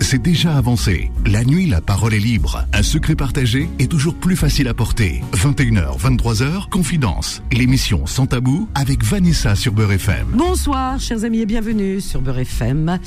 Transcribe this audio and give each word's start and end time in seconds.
c'est 0.00 0.20
déjà 0.20 0.56
avancé. 0.56 1.10
La 1.26 1.44
nuit, 1.44 1.66
la 1.66 1.80
parole 1.80 2.14
est 2.14 2.18
libre. 2.18 2.64
Un 2.72 2.82
secret 2.82 3.16
partagé 3.16 3.68
est 3.78 3.90
toujours 3.90 4.14
plus 4.14 4.36
facile 4.36 4.68
à 4.68 4.74
porter. 4.74 5.22
21h, 5.32 5.98
23h, 5.98 6.68
Confidence. 6.68 7.42
L'émission 7.52 8.06
Sans 8.06 8.26
Tabou 8.26 8.68
avec 8.74 9.04
Vanessa 9.04 9.54
sur 9.54 9.72
Beurre 9.72 9.92
FM. 9.92 10.28
Bonsoir, 10.34 10.98
chers 11.00 11.24
amis, 11.24 11.40
et 11.40 11.46
bienvenue 11.46 12.00
sur 12.00 12.20
Beurre 12.20 12.40
FM. 12.40 12.98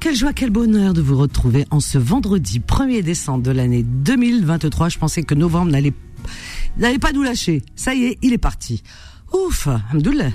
Quelle 0.00 0.16
joie, 0.16 0.32
quel 0.32 0.50
bonheur 0.50 0.94
de 0.94 1.00
vous 1.00 1.16
retrouver 1.16 1.64
en 1.70 1.80
ce 1.80 1.98
vendredi 1.98 2.60
1er 2.60 3.02
décembre 3.02 3.44
de 3.44 3.52
l'année 3.52 3.82
2023. 3.82 4.88
Je 4.88 4.98
pensais 4.98 5.22
que 5.22 5.34
novembre 5.34 5.70
n'allait 5.70 5.94
n'allait 6.76 6.98
pas 6.98 7.12
nous 7.12 7.22
lâcher. 7.22 7.62
Ça 7.76 7.94
y 7.94 8.04
est, 8.04 8.18
il 8.22 8.32
est 8.32 8.38
parti. 8.38 8.82
Ouf, 9.32 9.68
Alhamdoulilah. 9.68 10.30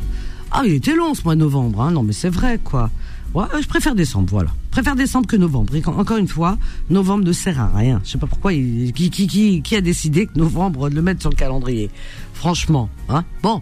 Ah, 0.51 0.61
il 0.65 0.73
était 0.73 0.95
long 0.95 1.13
ce 1.13 1.23
mois 1.23 1.35
de 1.35 1.41
novembre, 1.41 1.81
hein. 1.81 1.91
non 1.91 2.03
mais 2.03 2.13
c'est 2.13 2.29
vrai 2.29 2.59
quoi. 2.63 2.89
Ouais, 3.33 3.45
je 3.61 3.67
préfère 3.67 3.93
décembre, 3.93 4.27
voilà. 4.31 4.49
Je 4.67 4.71
préfère 4.71 4.95
décembre 4.95 5.27
que 5.27 5.35
novembre. 5.35 5.75
Et 5.75 5.85
encore 5.85 6.17
une 6.17 6.27
fois, 6.27 6.57
novembre 6.89 7.23
ne 7.23 7.33
sert 7.33 7.59
à 7.59 7.67
rien. 7.67 8.01
Je 8.03 8.11
sais 8.11 8.17
pas 8.17 8.27
pourquoi, 8.27 8.51
qui, 8.51 8.91
qui, 8.93 9.27
qui, 9.27 9.61
qui 9.61 9.75
a 9.75 9.81
décidé 9.81 10.25
que 10.25 10.37
novembre 10.37 10.89
de 10.89 10.95
le 10.95 11.01
mettre 11.01 11.21
sur 11.21 11.29
le 11.29 11.35
calendrier. 11.35 11.89
Franchement, 12.33 12.89
hein. 13.09 13.23
Bon. 13.43 13.61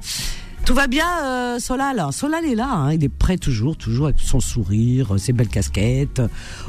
Tout 0.65 0.73
va 0.73 0.87
bien, 0.87 1.05
euh, 1.23 1.59
Solal? 1.59 2.03
Solal 2.11 2.43
est 2.43 2.55
là, 2.55 2.67
hein. 2.67 2.93
il 2.93 3.03
est 3.03 3.09
prêt 3.09 3.37
toujours, 3.37 3.77
toujours 3.77 4.07
avec 4.07 4.19
son 4.19 4.39
sourire, 4.39 5.13
ses 5.19 5.31
belles 5.31 5.47
casquettes. 5.47 6.23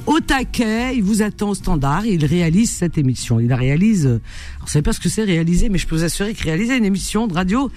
Au 0.04 0.20
taquet, 0.20 0.94
il 0.94 1.02
vous 1.02 1.22
attend 1.22 1.48
au 1.48 1.54
standard, 1.54 2.04
il 2.04 2.22
réalise 2.26 2.70
cette 2.70 2.98
émission. 2.98 3.40
Il 3.40 3.48
la 3.48 3.56
réalise, 3.56 4.04
euh, 4.04 4.20
alors, 4.56 4.66
je 4.66 4.72
sais 4.72 4.82
pas 4.82 4.92
ce 4.92 5.00
que 5.00 5.08
c'est 5.08 5.24
réaliser, 5.24 5.70
mais 5.70 5.78
je 5.78 5.86
peux 5.86 5.96
vous 5.96 6.04
assurer 6.04 6.34
que 6.34 6.42
réaliser 6.44 6.76
une 6.76 6.84
émission 6.84 7.26
de 7.26 7.32
radio, 7.32 7.70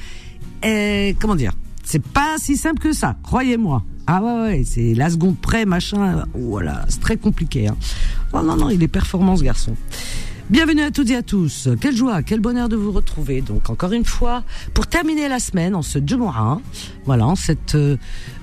est, 0.62 1.18
comment 1.22 1.36
dire, 1.36 1.54
c'est 1.90 2.04
pas 2.04 2.36
si 2.38 2.56
simple 2.56 2.80
que 2.80 2.94
ça, 2.94 3.16
croyez-moi. 3.24 3.84
Ah 4.06 4.22
ouais, 4.22 4.42
ouais, 4.42 4.64
c'est 4.64 4.94
la 4.94 5.10
seconde 5.10 5.40
près, 5.40 5.66
machin. 5.66 6.24
Voilà, 6.36 6.86
c'est 6.88 7.00
très 7.00 7.18
compliqué. 7.18 7.68
Hein. 7.68 7.76
Non, 8.32 8.44
non, 8.44 8.56
non, 8.56 8.70
il 8.70 8.84
est 8.84 8.88
performant 8.88 9.36
ce 9.36 9.44
garçon. 9.44 9.76
Bienvenue 10.52 10.84
à 10.84 10.92
toutes 10.92 11.10
et 11.10 11.16
à 11.16 11.24
tous. 11.24 11.68
Quelle 11.82 11.96
joie, 11.96 12.22
quel 12.22 12.42
bonheur 12.42 12.70
de 12.70 12.76
vous 12.76 12.92
retrouver. 12.92 13.42
Donc 13.42 13.72
encore 13.72 13.92
une 13.92 14.06
fois, 14.06 14.44
pour 14.76 14.86
terminer 14.86 15.28
la 15.30 15.40
semaine 15.40 15.74
en 15.74 15.82
ce 15.82 15.98
Jumu'ah, 15.98 16.60
voilà, 17.06 17.26
en 17.26 17.36
cette, 17.36 17.74
euh, 17.74 17.98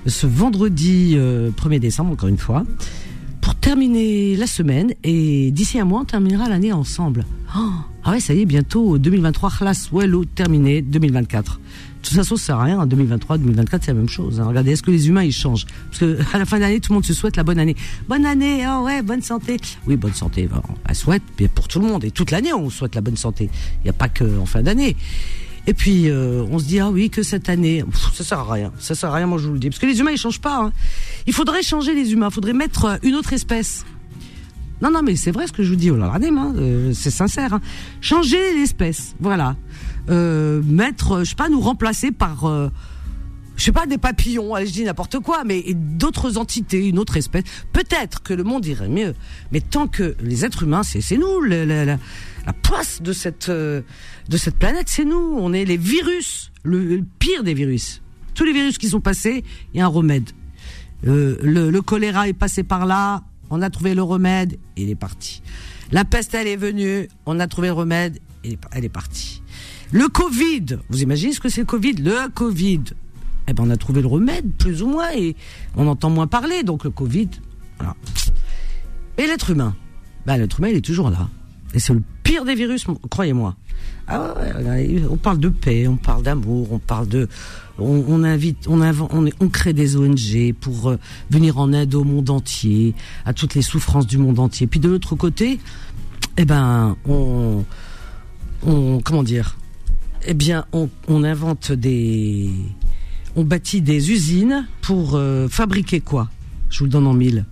ce 0.05 0.27
vendredi 0.27 1.13
euh, 1.15 1.49
1er 1.51 1.79
décembre, 1.79 2.11
encore 2.11 2.27
une 2.27 2.37
fois, 2.37 2.65
pour 3.47 3.55
terminer 3.55 4.35
la 4.35 4.45
semaine 4.45 4.93
et 5.05 5.51
d'ici 5.51 5.79
un 5.79 5.85
mois, 5.85 6.01
on 6.01 6.03
terminera 6.03 6.49
l'année 6.49 6.73
ensemble. 6.73 7.25
Oh, 7.57 7.69
ah 8.03 8.11
ouais, 8.11 8.19
ça 8.19 8.33
y 8.33 8.41
est, 8.41 8.45
bientôt 8.45 8.97
2023, 8.97 9.49
khlas, 9.59 9.87
wello, 9.93 10.25
terminé, 10.25 10.81
2024. 10.81 11.53
De 11.53 12.01
toute 12.01 12.13
façon, 12.13 12.35
ça 12.35 12.47
sert 12.47 12.55
à 12.57 12.63
rien. 12.65 12.85
2023, 12.85 13.37
2024, 13.37 13.85
c'est 13.85 13.91
la 13.91 13.99
même 13.99 14.09
chose. 14.09 14.41
Hein. 14.41 14.47
Regardez, 14.49 14.71
est-ce 14.71 14.83
que 14.83 14.91
les 14.91 15.07
humains 15.07 15.23
ils 15.23 15.31
changent? 15.31 15.65
Parce 15.89 15.99
que 15.99 16.17
à 16.35 16.39
la 16.39 16.43
fin 16.43 16.57
de 16.57 16.63
l'année, 16.63 16.81
tout 16.81 16.91
le 16.91 16.95
monde 16.95 17.05
se 17.05 17.13
souhaite 17.13 17.37
la 17.37 17.45
bonne 17.45 17.57
année. 17.57 17.77
Bonne 18.09 18.25
année, 18.25 18.65
oh 18.67 18.83
ouais, 18.83 19.01
bonne 19.01 19.21
santé. 19.21 19.55
Oui, 19.87 19.95
bonne 19.95 20.13
santé. 20.13 20.49
Ben, 20.51 20.61
elle 20.85 20.95
souhaite 20.95 21.23
pour 21.55 21.69
tout 21.69 21.79
le 21.79 21.87
monde 21.87 22.03
et 22.03 22.11
toute 22.11 22.31
l'année, 22.31 22.51
on 22.51 22.69
souhaite 22.69 22.95
la 22.95 23.01
bonne 23.01 23.15
santé. 23.15 23.49
Il 23.79 23.83
n'y 23.85 23.89
a 23.89 23.93
pas 23.93 24.09
que 24.09 24.25
en 24.39 24.45
fin 24.45 24.61
d'année. 24.61 24.97
Et 25.67 25.73
puis 25.73 26.09
euh, 26.09 26.45
on 26.49 26.59
se 26.59 26.65
dit 26.65 26.79
ah 26.79 26.89
oui 26.89 27.09
que 27.09 27.21
cette 27.23 27.49
année, 27.49 27.83
Pff, 27.83 28.13
ça 28.13 28.23
sert 28.23 28.39
à 28.39 28.53
rien. 28.53 28.71
Ça 28.79 28.95
sert 28.95 29.11
à 29.11 29.15
rien, 29.15 29.27
moi 29.27 29.37
je 29.37 29.47
vous 29.47 29.53
le 29.53 29.59
dis, 29.59 29.69
parce 29.69 29.79
que 29.79 29.85
les 29.85 29.99
humains 29.99 30.11
ils 30.11 30.17
changent 30.17 30.39
pas. 30.39 30.63
Hein. 30.63 30.71
Il 31.27 31.33
faudrait 31.33 31.61
changer 31.61 31.93
les 31.93 32.13
humains. 32.13 32.29
Il 32.31 32.33
faudrait 32.33 32.53
mettre 32.53 32.85
euh, 32.85 32.95
une 33.03 33.15
autre 33.15 33.33
espèce. 33.33 33.85
Non, 34.81 34.91
non, 34.91 35.01
mais 35.03 35.15
c'est 35.15 35.31
vrai 35.31 35.47
ce 35.47 35.51
que 35.51 35.63
je 35.63 35.69
vous 35.69 35.75
dis, 35.75 35.89
oh 35.89 35.97
là, 35.97 36.05
regardez, 36.05 36.29
hein, 36.29 36.53
euh, 36.55 36.93
c'est 36.93 37.09
sincère. 37.09 37.53
Hein. 37.53 37.61
Changer 37.99 38.53
l'espèce, 38.53 39.15
voilà. 39.19 39.55
Mettre, 40.07 41.19
je 41.25 41.29
sais 41.31 41.35
pas, 41.35 41.49
nous 41.49 41.59
remplacer 41.59 42.11
par, 42.11 42.49
je 43.57 43.63
sais 43.63 43.73
pas, 43.73 43.85
des 43.87 43.97
papillons, 43.97 44.55
je 44.63 44.71
dis 44.71 44.85
n'importe 44.85 45.19
quoi, 45.19 45.43
mais 45.43 45.65
d'autres 45.73 46.37
entités, 46.37 46.87
une 46.87 46.97
autre 46.97 47.17
espèce. 47.17 47.43
Peut-être 47.73 48.23
que 48.23 48.33
le 48.33 48.45
monde 48.45 48.65
irait 48.65 48.87
mieux, 48.87 49.15
mais 49.51 49.59
tant 49.59 49.87
que 49.87 50.15
les 50.21 50.45
êtres 50.45 50.63
humains, 50.63 50.83
c'est 50.83 51.17
nous, 51.17 51.41
la, 51.41 51.97
la, 52.47 52.53
poisse 52.53 53.01
de 53.01 53.13
cette 53.13 53.49
euh, 53.49 53.81
de 54.29 54.37
cette 54.37 54.55
planète, 54.57 54.87
c'est 54.87 55.05
nous. 55.05 55.35
On 55.37 55.53
est 55.53 55.65
les 55.65 55.77
virus, 55.77 56.51
le, 56.63 57.03
pire 57.19 57.43
des 57.43 57.53
virus. 57.53 58.01
Tous 58.33 58.43
les 58.45 58.53
virus 58.53 58.77
qui 58.77 58.89
sont 58.89 59.01
passés, 59.01 59.43
il 59.73 59.77
y 59.77 59.81
a 59.81 59.85
un 59.85 59.89
remède. 59.89 60.31
Euh, 61.05 61.37
le, 61.41 61.81
choléra 61.81 62.27
est 62.27 62.33
passé 62.33 62.63
par 62.63 62.85
là, 62.85 63.23
on 63.49 63.61
a 63.61 63.69
trouvé 63.69 63.93
le 63.93 64.03
remède, 64.03 64.57
il 64.75 64.89
est 64.89 64.95
parti. 64.95 65.41
La 65.91 66.05
peste, 66.05 66.33
elle 66.33 66.47
est 66.47 66.57
venue, 66.57 67.07
on 67.25 67.39
a 67.39 67.47
trouvé 67.47 67.67
le 67.67 67.73
remède, 67.73 68.19
est, 68.43 68.57
elle 68.71 68.85
est 68.85 68.89
partie. 68.89 69.41
Le 69.91 70.07
Covid, 70.07 70.79
vous 70.89 71.01
imaginez 71.01 71.33
ce 71.33 71.39
que 71.39 71.49
c'est 71.49 71.61
le 71.61 71.67
Covid? 71.67 71.93
Le 71.93 72.29
Covid, 72.29 72.83
eh 73.47 73.53
ben 73.53 73.63
on 73.65 73.69
a 73.69 73.77
trouvé 73.77 74.01
le 74.01 74.07
remède, 74.07 74.51
plus 74.57 74.81
ou 74.81 74.87
moins, 74.87 75.11
et 75.13 75.35
on 75.75 75.87
entend 75.87 76.09
moins 76.09 76.27
parler, 76.27 76.63
donc 76.63 76.83
le 76.83 76.89
Covid, 76.89 77.29
voilà. 77.77 77.95
Et 79.17 79.27
l'être 79.27 79.49
humain? 79.49 79.75
Ben, 80.25 80.37
L'être 80.37 80.59
humain, 80.59 80.69
il 80.69 80.77
est 80.77 80.81
toujours 80.81 81.09
là. 81.09 81.29
Et 81.73 81.79
c'est 81.79 81.93
le 81.93 82.01
pire 82.23 82.45
des 82.45 82.55
virus, 82.55 82.85
croyez-moi. 83.09 83.55
Ah 84.07 84.35
on 85.09 85.17
parle 85.17 85.39
de 85.39 85.49
paix, 85.49 85.87
on 85.87 85.97
parle 85.97 86.23
d'amour, 86.23 86.71
on 86.71 86.79
parle 86.79 87.07
de, 87.09 87.27
on, 87.77 88.23
invite, 88.23 88.67
on, 88.67 88.81
invente, 88.81 89.11
on, 89.13 89.49
crée 89.49 89.73
des 89.73 89.97
ONG 89.97 90.53
pour 90.59 90.89
euh, 90.89 90.97
venir 91.29 91.57
en 91.57 91.73
aide 91.73 91.93
au 91.93 92.03
monde 92.03 92.29
entier, 92.29 92.95
à 93.25 93.33
toutes 93.33 93.53
les 93.53 93.61
souffrances 93.61 94.07
du 94.07 94.17
monde 94.17 94.39
entier. 94.39 94.65
Puis 94.65 94.79
de 94.79 94.87
l'autre 94.87 95.15
côté, 95.15 95.59
eh 96.37 96.45
ben, 96.45 96.95
on, 97.05 97.65
comment 99.03 99.23
dire, 99.23 99.57
eh 100.25 100.33
bien, 100.33 100.65
on, 100.71 100.89
on 101.07 101.23
invente 101.23 101.71
des, 101.71 102.49
on 103.35 103.43
bâtit 103.43 103.81
des 103.81 104.11
usines 104.11 104.67
pour 104.81 105.15
euh, 105.15 105.47
fabriquer 105.47 105.99
quoi? 105.99 106.29
Je 106.69 106.79
vous 106.79 106.85
le 106.85 106.91
donne 106.91 107.07
en 107.07 107.13
mille. 107.13 107.45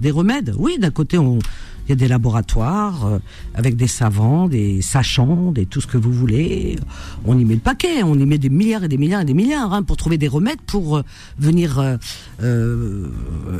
Des 0.00 0.10
remèdes? 0.10 0.54
Oui, 0.56 0.78
d'un 0.78 0.90
côté, 0.90 1.18
on, 1.18 1.40
il 1.88 1.92
y 1.92 1.94
a 1.94 1.96
des 1.96 2.08
laboratoires 2.08 3.06
euh, 3.06 3.18
avec 3.54 3.74
des 3.74 3.86
savants, 3.86 4.46
des 4.46 4.82
sachants, 4.82 5.52
des 5.52 5.64
tout 5.64 5.80
ce 5.80 5.86
que 5.86 5.96
vous 5.96 6.12
voulez. 6.12 6.78
On 7.24 7.38
y 7.38 7.46
met 7.46 7.54
le 7.54 7.60
paquet, 7.60 8.02
on 8.02 8.14
y 8.18 8.26
met 8.26 8.36
des 8.36 8.50
milliards 8.50 8.84
et 8.84 8.88
des 8.88 8.98
milliards 8.98 9.22
et 9.22 9.24
des 9.24 9.32
milliards 9.32 9.72
hein, 9.72 9.82
pour 9.82 9.96
trouver 9.96 10.18
des 10.18 10.28
remèdes 10.28 10.60
pour 10.60 10.98
euh, 10.98 11.02
venir 11.38 11.78
euh, 11.78 13.06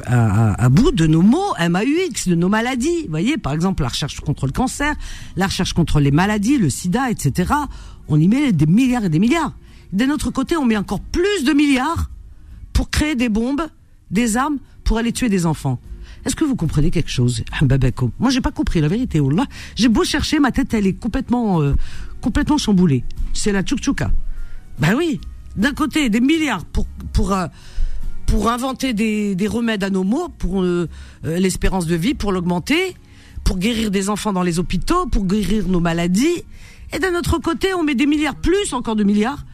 à, 0.04 0.62
à, 0.62 0.68
bout 0.68 0.92
de 0.92 1.06
nos 1.06 1.22
maux 1.22 1.54
MAUX, 1.58 2.28
de 2.28 2.34
nos 2.34 2.50
maladies. 2.50 3.04
Vous 3.04 3.10
voyez, 3.10 3.38
par 3.38 3.54
exemple, 3.54 3.82
la 3.82 3.88
recherche 3.88 4.20
contre 4.20 4.44
le 4.44 4.52
cancer, 4.52 4.94
la 5.36 5.46
recherche 5.46 5.72
contre 5.72 5.98
les 5.98 6.10
maladies, 6.10 6.58
le 6.58 6.68
sida, 6.68 7.10
etc. 7.10 7.54
On 8.08 8.20
y 8.20 8.28
met 8.28 8.52
des 8.52 8.66
milliards 8.66 9.06
et 9.06 9.08
des 9.08 9.18
milliards. 9.18 9.54
D'un 9.94 10.10
autre 10.10 10.30
côté, 10.30 10.54
on 10.58 10.66
met 10.66 10.76
encore 10.76 11.00
plus 11.00 11.44
de 11.44 11.54
milliards 11.54 12.10
pour 12.74 12.90
créer 12.90 13.14
des 13.14 13.30
bombes, 13.30 13.62
des 14.10 14.36
armes 14.36 14.58
pour 14.84 14.98
aller 14.98 15.12
tuer 15.12 15.30
des 15.30 15.46
enfants. 15.46 15.80
Est-ce 16.28 16.36
que 16.36 16.44
vous 16.44 16.56
comprenez 16.56 16.90
quelque 16.90 17.08
chose 17.08 17.42
Moi, 18.18 18.28
j'ai 18.28 18.42
pas 18.42 18.50
compris 18.50 18.82
la 18.82 18.88
vérité. 18.88 19.18
Oh 19.18 19.30
là, 19.30 19.46
j'ai 19.76 19.88
beau 19.88 20.04
chercher, 20.04 20.38
ma 20.40 20.52
tête 20.52 20.74
elle 20.74 20.86
est 20.86 20.92
complètement 20.92 21.62
euh, 21.62 21.72
complètement 22.20 22.58
chamboulée. 22.58 23.02
C'est 23.32 23.50
la 23.50 23.62
tchouk-tchouka. 23.62 24.10
Ben 24.78 24.94
oui. 24.94 25.22
D'un 25.56 25.72
côté, 25.72 26.10
des 26.10 26.20
milliards 26.20 26.66
pour 26.66 26.84
pour 27.06 27.32
euh, 27.32 27.46
inventer 28.46 28.92
des, 28.92 29.36
des 29.36 29.46
remèdes 29.48 29.82
à 29.82 29.88
nos 29.88 30.04
maux, 30.04 30.28
pour 30.28 30.62
euh, 30.62 30.86
l'espérance 31.24 31.86
de 31.86 31.94
vie, 31.94 32.12
pour 32.12 32.30
l'augmenter, 32.30 32.94
pour 33.42 33.56
guérir 33.56 33.90
des 33.90 34.10
enfants 34.10 34.34
dans 34.34 34.42
les 34.42 34.58
hôpitaux, 34.58 35.06
pour 35.06 35.24
guérir 35.24 35.66
nos 35.66 35.80
maladies. 35.80 36.44
Et 36.92 36.98
d'un 36.98 37.14
autre 37.14 37.38
côté, 37.38 37.72
on 37.72 37.82
met 37.82 37.94
des 37.94 38.04
milliards 38.04 38.36
plus, 38.36 38.74
encore 38.74 38.96
de 38.96 39.04
milliards, 39.04 39.46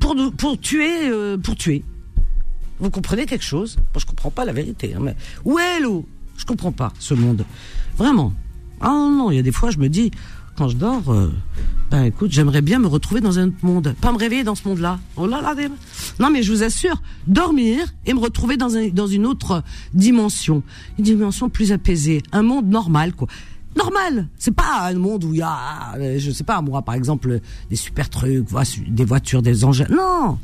pour 0.00 0.16
tuer. 0.58 1.84
Vous 2.80 2.90
comprenez 2.90 3.26
quelque 3.26 3.44
chose? 3.44 3.76
Moi, 3.76 4.00
je 4.00 4.06
comprends 4.06 4.30
pas 4.30 4.44
la 4.44 4.52
vérité. 4.52 4.94
Hein, 4.94 5.00
mais 5.02 5.16
où 5.44 5.58
est 5.58 5.80
l'eau 5.80 6.06
Je 6.36 6.44
comprends 6.44 6.72
pas 6.72 6.92
ce 6.98 7.14
monde. 7.14 7.44
Vraiment. 7.96 8.32
Ah 8.80 8.88
non, 8.88 9.10
non, 9.10 9.30
il 9.30 9.36
y 9.36 9.40
a 9.40 9.42
des 9.42 9.52
fois, 9.52 9.70
je 9.70 9.78
me 9.78 9.88
dis, 9.88 10.10
quand 10.58 10.68
je 10.68 10.76
dors, 10.76 11.12
euh, 11.12 11.32
ben 11.90 12.02
écoute, 12.02 12.32
j'aimerais 12.32 12.62
bien 12.62 12.80
me 12.80 12.88
retrouver 12.88 13.20
dans 13.20 13.38
un 13.38 13.46
autre 13.46 13.56
monde, 13.64 13.94
pas 14.00 14.12
me 14.12 14.18
réveiller 14.18 14.44
dans 14.44 14.56
ce 14.56 14.66
monde-là. 14.66 14.98
Oh 15.16 15.26
là 15.26 15.40
là, 15.40 15.54
non 16.18 16.30
mais 16.30 16.42
je 16.42 16.52
vous 16.52 16.64
assure, 16.64 17.00
dormir 17.28 17.94
et 18.06 18.12
me 18.12 18.18
retrouver 18.18 18.56
dans 18.56 18.76
un, 18.76 18.88
dans 18.88 19.06
une 19.06 19.24
autre 19.24 19.62
dimension, 19.94 20.64
une 20.98 21.04
dimension 21.04 21.48
plus 21.48 21.70
apaisée, 21.70 22.22
un 22.32 22.42
monde 22.42 22.66
normal 22.66 23.12
quoi. 23.14 23.28
Normal, 23.76 24.26
c'est 24.36 24.54
pas 24.54 24.88
un 24.88 24.94
monde 24.94 25.22
où 25.22 25.32
il 25.32 25.38
y 25.38 25.42
a, 25.42 25.94
euh, 25.96 26.18
je 26.18 26.32
sais 26.32 26.42
pas 26.44 26.60
moi 26.60 26.82
par 26.82 26.96
exemple, 26.96 27.40
des 27.70 27.76
super 27.76 28.10
trucs, 28.10 28.44
des 28.88 29.04
voitures, 29.04 29.42
des 29.42 29.64
engins. 29.64 29.86
Non, 29.90 30.38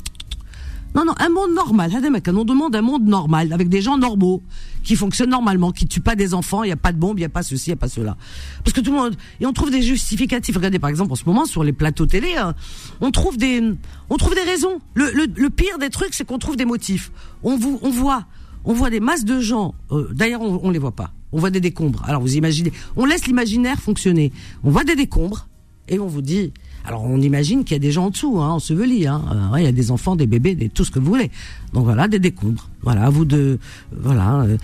non, 0.94 1.05
non, 1.05 1.14
un 1.19 1.29
monde 1.29 1.55
normal. 1.55 1.91
On 2.26 2.44
demande 2.44 2.76
un 2.76 2.82
monde 2.82 3.05
normal, 3.05 3.52
avec 3.52 3.69
des 3.69 3.82
gens 3.82 3.99
normaux, 3.99 4.43
qui 4.82 4.96
fonctionnent 4.96 5.31
normalement, 5.31 5.73
qui 5.73 5.87
tuent 5.87 6.00
pas 6.00 6.14
des 6.14 6.35
enfants, 6.35 6.62
il 6.62 6.67
n'y 6.69 6.73
a 6.73 6.76
pas 6.76 6.93
de 6.93 6.99
bombe, 6.99 7.19
il 7.19 7.23
n'y 7.23 7.26
a 7.26 7.31
pas 7.31 7.43
ceci, 7.43 7.70
il 7.70 7.73
n'y 7.73 7.79
a 7.79 7.81
pas 7.81 7.88
cela. 7.88 8.17
Parce 8.62 8.73
que 8.75 8.81
tout 8.81 8.91
le 8.91 8.96
monde, 8.96 9.17
et 9.41 9.46
on 9.46 9.52
trouve 9.52 9.70
des 9.70 9.82
justificatifs. 9.82 10.55
Regardez, 10.55 10.79
par 10.79 10.91
exemple, 10.91 11.12
en 11.12 11.17
ce 11.17 11.25
moment, 11.25 11.46
sur 11.46 11.64
les 11.64 11.73
plateaux 11.73 12.06
télé, 12.06 12.37
hein, 12.37 12.55
on 13.00 13.11
trouve 13.11 13.37
des, 13.37 13.62
on 14.11 14.17
trouve 14.17 14.35
des 14.35 14.43
raisons. 14.43 14.81
Le, 14.94 15.11
le, 15.11 15.26
le 15.35 15.50
pire 15.50 15.79
des 15.79 15.91
trucs, 15.91 16.14
c'est 16.14 16.25
qu'on 16.25 16.38
trouve 16.38 16.56
des 16.56 16.67
motifs. 16.67 17.11
On 17.43 17.56
vous, 17.56 17.79
on 17.82 17.90
voit, 17.90 18.26
on 18.64 18.73
voit 18.73 18.90
des 18.90 19.00
masses 19.00 19.25
de 19.25 19.40
gens, 19.40 19.75
euh, 19.90 20.08
d'ailleurs, 20.12 20.43
on, 20.43 20.61
on 20.62 20.70
les 20.70 20.79
voit 20.79 20.93
pas. 20.93 21.12
On 21.32 21.38
voit 21.40 21.50
des 21.50 21.61
décombres. 21.61 22.05
Alors, 22.06 22.20
vous 22.20 22.37
imaginez, 22.37 22.73
on 22.94 23.05
laisse 23.05 23.26
l'imaginaire 23.26 23.81
fonctionner. 23.81 24.32
On 24.62 24.70
voit 24.70 24.85
des 24.85 24.94
décombres, 24.94 25.49
et 25.88 25.99
on 25.99 26.06
vous 26.06 26.23
dit, 26.23 26.52
alors 26.84 27.04
on 27.04 27.20
imagine 27.20 27.64
qu'il 27.64 27.75
y 27.75 27.76
a 27.76 27.81
des 27.81 27.92
gens 27.92 28.06
en 28.06 28.10
dessous, 28.10 28.38
hein, 28.40 28.50
ensevelis. 28.50 29.06
Hein. 29.06 29.25
Euh, 29.54 29.58
il 29.58 29.64
y 29.64 29.66
a 29.66 29.72
des 29.72 29.90
enfants, 29.90 30.16
des 30.16 30.26
bébés, 30.26 30.54
des, 30.54 30.69
tout 30.69 30.84
ce 30.84 30.90
que 30.90 30.98
vous 30.98 31.06
voulez. 31.06 31.31
Donc 31.72 31.84
voilà, 31.84 32.08
des 32.08 32.19
décombres. 32.19 32.69
Voilà, 32.82 33.04
à 33.04 33.10
vous 33.10 33.25
de 33.25 33.58
voilà 33.90 34.42
euh, 34.42 34.58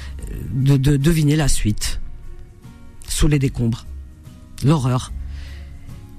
de, 0.52 0.76
de 0.76 0.96
deviner 0.98 1.36
la 1.36 1.48
suite. 1.48 2.00
sous 3.08 3.28
les 3.28 3.38
décombres. 3.38 3.86
L'horreur. 4.64 5.12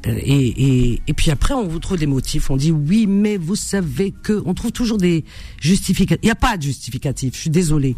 Euh, 0.07 0.17
et, 0.23 0.47
et, 0.93 1.01
et, 1.05 1.13
puis 1.13 1.29
après, 1.29 1.53
on 1.53 1.67
vous 1.67 1.77
trouve 1.77 1.97
des 1.97 2.07
motifs. 2.07 2.49
On 2.49 2.57
dit 2.57 2.71
oui, 2.71 3.05
mais 3.05 3.37
vous 3.37 3.55
savez 3.55 4.11
que. 4.11 4.41
On 4.45 4.55
trouve 4.55 4.71
toujours 4.71 4.97
des 4.97 5.23
justificatifs. 5.59 6.23
Il 6.23 6.27
n'y 6.27 6.31
a 6.31 6.35
pas 6.35 6.57
de 6.57 6.63
justificatif. 6.63 7.35
Je 7.35 7.41
suis 7.41 7.49
désolé. 7.51 7.95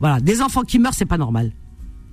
Voilà, 0.00 0.20
des 0.20 0.42
enfants 0.42 0.62
qui 0.62 0.80
meurent, 0.80 0.94
c'est 0.94 1.06
pas 1.06 1.18
normal. 1.18 1.52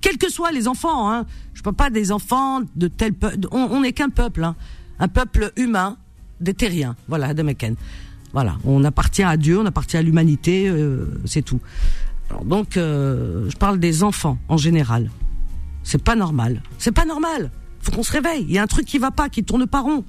Quels 0.00 0.18
que 0.18 0.30
soient 0.30 0.52
les 0.52 0.68
enfants, 0.68 1.10
hein. 1.10 1.26
Je 1.54 1.62
parle 1.62 1.76
pas 1.76 1.90
des 1.90 2.12
enfants 2.12 2.62
de 2.76 2.88
tel 2.88 3.14
peuple. 3.14 3.48
On 3.50 3.80
n'est 3.80 3.92
qu'un 3.92 4.10
peuple, 4.10 4.44
hein. 4.44 4.54
Un 4.98 5.08
peuple 5.08 5.52
humain, 5.56 5.96
des 6.40 6.54
terriens. 6.54 6.96
Voilà, 7.08 7.34
de 7.34 7.42
Mekken. 7.42 7.76
Voilà, 8.32 8.56
on 8.64 8.82
appartient 8.84 9.22
à 9.22 9.36
Dieu, 9.36 9.58
on 9.58 9.66
appartient 9.66 9.96
à 9.96 10.02
l'humanité, 10.02 10.68
euh, 10.68 11.06
c'est 11.24 11.42
tout. 11.42 11.60
Donc, 12.44 12.76
euh, 12.76 13.48
je 13.48 13.56
parle 13.56 13.78
des 13.78 14.02
enfants 14.02 14.38
en 14.48 14.56
général. 14.56 15.10
C'est 15.84 16.02
pas 16.02 16.16
normal. 16.16 16.62
C'est 16.78 16.92
pas 16.92 17.04
normal 17.04 17.50
faut 17.84 17.92
qu'on 17.92 18.02
se 18.02 18.12
réveille. 18.12 18.44
Il 18.48 18.54
y 18.54 18.58
a 18.58 18.62
un 18.62 18.66
truc 18.66 18.86
qui 18.86 18.98
va 18.98 19.10
pas, 19.10 19.28
qui 19.28 19.44
tourne 19.44 19.66
pas 19.66 19.80
rond. 19.80 20.04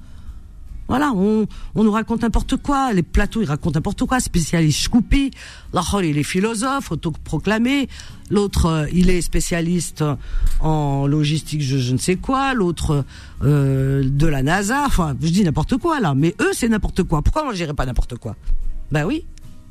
Voilà, 0.88 1.12
on, 1.14 1.46
on 1.74 1.84
nous 1.84 1.90
raconte 1.90 2.22
n'importe 2.22 2.56
quoi. 2.56 2.92
Les 2.92 3.02
plateaux, 3.02 3.42
ils 3.42 3.46
racontent 3.46 3.76
n'importe 3.76 4.04
quoi. 4.04 4.20
Spécialiste 4.20 4.80
Shkoupi. 4.80 5.30
L'autre, 5.72 6.02
il 6.02 6.16
est 6.18 6.22
philosophe, 6.22 6.92
autoproclamé. 6.92 7.88
L'autre, 8.30 8.66
euh, 8.66 8.86
il 8.92 9.10
est 9.10 9.20
spécialiste 9.20 10.04
en 10.60 11.06
logistique, 11.06 11.62
je, 11.62 11.78
je 11.78 11.92
ne 11.92 11.98
sais 11.98 12.16
quoi. 12.16 12.54
L'autre, 12.54 13.04
euh, 13.42 14.02
de 14.04 14.26
la 14.26 14.42
NASA. 14.42 14.84
Enfin, 14.86 15.16
je 15.20 15.28
dis 15.28 15.44
n'importe 15.44 15.76
quoi, 15.76 16.00
là. 16.00 16.14
Mais 16.14 16.34
eux, 16.40 16.50
c'est 16.52 16.68
n'importe 16.68 17.02
quoi. 17.02 17.22
Pourquoi 17.22 17.44
moi, 17.44 17.52
je 17.52 17.58
dirais 17.58 17.74
pas 17.74 17.86
n'importe 17.86 18.16
quoi? 18.16 18.36
Ben 18.92 19.04
oui, 19.04 19.24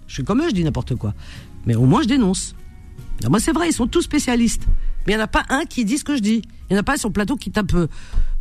je 0.07 0.15
suis 0.15 0.23
comme 0.23 0.41
eux, 0.41 0.49
je 0.49 0.53
dis 0.53 0.63
n'importe 0.63 0.95
quoi. 0.95 1.13
Mais 1.65 1.75
au 1.75 1.85
moins, 1.85 2.01
je 2.01 2.07
dénonce. 2.07 2.55
moi, 3.29 3.39
c'est 3.39 3.53
vrai, 3.53 3.69
ils 3.69 3.73
sont 3.73 3.87
tous 3.87 4.01
spécialistes. 4.01 4.67
Mais 5.07 5.13
il 5.13 5.15
n'y 5.15 5.21
en 5.21 5.25
a 5.25 5.27
pas 5.27 5.45
un 5.49 5.65
qui 5.65 5.85
dit 5.85 5.97
ce 5.97 6.03
que 6.03 6.15
je 6.15 6.21
dis. 6.21 6.41
Il 6.69 6.73
n'y 6.73 6.77
en 6.77 6.79
a 6.79 6.83
pas 6.83 6.97
sur 6.97 7.09
le 7.09 7.13
plateau 7.13 7.35
qui 7.35 7.51
tape 7.51 7.73
euh, 7.75 7.87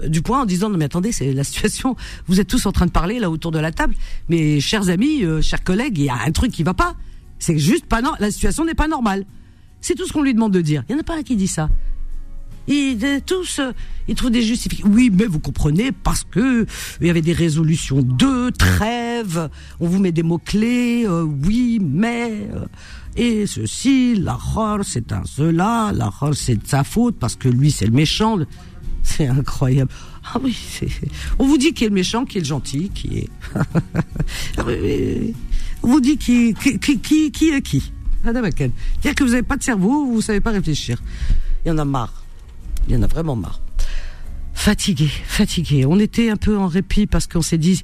du 0.06 0.22
poing 0.22 0.42
en 0.42 0.44
disant 0.46 0.70
non 0.70 0.78
mais 0.78 0.86
attendez 0.86 1.12
c'est 1.12 1.32
la 1.32 1.44
situation. 1.44 1.96
Vous 2.26 2.40
êtes 2.40 2.48
tous 2.48 2.66
en 2.66 2.72
train 2.72 2.86
de 2.86 2.90
parler 2.90 3.18
là 3.18 3.30
autour 3.30 3.50
de 3.50 3.58
la 3.58 3.72
table. 3.72 3.94
Mais 4.28 4.60
chers 4.60 4.88
amis, 4.88 5.24
euh, 5.24 5.40
chers 5.40 5.62
collègues, 5.62 5.98
il 5.98 6.04
y 6.04 6.08
a 6.08 6.18
un 6.26 6.32
truc 6.32 6.52
qui 6.52 6.62
va 6.62 6.74
pas. 6.74 6.94
C'est 7.38 7.58
juste 7.58 7.86
pas 7.86 8.02
non, 8.02 8.12
la 8.20 8.30
situation 8.30 8.64
n'est 8.64 8.74
pas 8.74 8.88
normale. 8.88 9.24
C'est 9.80 9.94
tout 9.94 10.06
ce 10.06 10.12
qu'on 10.12 10.22
lui 10.22 10.34
demande 10.34 10.52
de 10.52 10.60
dire. 10.60 10.82
Il 10.88 10.94
n'y 10.94 10.98
en 10.98 11.02
a 11.02 11.04
pas 11.04 11.16
un 11.16 11.22
qui 11.22 11.36
dit 11.36 11.48
ça. 11.48 11.68
Ils 12.66 13.20
tous, 13.26 13.58
euh, 13.58 13.72
ils 14.08 14.14
trouvent 14.14 14.30
des 14.30 14.40
justifications. 14.40 14.90
Oui, 14.90 15.10
mais 15.12 15.26
vous 15.26 15.38
comprenez 15.40 15.92
parce 15.92 16.24
que 16.24 16.66
il 17.00 17.06
y 17.06 17.10
avait 17.10 17.20
des 17.20 17.34
résolutions 17.34 18.00
de 18.00 18.48
trêve. 18.50 19.50
On 19.80 19.86
vous 19.86 20.00
met 20.00 20.12
des 20.12 20.22
mots 20.22 20.38
clés. 20.38 21.06
oui, 21.06 21.78
mais 21.82 22.48
et 23.16 23.46
ceci, 23.46 24.16
la 24.16 24.38
c'est 24.82 25.12
un 25.12 25.22
cela, 25.24 25.92
la 25.94 26.10
c'est 26.32 26.56
de 26.56 26.66
sa 26.66 26.82
faute 26.82 27.16
parce 27.18 27.36
que 27.36 27.48
lui 27.48 27.70
c'est 27.70 27.86
le 27.86 27.92
méchant. 27.92 28.38
C'est 29.06 29.28
incroyable. 29.28 29.90
Ah 30.24 30.38
oui, 30.42 30.56
on 31.38 31.46
vous 31.46 31.58
dit 31.58 31.74
qui 31.74 31.84
est 31.84 31.88
le 31.88 31.94
méchant, 31.94 32.24
qui 32.24 32.38
est 32.38 32.40
le 32.40 32.46
gentil, 32.46 32.90
qui 32.94 33.18
est. 33.18 33.28
on 35.82 35.88
vous 35.88 36.00
dit 36.00 36.16
qui, 36.16 36.54
qui, 36.54 36.78
qui, 36.78 37.30
qui 37.30 37.50
est 37.50 37.60
qui. 37.60 37.92
C'est-à-dire 38.24 39.14
que 39.14 39.24
vous 39.24 39.30
n'avez 39.30 39.42
pas 39.42 39.58
de 39.58 39.62
cerveau, 39.62 40.06
vous 40.06 40.16
ne 40.16 40.22
savez 40.22 40.40
pas 40.40 40.50
réfléchir. 40.50 41.02
Il 41.64 41.68
y 41.68 41.70
en 41.70 41.76
a 41.76 41.84
marre. 41.84 42.24
Il 42.88 42.94
y 42.94 42.96
en 42.96 43.02
a 43.02 43.06
vraiment 43.06 43.36
marre. 43.36 43.60
Fatigué, 44.54 45.08
fatigué. 45.26 45.84
On 45.84 45.98
était 45.98 46.30
un 46.30 46.36
peu 46.36 46.56
en 46.56 46.66
répit 46.66 47.06
parce 47.06 47.26
qu'on 47.26 47.42
s'est 47.42 47.58
dit, 47.58 47.82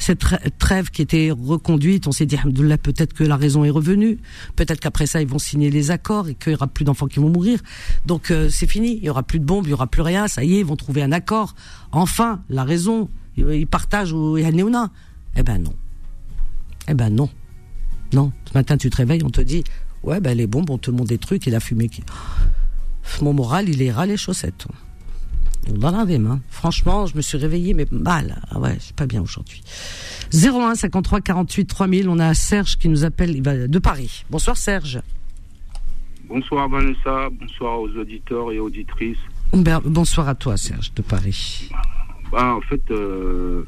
cette 0.00 0.24
trêve 0.58 0.90
qui 0.90 1.02
était 1.02 1.30
reconduite, 1.30 2.06
on 2.06 2.12
s'est 2.12 2.26
dit, 2.26 2.36
là 2.44 2.78
peut-être 2.78 3.12
que 3.12 3.22
la 3.22 3.36
raison 3.36 3.64
est 3.64 3.70
revenue, 3.70 4.18
peut-être 4.56 4.80
qu'après 4.80 5.06
ça, 5.06 5.20
ils 5.20 5.28
vont 5.28 5.38
signer 5.38 5.70
les 5.70 5.90
accords 5.90 6.28
et 6.28 6.34
qu'il 6.34 6.52
y 6.52 6.54
aura 6.54 6.66
plus 6.66 6.84
d'enfants 6.84 7.06
qui 7.06 7.20
vont 7.20 7.28
mourir. 7.28 7.60
Donc 8.06 8.30
euh, 8.30 8.48
c'est 8.48 8.66
fini, 8.66 8.96
il 8.96 9.04
y 9.04 9.10
aura 9.10 9.22
plus 9.22 9.38
de 9.38 9.44
bombes, 9.44 9.66
il 9.66 9.70
y 9.70 9.72
aura 9.74 9.86
plus 9.86 10.02
rien, 10.02 10.26
ça 10.26 10.42
y 10.42 10.54
est, 10.54 10.60
ils 10.60 10.66
vont 10.66 10.76
trouver 10.76 11.02
un 11.02 11.12
accord. 11.12 11.54
Enfin, 11.92 12.42
la 12.48 12.64
raison, 12.64 13.10
ils 13.36 13.66
partagent 13.66 14.12
au 14.12 14.38
Yanéona. 14.38 14.90
Eh 15.36 15.42
ben 15.42 15.58
non. 15.58 15.74
Eh 16.88 16.94
ben 16.94 17.10
non. 17.10 17.28
Non. 18.12 18.32
Ce 18.46 18.54
matin, 18.54 18.76
tu 18.76 18.90
te 18.90 18.96
réveilles, 18.96 19.22
on 19.22 19.30
te 19.30 19.42
dit, 19.42 19.64
ouais, 20.02 20.20
ben 20.20 20.36
les 20.36 20.46
bombes, 20.46 20.70
on 20.70 20.78
te 20.78 20.90
montre 20.90 21.08
des 21.08 21.18
trucs 21.18 21.46
et 21.46 21.50
la 21.50 21.60
fumée. 21.60 21.90
Mon 23.20 23.34
moral, 23.34 23.68
il 23.68 23.90
ras 23.90 24.06
les 24.06 24.16
chaussettes 24.16 24.66
dans 25.68 26.04
des 26.04 26.18
mains. 26.18 26.40
Franchement, 26.50 27.06
je 27.06 27.16
me 27.16 27.22
suis 27.22 27.38
réveillée, 27.38 27.74
mais 27.74 27.86
mal. 27.90 28.40
Ah 28.50 28.58
ouais, 28.58 28.76
c'est 28.80 28.96
pas 28.96 29.06
bien 29.06 29.22
aujourd'hui. 29.22 29.62
01 30.32 30.74
53 30.74 31.20
48 31.20 31.66
3000. 31.66 32.08
On 32.08 32.18
a 32.18 32.34
Serge 32.34 32.76
qui 32.76 32.88
nous 32.88 33.04
appelle 33.04 33.40
de 33.42 33.78
Paris. 33.78 34.24
Bonsoir 34.30 34.56
Serge. 34.56 35.00
Bonsoir 36.28 36.68
Vanessa. 36.68 37.28
Bonsoir 37.32 37.80
aux 37.80 37.88
auditeurs 37.88 38.52
et 38.52 38.58
auditrices. 38.58 39.18
Ben, 39.52 39.80
bonsoir 39.84 40.28
à 40.28 40.34
toi 40.34 40.56
Serge 40.56 40.92
de 40.94 41.02
Paris. 41.02 41.70
Bah, 42.30 42.54
en 42.54 42.60
fait, 42.60 42.82
euh, 42.92 43.66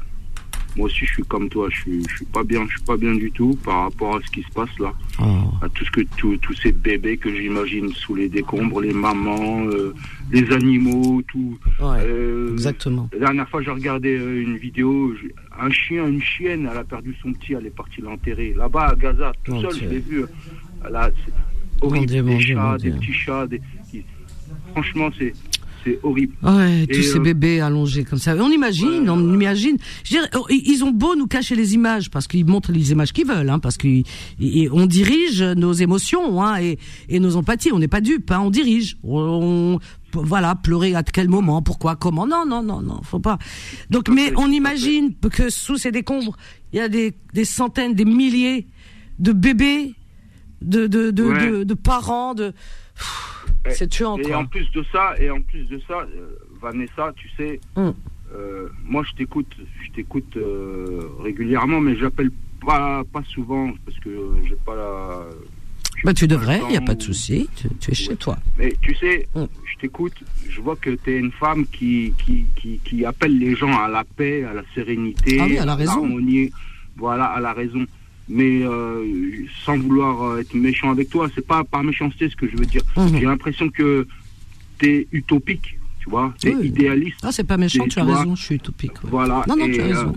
moi 0.75 0.87
aussi, 0.87 1.05
je 1.05 1.13
suis 1.13 1.23
comme 1.23 1.49
toi. 1.49 1.67
Je 1.69 1.81
suis, 1.81 2.03
je 2.09 2.15
suis 2.15 2.25
pas 2.25 2.43
bien. 2.43 2.65
Je 2.67 2.75
suis 2.75 2.85
pas 2.85 2.97
bien 2.97 3.13
du 3.13 3.31
tout 3.31 3.57
par 3.63 3.83
rapport 3.83 4.15
à 4.15 4.19
ce 4.25 4.31
qui 4.31 4.41
se 4.41 4.49
passe 4.49 4.77
là. 4.79 4.93
Oh. 5.19 5.23
À 5.61 5.69
tout 5.69 5.85
ce 5.85 5.91
que 5.91 6.01
tous 6.17 6.53
ces 6.61 6.71
bébés 6.71 7.17
que 7.17 7.33
j'imagine 7.33 7.93
sous 7.93 8.15
les 8.15 8.29
décombres, 8.29 8.81
les 8.81 8.93
mamans, 8.93 9.65
euh, 9.65 9.93
les 10.31 10.51
animaux, 10.51 11.21
tout. 11.27 11.57
Euh, 11.81 12.53
exactement. 12.53 13.09
La 13.13 13.19
dernière 13.19 13.49
fois, 13.49 13.61
j'ai 13.61 13.71
regardé 13.71 14.17
euh, 14.17 14.41
une 14.41 14.57
vidéo. 14.57 15.13
Un 15.59 15.69
chien, 15.69 16.07
une 16.07 16.21
chienne, 16.21 16.67
elle 16.71 16.77
a 16.77 16.83
perdu 16.83 17.15
son 17.21 17.33
petit. 17.33 17.53
Elle 17.53 17.67
est 17.67 17.75
partie 17.75 18.01
l'enterrer 18.01 18.53
là-bas 18.57 18.89
à 18.89 18.95
Gaza, 18.95 19.31
tout 19.43 19.61
seul. 19.61 19.71
Je 19.73 19.85
l'ai 19.85 19.99
vu. 19.99 20.25
Elle 20.85 21.13
horrible. 21.81 22.05
des 22.07 22.39
chats, 22.39 22.77
des 22.77 22.91
petits 22.91 23.13
chats. 23.13 23.47
Franchement, 24.71 25.09
c'est 25.17 25.33
c'est 25.83 25.99
horrible. 26.03 26.35
Ouais, 26.43 26.87
tous 26.87 27.03
ces 27.03 27.17
euh, 27.17 27.21
bébés 27.21 27.59
allongés 27.59 28.03
comme 28.03 28.19
ça. 28.19 28.35
On 28.35 28.51
imagine, 28.51 29.09
on 29.09 29.33
imagine. 29.33 29.77
Oh, 30.35 30.45
ils 30.49 30.83
ont 30.83 30.91
beau 30.91 31.15
nous 31.15 31.27
cacher 31.27 31.55
les 31.55 31.73
images 31.73 32.09
parce 32.09 32.27
qu'ils 32.27 32.45
montrent 32.45 32.71
les 32.71 32.91
images 32.91 33.13
qu'ils 33.13 33.27
veulent, 33.27 33.49
hein, 33.49 33.59
parce 33.59 33.77
qu'on 33.77 34.85
dirige 34.85 35.41
nos 35.41 35.73
émotions 35.73 36.41
hein, 36.41 36.59
et, 36.61 36.77
et 37.09 37.19
nos 37.19 37.35
empathies. 37.35 37.71
On 37.71 37.79
n'est 37.79 37.87
pas 37.87 38.01
dupes, 38.01 38.31
hein, 38.31 38.39
on 38.39 38.49
dirige. 38.49 38.97
On, 39.03 39.79
voilà, 40.13 40.55
pleurer 40.55 40.95
à 40.95 41.03
quel 41.03 41.27
moment, 41.27 41.61
pourquoi, 41.61 41.95
comment. 41.95 42.27
Non, 42.27 42.45
non, 42.45 42.61
non, 42.61 42.81
non, 42.81 43.01
faut 43.03 43.19
pas. 43.19 43.37
Donc, 43.89 44.09
mais 44.09 44.31
on 44.37 44.51
imagine 44.51 45.15
que 45.15 45.49
sous 45.49 45.77
ces 45.77 45.91
décombres, 45.91 46.37
il 46.71 46.77
y 46.77 46.79
a 46.79 46.87
des, 46.89 47.13
des 47.33 47.45
centaines, 47.45 47.93
des 47.95 48.05
milliers 48.05 48.67
de 49.19 49.31
bébés, 49.31 49.95
de, 50.61 50.87
de, 50.87 51.11
de, 51.11 51.63
de 51.63 51.73
parents, 51.73 52.33
de. 52.35 52.53
C'est 53.71 53.87
tuant. 53.87 54.17
Et 54.17 54.33
en 54.33 54.45
plus 54.45 54.69
de 54.71 54.83
ça, 54.91 55.13
et 55.19 55.29
en 55.29 55.41
plus 55.41 55.63
de 55.67 55.79
ça, 55.87 55.99
euh, 55.99 56.37
Vanessa, 56.61 57.13
tu 57.15 57.29
sais, 57.37 57.59
hum. 57.75 57.93
euh, 58.33 58.67
moi 58.83 59.03
je 59.09 59.15
t'écoute, 59.15 59.55
je 59.85 59.91
t'écoute 59.91 60.35
euh, 60.37 61.09
régulièrement, 61.21 61.79
mais 61.79 61.95
j'appelle 61.95 62.31
pas 62.65 63.03
pas 63.11 63.23
souvent 63.23 63.71
parce 63.85 63.97
que 63.99 64.35
j'ai 64.47 64.57
pas 64.65 64.75
la. 64.75 65.27
Bah 66.03 66.13
tu 66.13 66.27
devrais, 66.27 66.59
il 66.63 66.71
n'y 66.71 66.77
a 66.77 66.81
pas 66.81 66.95
de 66.95 67.01
souci, 67.01 67.49
tu, 67.55 67.91
es 67.91 67.95
chez 67.95 68.17
toi. 68.17 68.37
Mais 68.57 68.75
tu 68.81 68.93
sais, 68.95 69.27
hum. 69.35 69.47
je 69.71 69.79
t'écoute, 69.79 70.23
je 70.49 70.59
vois 70.59 70.75
que 70.75 70.89
tu 70.89 71.11
es 71.11 71.19
une 71.19 71.31
femme 71.31 71.65
qui 71.65 72.13
qui, 72.17 72.45
qui, 72.55 72.79
qui, 72.83 73.05
appelle 73.05 73.37
les 73.39 73.55
gens 73.55 73.77
à 73.77 73.87
la 73.87 74.03
paix, 74.03 74.43
à 74.43 74.53
la 74.53 74.63
sérénité, 74.75 75.39
ah 75.39 75.61
à 75.61 75.65
l'harmonie, 75.65 76.51
voilà, 76.97 77.25
à 77.25 77.39
la 77.39 77.53
raison 77.53 77.85
mais 78.33 78.63
euh, 78.63 79.05
sans 79.63 79.77
vouloir 79.77 80.23
euh, 80.23 80.39
être 80.39 80.55
méchant 80.55 80.89
avec 80.89 81.09
toi, 81.09 81.29
c'est 81.35 81.45
pas 81.45 81.63
par 81.63 81.83
méchanceté 81.83 82.29
ce 82.29 82.35
que 82.35 82.49
je 82.49 82.57
veux 82.57 82.65
dire. 82.65 82.81
Mhm. 82.97 83.19
J'ai 83.19 83.25
l'impression 83.25 83.69
que 83.69 84.07
tu 84.79 84.89
es 84.89 85.07
utopique, 85.11 85.77
tu 85.99 86.09
vois, 86.09 86.33
tu 86.41 86.47
es 86.49 86.65
idéaliste. 86.65 87.19
Ah, 87.21 87.31
c'est 87.31 87.43
pas 87.43 87.57
méchant, 87.57 87.85
tu, 87.87 87.99
as 87.99 88.03
raison, 88.03 88.35
je 88.35 88.43
suis 88.43 88.55
utopique. 88.55 88.93
Voilà. 89.03 89.43
Non, 89.47 89.55
non, 89.55 89.69
tu 89.69 89.79
as 89.79 89.85
raison. 89.85 90.15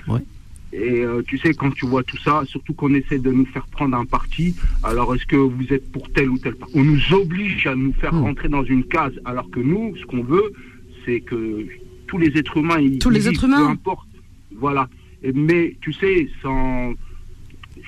Euh, 0.74 1.20
et 1.20 1.24
tu 1.24 1.38
sais, 1.38 1.52
quand 1.52 1.70
tu 1.70 1.86
vois 1.86 2.02
tout 2.02 2.16
ça, 2.18 2.42
surtout 2.46 2.72
qu'on 2.72 2.94
essaie 2.94 3.18
de 3.18 3.30
nous 3.30 3.46
faire 3.46 3.66
prendre 3.66 3.96
un 3.96 4.06
parti, 4.06 4.54
alors 4.82 5.14
est-ce 5.14 5.26
que 5.26 5.36
vous 5.36 5.66
êtes 5.70 5.92
pour 5.92 6.10
tel 6.10 6.30
ou 6.30 6.38
tel 6.38 6.54
parti? 6.54 6.72
On 6.78 6.84
nous 6.84 7.12
oblige 7.12 7.66
à 7.66 7.74
nous 7.74 7.92
faire 7.92 8.14
mhm. 8.14 8.22
rentrer 8.22 8.48
dans 8.48 8.64
une 8.64 8.84
case, 8.84 9.12
alors 9.26 9.50
que 9.50 9.60
nous, 9.60 9.94
ce 10.00 10.06
qu'on 10.06 10.22
veut, 10.22 10.52
c'est 11.04 11.20
que 11.20 11.66
tous 12.06 12.16
les 12.16 12.28
êtres 12.38 12.56
humains, 12.56 12.80
ils, 12.80 12.98
tous 12.98 13.10
les 13.10 13.28
êtres 13.28 13.44
humains, 13.44 13.66
peu 13.66 13.72
importe, 13.72 14.08
voilà. 14.58 14.88
Mais 15.34 15.76
tu 15.80 15.92
sais, 15.92 16.28
sans 16.40 16.94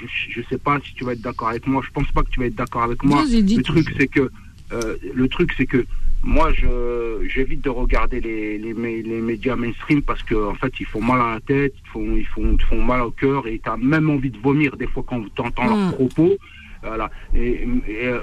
je, 0.06 0.40
ne 0.40 0.44
sais 0.44 0.58
pas 0.58 0.78
si 0.84 0.94
tu 0.94 1.04
vas 1.04 1.12
être 1.12 1.20
d'accord 1.20 1.48
avec 1.48 1.66
moi. 1.66 1.82
Je 1.84 1.90
pense 1.90 2.10
pas 2.12 2.22
que 2.22 2.30
tu 2.30 2.40
vas 2.40 2.46
être 2.46 2.54
d'accord 2.54 2.82
avec 2.82 3.02
moi. 3.02 3.24
Le 3.30 3.62
truc, 3.62 3.88
c'est 3.96 4.08
que 4.08 4.30
euh, 4.72 4.96
le 5.14 5.28
truc, 5.28 5.52
c'est 5.56 5.66
que 5.66 5.84
moi, 6.22 6.52
je 6.52 7.26
j'évite 7.28 7.62
de 7.62 7.70
regarder 7.70 8.20
les, 8.20 8.58
les, 8.58 8.74
les, 8.74 9.20
médias 9.20 9.56
mainstream 9.56 10.02
parce 10.02 10.22
que 10.22 10.34
en 10.34 10.54
fait, 10.54 10.72
ils 10.80 10.86
font 10.86 11.00
mal 11.00 11.20
à 11.20 11.34
la 11.34 11.40
tête, 11.40 11.74
ils 11.84 11.88
font 11.88 12.16
ils 12.16 12.26
font, 12.26 12.56
ils 12.58 12.64
font 12.64 12.82
mal 12.82 13.02
au 13.02 13.10
cœur 13.10 13.46
et 13.46 13.60
tu 13.62 13.70
as 13.70 13.76
même 13.76 14.10
envie 14.10 14.30
de 14.30 14.38
vomir 14.38 14.76
des 14.76 14.86
fois 14.86 15.04
quand 15.06 15.22
tu 15.34 15.40
entends 15.40 15.66
leurs 15.66 15.88
mm. 15.88 15.92
propos. 15.92 16.36
Voilà. 16.82 17.10
Et, 17.34 17.66
euh, 18.02 18.20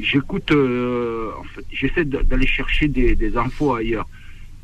j'écoute, 0.00 0.50
euh, 0.52 1.30
en 1.38 1.44
fait, 1.44 1.64
j'essaie 1.70 2.04
d'aller 2.04 2.46
chercher 2.46 2.88
des, 2.88 3.14
des, 3.14 3.36
infos 3.36 3.74
ailleurs. 3.74 4.08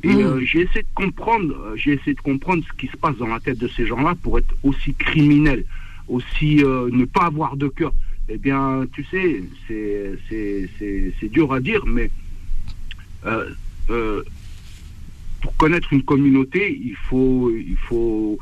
Et 0.03 0.09
mm. 0.09 0.39
j'ai 0.41 0.61
essayé 0.61 0.83
de 0.83 0.95
comprendre, 0.95 1.73
j'ai 1.75 1.93
essayé 1.93 2.13
de 2.13 2.21
comprendre 2.21 2.63
ce 2.67 2.73
qui 2.77 2.87
se 2.87 2.97
passe 2.97 3.17
dans 3.17 3.27
la 3.27 3.39
tête 3.39 3.57
de 3.57 3.67
ces 3.67 3.85
gens-là 3.85 4.15
pour 4.21 4.37
être 4.37 4.53
aussi 4.63 4.93
criminel 4.93 5.65
aussi 6.07 6.63
euh, 6.63 6.89
ne 6.91 7.05
pas 7.05 7.25
avoir 7.25 7.55
de 7.57 7.67
cœur. 7.67 7.93
Eh 8.29 8.37
bien, 8.37 8.85
tu 8.93 9.03
sais, 9.05 9.43
c'est 9.67 11.29
dur 11.29 11.53
à 11.53 11.59
dire, 11.59 11.85
mais 11.85 12.09
euh, 13.25 13.49
euh, 13.89 14.23
pour 15.41 15.55
connaître 15.57 15.91
une 15.91 16.03
communauté, 16.03 16.79
il 16.83 16.95
faut, 16.95 17.51
il 17.51 17.77
faut, 17.77 18.39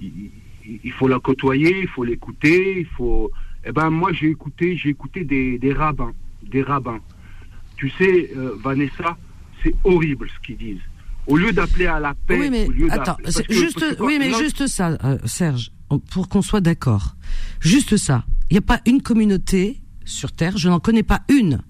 il, 0.00 0.92
faut 0.92 1.08
la 1.08 1.18
côtoyer, 1.18 1.80
il 1.80 1.88
faut 1.88 2.04
l'écouter, 2.04 2.80
il 2.80 2.86
faut. 2.86 3.30
Eh 3.66 3.72
ben 3.72 3.90
moi 3.90 4.12
j'ai 4.12 4.28
écouté, 4.28 4.76
j'ai 4.76 4.90
écouté 4.90 5.24
des, 5.24 5.58
des, 5.58 5.72
rabbins, 5.72 6.12
des 6.42 6.62
rabbins. 6.62 7.00
Tu 7.76 7.90
sais, 7.90 8.30
Vanessa, 8.62 9.16
c'est 9.62 9.74
horrible 9.82 10.28
ce 10.28 10.46
qu'ils 10.46 10.58
disent. 10.58 10.82
Au 11.26 11.36
lieu 11.36 11.52
d'appeler 11.52 11.86
à 11.86 11.98
la 11.98 12.14
paix, 12.14 12.38
oui 12.38 12.50
mais 12.50 12.68
attends, 12.90 13.16
juste, 13.48 13.84
oui 14.00 14.18
mais 14.18 14.32
juste 14.34 14.66
ça, 14.66 14.90
euh, 15.04 15.18
Serge, 15.24 15.70
pour 16.10 16.28
qu'on 16.28 16.42
soit 16.42 16.60
d'accord, 16.60 17.16
juste 17.60 17.96
ça. 17.96 18.24
Il 18.50 18.54
n'y 18.54 18.58
a 18.58 18.62
pas 18.62 18.80
une 18.86 19.02
communauté 19.02 19.80
sur 20.04 20.32
terre, 20.32 20.58
je 20.58 20.68
n'en 20.68 20.80
connais 20.80 21.02
pas 21.02 21.22
une, 21.28 21.60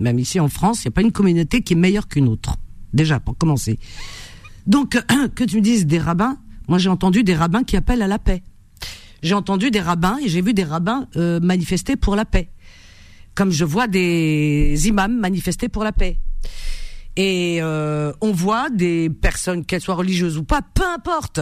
même 0.00 0.18
ici 0.18 0.40
en 0.40 0.48
France, 0.48 0.84
il 0.84 0.88
n'y 0.88 0.92
a 0.92 0.92
pas 0.92 1.02
une 1.02 1.12
communauté 1.12 1.62
qui 1.62 1.74
est 1.74 1.76
meilleure 1.76 2.08
qu'une 2.08 2.28
autre. 2.28 2.56
Déjà 2.92 3.20
pour 3.20 3.36
commencer. 3.36 3.78
Donc, 4.66 4.98
que 5.34 5.44
tu 5.44 5.56
me 5.56 5.60
dises 5.62 5.86
des 5.86 5.98
rabbins, 5.98 6.38
moi 6.68 6.78
j'ai 6.78 6.88
entendu 6.88 7.24
des 7.24 7.34
rabbins 7.34 7.64
qui 7.64 7.76
appellent 7.76 8.02
à 8.02 8.08
la 8.08 8.18
paix. 8.18 8.42
J'ai 9.22 9.34
entendu 9.34 9.70
des 9.70 9.80
rabbins 9.80 10.18
et 10.22 10.28
j'ai 10.28 10.42
vu 10.42 10.52
des 10.52 10.64
rabbins 10.64 11.08
euh, 11.16 11.40
manifester 11.40 11.96
pour 11.96 12.14
la 12.14 12.24
paix. 12.24 12.50
Comme 13.34 13.50
je 13.50 13.64
vois 13.64 13.88
des 13.88 14.86
imams 14.86 15.18
manifester 15.18 15.68
pour 15.68 15.82
la 15.82 15.92
paix. 15.92 16.18
Et 17.16 17.58
euh, 17.62 18.12
on 18.20 18.32
voit 18.32 18.70
des 18.70 19.08
personnes, 19.08 19.64
qu'elles 19.64 19.80
soient 19.80 19.94
religieuses 19.94 20.36
ou 20.36 20.44
pas, 20.44 20.62
peu 20.62 20.84
importe, 20.84 21.40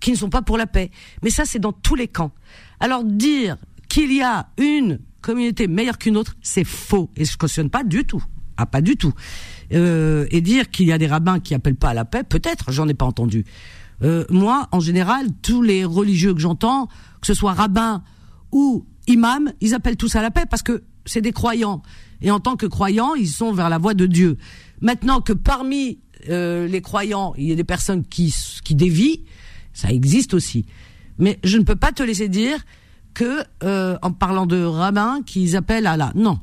qui 0.00 0.12
ne 0.12 0.16
sont 0.16 0.30
pas 0.30 0.42
pour 0.42 0.56
la 0.56 0.66
paix. 0.66 0.90
Mais 1.22 1.30
ça, 1.30 1.44
c'est 1.44 1.58
dans 1.58 1.72
tous 1.72 1.94
les 1.94 2.08
camps. 2.08 2.32
Alors 2.80 3.04
dire 3.04 3.56
qu'il 3.88 4.12
y 4.12 4.22
a 4.22 4.48
une 4.58 5.00
communauté 5.20 5.66
meilleure 5.66 5.98
qu'une 5.98 6.16
autre, 6.16 6.36
c'est 6.40 6.64
faux. 6.64 7.10
Et 7.16 7.24
je 7.24 7.36
cautionne 7.36 7.70
pas 7.70 7.82
du 7.82 8.04
tout. 8.04 8.22
Ah, 8.56 8.66
pas 8.66 8.80
du 8.80 8.96
tout. 8.96 9.12
Euh, 9.72 10.26
et 10.30 10.40
dire 10.40 10.70
qu'il 10.70 10.86
y 10.86 10.92
a 10.92 10.98
des 10.98 11.06
rabbins 11.06 11.40
qui 11.40 11.54
appellent 11.54 11.76
pas 11.76 11.90
à 11.90 11.94
la 11.94 12.04
paix, 12.04 12.22
peut-être, 12.22 12.72
j'en 12.72 12.88
ai 12.88 12.94
pas 12.94 13.06
entendu. 13.06 13.44
Euh, 14.02 14.24
moi, 14.30 14.68
en 14.72 14.80
général, 14.80 15.26
tous 15.42 15.62
les 15.62 15.84
religieux 15.84 16.34
que 16.34 16.40
j'entends, 16.40 16.86
que 17.20 17.26
ce 17.26 17.34
soit 17.34 17.52
rabbins 17.52 18.02
ou 18.52 18.86
imams, 19.06 19.52
ils 19.60 19.74
appellent 19.74 19.96
tous 19.96 20.14
à 20.16 20.22
la 20.22 20.30
paix 20.30 20.44
parce 20.48 20.62
que 20.62 20.84
c'est 21.04 21.20
des 21.20 21.32
croyants. 21.32 21.82
Et 22.20 22.30
en 22.30 22.40
tant 22.40 22.56
que 22.56 22.66
croyants, 22.66 23.14
ils 23.14 23.28
sont 23.28 23.52
vers 23.52 23.68
la 23.68 23.78
voie 23.78 23.94
de 23.94 24.06
Dieu. 24.06 24.38
Maintenant 24.80 25.20
que 25.20 25.32
parmi 25.32 25.98
euh, 26.28 26.66
les 26.66 26.80
croyants, 26.80 27.34
il 27.36 27.44
y 27.44 27.52
a 27.52 27.56
des 27.56 27.64
personnes 27.64 28.04
qui, 28.04 28.34
qui 28.64 28.74
dévient, 28.74 29.24
ça 29.72 29.90
existe 29.90 30.34
aussi. 30.34 30.66
Mais 31.18 31.38
je 31.44 31.58
ne 31.58 31.64
peux 31.64 31.76
pas 31.76 31.92
te 31.92 32.02
laisser 32.02 32.28
dire 32.28 32.64
que, 33.14 33.42
euh, 33.64 33.98
en 34.02 34.12
parlant 34.12 34.46
de 34.46 34.62
rabbins, 34.62 35.20
qu'ils 35.26 35.56
appellent 35.56 35.86
à 35.86 35.96
la... 35.96 36.12
Non, 36.14 36.38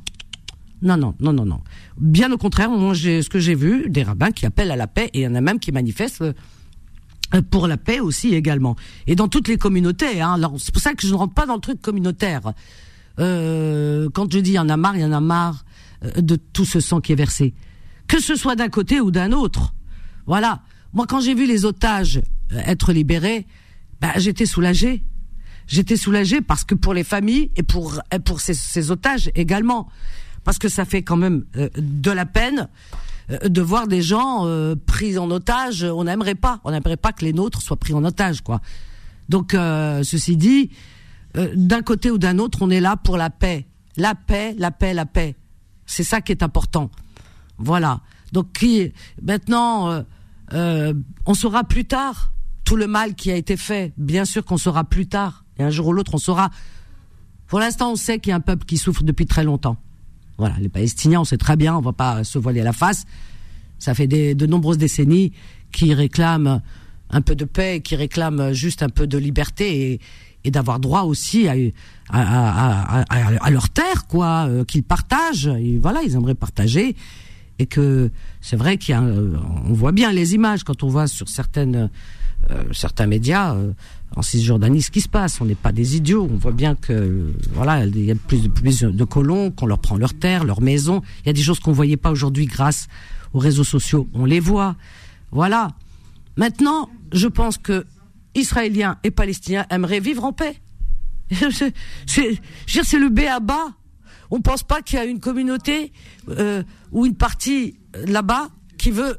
non, 0.82 0.98
non, 0.98 1.16
non, 1.20 1.34
non, 1.34 1.46
non. 1.46 1.62
Bien 1.98 2.32
au 2.32 2.38
contraire, 2.38 2.70
moi, 2.70 2.94
j'ai, 2.94 3.22
ce 3.22 3.30
que 3.30 3.40
j'ai 3.40 3.56
vu, 3.56 3.90
des 3.90 4.04
rabbins 4.04 4.32
qui 4.32 4.46
appellent 4.46 4.72
à 4.72 4.76
la 4.76 4.88
paix, 4.88 5.10
et 5.14 5.20
il 5.20 5.24
y 5.24 5.28
en 5.28 5.36
a 5.36 5.42
même 5.42 5.60
qui 5.60 5.72
manifestent 5.72 6.22
euh, 6.22 7.42
pour 7.50 7.68
la 7.68 7.78
paix 7.78 8.00
aussi 8.00 8.36
également. 8.36 8.76
Et 9.08 9.16
dans 9.16 9.28
toutes 9.28 9.48
les 9.48 9.58
communautés. 9.58 10.22
Hein. 10.22 10.34
Alors, 10.34 10.56
c'est 10.60 10.74
pour 10.74 10.82
ça 10.82 10.94
que 10.94 11.08
je 11.08 11.12
ne 11.12 11.18
rentre 11.18 11.34
pas 11.34 11.46
dans 11.46 11.56
le 11.56 11.62
truc 11.62 11.82
communautaire. 11.82 12.54
Euh, 13.20 14.10
quand 14.14 14.32
je 14.32 14.40
dis 14.40 14.52
il 14.52 14.56
y 14.56 14.60
en 14.60 14.70
a 14.70 14.78
marre, 14.78 14.98
il 14.98 15.02
y 15.02 15.06
en 15.06 15.12
a 15.12 15.22
marre 15.22 15.66
euh, 16.04 16.22
de 16.22 16.36
tout 16.36 16.66
ce 16.66 16.80
sang 16.80 17.00
qui 17.02 17.14
est 17.14 17.16
versé. 17.16 17.54
Que 18.08 18.22
ce 18.22 18.36
soit 18.36 18.56
d'un 18.56 18.70
côté 18.70 19.02
ou 19.02 19.12
d'un 19.12 19.32
autre. 19.32 19.74
Voilà. 20.26 20.62
Moi, 20.94 21.06
quand 21.08 21.20
j'ai 21.20 21.34
vu 21.34 21.46
les 21.46 21.66
otages 21.66 22.22
être 22.52 22.94
libérés, 22.94 23.46
bah, 24.02 24.14
j'étais 24.18 24.46
soulagée. 24.46 25.04
J'étais 25.68 25.98
soulagée 25.98 26.42
parce 26.42 26.64
que 26.64 26.76
pour 26.76 26.94
les 26.94 27.04
familles 27.04 27.52
et 27.56 27.64
pour 27.64 28.00
pour 28.24 28.40
ces, 28.40 28.92
otages 28.92 29.32
également 29.34 29.90
parce 30.44 30.60
que 30.60 30.70
ça 30.70 30.86
fait 30.86 31.02
quand 31.02 31.18
même 31.18 31.44
euh, 31.58 31.70
de 31.76 32.12
la 32.12 32.28
peine 32.28 32.70
euh, 33.32 33.50
de 33.50 33.62
voir 33.62 33.88
des 33.88 34.04
gens 34.04 34.46
euh, 34.46 34.76
pris 34.76 35.18
en 35.18 35.30
otage. 35.32 35.84
On 35.84 36.04
n'aimerait 36.04 36.36
pas, 36.36 36.60
on 36.64 36.72
n'aimerait 36.72 36.98
pas 36.98 37.14
que 37.14 37.26
les 37.26 37.34
nôtres 37.34 37.62
soient 37.62 37.78
pris 37.78 37.94
en 37.94 38.06
otage, 38.06 38.42
quoi. 38.42 38.62
Donc, 39.28 39.54
ceci 39.54 40.38
dit, 40.38 40.70
d'un 41.34 41.82
côté 41.82 42.12
ou 42.12 42.20
d'un 42.20 42.38
autre, 42.38 42.60
on 42.62 42.70
est 42.70 42.80
là 42.80 42.96
pour 42.96 43.18
la 43.18 43.32
paix, 43.32 43.66
la 43.98 44.14
paix, 44.14 44.54
la 44.60 44.70
paix, 44.70 44.94
la 44.94 45.08
paix. 45.08 45.34
C'est 45.88 46.04
ça 46.04 46.22
qui 46.22 46.32
est 46.32 46.44
important. 46.44 46.92
Voilà. 47.58 48.02
Donc, 48.32 48.54
qui, 48.54 48.92
maintenant, 49.22 50.04
on 50.52 51.34
saura 51.34 51.64
plus 51.64 51.86
tard 51.86 52.32
tout 52.66 52.76
le 52.76 52.88
mal 52.88 53.16
qui 53.16 53.32
a 53.32 53.36
été 53.36 53.56
fait. 53.58 53.94
Bien 53.98 54.26
sûr 54.26 54.44
qu'on 54.44 54.58
saura 54.58 54.84
plus 54.84 55.08
tard. 55.08 55.46
Et 55.58 55.64
un 55.64 55.70
jour 55.70 55.88
ou 55.88 55.94
l'autre, 55.94 56.16
on 56.16 56.18
saura. 56.18 56.50
Pour 57.48 57.60
l'instant, 57.60 57.92
on 57.92 57.96
sait 57.96 58.20
qu'il 58.20 58.32
y 58.32 58.34
a 58.34 58.36
un 58.36 58.42
peuple 58.42 58.66
qui 58.66 58.78
souffre 58.78 59.04
depuis 59.04 59.26
très 59.26 59.44
longtemps. 59.44 59.78
Voilà, 60.38 60.56
les 60.60 60.68
Palestiniens, 60.68 61.22
on 61.22 61.24
sait 61.26 61.38
très 61.38 61.56
bien, 61.56 61.78
on 61.78 61.82
va 61.82 61.94
pas 61.94 62.24
se 62.24 62.38
voiler 62.38 62.62
la 62.62 62.74
face. 62.74 63.06
Ça 63.80 63.94
fait 63.94 64.08
des, 64.08 64.36
de 64.36 64.46
nombreuses 64.46 64.78
décennies 64.78 65.32
qu'ils 65.72 65.94
réclament 65.94 66.62
un 67.10 67.22
peu 67.22 67.36
de 67.36 67.46
paix, 67.46 67.82
qui 67.82 67.96
réclament 67.96 68.52
juste 68.52 68.84
un 68.84 68.90
peu 68.90 69.08
de 69.08 69.18
liberté 69.18 69.92
et, 69.92 70.02
et 70.44 70.52
d'avoir 70.52 70.80
droit 70.80 71.04
aussi 71.04 71.48
à, 71.48 71.54
à, 72.10 73.02
à, 73.02 73.06
à, 73.46 73.50
leur 73.52 73.70
terre, 73.70 74.08
quoi, 74.08 74.48
euh, 74.48 74.66
qu'ils 74.66 74.84
partagent. 74.84 75.48
Et 75.48 75.78
voilà, 75.78 76.02
ils 76.04 76.16
aimeraient 76.16 76.36
partager. 76.36 76.96
Et 77.60 77.68
que 77.68 78.12
c'est 78.42 78.58
vrai 78.58 78.78
qu'il 78.78 78.94
y 78.94 78.98
a, 78.98 79.02
on 79.02 79.74
voit 79.74 79.94
bien 79.94 80.12
les 80.12 80.36
images 80.36 80.64
quand 80.64 80.84
on 80.84 80.90
voit 80.90 81.08
sur 81.08 81.26
euh, 81.28 81.88
certains 82.72 83.08
médias. 83.08 83.56
Euh, 83.56 83.72
en 84.16 84.22
Cisjordanie 84.22 84.82
ce 84.82 84.92
qui 84.92 85.02
se 85.02 85.10
passe. 85.10 85.42
On 85.42 85.46
n'est 85.46 85.56
pas 85.56 85.72
des 85.72 85.96
idiots. 85.96 86.28
On 86.32 86.38
voit 86.38 86.52
bien 86.52 86.76
que 86.76 87.34
voilà, 87.54 87.86
il 87.86 88.06
y 88.06 88.12
a 88.12 88.16
plus 88.16 88.44
de 88.44 88.48
plus 88.48 88.82
de 88.82 89.04
colons, 89.04 89.52
qu'on 89.52 89.66
leur 89.66 89.80
prend 89.80 89.98
leurs 89.98 90.14
terres, 90.14 90.44
leurs 90.44 90.62
maisons. 90.62 91.02
Il 91.24 91.28
y 91.28 91.30
a 91.30 91.34
des 91.34 91.42
choses 91.42 91.60
qu'on 91.60 91.74
voyait 91.74 91.98
pas 91.98 92.12
aujourd'hui 92.12 92.46
grâce 92.46 92.88
aux 93.34 93.40
réseaux 93.40 93.64
sociaux. 93.64 94.08
On 94.14 94.26
les 94.26 94.40
voit. 94.40 94.76
Voilà. 95.32 95.70
Maintenant, 96.38 96.90
je 97.12 97.28
pense 97.28 97.58
que 97.58 97.86
Israéliens 98.36 98.98
et 99.04 99.12
Palestiniens 99.12 99.66
aimeraient 99.70 100.00
vivre 100.00 100.24
en 100.24 100.34
paix. 100.34 100.62
c'est, 101.32 102.42
c'est 102.68 103.00
le 103.00 103.10
B 103.10 103.22
à 103.22 103.40
bas. 103.40 103.74
On 104.32 104.42
pense 104.42 104.64
pas 104.64 104.82
qu'il 104.82 104.98
y 104.98 105.02
a 105.02 105.06
une 105.06 105.20
communauté 105.20 105.92
euh, 106.30 106.64
ou 106.92 107.06
une 107.06 107.16
partie 107.16 107.76
là-bas 108.08 108.50
qui 108.78 108.92
veut 108.92 109.18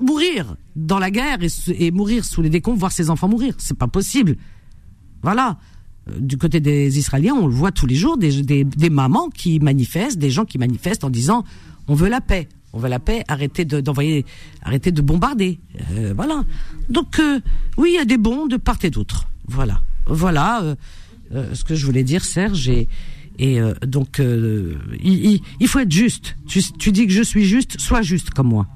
mourir 0.00 0.56
dans 0.76 0.98
la 0.98 1.10
guerre 1.10 1.38
et, 1.68 1.90
mourir 1.90 2.24
sous 2.24 2.42
les 2.42 2.50
décombres, 2.50 2.78
voir 2.78 2.92
ses 2.92 3.10
enfants 3.10 3.28
mourir. 3.28 3.54
C'est 3.58 3.76
pas 3.76 3.88
possible. 3.88 4.36
Voilà. 5.22 5.58
Euh, 6.08 6.18
du 6.20 6.36
côté 6.38 6.60
des 6.60 6.98
Israéliens, 6.98 7.34
on 7.34 7.46
le 7.46 7.54
voit 7.54 7.72
tous 7.72 7.86
les 7.86 7.94
jours, 7.94 8.16
des, 8.16 8.64
mamans 8.90 9.28
qui 9.30 9.58
manifestent, 9.60 10.18
des 10.18 10.30
gens 10.30 10.44
qui 10.44 10.58
manifestent 10.58 11.04
en 11.04 11.10
disant 11.10 11.44
on 11.88 11.94
veut 11.94 12.08
la 12.08 12.20
paix, 12.20 12.48
on 12.72 12.78
veut 12.78 12.88
la 12.88 12.98
paix, 12.98 13.24
arrêtez 13.28 13.64
d'envoyer, 13.64 14.26
arrêtez 14.62 14.92
de 14.92 15.00
bombarder. 15.00 15.58
Euh, 15.92 16.12
voilà. 16.14 16.44
Donc 16.88 17.20
oui, 17.76 17.90
il 17.92 17.96
y 17.96 17.98
a 17.98 18.04
des 18.04 18.18
bons 18.18 18.46
de 18.46 18.56
part 18.56 18.78
et 18.82 18.90
d'autre. 18.90 19.28
Voilà. 19.46 19.80
Voilà 20.06 20.76
ce 21.30 21.64
que 21.64 21.74
je 21.74 21.84
voulais 21.84 22.04
dire, 22.04 22.24
Serge. 22.24 22.70
Et 23.38 23.60
donc 23.86 24.20
il, 24.20 25.40
il, 25.60 25.68
faut 25.68 25.78
être 25.78 25.92
juste. 25.92 26.36
Tu, 26.46 26.92
dis 26.92 27.06
que 27.06 27.12
je 27.12 27.22
suis 27.22 27.44
juste, 27.44 27.80
sois 27.80 28.02
juste 28.02 28.30
comme 28.30 28.48
moi 28.48 28.66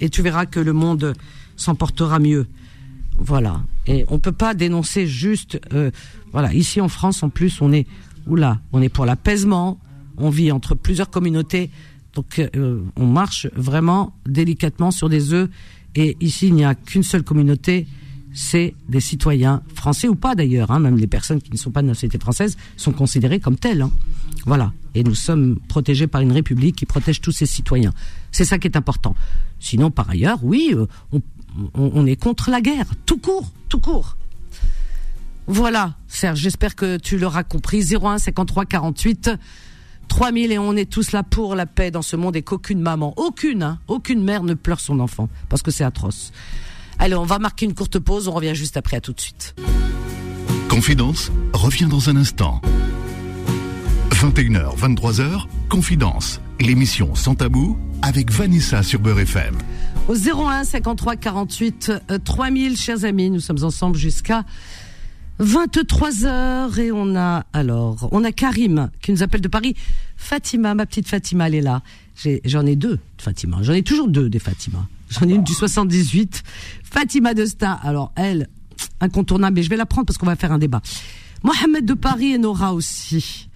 et 0.00 0.08
tu 0.08 0.22
verras 0.22 0.46
que 0.46 0.60
le 0.60 0.72
monde 0.72 1.14
s'emportera 1.56 2.18
mieux. 2.18 2.46
Voilà. 3.18 3.62
Et 3.86 4.04
on 4.08 4.18
peut 4.18 4.32
pas 4.32 4.54
dénoncer 4.54 5.06
juste. 5.06 5.60
Euh, 5.74 5.90
voilà. 6.32 6.52
Ici 6.54 6.80
en 6.80 6.88
France, 6.88 7.22
en 7.22 7.28
plus, 7.28 7.60
on 7.60 7.72
est 7.72 7.86
oula, 8.26 8.60
on 8.72 8.80
est 8.82 8.88
pour 8.88 9.04
l'apaisement. 9.04 9.78
On 10.16 10.30
vit 10.30 10.52
entre 10.52 10.74
plusieurs 10.74 11.08
communautés, 11.08 11.70
donc 12.14 12.38
euh, 12.38 12.82
on 12.96 13.06
marche 13.06 13.46
vraiment 13.56 14.14
délicatement 14.26 14.90
sur 14.90 15.08
des 15.08 15.32
œufs. 15.32 15.48
Et 15.94 16.16
ici, 16.20 16.48
il 16.48 16.54
n'y 16.54 16.64
a 16.64 16.74
qu'une 16.74 17.02
seule 17.02 17.22
communauté, 17.22 17.86
c'est 18.32 18.74
des 18.88 19.00
citoyens 19.00 19.62
français 19.74 20.08
ou 20.08 20.14
pas 20.14 20.34
d'ailleurs. 20.34 20.70
Hein, 20.70 20.80
même 20.80 20.96
les 20.96 21.06
personnes 21.06 21.40
qui 21.40 21.50
ne 21.50 21.56
sont 21.56 21.70
pas 21.70 21.82
de 21.82 21.88
nationalité 21.88 22.18
française 22.18 22.56
sont 22.76 22.92
considérées 22.92 23.40
comme 23.40 23.56
telles. 23.56 23.82
Hein. 23.82 23.90
Voilà. 24.46 24.72
Et 24.94 25.04
nous 25.04 25.14
sommes 25.14 25.58
protégés 25.68 26.06
par 26.06 26.20
une 26.20 26.32
république 26.32 26.76
qui 26.76 26.86
protège 26.86 27.20
tous 27.20 27.32
ses 27.32 27.46
citoyens. 27.46 27.92
C'est 28.32 28.44
ça 28.44 28.58
qui 28.58 28.68
est 28.68 28.76
important. 28.76 29.14
Sinon, 29.58 29.90
par 29.90 30.10
ailleurs, 30.10 30.38
oui, 30.42 30.74
euh, 30.74 30.86
on, 31.74 32.06
est 32.06 32.16
contre 32.16 32.50
la 32.50 32.60
guerre, 32.60 32.86
tout 33.06 33.18
court, 33.18 33.50
tout 33.68 33.80
court. 33.80 34.16
Voilà, 35.46 35.94
Serge, 36.06 36.38
j'espère 36.38 36.76
que 36.76 36.96
tu 36.96 37.18
l'auras 37.18 37.42
compris. 37.42 37.82
01 37.82 38.18
53 38.18 38.64
48 38.66 39.30
3000 40.08 40.52
et 40.52 40.58
on 40.58 40.74
est 40.74 40.90
tous 40.90 41.12
là 41.12 41.22
pour 41.22 41.54
la 41.54 41.66
paix 41.66 41.92
dans 41.92 42.02
ce 42.02 42.16
monde 42.16 42.34
et 42.34 42.42
qu'aucune 42.42 42.80
maman, 42.80 43.14
aucune, 43.16 43.62
hein, 43.62 43.78
aucune 43.86 44.22
mère 44.22 44.42
ne 44.42 44.54
pleure 44.54 44.80
son 44.80 44.98
enfant 44.98 45.28
parce 45.48 45.62
que 45.62 45.70
c'est 45.70 45.84
atroce. 45.84 46.32
Allez, 47.02 47.14
on 47.14 47.24
va 47.24 47.38
marquer 47.38 47.64
une 47.64 47.74
courte 47.74 47.98
pause, 47.98 48.28
on 48.28 48.32
revient 48.32 48.54
juste 48.54 48.76
après, 48.76 48.98
à 48.98 49.00
tout 49.00 49.14
de 49.14 49.20
suite. 49.20 49.54
Confidence 50.68 51.32
revient 51.54 51.86
dans 51.86 52.10
un 52.10 52.16
instant. 52.16 52.60
21h, 54.10 54.76
23h, 54.76 55.46
Confidence, 55.70 56.42
l'émission 56.60 57.14
sans 57.14 57.34
tabou 57.34 57.78
avec 58.02 58.30
Vanessa 58.30 58.82
sur 58.82 59.00
Beurre 59.00 59.20
FM. 59.20 59.56
Au 60.08 60.14
01 60.14 60.64
53 60.64 61.16
48 61.16 61.92
3000, 62.22 62.76
chers 62.76 63.06
amis, 63.06 63.30
nous 63.30 63.40
sommes 63.40 63.64
ensemble 63.64 63.96
jusqu'à 63.96 64.44
23 65.38 66.26
heures 66.26 66.78
et 66.78 66.92
on 66.92 67.16
a 67.16 67.46
alors 67.54 68.10
on 68.12 68.24
a 68.24 68.32
Karim 68.32 68.90
qui 69.00 69.12
nous 69.12 69.22
appelle 69.22 69.40
de 69.40 69.48
Paris. 69.48 69.74
Fatima, 70.18 70.74
ma 70.74 70.84
petite 70.84 71.08
Fatima, 71.08 71.46
elle 71.46 71.54
est 71.54 71.60
là. 71.62 71.80
J'en 72.44 72.66
ai, 72.66 72.76
deux, 72.76 72.98
Fatima. 73.16 73.56
J'en 73.62 73.72
ai 73.72 73.82
toujours 73.82 74.08
deux 74.08 74.28
des 74.28 74.38
Fatima. 74.38 74.86
J'en 75.10 75.28
ai 75.28 75.34
une 75.34 75.42
du 75.42 75.52
78, 75.52 76.42
Fatima 76.84 77.34
de 77.34 77.44
Sta. 77.44 77.72
Alors 77.72 78.12
elle, 78.16 78.48
incontournable, 79.00 79.56
mais 79.56 79.62
je 79.62 79.70
vais 79.70 79.76
la 79.76 79.86
prendre 79.86 80.06
parce 80.06 80.18
qu'on 80.18 80.26
va 80.26 80.36
faire 80.36 80.52
un 80.52 80.58
débat. 80.58 80.80
Mohamed 81.42 81.84
de 81.84 81.94
Paris 81.94 82.32
et 82.32 82.38
Nora 82.38 82.74
aussi. 82.74 83.48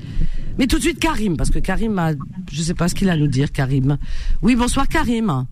Mais 0.59 0.67
tout 0.67 0.77
de 0.77 0.83
suite 0.83 0.99
Karim, 0.99 1.37
parce 1.37 1.51
que 1.51 1.59
Karim 1.59 1.99
a, 1.99 2.13
je 2.51 2.63
sais 2.63 2.75
pas 2.75 2.89
ce 2.89 2.95
qu'il 2.95 3.09
a 3.09 3.13
à 3.13 3.17
nous 3.17 3.29
dire, 3.29 3.53
Karim. 3.53 3.99
Oui, 4.43 4.57
bonsoir 4.57 4.89
Karim. 4.89 5.47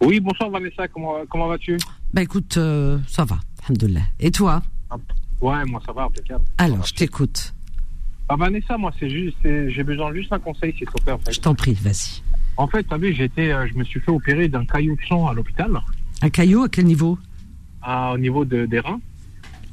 Oui, 0.00 0.20
bonsoir 0.20 0.50
Vanessa, 0.50 0.86
comment, 0.88 1.14
comment 1.28 1.48
vas-tu? 1.48 1.76
Bah 2.12 2.22
écoute, 2.22 2.56
euh, 2.56 2.98
ça 3.08 3.24
va, 3.24 3.38
alhamdoulilah. 3.64 4.02
Et 4.20 4.30
toi? 4.30 4.62
Ouais, 5.40 5.64
moi 5.64 5.80
ça 5.84 5.92
va, 5.92 6.04
impeccable. 6.04 6.44
Alors, 6.58 6.86
je 6.86 6.94
t'écoute. 6.94 7.54
Ah 8.28 8.36
Vanessa, 8.36 8.78
moi 8.78 8.92
c'est 9.00 9.10
juste, 9.10 9.38
j'ai 9.42 9.82
besoin 9.82 10.14
juste 10.14 10.30
d'un 10.30 10.38
conseil, 10.38 10.72
s'il 10.76 10.86
te 10.86 11.02
plaît. 11.02 11.12
En 11.12 11.18
fait. 11.18 11.32
Je 11.32 11.40
t'en 11.40 11.54
prie, 11.54 11.74
vas-y. 11.74 12.21
En 12.56 12.66
fait, 12.66 12.84
tu 12.84 12.98
vu, 12.98 13.14
j'étais, 13.14 13.50
euh, 13.52 13.66
je 13.66 13.74
me 13.78 13.84
suis 13.84 14.00
fait 14.00 14.10
opérer 14.10 14.48
d'un 14.48 14.64
caillou 14.64 14.94
de 14.96 15.00
sang 15.08 15.26
à 15.26 15.34
l'hôpital. 15.34 15.80
Un 16.20 16.30
caillou 16.30 16.62
à 16.62 16.68
quel 16.68 16.84
niveau? 16.84 17.18
Ah, 17.80 18.12
Au 18.12 18.18
niveau 18.18 18.44
de, 18.44 18.66
des 18.66 18.80
reins. 18.80 19.00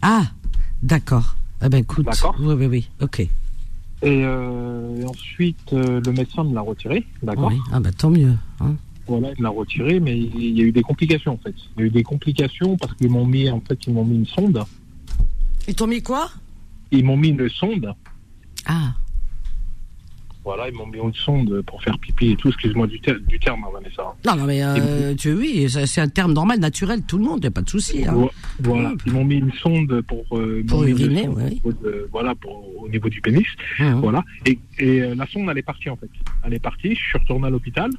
Ah, 0.01 0.23
d'accord. 0.81 1.35
Ah 1.61 1.67
ben 1.67 1.79
écoute. 1.79 2.05
D'accord. 2.05 2.35
Oui, 2.39 2.53
oui, 2.57 2.65
oui, 2.67 2.89
ok. 3.01 3.19
Et, 3.19 3.29
euh, 4.03 5.05
ensuite, 5.05 5.73
euh, 5.73 5.99
le 6.05 6.11
médecin 6.13 6.45
me 6.45 6.55
l'a 6.55 6.61
retiré, 6.61 7.05
d'accord 7.21 7.49
Oui, 7.49 7.59
ah 7.73 7.81
ben 7.81 7.91
tant 7.91 8.09
mieux. 8.09 8.33
Hein. 8.61 8.75
Voilà, 9.07 9.31
il 9.37 9.43
l'a 9.43 9.49
retiré, 9.49 9.99
mais 9.99 10.17
il 10.17 10.57
y 10.57 10.61
a 10.61 10.63
eu 10.63 10.71
des 10.71 10.81
complications 10.83 11.33
en 11.33 11.37
fait. 11.37 11.53
Il 11.75 11.81
y 11.81 11.83
a 11.83 11.85
eu 11.87 11.89
des 11.89 12.03
complications 12.03 12.77
parce 12.77 12.93
qu'ils 12.93 13.09
m'ont 13.09 13.25
mis, 13.25 13.49
en 13.49 13.59
fait, 13.59 13.77
ils 13.87 13.93
m'ont 13.93 14.05
mis 14.05 14.15
une 14.15 14.25
sonde. 14.25 14.63
Ils 15.67 15.75
t'ont 15.75 15.87
mis 15.87 16.01
quoi? 16.01 16.29
Ils 16.91 17.03
m'ont 17.03 17.17
mis 17.17 17.29
une 17.29 17.49
sonde. 17.49 17.93
Ah. 18.65 18.93
Voilà, 20.49 20.67
ils 20.67 20.73
m'ont 20.73 20.87
mis 20.87 20.97
une 20.97 21.13
sonde 21.13 21.61
pour 21.61 21.83
faire 21.83 21.99
pipi 21.99 22.31
et 22.31 22.35
tout. 22.35 22.47
Excuse-moi 22.47 22.87
du, 22.87 22.97
du, 22.97 23.39
terme, 23.39 23.63
hein, 23.65 23.69
Vanessa. 23.71 24.01
Non, 24.25 24.35
non, 24.35 24.45
mais 24.45 24.63
euh, 24.63 25.13
tu, 25.13 25.31
oui, 25.33 25.69
c'est 25.69 26.01
un 26.01 26.07
terme 26.07 26.33
normal, 26.33 26.57
naturel, 26.57 27.03
tout 27.03 27.19
le 27.19 27.23
monde, 27.23 27.37
il 27.37 27.41
n'y 27.41 27.47
a 27.49 27.51
pas 27.51 27.61
de 27.61 27.69
souci. 27.69 28.03
Hein. 28.03 28.15
Voilà, 28.59 28.93
ils 29.05 29.13
m'ont 29.13 29.25
mis 29.25 29.35
une 29.35 29.51
sonde 29.51 30.01
pour. 30.01 30.25
Euh, 30.35 30.63
pour 30.67 30.83
uriner, 30.85 31.27
oui. 31.27 31.61
voilà, 32.11 32.33
pour, 32.33 32.81
au 32.81 32.89
niveau 32.89 33.09
du 33.09 33.21
pénis. 33.21 33.45
Mmh. 33.77 33.91
Voilà. 33.99 34.25
Et, 34.47 34.57
et 34.79 35.03
euh, 35.03 35.13
la 35.13 35.27
sonde, 35.27 35.47
elle 35.51 35.59
est 35.59 35.61
partie, 35.61 35.87
en 35.87 35.97
fait. 35.97 36.09
Elle 36.43 36.55
est 36.55 36.59
partie, 36.59 36.95
je 36.95 36.99
suis 36.99 37.19
retourné 37.19 37.45
à 37.45 37.51
l'hôpital. 37.51 37.91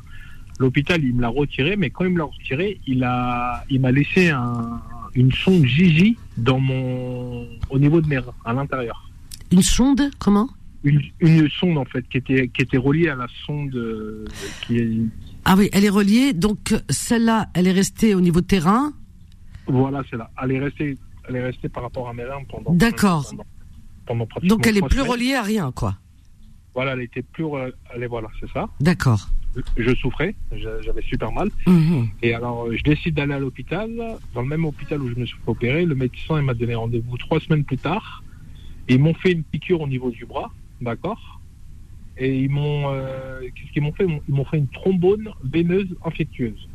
L'hôpital, 0.58 1.04
il 1.04 1.14
me 1.14 1.22
l'a 1.22 1.28
retiré, 1.28 1.76
mais 1.76 1.90
quand 1.90 2.04
il 2.04 2.10
me 2.10 2.18
l'a 2.18 2.24
retiré, 2.24 2.80
il 2.84 3.04
a, 3.04 3.64
il 3.70 3.80
m'a 3.80 3.92
laissé 3.92 4.30
un, 4.30 4.82
une 5.14 5.30
sonde 5.30 5.64
Gigi 5.66 6.16
dans 6.36 6.58
mon, 6.58 7.46
au 7.70 7.78
niveau 7.78 8.00
de 8.00 8.08
mes 8.08 8.18
reins, 8.18 8.34
à 8.44 8.52
l'intérieur. 8.52 9.08
Une 9.52 9.62
sonde 9.62 10.10
Comment? 10.18 10.48
Une, 10.82 11.48
sonde 11.50 11.78
en 11.78 11.84
fait 11.84 12.08
qui 12.08 12.18
était 12.18 12.48
qui 12.48 12.62
était 12.62 12.78
reliée 12.78 13.08
à 13.08 13.14
la 13.14 13.26
sonde 13.46 13.74
euh, 13.74 14.24
qui 14.66 14.78
est... 14.78 14.90
Ah 15.44 15.54
oui, 15.56 15.68
elle 15.72 15.84
est 15.84 15.90
reliée. 15.90 16.32
Donc 16.32 16.74
celle-là, 16.88 17.48
elle 17.54 17.66
est 17.66 17.72
restée 17.72 18.14
au 18.14 18.20
niveau 18.20 18.40
terrain. 18.40 18.92
Voilà, 19.66 20.02
c'est 20.10 20.16
là. 20.16 20.30
Elle 20.42 20.52
est 20.52 20.58
restée, 20.58 20.98
elle 21.28 21.36
est 21.36 21.44
restée 21.44 21.68
par 21.68 21.82
rapport 21.82 22.08
à 22.08 22.14
mes 22.14 22.24
reins 22.24 22.44
pendant. 22.48 22.72
D'accord. 22.72 23.32
Donc 24.42 24.66
elle 24.66 24.78
est 24.78 24.88
plus 24.88 25.02
reliée 25.02 25.34
à 25.34 25.42
rien, 25.42 25.72
quoi. 25.72 25.96
Voilà, 26.74 26.92
elle 26.92 27.02
était 27.02 27.22
plus, 27.22 27.44
elle 27.94 28.02
est 28.02 28.06
voilà, 28.06 28.28
c'est 28.40 28.50
ça. 28.50 28.68
D'accord. 28.80 29.28
Je 29.76 29.92
souffrais, 29.96 30.36
j'avais 30.52 31.02
super 31.02 31.32
mal. 31.32 31.50
Mhm. 31.66 32.08
Et 32.22 32.34
alors, 32.34 32.72
je 32.72 32.82
décide 32.84 33.14
d'aller 33.14 33.34
à 33.34 33.38
l'hôpital. 33.40 33.90
Dans 34.32 34.42
le 34.42 34.48
même 34.48 34.64
hôpital 34.64 35.02
où 35.02 35.08
je 35.08 35.16
me 35.16 35.26
suis 35.26 35.38
opéré, 35.46 35.84
le 35.84 35.96
médecin 35.96 36.40
m'a 36.42 36.54
donné 36.54 36.76
rendez-vous 36.76 37.16
trois 37.18 37.40
semaines 37.40 37.64
plus 37.64 37.78
tard. 37.78 38.22
Ils 38.88 39.00
m'ont 39.00 39.14
fait 39.14 39.32
une 39.32 39.42
piqûre 39.42 39.80
au 39.80 39.88
niveau 39.88 40.10
du 40.10 40.24
bras 40.24 40.52
d'accord 40.80 41.40
Et 42.16 42.40
ils 42.40 42.50
m'ont, 42.50 42.92
euh, 42.92 43.40
qu'est-ce 43.54 43.72
qu'ils 43.72 43.82
m'ont 43.82 43.92
fait? 43.92 44.06
Ils 44.28 44.34
m'ont 44.34 44.44
fait 44.44 44.58
une 44.58 44.68
trombone 44.68 45.28
veineuse 45.44 45.88
infectieuse. 46.04 46.68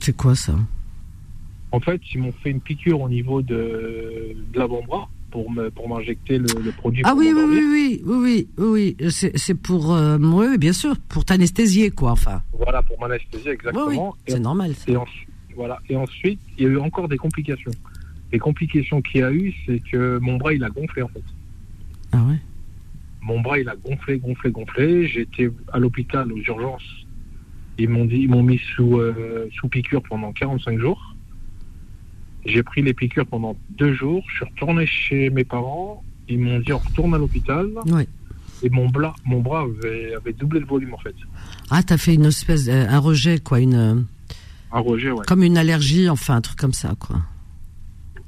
C'est 0.00 0.16
quoi 0.16 0.34
ça? 0.34 0.54
En 1.72 1.80
fait, 1.80 2.00
ils 2.14 2.20
m'ont 2.20 2.32
fait 2.32 2.50
une 2.50 2.60
piqûre 2.60 3.00
au 3.00 3.08
niveau 3.08 3.42
de, 3.42 4.36
de 4.52 4.58
l'avant-bras 4.58 5.08
pour 5.30 5.50
me, 5.50 5.70
pour 5.70 5.88
m'injecter 5.88 6.38
le, 6.38 6.72
produit. 6.72 7.02
Ah 7.04 7.14
oui, 7.16 7.32
oui, 7.34 7.42
oui, 7.44 8.02
oui, 8.06 8.48
oui, 8.56 8.96
oui, 8.98 9.10
c'est 9.10 9.54
pour, 9.54 9.92
euh, 9.92 10.18
oui, 10.18 10.58
bien 10.58 10.72
sûr, 10.72 10.96
pour 11.08 11.24
t'anesthésier, 11.24 11.90
quoi, 11.90 12.12
enfin. 12.12 12.42
Voilà, 12.52 12.82
pour 12.82 12.98
m'anesthésier, 13.00 13.52
exactement. 13.52 14.14
c'est 14.26 14.38
normal. 14.38 14.72
Et, 14.88 14.94
voilà. 15.54 15.78
et 15.88 15.96
ensuite, 15.96 16.40
il 16.56 16.64
y 16.64 16.66
a 16.66 16.70
eu 16.70 16.78
encore 16.78 17.08
des 17.08 17.18
complications. 17.18 17.72
Les 18.32 18.38
complications 18.38 19.02
qu'il 19.02 19.20
y 19.20 19.24
a 19.24 19.32
eu, 19.32 19.54
c'est 19.66 19.80
que 19.80 20.18
mon 20.18 20.36
bras, 20.36 20.52
il 20.54 20.62
a 20.64 20.70
gonflé, 20.70 21.02
en 21.02 21.08
fait. 21.08 21.24
Ah 22.12 22.22
ouais 22.22 22.38
mon 23.26 23.40
bras, 23.40 23.58
il 23.58 23.68
a 23.68 23.74
gonflé, 23.74 24.18
gonflé, 24.18 24.52
gonflé. 24.52 25.08
J'étais 25.08 25.50
à 25.72 25.78
l'hôpital 25.80 26.32
aux 26.32 26.38
urgences. 26.38 27.06
Ils 27.76 27.88
m'ont 27.88 28.04
dit, 28.04 28.18
ils 28.18 28.30
m'ont 28.30 28.44
mis 28.44 28.60
sous, 28.74 28.98
euh, 28.98 29.48
sous 29.52 29.68
piqûre 29.68 30.02
pendant 30.08 30.32
45 30.32 30.78
jours. 30.78 31.16
J'ai 32.44 32.62
pris 32.62 32.82
les 32.82 32.94
piqûres 32.94 33.26
pendant 33.26 33.56
deux 33.70 33.92
jours. 33.94 34.22
Je 34.28 34.36
suis 34.36 34.44
retourné 34.44 34.86
chez 34.86 35.30
mes 35.30 35.42
parents. 35.42 36.04
Ils 36.28 36.38
m'ont 36.38 36.60
dit, 36.60 36.72
on 36.72 36.78
retourne 36.78 37.14
à 37.14 37.18
l'hôpital. 37.18 37.68
Et 38.62 38.70
mon, 38.70 38.88
bras, 38.88 39.14
mon 39.24 39.40
bras 39.40 39.62
avait, 39.62 40.14
avait, 40.14 40.32
doublé 40.32 40.60
le 40.60 40.66
volume, 40.66 40.94
en 40.94 40.98
fait. 40.98 41.14
Ah, 41.70 41.82
t'as 41.82 41.98
fait 41.98 42.14
une 42.14 42.26
espèce, 42.26 42.68
euh, 42.68 42.86
un 42.88 42.98
rejet, 43.00 43.40
quoi, 43.40 43.58
une. 43.58 44.06
Un 44.72 44.80
rejet, 44.80 45.10
ouais. 45.10 45.24
Comme 45.26 45.42
une 45.42 45.58
allergie, 45.58 46.08
enfin, 46.08 46.36
un 46.36 46.40
truc 46.40 46.58
comme 46.58 46.72
ça, 46.72 46.94
quoi. 46.98 47.16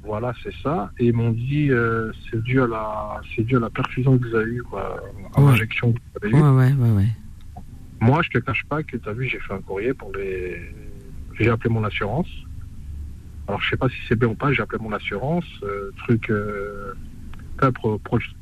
Voilà, 0.09 0.33
c'est 0.41 0.55
ça. 0.63 0.91
Et 0.97 1.05
ils 1.05 1.13
m'ont 1.13 1.29
dit, 1.29 1.69
euh, 1.69 2.11
c'est 2.31 2.41
dû 2.41 2.59
à 2.59 2.65
la, 2.65 3.21
c'est 3.35 3.43
dû 3.43 3.57
à 3.57 3.59
la 3.59 3.69
perfusion 3.69 4.17
que 4.17 4.27
vous 4.27 4.35
avez 4.35 4.53
eue, 4.53 4.63
quoi, 4.63 4.99
à 5.35 5.39
l'injection 5.39 5.93
que 5.93 5.99
vous 5.99 6.17
avez 6.23 6.35
eue. 6.35 6.41
Ouais, 6.41 6.73
ouais, 6.73 6.89
ouais, 6.97 7.07
Moi, 8.01 8.19
je 8.23 8.29
te 8.29 8.39
cache 8.39 8.63
pas 8.67 8.81
que 8.81 8.97
tu 8.97 9.07
as 9.07 9.13
vu, 9.13 9.29
j'ai 9.29 9.37
fait 9.39 9.53
un 9.53 9.61
courrier 9.61 9.93
pour 9.93 10.11
les, 10.13 10.59
j'ai 11.37 11.51
appelé 11.51 11.71
mon 11.71 11.83
assurance. 11.83 12.27
Alors, 13.47 13.61
je 13.61 13.69
sais 13.69 13.77
pas 13.77 13.87
si 13.87 13.97
c'est 14.07 14.17
bien 14.17 14.29
ou 14.29 14.33
pas, 14.33 14.51
j'ai 14.51 14.63
appelé 14.63 14.81
mon 14.81 14.91
assurance, 14.93 15.45
euh, 15.61 15.91
truc, 15.97 16.31
euh, 16.31 16.91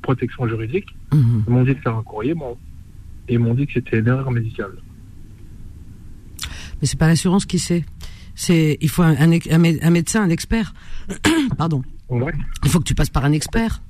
protection 0.01 0.47
juridique. 0.47 0.95
Mhm. 1.13 1.43
Ils 1.47 1.53
m'ont 1.53 1.63
dit 1.63 1.75
de 1.75 1.81
faire 1.81 1.97
un 1.97 2.03
courrier, 2.03 2.33
moi. 2.33 2.55
Et 3.27 3.33
ils 3.33 3.39
m'ont 3.39 3.53
dit 3.53 3.67
que 3.67 3.73
c'était 3.73 3.99
une 3.99 4.07
erreur 4.07 4.31
médicale. 4.31 4.77
Mais 6.79 6.87
c'est 6.87 6.97
pas 6.97 7.07
l'assurance 7.07 7.45
qui 7.45 7.59
sait. 7.59 7.83
C'est, 8.37 8.77
il 8.81 8.89
faut 8.89 9.01
un, 9.01 9.15
un, 9.19 9.89
médecin, 9.89 10.21
un 10.21 10.29
expert. 10.29 10.75
Pardon. 11.57 11.81
Il 12.11 12.69
faut 12.69 12.79
que 12.79 12.83
tu 12.83 12.93
passes 12.93 13.09
par 13.09 13.25
un 13.25 13.31
expert. 13.31 13.81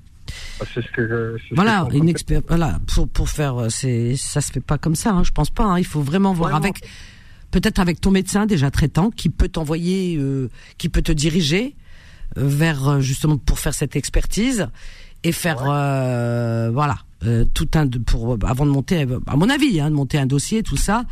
Ah, 0.62 0.64
ce 0.74 0.80
que 0.80 1.38
voilà, 1.52 1.86
une 1.94 2.08
expert. 2.08 2.42
Voilà, 2.48 2.80
pour 2.88 3.10
pour 3.10 3.30
faire, 3.30 3.62
euh, 3.62 3.70
c'est 3.70 4.16
ça 4.16 4.40
se 4.40 4.52
fait 4.52 4.62
pas 4.62 4.78
comme 4.78 4.96
ça. 4.96 5.12
Hein, 5.12 5.24
je 5.24 5.32
pense 5.32 5.50
pas. 5.50 5.66
Hein, 5.66 5.80
il 5.80 5.86
faut 5.86 6.02
vraiment 6.02 6.34
voir 6.34 6.56
avec, 6.56 6.82
peut-être 7.52 7.80
avec 7.80 8.00
ton 8.00 8.10
médecin 8.10 8.46
déjà 8.46 8.72
traitant 8.72 9.12
qui 9.12 9.30
peut 9.30 9.50
t'envoyer, 9.50 10.16
euh, 10.18 10.50
qui 10.78 10.88
peut 10.88 11.02
te 11.02 11.12
diriger 11.12 11.76
euh, 12.38 12.48
vers 12.48 13.02
justement 13.02 13.38
pour 13.38 13.60
faire 13.60 13.74
cette 13.74 13.98
expertise 13.98 14.68
et 15.24 15.34
faire 15.34 15.58
voilà 15.58 16.98
tout 17.54 17.70
un 17.74 17.88
pour 17.88 18.38
avant 18.46 18.66
de 18.66 18.72
monter 18.72 19.06
à 19.28 19.36
mon 19.36 19.50
avis 19.50 19.82
hein, 19.82 19.90
de 19.90 19.96
monter 19.96 20.18
un 20.18 20.26
dossier 20.26 20.64
tout 20.64 20.78
ça 20.78 21.04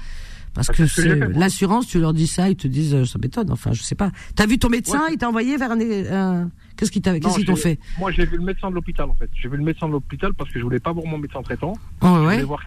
parce 0.56 0.70
que 0.70 0.88
c'est 0.88 1.15
l'assurance, 1.34 1.86
tu 1.86 2.00
leur 2.00 2.13
dis 2.13 2.28
ça, 2.28 2.50
ils 2.50 2.56
te 2.56 2.68
disent, 2.68 2.96
euh, 2.96 3.06
ça 3.06 3.20
m'étonne. 3.20 3.52
Enfin, 3.52 3.74
je 3.74 3.84
sais 3.84 3.94
pas. 3.94 4.12
T'as 4.36 4.48
vu 4.48 4.58
ton 4.58 4.70
médecin 4.70 5.04
Il 5.12 5.18
t'a 5.18 5.28
envoyé 5.28 5.58
vers 5.58 5.72
un. 5.72 6.50
Qu'est-ce 6.78 6.91
qu'ils 6.91 7.02
qu'ils 7.02 7.46
t'ont 7.46 7.56
fait 7.56 7.80
Moi, 8.00 8.12
j'ai 8.12 8.26
vu 8.26 8.38
le 8.38 8.44
médecin 8.44 8.70
de 8.70 8.76
l'hôpital 8.76 9.10
en 9.10 9.13
fait. 9.13 9.30
J'ai 9.34 9.50
vu 9.50 9.58
le 9.58 9.63
médecin 9.63 9.88
de 9.88 9.91
l'hôpital 9.91 10.34
parce 10.34 10.50
que 10.50 10.60
je 10.60 10.63
voulais 10.63 10.80
pas 10.80 10.91
voir 10.91 11.06
mon 11.06 11.18
médecin 11.18 11.41
traitant. 11.41 11.74
Oh, 12.02 12.06
ouais. 12.06 12.39
Je 12.39 12.44
voulais 12.44 12.44
voir 12.44 12.62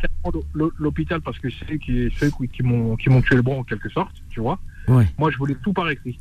l'hôpital 0.79 1.21
parce 1.23 1.39
que 1.39 1.49
c'est 1.51 1.79
qui, 1.79 2.09
ceux 2.19 2.31
qui 2.53 2.63
m'ont 2.63 2.97
qui 2.97 3.11
m'ont 3.11 3.23
tué 3.23 3.37
le 3.37 3.43
bras 3.43 3.57
en 3.57 3.65
quelque 3.65 3.89
sorte, 3.89 4.15
tu 4.31 4.41
vois. 4.41 4.59
Ouais. 4.87 5.07
Moi, 5.19 5.31
je 5.31 5.39
voulais 5.39 5.57
tout 5.63 5.73
par 5.73 5.91
écrit. 5.91 6.19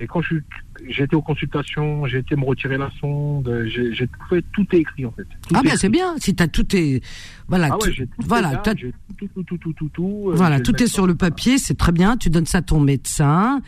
Et 0.00 0.06
quand 0.06 0.20
j'ai 0.22 1.04
été 1.04 1.16
aux 1.16 1.22
consultations, 1.22 2.06
j'ai 2.06 2.18
été 2.18 2.36
me 2.36 2.44
retirer 2.44 2.78
la 2.78 2.90
sonde, 3.00 3.66
j'ai 3.66 4.06
tout 4.06 4.24
fait, 4.30 4.44
tout 4.52 4.66
est 4.72 4.78
écrit 4.78 5.04
en 5.04 5.12
fait. 5.12 5.26
ah 5.54 5.60
ben 5.64 5.76
c'est 5.76 5.88
bien, 5.88 6.14
si 6.18 6.34
t'as 6.34 6.46
tout 6.46 6.76
est, 6.76 7.02
voilà, 7.48 7.70
ah 7.72 7.76
tout, 7.80 7.90
voilà, 8.18 8.56
tout, 8.58 8.74
tout, 9.18 9.42
tout, 9.42 9.58
tout, 9.58 9.72
tout, 9.72 9.88
tout, 9.88 10.24
euh, 10.28 10.34
voilà, 10.36 10.60
tout 10.60 10.80
est 10.80 10.86
sur 10.86 11.06
le 11.06 11.16
papier, 11.16 11.58
c'est 11.58 11.76
très 11.76 11.92
bien. 11.92 12.16
Tu 12.16 12.30
donnes 12.30 12.46
ça 12.46 12.58
à 12.58 12.62
ton 12.62 12.78
médecin, 12.78 13.60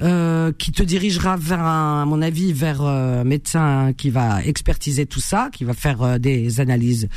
euh, 0.00 0.52
qui 0.52 0.70
te 0.70 0.84
dirigera 0.84 1.36
vers, 1.36 1.60
un, 1.60 2.02
à 2.02 2.04
mon 2.04 2.22
avis, 2.22 2.52
vers 2.52 2.82
un 2.82 3.24
médecin 3.24 3.92
qui 3.96 4.10
va 4.10 4.44
expertiser 4.44 5.06
tout 5.06 5.18
ça, 5.18 5.50
qui 5.52 5.64
va 5.64 5.74
faire 5.74 6.02
euh, 6.02 6.18
des 6.18 6.60
analyses 6.60 7.08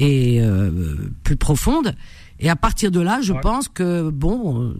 et 0.00 0.42
euh, 0.42 0.96
plus 1.22 1.36
profondes. 1.36 1.94
Et 2.40 2.50
à 2.50 2.56
partir 2.56 2.90
de 2.90 2.98
là, 2.98 3.20
je 3.22 3.32
pense 3.34 3.68
que 3.68 4.10
bon 4.10 4.74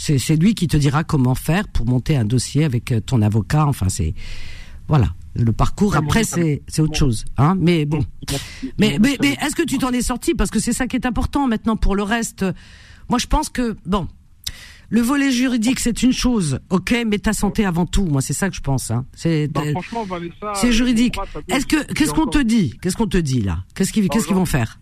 c'est 0.00 0.36
lui 0.36 0.54
qui 0.54 0.66
te 0.66 0.76
dira 0.76 1.04
comment 1.04 1.34
faire 1.34 1.68
pour 1.68 1.86
monter 1.86 2.16
un 2.16 2.24
dossier 2.24 2.64
avec 2.64 2.90
euh, 2.90 3.00
ton 3.00 3.20
avocat. 3.20 3.66
Enfin, 3.66 3.88
c'est 3.88 4.14
voilà. 4.88 5.14
Le 5.34 5.52
parcours 5.52 5.94
après 5.94 6.24
c'est 6.24 6.62
c'est 6.66 6.82
autre 6.82 6.96
chose, 6.96 7.24
hein. 7.36 7.54
Mais 7.58 7.84
bon. 7.84 8.04
Mais 8.78 8.98
mais, 9.00 9.16
mais 9.20 9.36
est-ce 9.42 9.54
que 9.54 9.62
tu 9.62 9.78
t'en 9.78 9.92
es 9.92 10.02
sorti? 10.02 10.34
Parce 10.34 10.50
que 10.50 10.58
c'est 10.58 10.72
ça 10.72 10.86
qui 10.86 10.96
est 10.96 11.06
important 11.06 11.46
maintenant 11.46 11.76
pour 11.76 11.94
le 11.94 12.02
reste. 12.02 12.44
Moi, 13.08 13.18
je 13.18 13.26
pense 13.26 13.48
que 13.48 13.76
bon. 13.86 14.08
Le 14.92 15.00
volet 15.00 15.30
juridique, 15.30 15.78
c'est 15.78 16.02
une 16.02 16.12
chose, 16.12 16.58
ok, 16.68 17.04
mais 17.06 17.18
ta 17.20 17.32
santé 17.32 17.64
avant 17.64 17.86
tout. 17.86 18.06
Moi, 18.06 18.20
c'est 18.20 18.32
ça 18.32 18.50
que 18.50 18.56
je 18.56 18.60
pense. 18.60 18.90
Hein. 18.90 19.06
C'est 19.14 19.48
c'est 20.56 20.72
juridique. 20.72 21.16
Est-ce 21.46 21.64
que 21.64 21.92
qu'est-ce 21.92 22.12
qu'on 22.12 22.26
te 22.26 22.38
dit? 22.38 22.74
Qu'est-ce 22.82 22.96
qu'on 22.96 23.06
te 23.06 23.16
dit 23.18 23.40
là? 23.40 23.62
Qu'est-ce 23.76 23.92
qu'ils 23.92 24.08
qu'est-ce 24.08 24.26
qu'ils 24.26 24.34
vont 24.34 24.46
faire? 24.46 24.80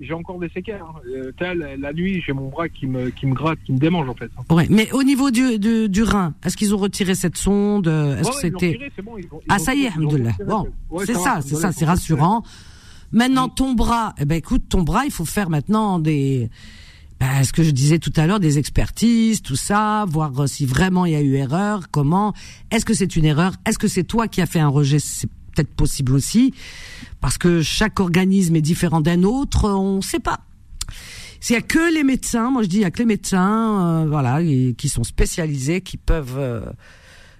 J'ai 0.00 0.12
encore 0.12 0.38
des 0.38 0.48
séquelles. 0.50 0.82
Hein. 0.82 1.32
Euh, 1.40 1.76
la 1.78 1.92
nuit, 1.92 2.22
j'ai 2.24 2.32
mon 2.32 2.48
bras 2.48 2.68
qui 2.68 2.86
me, 2.86 3.10
qui 3.10 3.26
me 3.26 3.34
gratte, 3.34 3.58
qui 3.64 3.72
me 3.72 3.78
démange 3.78 4.08
en 4.08 4.14
fait. 4.14 4.30
Ouais, 4.50 4.66
mais 4.70 4.90
au 4.92 5.02
niveau 5.02 5.30
du, 5.30 5.58
du, 5.58 6.02
rein, 6.02 6.34
est-ce 6.44 6.56
qu'ils 6.56 6.74
ont 6.74 6.78
retiré 6.78 7.14
cette 7.14 7.36
sonde 7.36 7.88
Est-ce 7.88 8.30
que 8.30 8.36
c'était 8.36 8.78
Ah 9.48 9.58
ça 9.58 9.74
y 9.74 9.84
est, 9.84 9.92
Bon, 10.46 10.66
c'est 11.04 11.14
ça, 11.14 11.40
c'est 11.42 11.56
ça, 11.56 11.72
c'est 11.72 11.84
rassurant. 11.84 12.42
Maintenant, 13.12 13.48
ton 13.48 13.72
bras, 13.72 14.14
eh 14.18 14.24
ben 14.24 14.36
écoute, 14.36 14.64
ton 14.68 14.82
bras, 14.82 15.04
il 15.04 15.12
faut 15.12 15.24
faire 15.24 15.48
maintenant 15.48 15.98
des 15.98 16.50
ben, 17.18 17.42
ce 17.44 17.52
que 17.52 17.62
je 17.62 17.70
disais 17.70 17.98
tout 17.98 18.12
à 18.16 18.26
l'heure, 18.26 18.40
des 18.40 18.58
expertises, 18.58 19.40
tout 19.40 19.56
ça, 19.56 20.04
voir 20.08 20.32
si 20.48 20.66
vraiment 20.66 21.06
il 21.06 21.12
y 21.12 21.16
a 21.16 21.22
eu 21.22 21.34
erreur, 21.36 21.90
comment, 21.90 22.34
est-ce 22.70 22.84
que 22.84 22.92
c'est 22.92 23.16
une 23.16 23.24
erreur, 23.24 23.54
est-ce 23.66 23.78
que 23.78 23.88
c'est 23.88 24.04
toi 24.04 24.28
qui 24.28 24.42
as 24.42 24.46
fait 24.46 24.60
un 24.60 24.68
rejet, 24.68 24.98
peut-être 25.56 25.74
possible 25.74 26.12
aussi, 26.14 26.54
parce 27.20 27.38
que 27.38 27.62
chaque 27.62 27.98
organisme 28.00 28.56
est 28.56 28.62
différent 28.62 29.00
d'un 29.00 29.22
autre, 29.22 29.70
on 29.70 29.96
ne 29.96 30.02
sait 30.02 30.20
pas. 30.20 30.40
S'il 31.40 31.54
y 31.54 31.58
a 31.58 31.62
que 31.62 31.92
les 31.92 32.04
médecins, 32.04 32.50
moi 32.50 32.62
je 32.62 32.68
dis 32.68 32.76
il 32.76 32.82
y 32.82 32.84
a 32.84 32.90
que 32.90 32.98
les 32.98 33.06
médecins, 33.06 34.02
euh, 34.02 34.06
voilà, 34.08 34.42
qui 34.42 34.88
sont 34.88 35.04
spécialisés, 35.04 35.80
qui 35.80 35.96
peuvent, 35.96 36.38
euh, 36.38 36.60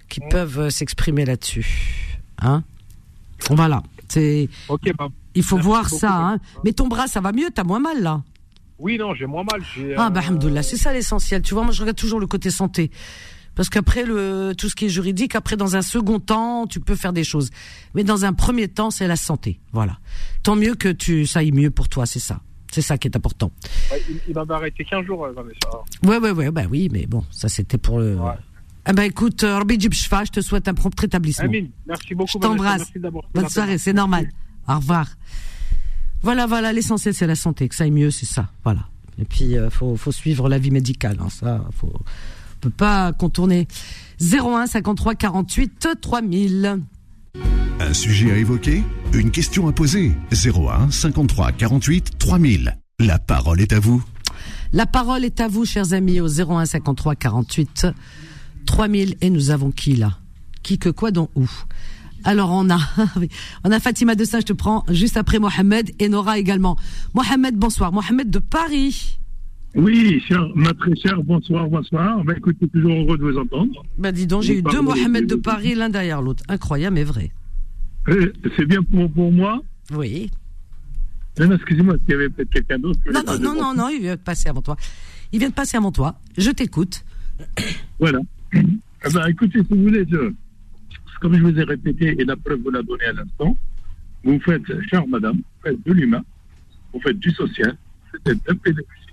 qui 0.08 0.20
peuvent 0.30 0.60
euh, 0.60 0.70
s'exprimer 0.70 1.24
là-dessus, 1.24 2.18
hein. 2.40 2.62
Voilà, 3.50 3.82
c'est. 4.08 4.48
Bah, 4.68 5.08
il 5.34 5.42
faut 5.42 5.58
voir 5.58 5.90
ça, 5.90 6.14
hein. 6.14 6.38
Mais 6.64 6.72
ton 6.72 6.88
bras, 6.88 7.06
ça 7.06 7.20
va 7.20 7.32
mieux, 7.32 7.50
t'as 7.54 7.64
moins 7.64 7.80
mal 7.80 8.02
là? 8.02 8.22
Oui, 8.78 8.98
non, 8.98 9.14
j'ai 9.14 9.26
moins 9.26 9.44
mal. 9.44 9.62
Ah, 9.96 10.10
bah, 10.10 10.20
c'est 10.62 10.76
ça 10.76 10.92
l'essentiel. 10.92 11.42
Tu 11.42 11.54
vois, 11.54 11.62
moi, 11.62 11.72
je 11.72 11.80
regarde 11.80 11.96
toujours 11.96 12.20
le 12.20 12.26
côté 12.26 12.50
santé. 12.50 12.90
Parce 13.56 13.70
qu'après, 13.70 14.04
le, 14.04 14.52
tout 14.56 14.68
ce 14.68 14.76
qui 14.76 14.84
est 14.84 14.88
juridique, 14.90 15.34
après, 15.34 15.56
dans 15.56 15.76
un 15.76 15.82
second 15.82 16.20
temps, 16.20 16.66
tu 16.66 16.78
peux 16.78 16.94
faire 16.94 17.14
des 17.14 17.24
choses. 17.24 17.50
Mais 17.94 18.04
dans 18.04 18.24
un 18.24 18.32
premier 18.32 18.68
temps, 18.68 18.90
c'est 18.90 19.08
la 19.08 19.16
santé. 19.16 19.58
Voilà. 19.72 19.98
Tant 20.42 20.54
mieux 20.54 20.74
que 20.74 20.90
tu, 20.90 21.26
ça 21.26 21.40
aille 21.40 21.52
mieux 21.52 21.70
pour 21.70 21.88
toi, 21.88 22.06
c'est 22.06 22.20
ça. 22.20 22.40
C'est 22.70 22.82
ça 22.82 22.98
qui 22.98 23.08
est 23.08 23.16
important. 23.16 23.50
il, 24.28 24.34
m'a 24.34 24.44
arrêté 24.50 24.84
15 24.84 25.06
jours, 25.06 25.24
euh, 25.24 25.32
Ouais, 26.04 26.18
ouais, 26.18 26.30
ouais, 26.32 26.50
bah 26.50 26.64
oui, 26.70 26.88
mais 26.92 27.06
bon, 27.06 27.24
ça 27.30 27.48
c'était 27.48 27.78
pour 27.78 27.98
le. 27.98 28.16
Ouais. 28.16 28.32
Ah 28.84 28.92
bah 28.92 29.06
écoute, 29.06 29.42
euh, 29.44 29.56
Rabbi 29.56 29.78
je 29.80 30.30
te 30.30 30.40
souhaite 30.40 30.68
un 30.68 30.74
prompt 30.74 31.00
rétablissement. 31.00 31.46
Amine, 31.46 31.70
merci 31.86 32.14
beaucoup. 32.14 32.32
Je 32.34 32.38
t'embrasse. 32.38 32.92
Bonne 33.34 33.48
soirée, 33.48 33.78
c'est 33.78 33.94
normal. 33.94 34.28
Au 34.68 34.76
revoir. 34.76 35.08
Voilà, 36.22 36.46
voilà, 36.46 36.72
l'essentiel 36.72 37.14
c'est 37.14 37.26
la 37.26 37.34
santé, 37.34 37.68
que 37.68 37.74
ça 37.74 37.84
aille 37.84 37.90
mieux, 37.90 38.10
c'est 38.10 38.26
ça. 38.26 38.50
Voilà. 38.62 38.88
Et 39.18 39.24
puis, 39.24 39.44
il 39.44 39.58
euh, 39.58 39.70
faut, 39.70 39.96
faut 39.96 40.12
suivre 40.12 40.48
l'avis 40.48 40.70
médical. 40.70 41.16
Hein, 41.20 41.30
ça, 41.30 41.64
faut, 41.72 41.92
peut 42.66 42.76
pas 42.76 43.12
contourner. 43.12 43.68
01 44.20 44.66
53 44.66 45.14
48 45.14 45.88
3000. 46.00 46.82
Un 47.78 47.92
sujet 47.92 48.32
à 48.32 48.36
évoquer 48.36 48.82
Une 49.12 49.30
question 49.30 49.68
à 49.68 49.72
poser 49.72 50.12
01 50.32 50.90
53 50.90 51.52
48 51.52 52.18
3000. 52.18 52.78
La 52.98 53.18
parole 53.18 53.60
est 53.60 53.72
à 53.72 53.80
vous. 53.80 54.02
La 54.72 54.86
parole 54.86 55.24
est 55.24 55.40
à 55.40 55.48
vous, 55.48 55.64
chers 55.64 55.92
amis, 55.92 56.20
au 56.20 56.28
01 56.28 56.66
53 56.66 57.14
48 57.14 57.86
3000. 58.64 59.16
Et 59.20 59.30
nous 59.30 59.50
avons 59.50 59.70
qui 59.70 59.94
là? 59.94 60.18
Qui 60.62 60.78
que 60.78 60.88
quoi 60.88 61.10
dont 61.10 61.28
où? 61.36 61.48
Alors 62.24 62.50
on 62.50 62.68
a, 62.70 62.78
on 63.64 63.70
a 63.70 63.78
Fatima 63.78 64.16
de 64.16 64.24
ça, 64.24 64.40
je 64.40 64.46
te 64.46 64.52
prends 64.52 64.84
juste 64.88 65.16
après 65.16 65.38
Mohamed 65.38 65.90
et 66.00 66.08
Nora 66.08 66.38
également. 66.38 66.76
Mohamed, 67.14 67.54
bonsoir. 67.54 67.92
Mohamed 67.92 68.30
de 68.30 68.40
Paris. 68.40 69.18
Oui, 69.76 70.24
ma 70.54 70.72
très 70.72 70.96
chère, 70.96 71.22
bonsoir, 71.22 71.68
bonsoir. 71.68 72.24
Ben, 72.24 72.34
écoutez, 72.36 72.66
toujours 72.68 72.92
heureux 72.92 73.18
de 73.18 73.24
vous 73.24 73.36
entendre. 73.38 73.84
Ben, 73.98 74.10
dis 74.10 74.26
donc, 74.26 74.42
j'ai 74.42 74.58
eu 74.58 74.62
deux 74.62 74.80
Mohamed 74.80 75.26
de 75.26 75.34
Paris 75.34 75.74
l'un 75.74 75.90
derrière 75.90 76.22
l'autre. 76.22 76.42
Incroyable, 76.48 76.94
mais 76.94 77.04
vrai. 77.04 77.30
Euh, 78.08 78.32
c'est 78.56 78.64
bien 78.64 78.82
pour, 78.82 79.10
pour 79.10 79.30
moi 79.30 79.60
Oui. 79.92 80.30
Non, 81.38 81.52
excusez-moi, 81.52 81.96
il 82.08 82.10
y 82.10 82.14
avait 82.14 82.30
peut-être 82.30 82.50
quelqu'un 82.50 82.78
d'autre. 82.78 82.98
Non, 83.12 83.20
non, 83.26 83.38
non, 83.38 83.54
non, 83.54 83.74
non, 83.74 83.88
il 83.90 84.00
vient 84.00 84.16
de 84.16 84.20
passer 84.20 84.48
avant 84.48 84.62
toi. 84.62 84.76
Il 85.30 85.40
vient 85.40 85.50
de 85.50 85.54
passer 85.54 85.76
avant 85.76 85.92
toi. 85.92 86.18
Je 86.38 86.50
t'écoute. 86.50 87.04
Voilà. 87.98 88.20
Eh 89.08 89.12
ben, 89.12 89.26
écoutez, 89.28 89.60
si 89.60 89.66
vous 89.70 89.82
voulez, 89.82 90.04
je, 90.10 90.32
comme 91.20 91.36
je 91.36 91.42
vous 91.42 91.56
ai 91.60 91.62
répété, 91.62 92.16
et 92.18 92.24
la 92.24 92.34
preuve 92.34 92.58
vous 92.60 92.70
l'a 92.70 92.82
donnée 92.82 93.04
à 93.04 93.12
l'instant, 93.12 93.56
vous 94.24 94.40
faites, 94.40 94.62
chère 94.90 95.06
madame, 95.06 95.36
vous 95.36 95.62
faites 95.62 95.86
de 95.86 95.92
l'humain, 95.92 96.24
vous 96.92 97.00
faites 97.00 97.18
du 97.18 97.30
social, 97.30 97.76
vous 98.12 98.18
faites 98.24 98.38
de 98.48 98.54
pédagogie, 98.54 99.05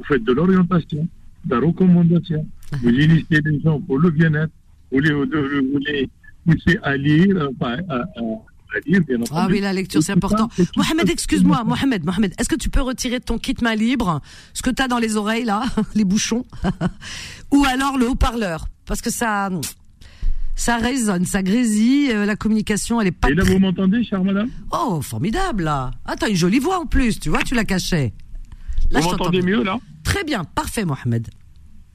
vous 0.00 0.04
faites 0.06 0.24
de 0.24 0.32
l'orientation, 0.32 1.06
de 1.44 1.54
la 1.54 1.60
recommandation, 1.60 2.46
ah. 2.72 2.76
vous 2.82 2.90
initiez 2.90 3.40
les 3.44 3.60
gens 3.60 3.80
pour 3.80 3.98
le 3.98 4.10
bien-être, 4.10 4.52
vous 4.90 5.00
les, 5.00 5.12
vous 5.12 5.78
les 5.86 6.08
poussez 6.46 6.78
à 6.82 6.96
lire, 6.96 7.48
enfin, 7.50 7.76
à, 7.88 7.96
à 7.96 8.80
lire, 8.86 9.00
bien 9.06 9.16
entendu. 9.16 9.30
Ah 9.34 9.46
oui, 9.50 9.60
la 9.60 9.72
lecture, 9.72 10.02
c'est 10.02 10.12
important. 10.12 10.48
Mohamed, 10.76 11.10
excuse-moi, 11.10 11.64
Mohamed, 11.64 12.04
Mohamed, 12.04 12.34
est-ce 12.38 12.48
que 12.48 12.56
tu 12.56 12.70
peux 12.70 12.80
retirer 12.80 13.20
ton 13.20 13.38
kit 13.38 13.54
main 13.62 13.74
libre, 13.74 14.20
ce 14.54 14.62
que 14.62 14.70
tu 14.70 14.82
as 14.82 14.88
dans 14.88 14.98
les 14.98 15.16
oreilles, 15.16 15.44
là, 15.44 15.64
les 15.94 16.04
bouchons, 16.04 16.44
ou 17.52 17.64
alors 17.64 17.98
le 17.98 18.08
haut-parleur? 18.08 18.66
Parce 18.86 19.02
que 19.02 19.10
ça, 19.10 19.50
ça 20.56 20.78
résonne, 20.78 21.26
ça 21.26 21.42
grésille, 21.42 22.10
euh, 22.10 22.26
la 22.26 22.36
communication, 22.36 23.00
elle 23.00 23.08
est 23.08 23.12
pas. 23.12 23.30
Et 23.30 23.34
là, 23.34 23.44
vous 23.44 23.58
m'entendez, 23.58 24.02
chère 24.02 24.24
madame? 24.24 24.48
Oh, 24.72 25.00
formidable, 25.02 25.64
là. 25.64 25.90
Ah, 26.04 26.16
t'as 26.16 26.28
une 26.28 26.36
jolie 26.36 26.58
voix 26.58 26.80
en 26.80 26.86
plus, 26.86 27.20
tu 27.20 27.28
vois, 27.28 27.42
tu 27.42 27.54
la 27.54 27.64
cachais. 27.64 28.12
Là, 28.90 29.00
vous 29.00 29.10
m'entendez 29.10 29.42
mieux, 29.42 29.62
là? 29.62 29.78
Très 30.04 30.24
bien, 30.24 30.44
parfait, 30.44 30.84
Mohamed. 30.84 31.28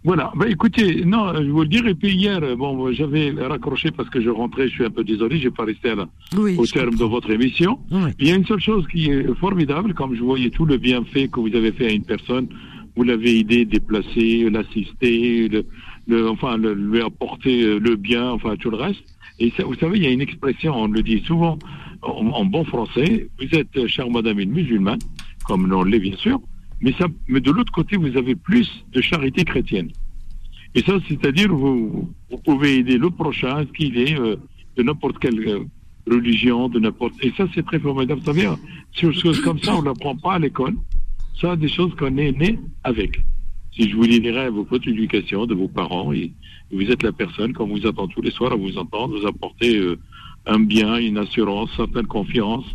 Voilà, 0.03 0.31
bah 0.35 0.45
écoutez, 0.47 1.03
non, 1.03 1.33
je 1.33 1.49
vous 1.49 1.61
le 1.61 1.67
dire, 1.67 1.87
et 1.87 1.95
puis 1.95 2.13
hier, 2.13 2.39
bon, 2.55 2.91
j'avais 2.91 3.31
raccroché 3.31 3.89
parce 3.89 4.07
que 4.07 4.21
je 4.21 4.29
rentrais, 4.29 4.67
je 4.67 4.73
suis 4.73 4.85
un 4.85 4.91
peu 4.91 5.03
désolé, 5.03 5.39
j'ai 5.39 5.49
pas 5.49 5.65
resté 5.65 5.95
là, 5.95 6.07
au 6.37 6.65
terme 6.67 6.93
de 6.93 7.03
votre 7.05 7.31
émission. 7.31 7.79
Il 8.19 8.27
y 8.27 8.31
a 8.31 8.35
une 8.35 8.45
seule 8.45 8.59
chose 8.59 8.85
qui 8.87 9.09
est 9.09 9.33
formidable, 9.39 9.95
comme 9.95 10.13
je 10.13 10.21
voyais 10.21 10.51
tout 10.51 10.65
le 10.65 10.77
bienfait 10.77 11.27
que 11.27 11.39
vous 11.39 11.55
avez 11.55 11.71
fait 11.71 11.87
à 11.87 11.91
une 11.91 12.03
personne, 12.05 12.47
vous 12.95 13.03
l'avez 13.03 13.39
aidé, 13.39 13.65
déplacé, 13.65 14.47
l'assister, 14.49 15.47
le, 15.49 15.65
le, 16.07 16.29
enfin, 16.29 16.57
le, 16.57 16.73
lui 16.73 17.01
apporter 17.01 17.63
euh, 17.63 17.79
le 17.79 17.95
bien, 17.95 18.29
enfin 18.29 18.55
tout 18.57 18.69
le 18.69 18.77
reste. 18.77 19.03
Et 19.39 19.51
ça, 19.57 19.63
vous 19.63 19.75
savez, 19.75 19.97
il 19.97 20.03
y 20.03 20.07
a 20.07 20.11
une 20.11 20.21
expression, 20.21 20.75
on 20.75 20.87
le 20.87 21.01
dit 21.03 21.21
souvent 21.25 21.57
en, 22.03 22.45
bon 22.45 22.63
français, 22.63 23.27
vous 23.39 23.57
êtes, 23.57 23.75
euh, 23.77 23.87
chère 23.87 24.09
madame, 24.09 24.39
une 24.39 24.51
musulmane, 24.51 24.99
comme 25.45 25.71
on 25.73 25.83
l'est 25.83 25.99
bien 25.99 26.15
sûr, 26.15 26.39
mais, 26.81 26.93
ça, 26.93 27.07
mais 27.27 27.41
de 27.41 27.51
l'autre 27.51 27.71
côté, 27.71 27.97
vous 27.97 28.17
avez 28.17 28.35
plus 28.35 28.69
de 28.91 29.01
charité 29.01 29.43
chrétienne. 29.43 29.91
Et 30.73 30.81
ça, 30.81 30.93
c'est-à-dire, 31.07 31.53
vous, 31.53 32.13
vous 32.29 32.37
pouvez 32.37 32.77
aider 32.79 32.97
le 32.97 33.09
prochain, 33.09 33.65
qu'il 33.65 33.97
est 33.97 34.19
euh, 34.19 34.35
de 34.75 34.83
n'importe 34.83 35.19
quelle 35.19 35.67
religion, 36.05 36.69
de 36.69 36.79
n'importe... 36.79 37.13
Et 37.21 37.31
ça, 37.37 37.45
c'est 37.55 37.65
très 37.65 37.79
formidable. 37.79 38.19
Vous 38.19 38.25
savez, 38.25 38.49
sur 38.91 39.13
choses 39.13 39.41
comme 39.41 39.59
ça, 39.59 39.75
on 39.75 39.81
ne 39.81 39.85
l'apprend 39.85 40.15
pas 40.15 40.33
à 40.33 40.39
l'école. 40.39 40.75
Ça, 41.39 41.55
des 41.55 41.69
choses 41.69 41.95
qu'on 41.95 42.17
est 42.17 42.31
né 42.31 42.59
avec 42.83 43.21
si 43.75 43.89
je 43.89 43.95
vous 43.95 44.03
lirais 44.03 44.49
vos 44.49 44.63
votre 44.63 44.87
éducation 44.87 45.45
de 45.45 45.53
vos 45.53 45.67
parents, 45.67 46.13
et, 46.13 46.31
vous 46.71 46.89
êtes 46.89 47.03
la 47.03 47.11
personne, 47.11 47.53
quand 47.53 47.67
vous 47.67 47.85
attend 47.85 48.07
tous 48.07 48.21
les 48.21 48.31
soirs 48.31 48.53
à 48.53 48.55
vous 48.55 48.77
entendre, 48.77 49.19
vous 49.19 49.27
apporter 49.27 49.77
euh, 49.77 49.99
un 50.45 50.59
bien, 50.59 50.97
une 50.97 51.17
assurance, 51.17 51.69
certaine 51.75 52.07
confiance, 52.07 52.65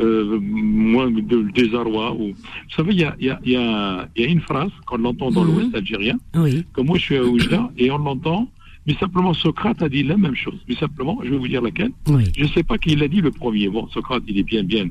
euh, 0.00 0.38
moins 0.40 1.10
de 1.10 1.50
désarroi. 1.54 2.14
Ou... 2.14 2.32
Vous 2.32 2.74
savez, 2.76 2.92
il 2.92 3.00
y 3.00 3.04
a, 3.04 3.16
y, 3.20 3.30
a, 3.30 3.40
y, 3.44 3.56
a, 3.56 4.08
y 4.16 4.24
a, 4.24 4.26
une 4.26 4.40
phrase 4.40 4.70
qu'on 4.86 5.04
entend 5.04 5.30
dans 5.30 5.44
mhm. 5.44 5.54
l'Ouest 5.54 5.74
algérien, 5.74 6.18
oui. 6.36 6.64
que 6.72 6.80
moi 6.80 6.98
je 6.98 7.02
suis 7.02 7.16
à 7.16 7.24
Oujda, 7.24 7.70
et 7.78 7.90
on 7.90 7.98
l'entend, 7.98 8.48
mais 8.86 8.94
simplement 8.94 9.32
Socrate 9.32 9.82
a 9.82 9.88
dit 9.88 10.02
la 10.02 10.16
même 10.16 10.34
chose. 10.34 10.58
Mais 10.68 10.74
simplement, 10.74 11.18
je 11.24 11.30
vais 11.30 11.38
vous 11.38 11.48
dire 11.48 11.62
laquelle. 11.62 11.92
Je 12.06 12.42
ne 12.42 12.48
sais 12.48 12.62
pas 12.62 12.76
qui 12.76 12.96
l'a 12.96 13.08
dit 13.08 13.20
le 13.20 13.30
premier. 13.30 13.68
Bon, 13.68 13.88
Socrate, 13.88 14.22
il 14.28 14.38
est 14.38 14.42
bien, 14.42 14.62
bien 14.62 14.86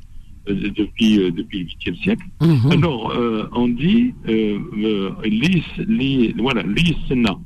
euh, 0.50 0.72
depuis, 0.76 1.20
euh, 1.20 1.32
depuis 1.32 1.60
le 1.60 1.92
8e 1.92 2.02
siècle. 2.02 2.26
Mhm. 2.42 2.72
Alors, 2.72 3.12
euh, 3.12 3.48
on 3.54 3.68
dit, 3.68 4.14
lis, 4.26 5.64
li, 5.78 6.34
voilà, 6.38 6.64
li 6.64 6.98
senna, 7.08 7.38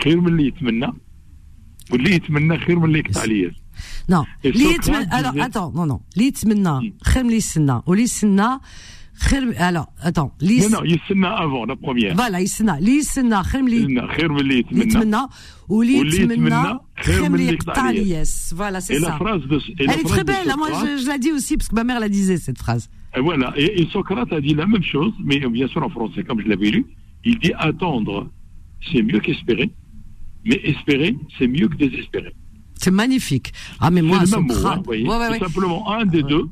khir 0.00 0.14
khir 0.14 0.22
min 0.22 0.38
li 2.88 3.00
yqtaliyas. 3.00 3.12
Non, 3.14 3.20
li 3.26 3.65
alors, 5.11 5.33
attends, 5.39 5.71
non, 5.71 5.85
non, 5.85 5.99
li 6.15 6.25
yitmenna, 6.25 6.79
khir 7.05 7.23
min 7.23 7.31
li 7.31 7.41
senna, 7.41 7.83
ou 7.87 7.93
li 7.93 8.07
senna, 8.07 8.59
alors, 9.57 9.87
attends. 10.01 10.31
Non, 10.41 10.69
non, 10.69 10.83
يسنا 10.83 11.37
avant, 11.37 11.65
la 11.65 11.75
première. 11.75 12.15
Voilà, 12.15 12.39
يسنا. 12.39 12.79
لي 12.81 12.97
يسنا 12.97 13.43
خير 13.43 13.61
من 13.61 13.69
لي 13.69 14.07
خير 14.07 14.31
من 14.31 14.41
لي 14.41 14.59
يتمنى. 14.59 14.83
يتمنى 14.83 15.27
ولي 15.69 15.93
يتمنى 15.93 16.79
خير 16.97 17.29
من 17.29 17.37
لي 17.37 17.45
يقطع 17.45 17.91
Yes, 17.91 18.53
voilà, 18.55 18.81
c'est 18.81 18.99
ça. 18.99 19.09
La 19.09 19.15
phrase 19.17 19.41
de, 19.47 19.59
Elle 19.79 19.99
est 19.99 20.03
très 20.03 20.23
belle, 20.23 20.49
hein, 20.49 20.55
moi 20.57 20.69
je, 20.81 21.03
je 21.03 21.07
la 21.07 21.17
dis 21.17 21.31
aussi, 21.31 21.57
parce 21.57 21.69
que 21.69 21.75
ma 21.75 21.83
mère 21.83 21.99
la 21.99 22.09
disait, 22.09 22.37
cette 22.37 22.57
phrase. 22.57 22.89
Et 23.15 23.21
voilà, 23.21 23.53
et, 23.55 23.81
et 23.81 23.87
Socrate 23.91 24.31
a 24.33 24.41
dit 24.41 24.55
la 24.55 24.65
même 24.65 24.83
chose, 24.83 25.13
mais 25.23 25.39
bien 25.39 25.67
sûr 25.67 25.83
en 25.83 25.89
français, 25.89 26.23
comme 26.23 26.41
je 26.41 26.47
l'avais 26.47 26.71
lu. 26.71 26.85
Il 27.23 27.37
dit 27.39 27.53
attendre, 27.57 28.15
c'est 28.91 29.03
mieux 29.03 29.19
qu'espérer, 29.19 29.69
mais 30.45 30.59
espérer, 30.63 31.15
c'est 31.37 31.47
mieux 31.47 31.67
que 31.71 31.77
désespérer. 31.85 32.33
C'est 32.80 32.90
magnifique. 32.90 33.52
Ah, 33.80 33.90
mais 33.90 34.02
moi, 34.02 34.24
Socrate. 34.26 34.86
Mot, 34.86 34.92
hein, 34.92 35.04
ouais, 35.06 35.28
ouais, 35.30 35.38
simplement 35.38 35.90
un 35.90 36.04
des 36.04 36.22
deux. 36.22 36.44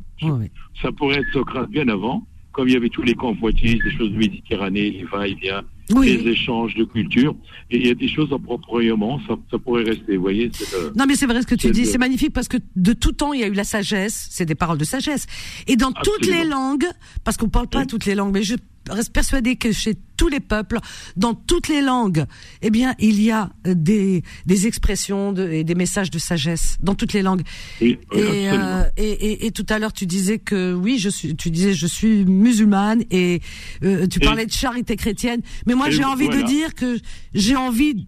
Ça 0.82 0.90
pourrait 0.92 1.16
être 1.16 1.32
Socrate 1.32 1.70
bien 1.70 1.88
avant 1.88 2.26
comme 2.54 2.68
il 2.68 2.74
y 2.74 2.76
avait 2.76 2.88
tous 2.88 3.02
les 3.02 3.14
convoitises, 3.14 3.78
des 3.84 3.90
choses 3.90 4.12
de 4.12 4.16
Méditerranée, 4.16 4.90
les 4.90 5.04
va-et-vient, 5.04 5.62
les 6.00 6.28
échanges 6.28 6.74
de 6.76 6.84
culture. 6.84 7.34
Et 7.70 7.78
il 7.78 7.86
y 7.88 7.90
a 7.90 7.94
des 7.94 8.08
choses 8.08 8.32
appropriément, 8.32 9.20
ça, 9.26 9.34
ça 9.50 9.58
pourrait 9.58 9.82
rester, 9.82 10.16
vous 10.16 10.22
voyez. 10.22 10.50
non, 10.96 11.04
mais 11.06 11.16
c'est 11.16 11.26
vrai 11.26 11.42
ce 11.42 11.46
que 11.46 11.56
tu 11.56 11.70
dis, 11.72 11.84
c'est 11.84 11.98
magnifique 11.98 12.32
parce 12.32 12.48
que 12.48 12.56
de 12.76 12.92
tout 12.92 13.12
temps, 13.12 13.32
il 13.32 13.40
y 13.40 13.44
a 13.44 13.48
eu 13.48 13.52
la 13.52 13.64
sagesse, 13.64 14.28
c'est 14.30 14.46
des 14.46 14.54
paroles 14.54 14.78
de 14.78 14.84
sagesse. 14.84 15.26
Et 15.66 15.76
dans 15.76 15.92
toutes 15.92 16.26
les 16.26 16.44
langues, 16.44 16.86
parce 17.24 17.36
qu'on 17.36 17.48
parle 17.48 17.66
pas 17.66 17.84
toutes 17.84 18.06
les 18.06 18.14
langues, 18.14 18.32
mais 18.32 18.44
je 18.44 18.54
reste 18.90 19.12
persuadé 19.12 19.56
que 19.56 19.72
chez 19.72 19.96
tous 20.16 20.28
les 20.28 20.40
peuples, 20.40 20.78
dans 21.16 21.34
toutes 21.34 21.68
les 21.68 21.80
langues, 21.80 22.24
eh 22.62 22.70
bien, 22.70 22.94
il 22.98 23.20
y 23.20 23.30
a 23.30 23.50
des, 23.64 24.22
des 24.46 24.66
expressions 24.66 25.32
de, 25.32 25.48
et 25.48 25.64
des 25.64 25.74
messages 25.74 26.10
de 26.10 26.18
sagesse 26.18 26.78
dans 26.80 26.94
toutes 26.94 27.12
les 27.12 27.22
langues. 27.22 27.42
et, 27.80 27.98
euh, 28.12 28.84
et, 28.96 29.10
et, 29.10 29.46
et, 29.46 29.50
tout 29.50 29.66
à 29.68 29.78
l'heure, 29.78 29.92
tu 29.92 30.06
disais 30.06 30.38
que 30.38 30.72
oui, 30.72 30.98
je 30.98 31.08
suis, 31.08 31.34
tu 31.34 31.50
disais 31.50 31.74
je 31.74 31.86
suis 31.86 32.24
musulmane 32.24 33.02
et 33.10 33.40
euh, 33.82 34.06
tu 34.06 34.20
parlais 34.20 34.46
de 34.46 34.52
charité 34.52 34.96
chrétienne. 34.96 35.40
Mais 35.66 35.74
moi, 35.74 35.90
j'ai 35.90 36.04
envie 36.04 36.28
de 36.28 36.42
dire 36.42 36.74
que 36.74 36.98
j'ai 37.34 37.56
envie, 37.56 38.06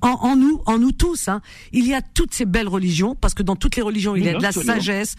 en, 0.00 0.08
en, 0.08 0.36
nous, 0.36 0.60
en 0.66 0.78
nous 0.78 0.92
tous, 0.92 1.28
hein, 1.28 1.40
il 1.72 1.86
y 1.86 1.94
a 1.94 2.02
toutes 2.02 2.34
ces 2.34 2.44
belles 2.46 2.68
religions 2.68 3.14
parce 3.14 3.34
que 3.34 3.42
dans 3.42 3.56
toutes 3.56 3.76
les 3.76 3.82
religions, 3.82 4.16
il 4.16 4.24
y 4.24 4.28
a 4.28 4.34
de 4.34 4.42
la 4.42 4.52
sagesse 4.52 5.14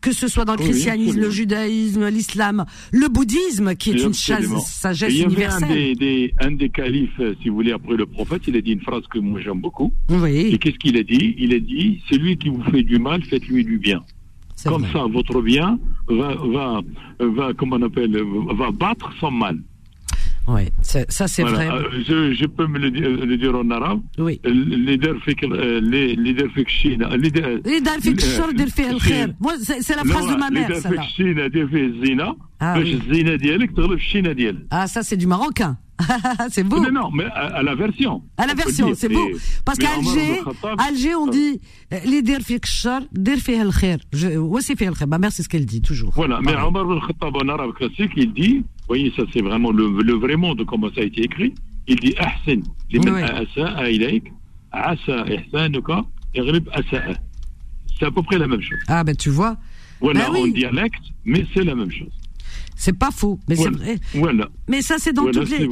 que 0.00 0.12
ce 0.12 0.28
soit 0.28 0.44
dans 0.44 0.54
le 0.54 0.58
christianisme, 0.58 1.20
le 1.20 1.30
judaïsme, 1.30 2.08
l'islam, 2.08 2.64
le 2.92 3.08
bouddhisme, 3.08 3.74
qui 3.74 3.90
est 3.90 4.02
une 4.02 4.12
sagesse 4.12 5.12
universelle. 5.12 5.70
Il 5.70 5.78
y 5.78 5.82
avait 5.82 5.92
un 5.92 5.94
des, 5.94 6.34
un 6.40 6.50
des 6.52 6.68
califes, 6.68 7.20
si 7.42 7.48
vous 7.48 7.56
voulez, 7.56 7.72
après 7.72 7.96
le 7.96 8.06
prophète, 8.06 8.42
il 8.46 8.56
a 8.56 8.60
dit 8.60 8.72
une 8.72 8.80
phrase 8.80 9.02
que 9.08 9.18
moi 9.18 9.40
j'aime 9.40 9.60
beaucoup. 9.60 9.92
Oui. 10.10 10.50
Et 10.52 10.58
qu'est-ce 10.58 10.78
qu'il 10.78 10.96
a 10.96 11.02
dit? 11.02 11.34
Il 11.38 11.54
a 11.54 11.58
dit, 11.58 12.02
celui 12.10 12.36
qui 12.36 12.48
vous 12.48 12.62
fait 12.70 12.82
du 12.82 12.98
mal, 12.98 13.22
faites-lui 13.24 13.64
du 13.64 13.78
bien. 13.78 14.02
Comme 14.64 14.86
ça, 14.92 15.04
votre 15.04 15.42
bien 15.42 15.78
va, 16.08 16.34
va, 16.34 16.80
va, 17.20 17.52
comment 17.54 17.76
on 17.76 17.82
appelle, 17.82 18.16
va 18.56 18.70
battre 18.70 19.12
son 19.20 19.30
mal. 19.30 19.58
Oui, 20.48 20.62
ça 20.80 21.26
c'est 21.26 21.42
voilà. 21.42 21.56
vrai. 21.56 21.68
Euh, 21.70 22.02
je, 22.06 22.34
je, 22.34 22.46
peux 22.46 22.66
me 22.66 22.78
le 22.78 22.90
dire, 22.90 23.06
euh, 23.06 23.26
le 23.26 23.36
dire 23.36 23.54
en 23.54 23.68
arabe. 23.70 24.00
Oui. 24.18 24.40
Leader 24.44 25.16
leader 25.26 26.48
China. 26.68 27.16
Leader 27.16 27.60
China. 28.00 29.26
Moi, 29.40 29.54
c'est 29.60 29.96
la 29.96 30.04
phrase 30.04 30.28
de 30.28 30.36
ma 30.36 30.50
mère. 30.50 30.68
Leader 30.68 31.04
China, 31.16 31.48
Zina. 32.04 32.34
Ah, 32.58 32.76
oui. 32.78 32.98
ah, 34.70 34.86
ça 34.86 35.02
c'est 35.02 35.16
du 35.18 35.26
marocain. 35.26 35.76
c'est 36.50 36.62
beau. 36.62 36.80
Mais 36.80 36.90
non, 36.90 37.10
mais 37.12 37.24
à, 37.24 37.56
à, 37.56 37.62
la 37.62 37.74
version. 37.74 38.22
À 38.36 38.46
la 38.46 38.54
version, 38.54 38.92
c'est 38.94 39.08
beau. 39.08 39.28
Parce 39.64 39.78
qu'à 39.78 39.90
Alger, 39.94 40.42
Alger, 40.78 41.14
on 41.16 41.26
dit 41.26 41.60
euh, 41.92 41.98
les 42.06 42.22
derfikshar, 42.22 43.02
derfih 43.12 43.60
al 43.60 43.72
khair. 43.72 43.98
Ouais, 44.38 44.60
c'est 44.62 44.76
fait 44.76 44.86
al 44.86 44.94
khair. 44.94 45.08
Ma 45.08 45.18
mère, 45.18 45.32
c'est 45.32 45.42
ce 45.42 45.48
qu'elle 45.48 45.66
dit 45.66 45.82
toujours. 45.82 46.12
Voilà, 46.14 46.40
mais 46.42 46.54
Omar 46.56 46.90
al-Khattab 46.90 47.36
en 47.36 47.48
arabe 47.48 47.72
classique, 47.74 48.12
il 48.16 48.32
dit 48.32 48.64
voyez, 48.88 49.12
ça 49.16 49.22
c'est 49.32 49.42
vraiment 49.42 49.72
le, 49.72 50.02
le, 50.02 50.12
vrai 50.14 50.36
monde, 50.36 50.64
comment 50.66 50.88
ça 50.94 51.00
a 51.00 51.04
été 51.04 51.22
écrit. 51.22 51.54
Il 51.88 51.96
dit 51.96 52.14
Asa. 52.18 52.52
C'est 57.98 58.04
à 58.04 58.10
peu 58.10 58.22
près 58.22 58.38
la 58.38 58.46
même 58.46 58.60
chose. 58.60 58.78
Ah 58.88 59.04
ben 59.04 59.16
tu 59.16 59.30
vois. 59.30 59.56
Voilà, 60.00 60.26
ben, 60.26 60.32
oui. 60.34 60.50
en 60.50 60.52
dialecte, 60.52 61.02
mais 61.24 61.46
c'est 61.54 61.64
la 61.64 61.74
même 61.74 61.90
chose. 61.90 62.12
C'est 62.76 62.96
pas 62.96 63.10
faux, 63.10 63.40
mais 63.48 63.54
voilà. 63.54 63.70
c'est 63.78 63.84
vrai. 63.84 63.96
Voilà. 64.14 64.48
Mais 64.68 64.82
ça, 64.82 64.96
c'est 64.98 65.14
dans 65.14 65.22
voilà, 65.22 65.40
toutes 65.40 65.58
les. 65.58 65.66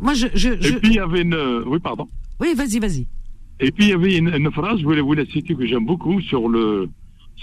Moi, 0.00 0.14
je, 0.14 0.28
je, 0.34 0.50
je... 0.58 0.68
Et 0.68 0.76
puis, 0.78 0.90
il 0.90 0.94
y 0.94 0.98
avait 0.98 1.20
une. 1.20 1.62
Oui, 1.66 1.78
pardon. 1.78 2.08
Oui, 2.40 2.54
vas-y, 2.56 2.78
vas-y. 2.78 3.06
Et 3.60 3.70
puis, 3.70 3.84
il 3.84 3.90
y 3.90 3.92
avait 3.92 4.16
une, 4.16 4.34
une, 4.34 4.50
phrase, 4.50 4.78
je 4.78 4.84
voulais 4.84 5.02
vous 5.02 5.12
la 5.12 5.26
citer, 5.26 5.54
que 5.54 5.66
j'aime 5.66 5.84
beaucoup, 5.84 6.20
sur 6.22 6.48
le. 6.48 6.88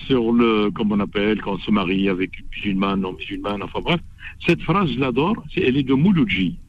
Sur 0.08 0.32
le. 0.32 0.72
Comment 0.72 0.96
on 0.96 1.00
appelle, 1.02 1.40
quand 1.42 1.54
on 1.54 1.60
se 1.60 1.70
marie 1.70 2.10
avec 2.10 2.40
une 2.40 2.46
musulmane, 2.56 3.02
non 3.02 3.14
musulmane, 3.14 3.62
enfin 3.62 3.80
bref. 3.82 4.02
Cette 4.46 4.62
phrase, 4.62 4.90
je 4.92 5.00
l'adore, 5.00 5.44
elle 5.56 5.78
est 5.78 5.84
de 5.84 5.94
Mouloudji. 5.94 6.60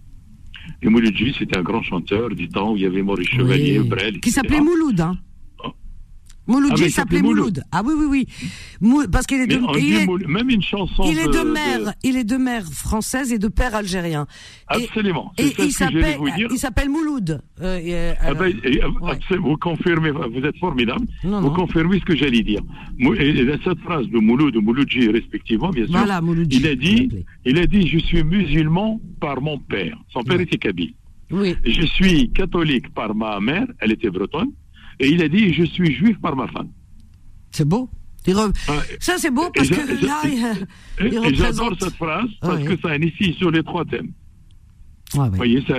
Et 0.83 0.89
Mouloudji, 0.89 1.35
c'était 1.39 1.57
un 1.57 1.63
grand 1.63 1.83
chanteur 1.83 2.31
du 2.31 2.49
temps 2.49 2.73
où 2.73 2.77
il 2.77 2.83
y 2.83 2.87
avait 2.87 3.03
Maurice 3.03 3.29
Chevalier, 3.29 3.81
oui. 3.81 3.89
Brel. 3.89 4.21
Qui 4.21 4.31
s'appelait 4.31 4.61
Mouloud, 4.61 5.01
hein 5.01 5.17
Mouloudji 6.49 6.85
ah, 6.87 6.89
s'appelait 6.89 7.23
Mouloud. 7.23 7.63
Ah 7.71 7.83
oui, 7.85 7.95
oui, 7.97 8.27
oui. 8.81 9.07
Parce 9.13 9.27
qu'il 9.27 9.41
est 9.41 9.47
de, 9.47 9.61
il 9.79 9.95
est... 9.97 10.27
même 10.27 10.49
une 10.49 10.63
chanson. 10.63 11.05
Il 11.05 11.19
est 11.19 11.27
de, 11.27 11.33
de 11.33 11.51
mère, 11.51 11.79
de... 11.81 11.91
il 12.03 12.17
est 12.17 12.25
de 12.25 12.37
mère 12.37 12.65
française 12.65 13.33
et 13.33 13.39
de 13.39 13.49
père 13.49 13.75
algérien. 13.75 14.27
Absolument. 14.67 15.33
Et, 15.39 15.47
et 15.47 15.65
il 15.65 15.73
s'appelle, 15.73 16.19
il 16.51 16.59
s'appelle 16.59 16.89
Mouloud. 16.89 17.43
Euh, 17.61 17.81
euh, 17.85 18.15
ah 18.21 18.35
ben, 18.35 18.53
et, 18.65 18.83
ouais. 18.83 19.19
Vous 19.39 19.57
confirmez, 19.59 20.11
vous 20.11 20.45
êtes 20.45 20.57
formidable. 20.59 21.07
Non, 21.23 21.41
vous 21.43 21.51
confirmez 21.51 22.01
ce 22.01 22.05
que 22.05 22.17
j'allais 22.17 22.43
dire. 22.43 22.63
Et, 22.99 23.29
et, 23.29 23.59
cette 23.63 23.81
phrase 23.81 24.07
de 24.09 24.19
Mouloud, 24.19 24.55
de 24.55 24.61
Mouloudji 24.61 25.11
respectivement, 25.11 25.71
bien 25.71 25.87
sûr. 25.87 25.97
Voilà, 25.97 26.21
Mouloudji. 26.21 26.59
Il 26.59 26.67
a 26.67 26.75
dit, 26.75 27.11
il 27.45 27.59
a 27.59 27.67
dit, 27.67 27.87
je 27.87 27.99
suis 27.99 28.25
musulman 28.25 29.01
par 29.21 29.43
mon 29.43 29.59
père. 29.59 29.99
Son 30.13 30.23
père 30.23 30.39
ouais. 30.39 30.45
était 30.45 30.57
kabyle. 30.57 30.95
Oui. 31.31 31.57
Je 31.65 31.85
suis 31.85 32.31
catholique 32.31 32.89
par 32.95 33.15
ma 33.15 33.39
mère, 33.39 33.67
elle 33.81 33.93
était 33.93 34.09
bretonne. 34.09 34.51
Et 35.01 35.09
il 35.09 35.23
a 35.23 35.29
dit, 35.29 35.53
je 35.53 35.65
suis 35.65 35.95
juif 35.95 36.19
par 36.21 36.37
ma 36.37 36.49
femme. 36.49 36.69
C'est 37.51 37.67
beau. 37.67 37.89
Re... 38.27 38.53
Ça, 39.01 39.15
c'est 39.17 39.31
beau 39.31 39.49
parce 39.55 39.69
que 39.69 40.05
là, 40.05 40.21
il, 40.25 40.67
il. 41.07 41.35
J'adore 41.35 41.75
cette 41.81 41.95
phrase 41.95 42.29
parce 42.41 42.63
que 42.63 42.79
ça 42.81 42.97
initie 42.97 43.33
sur 43.35 43.51
les 43.51 43.63
trois 43.63 43.85
thèmes. 43.85 44.13
Ah, 45.17 45.29
oui. 45.33 45.37
voyez, 45.37 45.65
ça, 45.67 45.77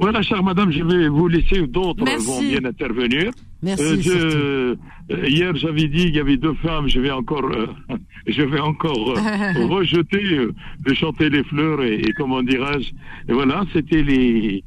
voilà, 0.00 0.22
chère 0.22 0.42
madame, 0.42 0.72
je 0.72 0.82
vais 0.82 1.08
vous 1.08 1.28
laisser, 1.28 1.64
d'autres 1.68 2.04
vont 2.04 2.40
bien 2.40 2.64
intervenir. 2.64 3.30
Merci. 3.62 3.84
Euh, 3.84 4.00
je, 4.00 4.12
euh, 4.12 5.28
hier, 5.28 5.54
j'avais 5.54 5.86
dit 5.86 6.06
qu'il 6.06 6.16
y 6.16 6.18
avait 6.18 6.36
deux 6.36 6.54
femmes, 6.54 6.88
je 6.88 6.98
vais 6.98 7.12
encore, 7.12 7.44
euh, 7.44 7.68
je 8.26 8.42
vais 8.42 8.58
encore 8.58 9.14
rejeter 9.68 10.48
de 10.80 10.94
chanter 10.94 11.30
les 11.30 11.44
fleurs 11.44 11.80
et, 11.82 12.00
et 12.00 12.12
comment 12.12 12.42
dirais-je, 12.42 12.90
et 13.28 13.32
voilà, 13.32 13.64
c'était 13.72 14.02
les, 14.02 14.64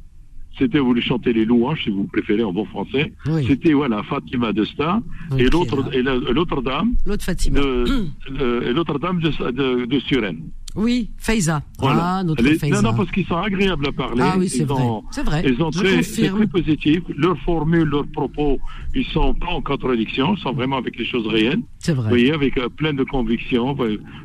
c'était 0.58 0.78
vous 0.78 0.98
chanter 1.00 1.32
les 1.32 1.44
louanges 1.44 1.82
si 1.84 1.90
vous 1.90 2.04
préférez 2.04 2.42
en 2.42 2.52
bon 2.52 2.64
français. 2.64 3.12
Oui. 3.26 3.44
C'était 3.46 3.72
voilà 3.72 4.02
Fatima 4.02 4.52
de 4.52 4.64
Sta 4.64 5.02
okay, 5.30 5.44
et 5.44 5.48
l'autre 5.48 5.90
et 5.92 6.02
l'autre 6.02 6.62
dame. 6.62 6.94
L'autre 7.06 7.24
Fatima. 7.24 7.60
De, 7.60 8.08
de, 8.30 8.72
l'autre 8.72 8.98
dame 8.98 9.20
de, 9.20 9.50
de, 9.50 9.84
de 9.84 9.98
Suren. 10.00 10.38
Oui, 10.76 11.10
Faiza. 11.18 11.62
Voilà. 11.78 12.16
Ah, 12.18 12.24
notre 12.24 12.42
Les, 12.42 12.58
Faiza. 12.58 12.82
Non, 12.82 12.90
non, 12.90 12.96
parce 12.96 13.10
qu'ils 13.12 13.26
sont 13.26 13.36
agréables 13.36 13.86
à 13.86 13.92
parler. 13.92 14.22
Ah 14.24 14.34
oui, 14.36 14.48
c'est 14.48 14.64
vrai. 14.64 14.82
C'est 15.12 15.22
vrai. 15.22 15.44
Ils 15.46 15.56
sont 15.56 15.70
très, 15.70 16.02
très 16.02 16.46
positifs. 16.48 17.02
Leurs 17.16 17.38
formules, 17.42 17.84
leurs 17.88 18.08
propos, 18.08 18.58
ils 18.94 19.06
sont 19.06 19.34
pas 19.34 19.46
en 19.50 19.62
contradiction, 19.62 20.34
ils 20.34 20.40
sont 20.40 20.52
vraiment 20.52 20.76
avec 20.76 20.98
les 20.98 21.04
choses 21.04 21.28
réelles. 21.28 21.60
C'est 21.78 21.92
vrai. 21.92 22.04
Vous 22.04 22.08
voyez, 22.08 22.32
avec 22.32 22.58
euh, 22.58 22.68
plein 22.68 22.92
de 22.92 23.04
convictions, 23.04 23.76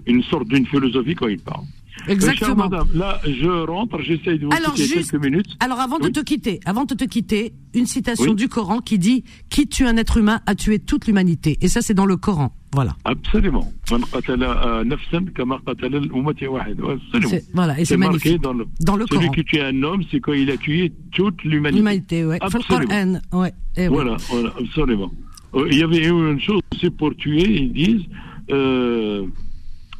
une 0.07 0.23
sorte 0.23 0.47
d'une 0.47 0.65
philosophie 0.65 1.13
quand 1.13 1.27
ils 1.27 1.39
parlent. 1.39 1.65
Exactement. 2.09 2.69
madame, 2.69 2.87
là, 2.93 3.21
je 3.25 3.65
rentre, 3.65 4.01
j'essaye 4.01 4.39
de 4.39 4.45
vous 4.45 4.51
alors, 4.51 4.73
quitter 4.73 4.95
juste, 4.95 5.11
quelques 5.11 5.23
minutes. 5.23 5.57
Alors, 5.59 5.79
avant 5.79 5.97
oui. 6.01 6.07
de 6.07 6.09
te 6.09 6.19
quitter, 6.21 6.59
avant 6.65 6.85
de 6.85 6.93
te 6.93 7.03
quitter, 7.05 7.53
une 7.73 7.85
citation 7.85 8.31
oui. 8.31 8.35
du 8.35 8.49
Coran 8.49 8.79
qui 8.79 8.97
dit 8.99 9.23
Qui 9.49 9.67
tue 9.67 9.85
un 9.85 9.97
être 9.97 10.17
humain 10.17 10.41
a 10.45 10.55
tué 10.55 10.79
toute 10.79 11.07
l'humanité. 11.07 11.57
Et 11.61 11.67
ça, 11.67 11.81
c'est 11.81 11.93
dans 11.93 12.05
le 12.05 12.17
Coran. 12.17 12.53
Voilà. 12.73 12.95
Absolument. 13.03 13.71
Voilà, 17.53 17.79
et 17.79 17.85
c'est 17.85 17.97
magnifique. 17.97 18.41
Dans 18.41 18.53
le, 18.53 18.65
dans 18.81 18.95
le 18.95 19.05
celui 19.07 19.21
Coran. 19.21 19.31
qui 19.33 19.43
tue 19.45 19.61
un 19.61 19.83
homme, 19.83 20.03
c'est 20.11 20.19
quand 20.19 20.33
il 20.33 20.51
a 20.51 20.57
tué 20.57 20.93
toute 21.11 21.43
l'humanité. 21.43 21.79
L'humanité, 21.79 22.25
ouais. 22.25 22.37
Absolument. 22.41 23.19
ouais. 23.33 23.53
Et 23.75 23.87
voilà, 23.87 24.13
oui. 24.13 24.23
voilà, 24.29 24.53
absolument. 24.59 25.11
Il 25.55 25.77
y 25.77 25.83
avait 25.83 26.07
une 26.07 26.39
chose, 26.39 26.61
c'est 26.79 26.95
pour 26.95 27.15
tuer, 27.15 27.63
ils 27.63 27.73
disent. 27.73 28.05
Euh, 28.51 29.25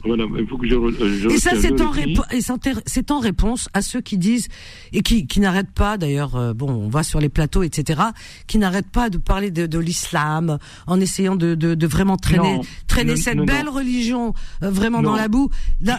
voilà, 0.04 0.26
il 0.40 0.48
faut 0.48 0.58
que 0.58 0.68
je, 0.68 0.76
je 0.76 1.30
et 1.30 1.38
ça, 1.38 1.52
c'est 1.56 3.12
en, 3.12 3.16
en 3.16 3.20
réponse 3.20 3.70
à 3.74 3.82
ceux 3.82 4.02
qui 4.02 4.18
disent 4.18 4.48
et 4.94 5.02
qui, 5.02 5.28
qui 5.28 5.40
n'arrêtent 5.40 5.72
pas. 5.72 5.98
D'ailleurs, 5.98 6.36
euh, 6.36 6.54
bon, 6.54 6.70
on 6.70 6.90
va 6.90 7.04
sur 7.04 7.20
les 7.20 7.30
plateaux, 7.30 7.64
etc. 7.64 8.02
Qui 8.48 8.58
n'arrêtent 8.58 8.90
pas 8.92 9.10
de 9.10 9.18
parler 9.18 9.52
de, 9.52 9.66
de 9.66 9.80
l'islam 9.80 10.58
en 10.88 11.00
essayant 11.00 11.36
de, 11.36 11.56
de, 11.56 11.76
de 11.76 11.88
vraiment 11.88 12.18
traîner, 12.18 12.56
non, 12.58 12.62
traîner 12.88 13.16
non, 13.16 13.22
cette 13.22 13.36
non, 13.36 13.46
belle 13.46 13.70
religion 13.70 14.34
euh, 14.64 14.72
vraiment 14.72 15.02
dans 15.02 15.16
la 15.16 15.28
boue. 15.28 15.50
Euh, 15.86 15.96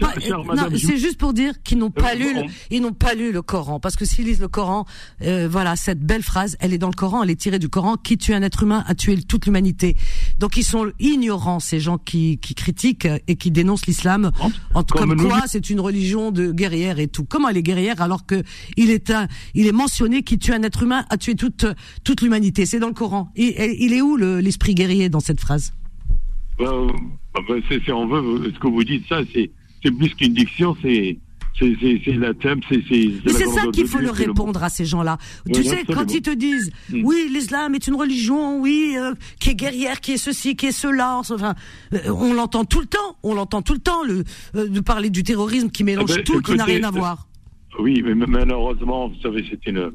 pas, 0.00 0.14
c'est 0.76 0.98
juste 0.98 1.18
pour 1.18 1.32
dire 1.32 1.54
qu'ils 1.62 1.78
n'ont 1.78 1.90
pas 1.90 2.10
Euh, 2.12 2.18
lu, 2.18 2.34
le, 2.34 2.42
ils 2.70 2.80
n'ont 2.82 2.92
pas 2.92 3.14
lu 3.14 3.32
le 3.32 3.42
Coran, 3.42 3.80
parce 3.80 3.96
que 3.96 4.04
s'ils 4.04 4.26
lisent 4.26 4.40
le 4.40 4.48
Coran, 4.48 4.84
euh, 5.22 5.48
voilà, 5.50 5.76
cette 5.76 6.00
belle 6.00 6.22
phrase, 6.22 6.56
elle 6.60 6.72
est 6.72 6.78
dans 6.78 6.88
le 6.88 6.94
Coran, 6.94 7.22
elle 7.22 7.30
est 7.30 7.40
tirée 7.40 7.58
du 7.58 7.68
Coran. 7.68 7.96
Qui 7.96 8.18
tue 8.18 8.34
un 8.34 8.42
être 8.42 8.62
humain 8.62 8.84
a 8.86 8.94
tué 8.94 9.20
toute 9.22 9.46
l'humanité. 9.46 9.96
Donc 10.40 10.56
ils 10.56 10.64
sont 10.64 10.90
ignorants 10.98 11.60
ces 11.60 11.78
gens 11.78 11.98
qui, 11.98 12.38
qui 12.38 12.54
critiquent 12.54 13.06
et 13.28 13.36
qui 13.36 13.50
dénoncent 13.50 13.86
l'islam 13.86 14.32
en, 14.74 14.82
Comme 14.82 15.10
comme 15.10 15.16
quoi 15.28 15.42
c'est 15.46 15.70
une 15.70 15.80
religion 15.80 16.32
de 16.32 16.50
guerrière 16.50 16.98
et 16.98 17.06
tout. 17.08 17.24
Comment 17.24 17.50
elle 17.50 17.58
est 17.58 17.62
guerrière 17.62 18.00
alors 18.00 18.24
que 18.26 18.42
il 18.76 18.90
est 18.90 19.10
un, 19.10 19.28
il 19.54 19.66
est 19.66 19.72
mentionné 19.72 20.22
qui 20.22 20.38
tue 20.38 20.52
un 20.52 20.62
être 20.62 20.82
humain 20.82 21.04
a 21.10 21.18
tué 21.18 21.34
toute 21.34 21.66
toute 22.04 22.22
l'humanité. 22.22 22.64
C'est 22.66 22.78
dans 22.80 22.88
le 22.88 22.94
Coran. 22.94 23.30
Il, 23.36 23.54
il 23.78 23.92
est 23.92 24.00
où 24.00 24.16
le- 24.16 24.40
l'esprit 24.40 24.74
guerrier 24.74 25.08
dans 25.10 25.20
cette 25.20 25.40
phrase? 25.40 25.72
Euh, 26.60 26.88
bah, 27.34 27.40
c'est, 27.68 27.80
c'est- 27.84 27.92
on 27.92 28.06
veut, 28.06 28.50
ce 28.54 28.58
que 28.58 28.66
vous 28.68 28.82
dites, 28.84 29.06
ça, 29.08 29.20
c'est, 29.32 29.50
c'est 29.82 29.90
plus 29.90 30.14
qu'une 30.14 30.34
diction, 30.34 30.76
c'est, 30.82 31.18
c'est 31.60 32.12
la 32.16 32.34
thème, 32.34 32.60
c'est. 32.68 32.82
Mais 32.88 33.32
c'est 33.32 33.46
ça 33.46 33.66
qu'il 33.72 33.86
faut 33.86 33.98
leur 33.98 34.14
répondre 34.14 34.62
à 34.62 34.68
ces 34.68 34.84
gens-là. 34.84 35.18
tu 35.52 35.62
sais, 35.62 35.84
quand 35.84 36.12
ils 36.12 36.22
te 36.22 36.30
disent, 36.30 36.70
mm. 36.90 37.04
oui, 37.04 37.28
l'islam 37.30 37.74
est 37.74 37.86
une 37.86 37.94
religion, 37.94 38.60
oui, 38.60 38.94
euh, 38.96 39.14
qui 39.38 39.50
est 39.50 39.54
guerrière, 39.54 40.00
qui 40.00 40.12
est 40.12 40.16
ceci, 40.16 40.56
qui 40.56 40.66
est 40.66 40.72
cela, 40.72 41.18
enfin, 41.18 41.54
euh, 41.92 41.98
on 42.08 42.32
l'entend 42.32 42.64
tout 42.64 42.80
le 42.80 42.86
temps, 42.86 43.16
on 43.22 43.34
l'entend 43.34 43.62
tout 43.62 43.74
le 43.74 43.80
temps, 43.80 44.02
le, 44.04 44.24
euh, 44.54 44.68
de 44.68 44.80
parler 44.80 45.10
du 45.10 45.22
terrorisme 45.22 45.70
qui 45.70 45.84
mélange 45.84 46.10
ah 46.12 46.16
ben, 46.16 46.24
tout, 46.24 46.40
qui 46.40 46.54
n'a 46.54 46.64
rien 46.64 46.84
à 46.84 46.90
voir. 46.90 47.28
Oui, 47.78 48.02
mais 48.02 48.14
malheureusement, 48.14 49.08
vous 49.08 49.20
savez, 49.22 49.44
c'est 49.48 49.64
une, 49.66 49.92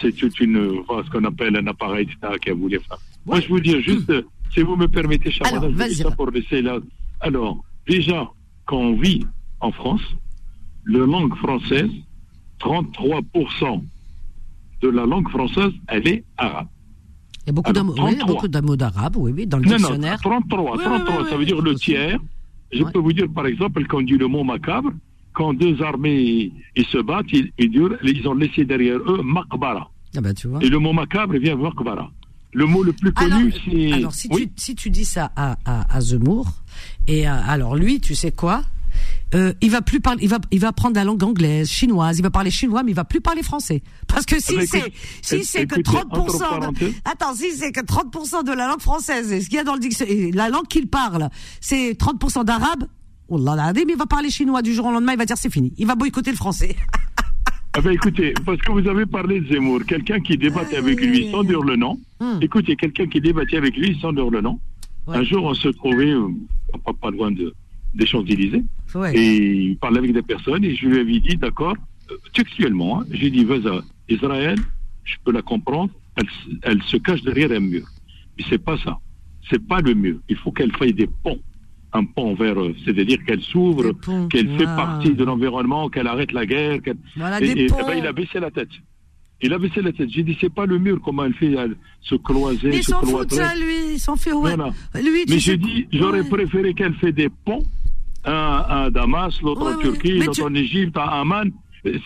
c'est 0.00 0.12
toute 0.12 0.38
une, 0.40 0.82
ce 0.88 1.10
qu'on 1.10 1.24
appelle 1.24 1.56
un 1.56 1.66
appareil 1.66 2.06
d'État 2.06 2.38
qui 2.38 2.50
a 2.50 2.54
voulu 2.54 2.80
faire. 2.80 2.98
Moi, 3.26 3.40
je 3.40 3.48
vous 3.48 3.60
dis 3.60 3.80
juste, 3.82 4.12
si 4.52 4.60
vous 4.62 4.76
me 4.76 4.86
permettez, 4.88 5.30
cher 5.30 5.46
Alors, 5.46 5.70
ça 5.92 6.10
pour 6.12 6.30
laisser 6.30 6.62
là. 6.62 6.78
Alors, 7.20 7.62
déjà, 7.86 8.28
quand 8.66 8.78
on 8.78 8.96
vit 8.96 9.24
en 9.60 9.70
France, 9.70 10.02
la 10.86 11.06
langue 11.06 11.34
française, 11.36 11.90
33% 12.60 13.82
de 14.82 14.88
la 14.88 15.06
langue 15.06 15.28
française, 15.28 15.72
elle 15.88 16.08
est 16.08 16.24
arabe. 16.36 16.66
Il 17.44 17.48
y 17.48 17.50
a 17.50 17.52
beaucoup 17.52 17.70
oui, 17.70 18.76
d'arabe, 18.76 19.16
oui, 19.16 19.32
oui, 19.34 19.46
dans 19.46 19.58
le 19.58 19.64
dictionnaire. 19.64 20.18
Non, 20.24 20.40
33, 20.48 20.78
33 20.78 21.28
ça 21.28 21.36
veut 21.36 21.44
dire 21.44 21.60
le 21.60 21.74
tiers. 21.74 22.18
Je 22.72 22.84
peux 22.84 23.00
vous 23.00 23.12
dire, 23.12 23.26
par 23.34 23.46
exemple, 23.46 23.84
quand 23.86 23.98
on 23.98 24.02
dit 24.02 24.16
le 24.16 24.28
mot 24.28 24.44
macabre, 24.44 24.92
quand 25.32 25.52
deux 25.52 25.82
armées 25.82 26.52
ils 26.76 26.86
se 26.86 26.98
battent, 26.98 27.32
ils, 27.32 27.50
ils, 27.58 28.28
ont 28.28 28.34
laissé 28.34 28.64
derrière 28.64 28.98
eux 28.98 29.22
Makbara. 29.22 29.90
Ah 30.16 30.34
tu 30.34 30.46
vois. 30.46 30.62
Et 30.62 30.68
le 30.68 30.78
mot 30.78 30.92
macabre 30.92 31.34
vient 31.36 31.56
de 31.56 31.62
Makbara. 31.62 32.10
Le 32.54 32.66
mot 32.66 32.82
le 32.82 32.92
plus 32.92 33.12
connu, 33.12 33.52
c'est. 33.64 33.92
Alors, 33.92 34.12
si, 34.12 34.28
tu, 34.28 34.48
si 34.56 34.74
tu 34.74 34.90
dis 34.90 35.06
ça 35.06 35.32
à, 35.34 35.56
à, 35.64 35.96
à 35.96 36.00
Zemmour, 36.00 36.46
et 37.08 37.26
alors 37.26 37.76
lui, 37.76 37.98
tu 37.98 38.14
sais 38.14 38.30
quoi? 38.30 38.62
Euh, 39.34 39.54
il 39.60 39.70
va 39.70 39.82
plus 39.82 40.00
parler, 40.00 40.22
il 40.22 40.28
va, 40.28 40.38
il 40.50 40.60
va 40.60 40.68
apprendre 40.68 40.96
la 40.96 41.04
langue 41.04 41.22
anglaise, 41.22 41.70
chinoise, 41.70 42.18
il 42.18 42.22
va 42.22 42.30
parler 42.30 42.50
chinois, 42.50 42.82
mais 42.82 42.92
il 42.92 42.94
va 42.94 43.04
plus 43.04 43.20
parler 43.20 43.42
français. 43.42 43.82
Parce 44.06 44.26
que 44.26 44.38
si 44.40 44.54
ah 44.58 44.62
c'est, 44.66 44.92
si 45.22 45.44
c'est 45.44 45.66
que 45.66 45.80
30%, 45.80 46.78
de, 46.78 46.92
attends, 47.04 47.34
si 47.34 47.52
c'est 47.52 47.72
que 47.72 47.80
30% 47.80 48.44
de 48.44 48.52
la 48.52 48.68
langue 48.68 48.80
française, 48.80 49.28
ce 49.28 49.48
qu'il 49.48 49.56
y 49.56 49.58
a 49.58 49.64
dans 49.64 49.74
le 49.74 49.80
dictionnaire, 49.80 50.30
la 50.34 50.48
langue 50.48 50.66
qu'il 50.66 50.88
parle, 50.88 51.28
c'est 51.60 51.92
30% 51.92 52.44
d'arabe, 52.44 52.84
oh 53.28 53.38
là 53.38 53.56
là, 53.56 53.72
mais 53.74 53.84
il 53.88 53.96
va 53.96 54.06
parler 54.06 54.30
chinois 54.30 54.62
du 54.62 54.74
jour 54.74 54.86
au 54.86 54.92
lendemain, 54.92 55.12
il 55.12 55.18
va 55.18 55.24
dire 55.24 55.38
c'est 55.38 55.52
fini. 55.52 55.72
Il 55.78 55.86
va 55.86 55.94
boycotter 55.94 56.30
le 56.30 56.36
français. 56.36 56.76
Ah 57.74 57.80
ben 57.80 57.92
écoutez, 57.92 58.34
parce 58.44 58.58
que 58.58 58.70
vous 58.70 58.86
avez 58.86 59.06
parlé 59.06 59.40
de 59.40 59.46
Zemmour, 59.46 59.80
quelqu'un 59.86 60.20
qui 60.20 60.36
débattait 60.36 60.76
avec 60.76 61.00
lui 61.00 61.30
sans 61.30 61.42
dire 61.42 61.62
le 61.62 61.76
nom. 61.76 61.98
Hmm. 62.20 62.36
Écoutez, 62.42 62.76
quelqu'un 62.76 63.06
qui 63.06 63.18
débattait 63.18 63.56
avec 63.56 63.74
lui 63.78 63.98
sans 63.98 64.12
dire 64.12 64.28
le 64.28 64.42
nom. 64.42 64.60
Un 65.08 65.24
jour, 65.24 65.44
on 65.44 65.54
se 65.54 65.68
trouvait 65.68 66.12
euh, 66.12 66.28
pas, 66.84 66.92
pas 66.92 67.10
loin 67.10 67.30
de, 67.30 67.54
des 67.94 68.06
Champs-Élysées. 68.06 68.62
Et 69.14 69.52
il 69.70 69.76
parlait 69.76 69.98
avec 69.98 70.12
des 70.12 70.22
personnes 70.22 70.64
et 70.64 70.74
je 70.74 70.86
lui 70.86 71.00
avais 71.00 71.20
dit, 71.20 71.36
d'accord, 71.36 71.76
textuellement, 72.32 73.00
hein, 73.00 73.06
j'ai 73.10 73.30
dit, 73.30 73.44
vas 73.44 73.56
Israël, 74.08 74.58
je 75.04 75.14
peux 75.24 75.32
la 75.32 75.42
comprendre, 75.42 75.90
elle, 76.16 76.26
elle, 76.62 76.82
se 76.82 76.96
cache 76.96 77.22
derrière 77.22 77.52
un 77.52 77.60
mur. 77.60 77.86
Mais 78.36 78.44
c'est 78.48 78.62
pas 78.62 78.76
ça. 78.78 78.98
C'est 79.50 79.66
pas 79.66 79.80
le 79.80 79.94
mur. 79.94 80.18
Il 80.28 80.36
faut 80.36 80.52
qu'elle 80.52 80.72
fasse 80.72 80.92
des 80.92 81.08
ponts. 81.22 81.40
Un 81.94 82.04
pont 82.04 82.34
vers, 82.34 82.58
euh, 82.58 82.74
c'est-à-dire 82.86 83.18
qu'elle 83.26 83.42
s'ouvre, 83.42 83.92
qu'elle 84.30 84.48
fait 84.56 84.64
partie 84.64 85.10
de 85.10 85.24
l'environnement, 85.24 85.90
qu'elle 85.90 86.06
arrête 86.06 86.32
la 86.32 86.46
guerre. 86.46 86.78
Voilà, 87.16 87.42
et, 87.42 87.50
et, 87.50 87.66
ben, 87.68 87.98
il 87.98 88.06
a 88.06 88.12
baissé 88.12 88.40
la 88.40 88.50
tête. 88.50 88.70
Il 89.42 89.52
a 89.52 89.58
baissé 89.58 89.82
la 89.82 89.92
tête. 89.92 90.08
J'ai 90.08 90.22
dit, 90.22 90.34
c'est 90.40 90.52
pas 90.52 90.64
le 90.64 90.78
mur, 90.78 91.00
comment 91.04 91.24
elle 91.24 91.34
fait 91.34 91.52
elle, 91.52 91.76
se 92.00 92.14
croiser. 92.14 92.70
Mais 92.70 92.78
il 92.78 92.84
s'en 92.84 93.02
fout 93.02 93.28
de 93.28 93.34
ça, 93.34 93.54
lui. 93.56 93.94
Il 93.94 93.98
s'en 93.98 94.16
fait, 94.16 94.32
ouais. 94.32 94.56
Lui, 94.94 95.24
Mais 95.28 95.38
j'ai 95.38 95.58
dit, 95.58 95.86
j'aurais 95.92 96.24
préféré 96.24 96.72
qu'elle 96.72 96.94
fait 96.94 97.12
des 97.12 97.28
ponts 97.28 97.62
un 98.24 98.64
à 98.68 98.90
Damas, 98.90 99.40
l'autre 99.42 99.74
en 99.74 99.78
Turquie, 99.78 100.18
l'autre 100.18 100.44
en 100.44 100.54
Égypte, 100.54 100.96
à 100.96 101.20
Amman. 101.20 101.50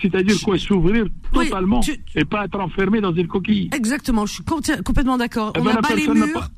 C'est-à-dire 0.01 0.37
quoi 0.43 0.59
S'ouvrir 0.59 1.05
totalement 1.33 1.81
et 2.15 2.25
pas 2.25 2.47
être 2.47 2.59
enfermé 2.59 3.01
dans 3.03 3.13
une 3.13 3.27
coquille. 3.27 3.69
Exactement, 3.75 4.25
je 4.25 4.35
suis 4.35 4.45
complètement 4.45 5.19
d'accord. 5.19 5.53
Eh 5.55 5.61
On 5.61 5.65
ben, 5.65 5.77
a 5.77 5.83
pas 5.83 5.95
les 5.95 6.09
murs. 6.09 6.49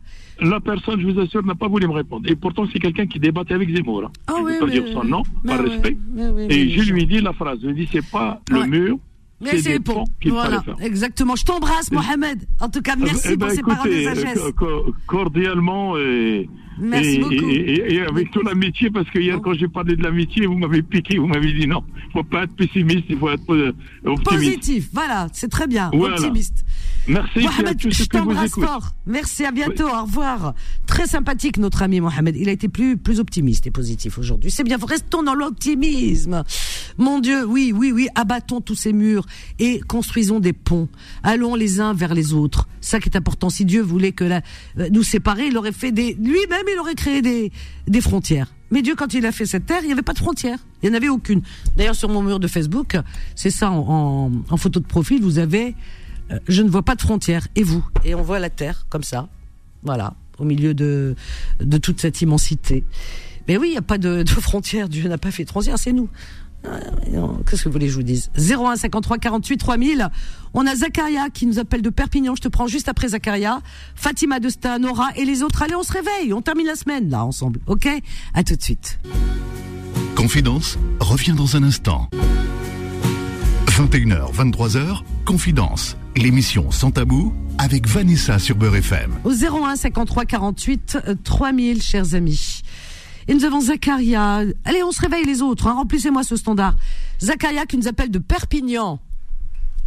la 0.40 0.60
personne, 0.60 1.00
je 1.00 1.08
vous 1.08 1.18
assure, 1.18 1.44
n'a 1.44 1.56
pas 1.56 1.66
voulu 1.66 1.88
me 1.88 1.94
répondre. 1.94 2.30
Et 2.30 2.36
pourtant, 2.36 2.64
c'est 2.72 2.78
quelqu'un 2.78 3.06
qui 3.06 3.18
débattait 3.18 3.54
avec 3.54 3.74
Zemmour. 3.74 4.04
Hein. 4.04 4.12
Ah, 4.28 4.34
je 4.38 4.54
ne 4.54 4.60
pas 4.60 4.66
dire 4.66 4.84
son 4.92 5.02
nom, 5.02 5.22
par 5.44 5.60
respect. 5.60 5.96
et 6.48 6.70
je 6.70 6.92
lui 6.92 7.02
ai 7.02 7.06
dit 7.06 7.20
la 7.20 7.32
phrase. 7.32 7.58
Je 7.60 7.66
lui 7.66 7.82
ai 7.82 7.86
dit, 7.86 7.90
c'est 7.92 8.08
pas 8.08 8.40
le 8.50 8.66
mur, 8.66 8.98
mais 9.40 9.58
c'est 9.58 9.78
bon. 9.80 10.04
Voilà, 10.26 10.62
exactement. 10.80 11.34
Je 11.34 11.44
t'embrasse, 11.44 11.90
Mohamed. 11.90 12.46
En 12.60 12.68
tout 12.68 12.82
cas, 12.82 12.94
merci 12.96 13.30
eh 13.32 13.36
ben, 13.36 13.46
pour 13.46 13.54
ces 13.56 13.62
paroles 13.62 13.90
de 13.90 14.02
sagesse. 14.02 14.40
Cordialement 15.06 15.96
et, 15.96 16.48
merci 16.80 17.18
beaucoup. 17.18 17.48
Et, 17.50 18.00
avec 18.00 18.30
tout 18.30 18.42
l'amitié, 18.42 18.90
parce 18.90 19.08
que 19.10 19.18
hier, 19.18 19.40
quand 19.42 19.54
j'ai 19.54 19.68
parlé 19.68 19.96
de 19.96 20.02
l'amitié, 20.02 20.46
vous 20.46 20.56
m'avez 20.56 20.82
piqué, 20.82 21.18
vous 21.18 21.26
m'avez 21.26 21.52
dit 21.52 21.66
non, 21.66 21.84
il 21.96 22.12
faut 22.12 22.24
pas 22.24 22.44
être 22.44 22.54
pessimiste, 22.54 23.04
il 23.08 23.18
faut 23.18 23.30
être 23.30 23.52
euh, 23.52 23.72
optimiste. 24.04 24.44
Positif, 24.44 24.88
voilà, 24.92 25.28
c'est 25.32 25.48
très 25.48 25.66
bien, 25.66 25.90
optimiste. 25.92 26.64
Merci. 27.08 27.40
Mohamed, 27.40 27.78
je 27.90 28.04
t'embrasse 28.04 28.50
fort. 28.50 28.90
Merci, 29.06 29.44
à 29.44 29.50
bientôt, 29.50 29.88
au 29.88 30.02
revoir. 30.02 30.54
Très 30.86 31.06
sympathique, 31.06 31.56
notre 31.56 31.82
ami 31.82 32.00
Mohamed. 32.00 32.36
Il 32.36 32.48
a 32.48 32.52
été 32.52 32.68
plus, 32.68 32.96
plus 32.98 33.18
optimiste 33.18 33.66
et 33.66 33.70
positif 33.70 34.18
aujourd'hui. 34.18 34.50
C'est 34.50 34.64
bien, 34.64 34.76
restons 34.86 35.22
dans 35.22 35.34
l'optimisme. 35.34 36.44
Mon 36.98 37.20
Dieu, 37.20 37.44
oui, 37.46 37.72
oui, 37.74 37.92
oui, 37.92 38.08
abattons 38.14 38.60
tous 38.60 38.74
ces 38.74 38.92
murs 38.92 39.24
et 39.58 39.80
construisons 39.80 40.40
des 40.40 40.52
ponts. 40.52 40.88
Allons 41.22 41.54
les 41.54 41.80
uns 41.80 41.94
vers 41.94 42.14
les 42.14 42.34
autres. 42.34 42.68
Ça 42.80 43.00
qui 43.00 43.08
est 43.08 43.16
important. 43.16 43.50
Si 43.50 43.64
Dieu 43.64 43.82
voulait 43.82 44.12
que 44.12 44.24
la, 44.24 44.42
euh, 44.78 44.88
nous 44.90 45.02
séparer, 45.02 45.46
il 45.46 45.56
aurait 45.56 45.72
fait 45.72 45.92
des, 45.92 46.14
lui-même, 46.14 46.67
il 46.72 46.78
aurait 46.78 46.94
créé 46.94 47.22
des, 47.22 47.52
des 47.86 48.00
frontières. 48.00 48.52
Mais 48.70 48.82
Dieu, 48.82 48.94
quand 48.94 49.14
il 49.14 49.24
a 49.24 49.32
fait 49.32 49.46
cette 49.46 49.66
terre, 49.66 49.80
il 49.82 49.86
n'y 49.86 49.92
avait 49.92 50.02
pas 50.02 50.12
de 50.12 50.18
frontières. 50.18 50.58
Il 50.82 50.88
n'y 50.88 50.94
en 50.94 50.96
avait 50.96 51.08
aucune. 51.08 51.42
D'ailleurs, 51.76 51.94
sur 51.94 52.08
mon 52.08 52.22
mur 52.22 52.38
de 52.38 52.46
Facebook, 52.46 52.96
c'est 53.34 53.50
ça, 53.50 53.70
en, 53.70 54.30
photo 54.56 54.80
de 54.80 54.86
profil, 54.86 55.22
vous 55.22 55.38
avez, 55.38 55.74
euh, 56.30 56.38
je 56.48 56.62
ne 56.62 56.68
vois 56.68 56.82
pas 56.82 56.94
de 56.94 57.00
frontières. 57.00 57.48
Et 57.56 57.62
vous? 57.62 57.84
Et 58.04 58.14
on 58.14 58.22
voit 58.22 58.38
la 58.38 58.50
terre, 58.50 58.86
comme 58.90 59.02
ça. 59.02 59.28
Voilà. 59.82 60.14
Au 60.38 60.44
milieu 60.44 60.74
de, 60.74 61.16
de 61.60 61.78
toute 61.78 62.00
cette 62.00 62.20
immensité. 62.20 62.84
Mais 63.48 63.56
oui, 63.56 63.68
il 63.68 63.72
n'y 63.72 63.78
a 63.78 63.82
pas 63.82 63.98
de, 63.98 64.22
de 64.22 64.28
frontières. 64.28 64.88
Dieu 64.88 65.08
n'a 65.08 65.18
pas 65.18 65.30
fait 65.30 65.44
de 65.44 65.50
frontières, 65.50 65.78
c'est 65.78 65.92
nous. 65.92 66.08
Qu'est-ce 66.62 67.62
que 67.62 67.68
vous 67.68 67.72
voulez 67.72 67.86
que 67.86 67.92
je 67.92 67.96
vous 67.96 68.02
dise? 68.02 68.30
01 68.36 68.76
53 68.76 69.18
48 69.18 69.56
3000. 69.58 70.08
On 70.54 70.66
a 70.66 70.74
Zakaria 70.74 71.30
qui 71.30 71.46
nous 71.46 71.58
appelle 71.58 71.82
de 71.82 71.90
Perpignan. 71.90 72.34
Je 72.34 72.42
te 72.42 72.48
prends 72.48 72.66
juste 72.66 72.88
après 72.88 73.08
Zakaria. 73.08 73.60
Fatima 73.94 74.40
de 74.40 74.48
Stan, 74.48 74.78
Nora 74.78 75.08
et 75.16 75.24
les 75.24 75.42
autres. 75.42 75.62
Allez, 75.62 75.74
on 75.74 75.82
se 75.82 75.92
réveille. 75.92 76.32
On 76.32 76.42
termine 76.42 76.66
la 76.66 76.74
semaine 76.74 77.08
là 77.08 77.24
ensemble. 77.24 77.60
Ok? 77.66 77.88
À 78.34 78.44
tout 78.44 78.56
de 78.56 78.62
suite. 78.62 78.98
Confidence 80.14 80.78
revient 81.00 81.34
dans 81.34 81.56
un 81.56 81.62
instant. 81.62 82.08
21h, 83.68 84.34
23h, 84.34 85.02
Confidence. 85.24 85.96
L'émission 86.16 86.72
sans 86.72 86.90
tabou 86.90 87.32
avec 87.58 87.86
Vanessa 87.86 88.40
sur 88.40 88.56
Beurre 88.56 88.76
FM. 88.76 89.12
Au 89.24 89.30
01 89.30 89.76
53 89.76 90.24
48 90.24 90.98
3000, 91.22 91.80
chers 91.80 92.14
amis. 92.14 92.62
Et 93.28 93.34
nous 93.34 93.44
avons 93.44 93.60
Zakaria. 93.60 94.42
Allez, 94.64 94.82
on 94.82 94.90
se 94.90 95.00
réveille 95.02 95.26
les 95.26 95.42
autres. 95.42 95.66
Hein. 95.66 95.74
Remplissez-moi 95.74 96.22
ce 96.22 96.34
standard. 96.36 96.74
Zakaria 97.20 97.66
qui 97.66 97.76
nous 97.76 97.86
appelle 97.86 98.10
de 98.10 98.18
Perpignan. 98.18 98.98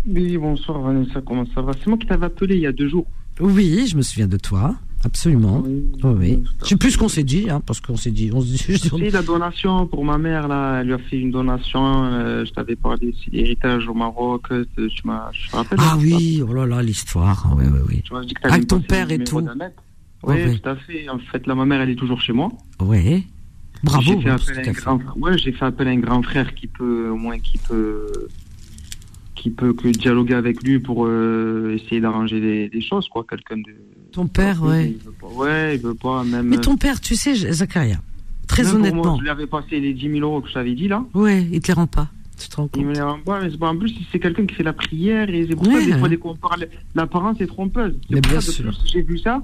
Oui, 0.07 0.37
bonsoir 0.37 0.79
Vanessa, 0.81 1.21
comment 1.25 1.45
ça 1.53 1.61
va? 1.61 1.73
C'est 1.73 1.87
moi 1.87 1.97
qui 1.97 2.07
t'avais 2.07 2.27
appelé 2.27 2.55
il 2.55 2.61
y 2.61 2.67
a 2.67 2.71
deux 2.71 2.87
jours. 2.89 3.05
Oui, 3.39 3.87
je 3.87 3.97
me 3.97 4.01
souviens 4.01 4.27
de 4.27 4.37
toi. 4.37 4.75
Absolument. 5.03 5.63
Oui. 5.65 5.83
oui. 6.03 6.43
Je 6.61 6.67
sais 6.69 6.75
plus 6.75 6.91
ce 6.91 6.97
qu'on 6.99 7.09
s'est 7.09 7.23
dit, 7.23 7.49
hein, 7.49 7.61
parce 7.65 7.81
qu'on 7.81 7.97
s'est 7.97 8.11
dit. 8.11 8.29
On 8.31 8.41
se 8.41 8.95
dit 8.95 9.09
la 9.09 9.23
donation 9.23 9.87
pour 9.87 10.05
ma 10.05 10.19
mère, 10.19 10.47
là, 10.47 10.81
elle 10.81 10.87
lui 10.87 10.93
a 10.93 10.99
fait 10.99 11.17
une 11.17 11.31
donation. 11.31 12.03
Euh, 12.03 12.45
je 12.45 12.51
t'avais 12.51 12.75
parlé 12.75 13.07
aussi 13.07 13.31
d'héritage 13.31 13.87
au 13.87 13.95
Maroc. 13.95 14.43
Euh, 14.51 14.65
tu 14.75 15.07
m'as, 15.07 15.31
Ah 15.53 15.97
oui, 15.99 16.43
oh 16.47 16.53
là 16.53 16.67
là, 16.67 16.83
l'histoire. 16.83 17.51
Oui, 17.57 17.65
oui, 17.65 18.03
oui. 18.11 18.29
Avec 18.43 18.67
ton 18.67 18.81
père 18.81 19.09
et 19.09 19.23
tout. 19.23 19.43
Oui, 20.23 20.59
tout 20.59 20.69
à 20.69 20.75
fait. 20.75 21.09
En 21.09 21.19
fait, 21.19 21.47
là, 21.47 21.55
ma 21.55 21.65
mère, 21.65 21.81
elle 21.81 21.89
est 21.89 21.95
toujours 21.95 22.21
chez 22.21 22.33
moi. 22.33 22.49
Oui. 22.79 23.27
Bravo. 23.83 24.03
J'ai 24.03 24.21
fait, 24.21 24.29
appel 24.29 24.59
à 24.59 24.69
un 24.69 24.73
grand... 24.73 24.99
ouais, 25.17 25.37
j'ai 25.37 25.51
fait 25.51 25.65
appel 25.65 25.87
à 25.87 25.91
un 25.91 25.99
grand 25.99 26.21
frère 26.21 26.53
qui 26.53 26.67
peut, 26.67 27.09
au 27.09 27.15
moins, 27.15 27.39
qui 27.39 27.57
peut, 27.57 28.27
qui 29.33 29.49
peut 29.49 29.73
que 29.73 29.87
dialoguer 29.87 30.35
avec 30.35 30.61
lui 30.61 30.79
pour 30.79 31.05
euh, 31.07 31.75
essayer 31.75 31.99
d'arranger 31.99 32.69
des, 32.69 32.81
choses, 32.81 33.07
quoi. 33.09 33.25
Quelqu'un 33.27 33.57
de. 33.57 33.73
Ton 34.11 34.27
père, 34.27 34.61
ouais. 34.61 34.95
Il 34.95 35.37
ouais, 35.37 35.75
il 35.75 35.81
veut 35.81 35.95
pas 35.95 36.23
même. 36.23 36.47
Mais 36.47 36.57
ton 36.57 36.77
père, 36.77 37.01
tu 37.01 37.15
sais, 37.15 37.33
Zakaria, 37.33 37.97
très 38.47 38.73
honnêtement. 38.73 39.03
Moi, 39.03 39.15
je 39.17 39.23
lui 39.23 39.29
avais 39.29 39.47
passé 39.47 39.79
les 39.79 39.93
10 39.93 40.11
000 40.11 40.19
euros 40.19 40.41
que 40.41 40.49
je 40.49 40.53
t'avais 40.53 40.75
dit 40.75 40.87
là. 40.87 41.03
Ouais, 41.15 41.47
il 41.51 41.59
te 41.61 41.67
les 41.67 41.73
rend 41.73 41.87
pas. 41.87 42.09
Tu 42.37 42.49
te 42.49 42.55
rends 42.55 42.67
compte. 42.67 42.77
Il 42.77 42.85
me 42.85 42.93
les 42.93 43.01
rend 43.01 43.19
pas, 43.19 43.39
mais 43.41 43.67
en 43.67 43.77
plus, 43.77 43.95
c'est 44.11 44.19
quelqu'un 44.19 44.45
qui 44.45 44.55
fait 44.55 44.63
la 44.63 44.73
prière 44.73 45.29
et 45.29 45.47
c'est 45.47 45.55
pour 45.55 45.65
ça 45.65 45.79
des 45.79 45.97
fois, 45.97 46.09
dès 46.09 46.17
qu'on 46.17 46.35
parle, 46.35 46.67
l'apparence 46.93 47.39
est 47.41 47.47
trompeuse. 47.47 47.97
Mais 48.09 48.21
bien 48.21 48.41
sûr. 48.41 48.71
J'ai 48.85 49.01
vu 49.01 49.17
ça 49.17 49.41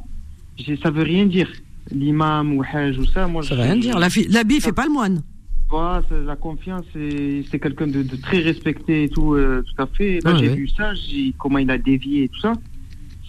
ça 0.81 0.91
veut 0.91 1.03
rien 1.03 1.25
dire. 1.25 1.49
L'imam 1.91 2.57
ou 2.57 2.63
Hajj 2.63 2.97
ou 2.97 3.05
ça, 3.05 3.27
moi. 3.27 3.43
Ça 3.43 3.55
veut 3.55 3.61
rien 3.61 3.77
dire. 3.77 3.97
L'habit 3.97 4.61
fait 4.61 4.73
pas 4.73 4.85
le 4.85 4.91
moine. 4.91 5.21
Voilà, 5.69 6.01
la 6.25 6.37
confiance, 6.37 6.85
c'est 6.93 7.59
quelqu'un 7.59 7.87
de, 7.87 8.03
très 8.21 8.39
respecté 8.39 9.03
et 9.03 9.09
tout, 9.09 9.33
euh, 9.33 9.63
tout 9.63 9.83
à 9.83 9.87
fait. 9.87 10.19
Là, 10.23 10.33
j'ai 10.35 10.47
vu 10.47 10.69
ça, 10.69 10.93
comment 11.37 11.57
il 11.57 11.69
a 11.69 11.77
dévié 11.77 12.23
et 12.23 12.29
tout 12.29 12.39
ça. 12.39 12.53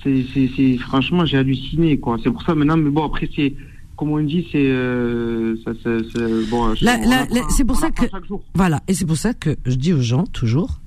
C'est 0.03 0.77
franchement, 0.79 1.27
j'ai 1.27 1.39
halluciné, 1.39 1.99
quoi. 1.99 2.17
C'est 2.23 2.31
pour 2.31 2.43
ça 2.43 2.55
maintenant, 2.55 2.77
mais 2.77 2.91
bon, 2.91 3.05
après, 3.05 3.29
c'est 3.35 3.55
comme 3.97 4.13
on 4.13 4.21
dit, 4.21 4.47
c'est 4.53 4.73
bon. 6.49 6.75
C'est 7.51 7.65
pour 7.65 7.77
ça 7.77 7.91
que 7.91 8.05
voilà, 8.55 8.81
et 8.87 8.95
c'est 8.95 9.07
pour 9.07 9.17
ça 9.17 9.35
que 9.35 9.57
je 9.67 9.75
dis 9.75 9.93
aux 9.93 10.01
gens 10.01 10.25
toujours. 10.25 10.81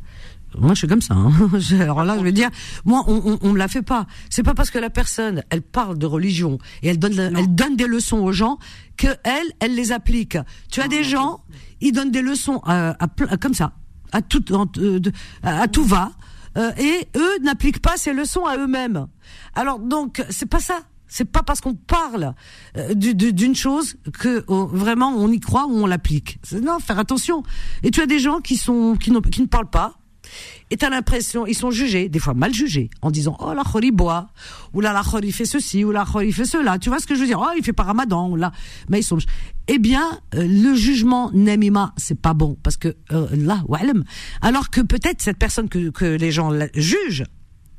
Moi, 0.57 0.73
je 0.73 0.79
suis 0.79 0.87
comme 0.87 1.01
ça. 1.01 1.13
Hein. 1.13 1.31
Alors 1.79 2.03
là, 2.03 2.17
je 2.17 2.23
vais 2.23 2.31
dire, 2.31 2.49
moi, 2.85 3.03
on, 3.07 3.39
on, 3.41 3.51
me 3.53 3.57
la 3.57 3.67
fait 3.67 3.81
pas. 3.81 4.05
C'est 4.29 4.43
pas 4.43 4.53
parce 4.53 4.69
que 4.69 4.79
la 4.79 4.89
personne, 4.89 5.43
elle 5.49 5.61
parle 5.61 5.97
de 5.97 6.05
religion 6.05 6.57
et 6.83 6.89
elle 6.89 6.99
donne, 6.99 7.17
elle 7.19 7.55
donne 7.55 7.75
des 7.75 7.87
leçons 7.87 8.17
aux 8.17 8.31
gens 8.31 8.57
que 8.97 9.07
elle, 9.23 9.47
elle 9.59 9.75
les 9.75 9.91
applique. 9.91 10.37
Tu 10.69 10.81
as 10.81 10.87
des 10.87 11.03
gens, 11.03 11.43
ils 11.79 11.91
donnent 11.91 12.11
des 12.11 12.21
leçons 12.21 12.61
à, 12.65 12.95
comme 13.39 13.53
ça, 13.53 13.73
à 14.11 14.21
tout, 14.21 14.43
euh, 14.53 14.99
à, 15.43 15.67
tout 15.67 15.83
va, 15.83 16.11
euh, 16.57 16.71
et 16.77 17.07
eux 17.15 17.39
n'appliquent 17.41 17.81
pas 17.81 17.97
ces 17.97 18.13
leçons 18.13 18.45
à 18.45 18.57
eux-mêmes. 18.57 19.07
Alors 19.55 19.79
donc, 19.79 20.23
c'est 20.29 20.49
pas 20.49 20.59
ça. 20.59 20.79
C'est 21.13 21.25
pas 21.25 21.43
parce 21.43 21.59
qu'on 21.59 21.73
parle 21.73 22.35
euh, 22.77 22.93
d'une 22.93 23.53
chose 23.53 23.95
que 24.17 24.45
vraiment 24.47 25.09
on 25.09 25.29
y 25.29 25.41
croit 25.41 25.65
ou 25.65 25.73
on 25.73 25.85
l'applique. 25.85 26.39
Non, 26.53 26.79
faire 26.79 26.99
attention. 26.99 27.43
Et 27.83 27.91
tu 27.91 27.99
as 27.99 28.05
des 28.05 28.19
gens 28.19 28.39
qui 28.39 28.55
sont 28.55 28.95
qui, 28.95 29.11
qui 29.29 29.41
ne 29.41 29.47
parlent 29.47 29.69
pas, 29.69 30.00
et 30.71 30.77
t'as 30.77 30.89
l'impression, 30.89 31.45
ils 31.45 31.53
sont 31.53 31.69
jugés, 31.69 32.07
des 32.07 32.17
fois 32.17 32.33
mal 32.33 32.53
jugés, 32.53 32.89
en 33.01 33.11
disant 33.11 33.35
oh 33.41 33.53
la 33.53 33.63
il 33.83 33.91
boit, 33.91 34.29
ou 34.73 34.79
là 34.79 34.93
la 34.93 35.03
il 35.21 35.33
fait 35.33 35.45
ceci, 35.45 35.83
ou 35.83 35.91
la 35.91 36.05
il 36.23 36.33
fait 36.33 36.45
cela. 36.45 36.79
Tu 36.79 36.87
vois 36.87 36.99
ce 36.99 37.05
que 37.05 37.13
je 37.13 37.19
veux 37.19 37.25
dire? 37.27 37.41
Oh 37.41 37.51
il 37.57 37.63
fait 37.63 37.73
pas 37.73 37.83
Ramadan, 37.83 38.29
ou 38.29 38.37
là, 38.37 38.53
mais 38.87 39.01
ils 39.01 39.03
sont. 39.03 39.17
Eh 39.67 39.79
bien, 39.79 40.19
euh, 40.33 40.47
le 40.47 40.73
jugement 40.73 41.29
nemima, 41.33 41.93
c'est 41.97 42.19
pas 42.19 42.33
bon 42.33 42.57
parce 42.63 42.77
que 42.77 42.95
euh, 43.11 43.27
là, 43.33 43.63
alors 44.41 44.69
que 44.69 44.79
peut-être 44.79 45.21
cette 45.21 45.37
personne 45.37 45.67
que, 45.67 45.89
que 45.89 46.05
les 46.05 46.31
gens 46.31 46.51
jugent 46.73 47.25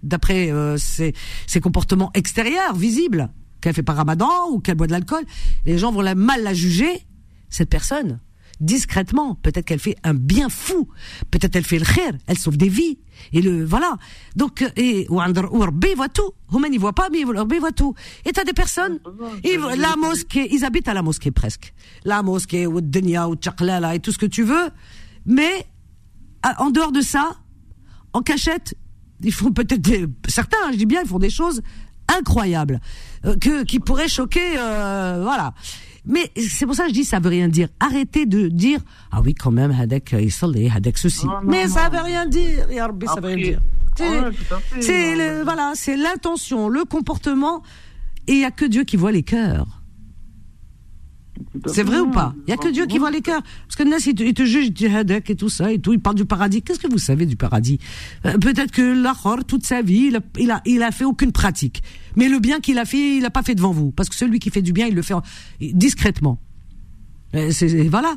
d'après 0.03 0.51
euh, 0.51 0.77
ses, 0.77 1.15
ses 1.47 1.61
comportements 1.61 2.11
extérieurs, 2.13 2.77
visibles, 2.77 3.31
qu'elle 3.63 3.75
fait 3.75 3.83
pas 3.83 3.95
Ramadan 3.95 4.51
ou 4.51 4.61
qu'elle 4.61 4.75
boit 4.77 4.87
de 4.87 4.93
l'alcool, 4.93 5.25
les 5.65 5.79
gens 5.79 5.93
vont 5.93 6.03
la, 6.03 6.15
mal 6.15 6.43
la 6.43 6.53
juger 6.53 7.07
cette 7.49 7.71
personne 7.71 8.21
discrètement. 8.63 9.35
Peut-être 9.35 9.67
qu'elle 9.67 9.79
fait 9.79 9.97
un 10.05 10.15
bien 10.15 10.49
fou. 10.49 10.89
Peut-être 11.31 11.57
elle 11.57 11.65
fait 11.65 11.79
le 11.79 11.85
khair. 11.85 12.13
Elle 12.27 12.39
sauve 12.39 12.57
des 12.57 12.69
vies. 12.69 12.99
Et 13.33 13.43
le, 13.43 13.65
voilà. 13.65 13.97
Donc, 14.37 14.65
et, 14.77 15.07
Rabbi 15.11 15.95
voit 15.95 16.09
tout. 16.09 16.31
Humain, 16.55 16.69
il 16.73 16.79
voit 16.79 16.95
pas, 16.95 17.09
mais 17.11 17.25
Rabbi 17.25 17.59
voit 17.59 17.73
tout. 17.73 17.95
Et 18.25 18.33
t'as 18.33 18.45
des 18.45 18.53
personnes, 18.53 18.99
ils, 19.45 19.59
la 19.59 19.97
mosquée, 19.97 20.49
ils 20.53 20.65
habitent 20.65 20.89
à 20.89 20.95
la 20.95 21.03
mosquée 21.03 21.31
presque. 21.31 21.75
La 22.05 22.23
mosquée, 22.23 22.67
ou 22.67 22.81
Dunya, 22.81 23.29
ou 23.29 23.37
Tchaklala, 23.37 23.95
et 23.95 24.01
tout 24.01 24.13
ce 24.13 24.19
que 24.19 24.27
tu 24.27 24.43
veux. 24.43 24.71
Mais, 25.27 25.67
en 26.59 26.71
dehors 26.71 26.93
de 26.93 27.01
ça, 27.01 27.37
en 28.13 28.23
cachette, 28.23 28.75
ils 29.23 29.33
font 29.33 29.53
peut-être 29.53 29.89
certains, 30.29 30.73
je 30.73 30.77
dis 30.77 30.87
bien, 30.87 31.03
ils 31.03 31.09
font 31.09 31.19
des 31.19 31.31
choses 31.31 31.63
incroyables, 32.09 32.81
euh, 33.25 33.37
que, 33.37 33.63
qui 33.65 33.81
pourraient 33.81 34.09
choquer, 34.09 34.59
euh, 34.59 35.21
voilà. 35.23 35.55
Mais 36.05 36.31
c'est 36.37 36.67
pour 36.67 36.75
ça 36.75 36.85
que 36.85 36.89
je 36.91 36.95
dis 36.95 37.05
ça 37.05 37.21
veut 37.21 37.31
rien 37.31 37.49
dire. 37.49 37.69
Arrêtez 37.81 38.27
de 38.27 38.49
dire 38.49 38.81
ah 39.11 39.21
oui 39.25 39.35
quand 39.35 39.53
même 39.53 39.71
Hadek 39.71 40.13
Isalé, 40.13 40.71
Hadek 40.75 40.99
ceci. 40.99 41.27
Mais 41.45 41.69
ça 41.69 41.89
veut 41.89 42.01
rien 42.03 42.27
dire. 42.27 42.67
ça 42.69 43.21
veut 43.21 43.29
rien 43.29 43.37
dire. 43.37 43.61
C'est 44.81 45.43
voilà, 45.43 45.73
c'est 45.75 45.97
l'intention, 45.97 46.69
le 46.69 46.85
comportement 46.85 47.63
et 48.27 48.33
il 48.33 48.41
y 48.41 48.45
a 48.45 48.51
que 48.51 48.65
Dieu 48.65 48.85
qui 48.85 48.97
voit 48.97 49.13
les 49.13 49.23
cœurs. 49.23 49.82
C'est 51.67 51.83
vrai 51.83 51.99
ou 52.01 52.11
pas 52.11 52.35
Il 52.47 52.51
y 52.51 52.53
a 52.53 52.57
que 52.57 52.69
Dieu 52.69 52.87
qui 52.87 52.99
voit 52.99 53.11
les 53.11 53.21
cœurs. 53.21 53.43
Parce 53.67 53.77
que 53.77 53.83
Nas, 53.83 53.99
il 54.07 54.15
te, 54.15 54.23
il 54.23 54.35
te 54.35 54.45
juge, 54.45 54.71
Hadek 54.83 55.31
et 55.31 55.37
tout 55.37 55.49
ça 55.49 55.73
et 55.73 55.79
tout. 55.79 55.93
Il 55.93 56.01
parle 56.01 56.17
du 56.17 56.25
paradis. 56.25 56.63
Qu'est-ce 56.63 56.79
que 56.79 56.91
vous 56.91 56.99
savez 56.99 57.27
du 57.27 57.37
paradis 57.37 57.79
euh, 58.27 58.37
Peut-être 58.39 58.71
que 58.71 58.83
l'Achor, 58.83 59.45
toute 59.45 59.65
sa 59.65 59.83
vie, 59.83 60.09
il 60.09 60.17
a, 60.17 60.21
il 60.39 60.51
a, 60.51 60.63
il 60.67 60.83
a 60.83 60.91
fait 60.91 61.05
aucune 61.05 61.33
pratique. 61.33 61.83
Mais 62.17 62.29
le 62.29 62.39
bien 62.39 62.61
qu'il 62.61 62.79
a 62.79 62.85
fait, 62.85 63.17
il 63.17 63.23
l'a 63.23 63.31
pas 63.31 63.43
fait 63.43 63.55
devant 63.55 63.73
vous. 63.73 63.91
Parce 63.91 64.09
que 64.09 64.15
celui 64.15 64.39
qui 64.39 64.51
fait 64.51 64.63
du 64.63 64.73
bien, 64.73 64.87
il 64.87 64.95
le 64.95 65.03
fait 65.03 65.15
discrètement. 65.61 66.39
Et, 67.33 67.51
voilà. 67.89 68.17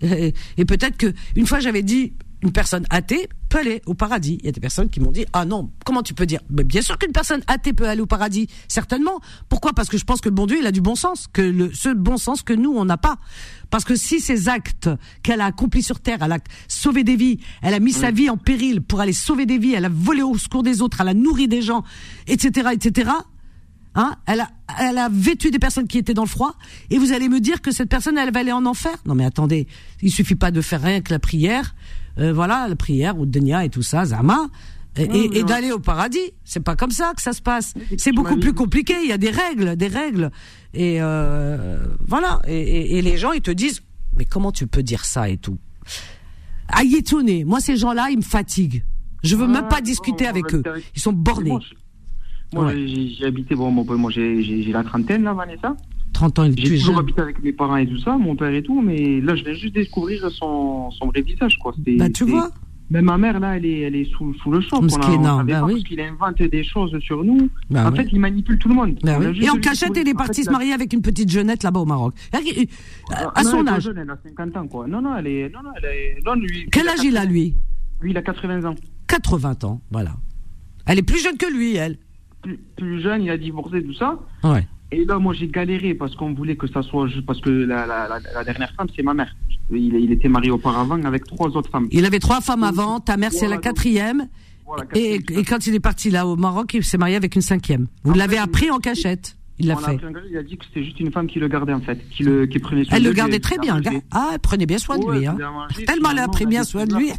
Et, 0.00 0.64
peut-être 0.64 0.96
que 0.96 1.12
une 1.36 1.46
fois 1.46 1.60
j'avais 1.60 1.82
dit 1.82 2.12
une 2.42 2.52
personne 2.52 2.86
athée 2.90 3.28
peut 3.48 3.58
aller 3.58 3.82
au 3.86 3.94
paradis. 3.94 4.38
Il 4.40 4.46
y 4.46 4.48
a 4.48 4.52
des 4.52 4.60
personnes 4.60 4.88
qui 4.88 5.00
m'ont 5.00 5.10
dit 5.10 5.24
ah 5.32 5.44
non 5.44 5.70
comment 5.84 6.02
tu 6.02 6.14
peux 6.14 6.26
dire? 6.26 6.40
Mais 6.50 6.64
bien 6.64 6.82
sûr 6.82 6.98
qu'une 6.98 7.12
personne 7.12 7.42
athée 7.46 7.72
peut 7.72 7.88
aller 7.88 8.00
au 8.00 8.06
paradis 8.06 8.48
certainement. 8.68 9.20
Pourquoi? 9.48 9.72
Parce 9.72 9.88
que 9.88 9.98
je 9.98 10.04
pense 10.04 10.20
que 10.20 10.28
le 10.28 10.34
bon 10.34 10.46
Dieu 10.46 10.58
il 10.60 10.66
a 10.66 10.72
du 10.72 10.80
bon 10.80 10.94
sens 10.94 11.26
que 11.32 11.42
le 11.42 11.72
ce 11.72 11.92
bon 11.92 12.16
sens 12.16 12.42
que 12.42 12.52
nous 12.52 12.72
on 12.72 12.84
n'a 12.84 12.96
pas. 12.96 13.18
Parce 13.70 13.84
que 13.84 13.96
si 13.96 14.20
ces 14.20 14.48
actes 14.48 14.88
qu'elle 15.22 15.40
a 15.40 15.46
accomplis 15.46 15.82
sur 15.82 16.00
terre, 16.00 16.18
elle 16.22 16.32
a 16.32 16.38
sauvé 16.68 17.04
des 17.04 17.16
vies, 17.16 17.38
elle 17.62 17.74
a 17.74 17.80
mis 17.80 17.92
sa 17.92 18.10
vie 18.10 18.30
en 18.30 18.36
péril 18.36 18.80
pour 18.80 19.00
aller 19.00 19.12
sauver 19.12 19.44
des 19.44 19.58
vies, 19.58 19.74
elle 19.74 19.84
a 19.84 19.90
volé 19.90 20.22
au 20.22 20.38
secours 20.38 20.62
des 20.62 20.80
autres, 20.80 21.00
elle 21.00 21.08
a 21.08 21.14
nourri 21.14 21.48
des 21.48 21.60
gens, 21.60 21.84
etc., 22.26 22.70
etc. 22.72 23.10
Hein 23.94 24.14
elle 24.26 24.40
a, 24.40 24.50
elle 24.78 24.98
a 24.98 25.08
vêtu 25.10 25.50
des 25.50 25.58
personnes 25.58 25.88
qui 25.88 25.98
étaient 25.98 26.14
dans 26.14 26.22
le 26.22 26.28
froid, 26.28 26.54
et 26.90 26.98
vous 26.98 27.12
allez 27.12 27.28
me 27.28 27.40
dire 27.40 27.60
que 27.60 27.72
cette 27.72 27.88
personne, 27.88 28.16
elle 28.16 28.32
va 28.32 28.40
aller 28.40 28.52
en 28.52 28.64
enfer? 28.64 28.94
Non, 29.06 29.14
mais 29.14 29.24
attendez, 29.24 29.66
il 30.02 30.12
suffit 30.12 30.36
pas 30.36 30.50
de 30.50 30.60
faire 30.60 30.82
rien 30.82 31.00
que 31.00 31.12
la 31.12 31.18
prière, 31.18 31.74
euh, 32.18 32.32
voilà, 32.32 32.66
la 32.68 32.76
prière 32.76 33.18
ou 33.18 33.26
Denia 33.26 33.64
et 33.64 33.70
tout 33.70 33.82
ça, 33.82 34.04
Zama, 34.04 34.48
et, 34.96 35.42
d'aller 35.44 35.70
au 35.72 35.78
paradis. 35.78 36.32
C'est 36.44 36.62
pas 36.62 36.76
comme 36.76 36.90
ça 36.90 37.12
que 37.14 37.22
ça 37.22 37.32
se 37.32 37.42
passe. 37.42 37.74
C'est 37.96 38.12
beaucoup 38.12 38.36
plus 38.36 38.52
compliqué. 38.52 38.94
Il 39.02 39.08
y 39.08 39.12
a 39.12 39.18
des 39.18 39.30
règles, 39.30 39.76
des 39.76 39.86
règles. 39.86 40.30
Et 40.74 40.98
euh, 41.00 41.78
voilà. 42.06 42.40
Et, 42.46 43.00
les 43.02 43.16
gens, 43.16 43.32
ils 43.32 43.42
te 43.42 43.50
disent, 43.50 43.82
mais 44.16 44.24
comment 44.24 44.52
tu 44.52 44.66
peux 44.66 44.82
dire 44.82 45.04
ça 45.04 45.28
et 45.28 45.36
tout? 45.36 45.58
Ayetoné. 46.68 47.44
Moi, 47.44 47.60
ces 47.60 47.76
gens-là, 47.76 48.08
ils 48.10 48.18
me 48.18 48.22
fatiguent. 48.22 48.84
Je 49.22 49.36
veux 49.36 49.46
même 49.46 49.68
pas 49.68 49.80
discuter 49.80 50.26
avec 50.26 50.54
eux. 50.54 50.62
Ils 50.94 51.00
sont 51.00 51.12
bornés. 51.12 51.56
Moi, 52.52 52.72
j'ai 52.74 53.26
habité, 53.26 53.54
bon, 53.54 53.70
moi, 53.70 54.10
j'ai 54.10 54.72
la 54.72 54.82
trentaine, 54.82 55.22
là, 55.22 55.34
Vanessa. 55.34 55.76
30 56.12 56.38
ans, 56.38 56.44
il 56.44 56.58
J'ai 56.58 56.78
toujours 56.78 56.98
habité 56.98 57.20
avec 57.20 57.42
mes 57.42 57.52
parents 57.52 57.76
et 57.76 57.86
tout 57.86 57.98
ça, 57.98 58.16
mon 58.16 58.34
père 58.34 58.52
et 58.52 58.62
tout, 58.62 58.80
mais 58.80 59.20
là, 59.20 59.36
je 59.36 59.44
viens 59.44 59.54
juste 59.54 59.74
découvrir 59.74 60.28
son, 60.30 60.90
son 60.90 61.06
vrai 61.08 61.22
visage, 61.22 61.58
quoi. 61.58 61.74
Bah, 61.78 62.10
tu 62.10 62.24
vois 62.24 62.50
mais 62.90 63.02
ma 63.02 63.18
mère, 63.18 63.38
là, 63.38 63.56
elle 63.56 63.66
est, 63.66 63.80
elle 63.80 63.94
est 63.94 64.10
sous, 64.12 64.32
sous 64.34 64.50
le 64.50 64.60
choc. 64.62 64.90
Ce 64.90 64.98
qui 64.98 65.10
est 65.10 65.14
énorme, 65.14 65.46
bah 65.46 65.62
oui. 65.64 65.74
Parce 65.74 65.84
qu'il 65.84 66.00
invente 66.00 66.42
des 66.42 66.64
choses 66.64 66.98
sur 67.00 67.22
nous. 67.22 67.50
Bah 67.68 67.86
en 67.86 67.94
fait, 67.94 68.08
il 68.10 68.18
manipule 68.18 68.58
tout 68.58 68.68
le 68.68 68.74
monde. 68.74 68.98
Bah 69.02 69.18
oui. 69.18 69.44
Et 69.44 69.50
en 69.50 69.56
cachette, 69.56 69.92
il 69.96 70.08
est 70.08 70.14
parti 70.14 70.42
se 70.42 70.50
marier 70.50 70.72
avec 70.72 70.92
une 70.94 71.02
petite 71.02 71.30
jeunette 71.30 71.62
là-bas 71.62 71.80
au 71.80 71.84
Maroc. 71.84 72.14
À, 72.32 73.40
à 73.40 73.44
son 73.44 73.66
âge. 73.66 73.82
Jeune, 73.82 73.98
elle 73.98 74.10
a 74.10 74.16
50 74.22 74.56
ans, 74.56 74.66
quoi. 74.68 74.86
Non, 74.86 75.02
non, 75.02 75.16
elle 75.16 75.26
est. 75.26 75.50
Non, 75.50 75.60
non, 75.62 75.70
elle 75.76 75.84
est... 75.84 76.18
non 76.24 76.34
lui, 76.34 76.66
Quel 76.72 76.88
âge 76.88 77.00
il 77.04 77.16
a, 77.16 77.26
lui? 77.26 77.54
Lui, 78.00 78.12
il 78.12 78.16
a 78.16 78.22
80 78.22 78.64
ans. 78.64 78.74
80 79.08 79.64
ans, 79.64 79.82
voilà. 79.90 80.14
Elle 80.86 80.98
est 80.98 81.02
plus 81.02 81.22
jeune 81.22 81.36
que 81.36 81.52
lui, 81.52 81.76
elle. 81.76 81.98
Plus, 82.42 82.58
plus 82.76 83.02
jeune, 83.02 83.22
il 83.22 83.30
a 83.30 83.36
divorcé, 83.36 83.82
tout 83.82 83.94
ça. 83.94 84.18
Ouais. 84.44 84.66
Et 84.90 85.04
là, 85.04 85.18
moi, 85.18 85.34
j'ai 85.34 85.48
galéré 85.48 85.94
parce 85.94 86.14
qu'on 86.14 86.32
voulait 86.32 86.56
que 86.56 86.66
ça 86.66 86.82
soit 86.82 87.08
juste 87.08 87.26
parce 87.26 87.40
que 87.40 87.50
la, 87.50 87.86
la, 87.86 88.08
la, 88.08 88.44
dernière 88.44 88.72
femme, 88.74 88.86
c'est 88.96 89.02
ma 89.02 89.12
mère. 89.12 89.34
Il, 89.70 89.94
il, 89.94 90.12
était 90.12 90.28
marié 90.28 90.50
auparavant 90.50 91.02
avec 91.04 91.24
trois 91.26 91.48
autres 91.56 91.70
femmes. 91.70 91.88
Il 91.90 92.06
avait 92.06 92.20
trois 92.20 92.40
femmes 92.40 92.62
avant. 92.62 92.98
Ta 92.98 93.18
mère, 93.18 93.32
c'est 93.32 93.48
la 93.48 93.58
quatrième. 93.58 94.28
et, 94.94 95.16
et, 95.16 95.44
quand 95.44 95.66
il 95.66 95.74
est 95.74 95.80
parti 95.80 96.10
là 96.10 96.26
au 96.26 96.36
Maroc, 96.36 96.72
il 96.72 96.84
s'est 96.84 96.96
marié 96.96 97.16
avec 97.16 97.36
une 97.36 97.42
cinquième. 97.42 97.86
Vous 98.02 98.14
l'avez 98.14 98.38
appris 98.38 98.70
en 98.70 98.78
cachette. 98.78 99.36
Il 99.58 99.66
l'a 99.66 99.76
fait. 99.76 99.98
il 100.30 100.36
a 100.36 100.42
dit 100.42 100.56
que 100.56 100.64
c'était 100.64 100.84
juste 100.84 101.00
une 101.00 101.10
femme 101.10 101.26
qui 101.26 101.40
le 101.40 101.48
gardait 101.48 101.72
en 101.72 101.80
fait, 101.80 101.98
qui 102.10 102.22
le 102.22 102.46
qui 102.46 102.60
prenait 102.60 102.84
soin 102.84 102.96
elle 102.96 103.02
de 103.02 103.08
le 103.08 103.14
gardait 103.14 103.40
très 103.40 103.58
bien. 103.58 103.80
Ah, 104.12 104.30
elle 104.32 104.38
prenait 104.38 104.66
bien 104.66 104.78
soin 104.78 104.98
de 104.98 105.10
lui. 105.10 105.26
Hein. 105.26 105.36
Tellement 105.84 106.10
elle 106.12 106.20
a 106.20 106.28
pris 106.28 106.46
bien 106.46 106.62
soin 106.62 106.86
de 106.86 106.94
lui. 106.94 107.10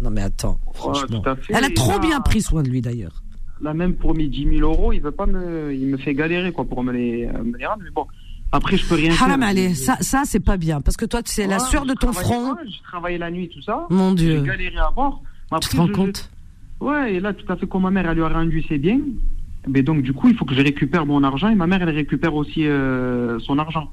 Non 0.00 0.10
mais 0.10 0.22
attends, 0.22 0.60
franchement. 0.72 1.22
Elle 1.48 1.64
a 1.64 1.70
trop 1.70 1.98
bien 1.98 2.20
pris 2.20 2.42
soin 2.42 2.62
de 2.62 2.68
lui 2.68 2.80
d'ailleurs 2.80 3.22
là 3.62 3.74
même 3.74 3.94
pour 3.94 4.14
mes 4.14 4.26
10 4.26 4.58
000 4.58 4.60
euros, 4.60 4.92
il 4.92 5.00
veut 5.00 5.10
pas 5.10 5.26
me, 5.26 5.72
il 5.74 5.86
me 5.86 5.96
fait 5.96 6.14
galérer 6.14 6.52
quoi 6.52 6.64
pour 6.64 6.82
me 6.82 6.92
les, 6.92 7.26
me 7.26 7.56
les 7.56 7.66
rendre. 7.66 7.82
Mais 7.84 7.90
bon, 7.90 8.06
après 8.50 8.76
je 8.76 8.86
peux 8.86 8.94
rien 8.96 9.12
Haram, 9.12 9.40
faire. 9.40 9.48
Allez, 9.48 9.74
ça, 9.74 9.96
ça 10.00 10.22
c'est 10.24 10.44
pas 10.44 10.56
bien 10.56 10.80
parce 10.80 10.96
que 10.96 11.04
toi 11.04 11.20
c'est 11.24 11.46
la 11.46 11.58
sueur 11.58 11.86
de 11.86 11.94
ton 11.94 12.12
front. 12.12 12.54
Je 12.64 12.82
travaillais 12.82 13.18
la 13.18 13.30
nuit 13.30 13.48
tout 13.48 13.62
ça. 13.62 13.86
Mon 13.90 14.12
Dieu. 14.12 14.40
J'ai 14.40 14.46
galéré 14.46 14.78
à 14.78 14.90
bord. 14.90 15.22
tu 15.60 15.68
te 15.68 15.76
rends 15.76 15.88
compte 15.88 16.30
Ouais, 16.80 17.14
et 17.14 17.20
là 17.20 17.32
tout 17.32 17.50
à 17.50 17.56
fait 17.56 17.66
comme 17.66 17.82
ma 17.82 17.90
mère 17.90 18.08
elle 18.08 18.16
lui 18.16 18.24
a 18.24 18.28
rendu 18.28 18.62
ses 18.62 18.78
biens. 18.78 19.00
Mais 19.68 19.82
donc 19.82 20.02
du 20.02 20.12
coup 20.12 20.28
il 20.28 20.36
faut 20.36 20.44
que 20.44 20.54
je 20.54 20.60
récupère 20.62 21.06
mon 21.06 21.22
argent 21.22 21.48
et 21.48 21.54
ma 21.54 21.66
mère 21.66 21.82
elle 21.82 21.94
récupère 21.94 22.34
aussi 22.34 22.66
euh, 22.66 23.38
son 23.40 23.58
argent. 23.58 23.90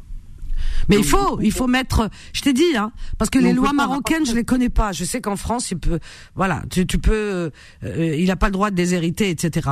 Mais 0.88 0.98
il 0.98 1.04
faut, 1.04 1.40
il 1.42 1.52
faut 1.52 1.68
mettre. 1.68 2.10
Je 2.34 2.42
t'ai 2.42 2.54
dit, 2.54 2.76
hein, 2.76 2.92
parce 3.18 3.30
que 3.30 3.40
les 3.40 3.54
lois 3.54 3.74
marocaines, 3.74 4.26
je 4.26 4.34
les 4.34 4.44
connais 4.44 4.70
pas. 4.70 4.92
Je 4.92 5.04
sais 5.04 5.22
qu'en 5.22 5.36
France, 5.36 5.72
il 5.72 5.80
peut, 5.80 6.00
voilà, 6.36 6.64
tu, 6.70 6.86
tu 6.88 6.98
peux, 6.98 7.52
euh, 7.84 8.16
il 8.18 8.30
a 8.32 8.36
pas 8.36 8.48
le 8.48 8.54
droit 8.54 8.72
de 8.72 8.76
déshériter, 8.76 9.30
etc. 9.30 9.70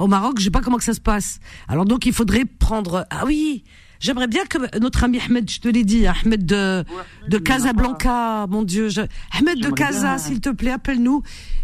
Au 0.00 0.06
Maroc, 0.06 0.38
je 0.38 0.44
sais 0.44 0.50
pas 0.50 0.60
comment 0.60 0.78
que 0.78 0.84
ça 0.84 0.94
se 0.94 1.00
passe. 1.00 1.40
Alors 1.68 1.84
donc, 1.84 2.06
il 2.06 2.12
faudrait 2.12 2.44
prendre. 2.44 3.06
Ah 3.10 3.24
oui, 3.26 3.64
J'aimerais 4.00 4.28
bien 4.28 4.44
que 4.44 4.78
notre 4.78 5.04
ami 5.04 5.18
Ahmed, 5.18 5.50
je 5.50 5.60
te 5.60 5.68
l'ai 5.68 5.84
dit, 5.84 6.06
Ahmed 6.06 6.46
de, 6.46 6.84
de 7.28 7.38
Casablanca, 7.38 8.46
mon 8.48 8.62
Dieu, 8.62 8.88
je, 8.88 9.00
Ahmed 9.36 9.60
de 9.60 9.70
Casa, 9.70 10.18
s'il 10.18 10.40
te 10.40 10.50
plaît, 10.50 10.70
appelle-nous. 10.70 11.22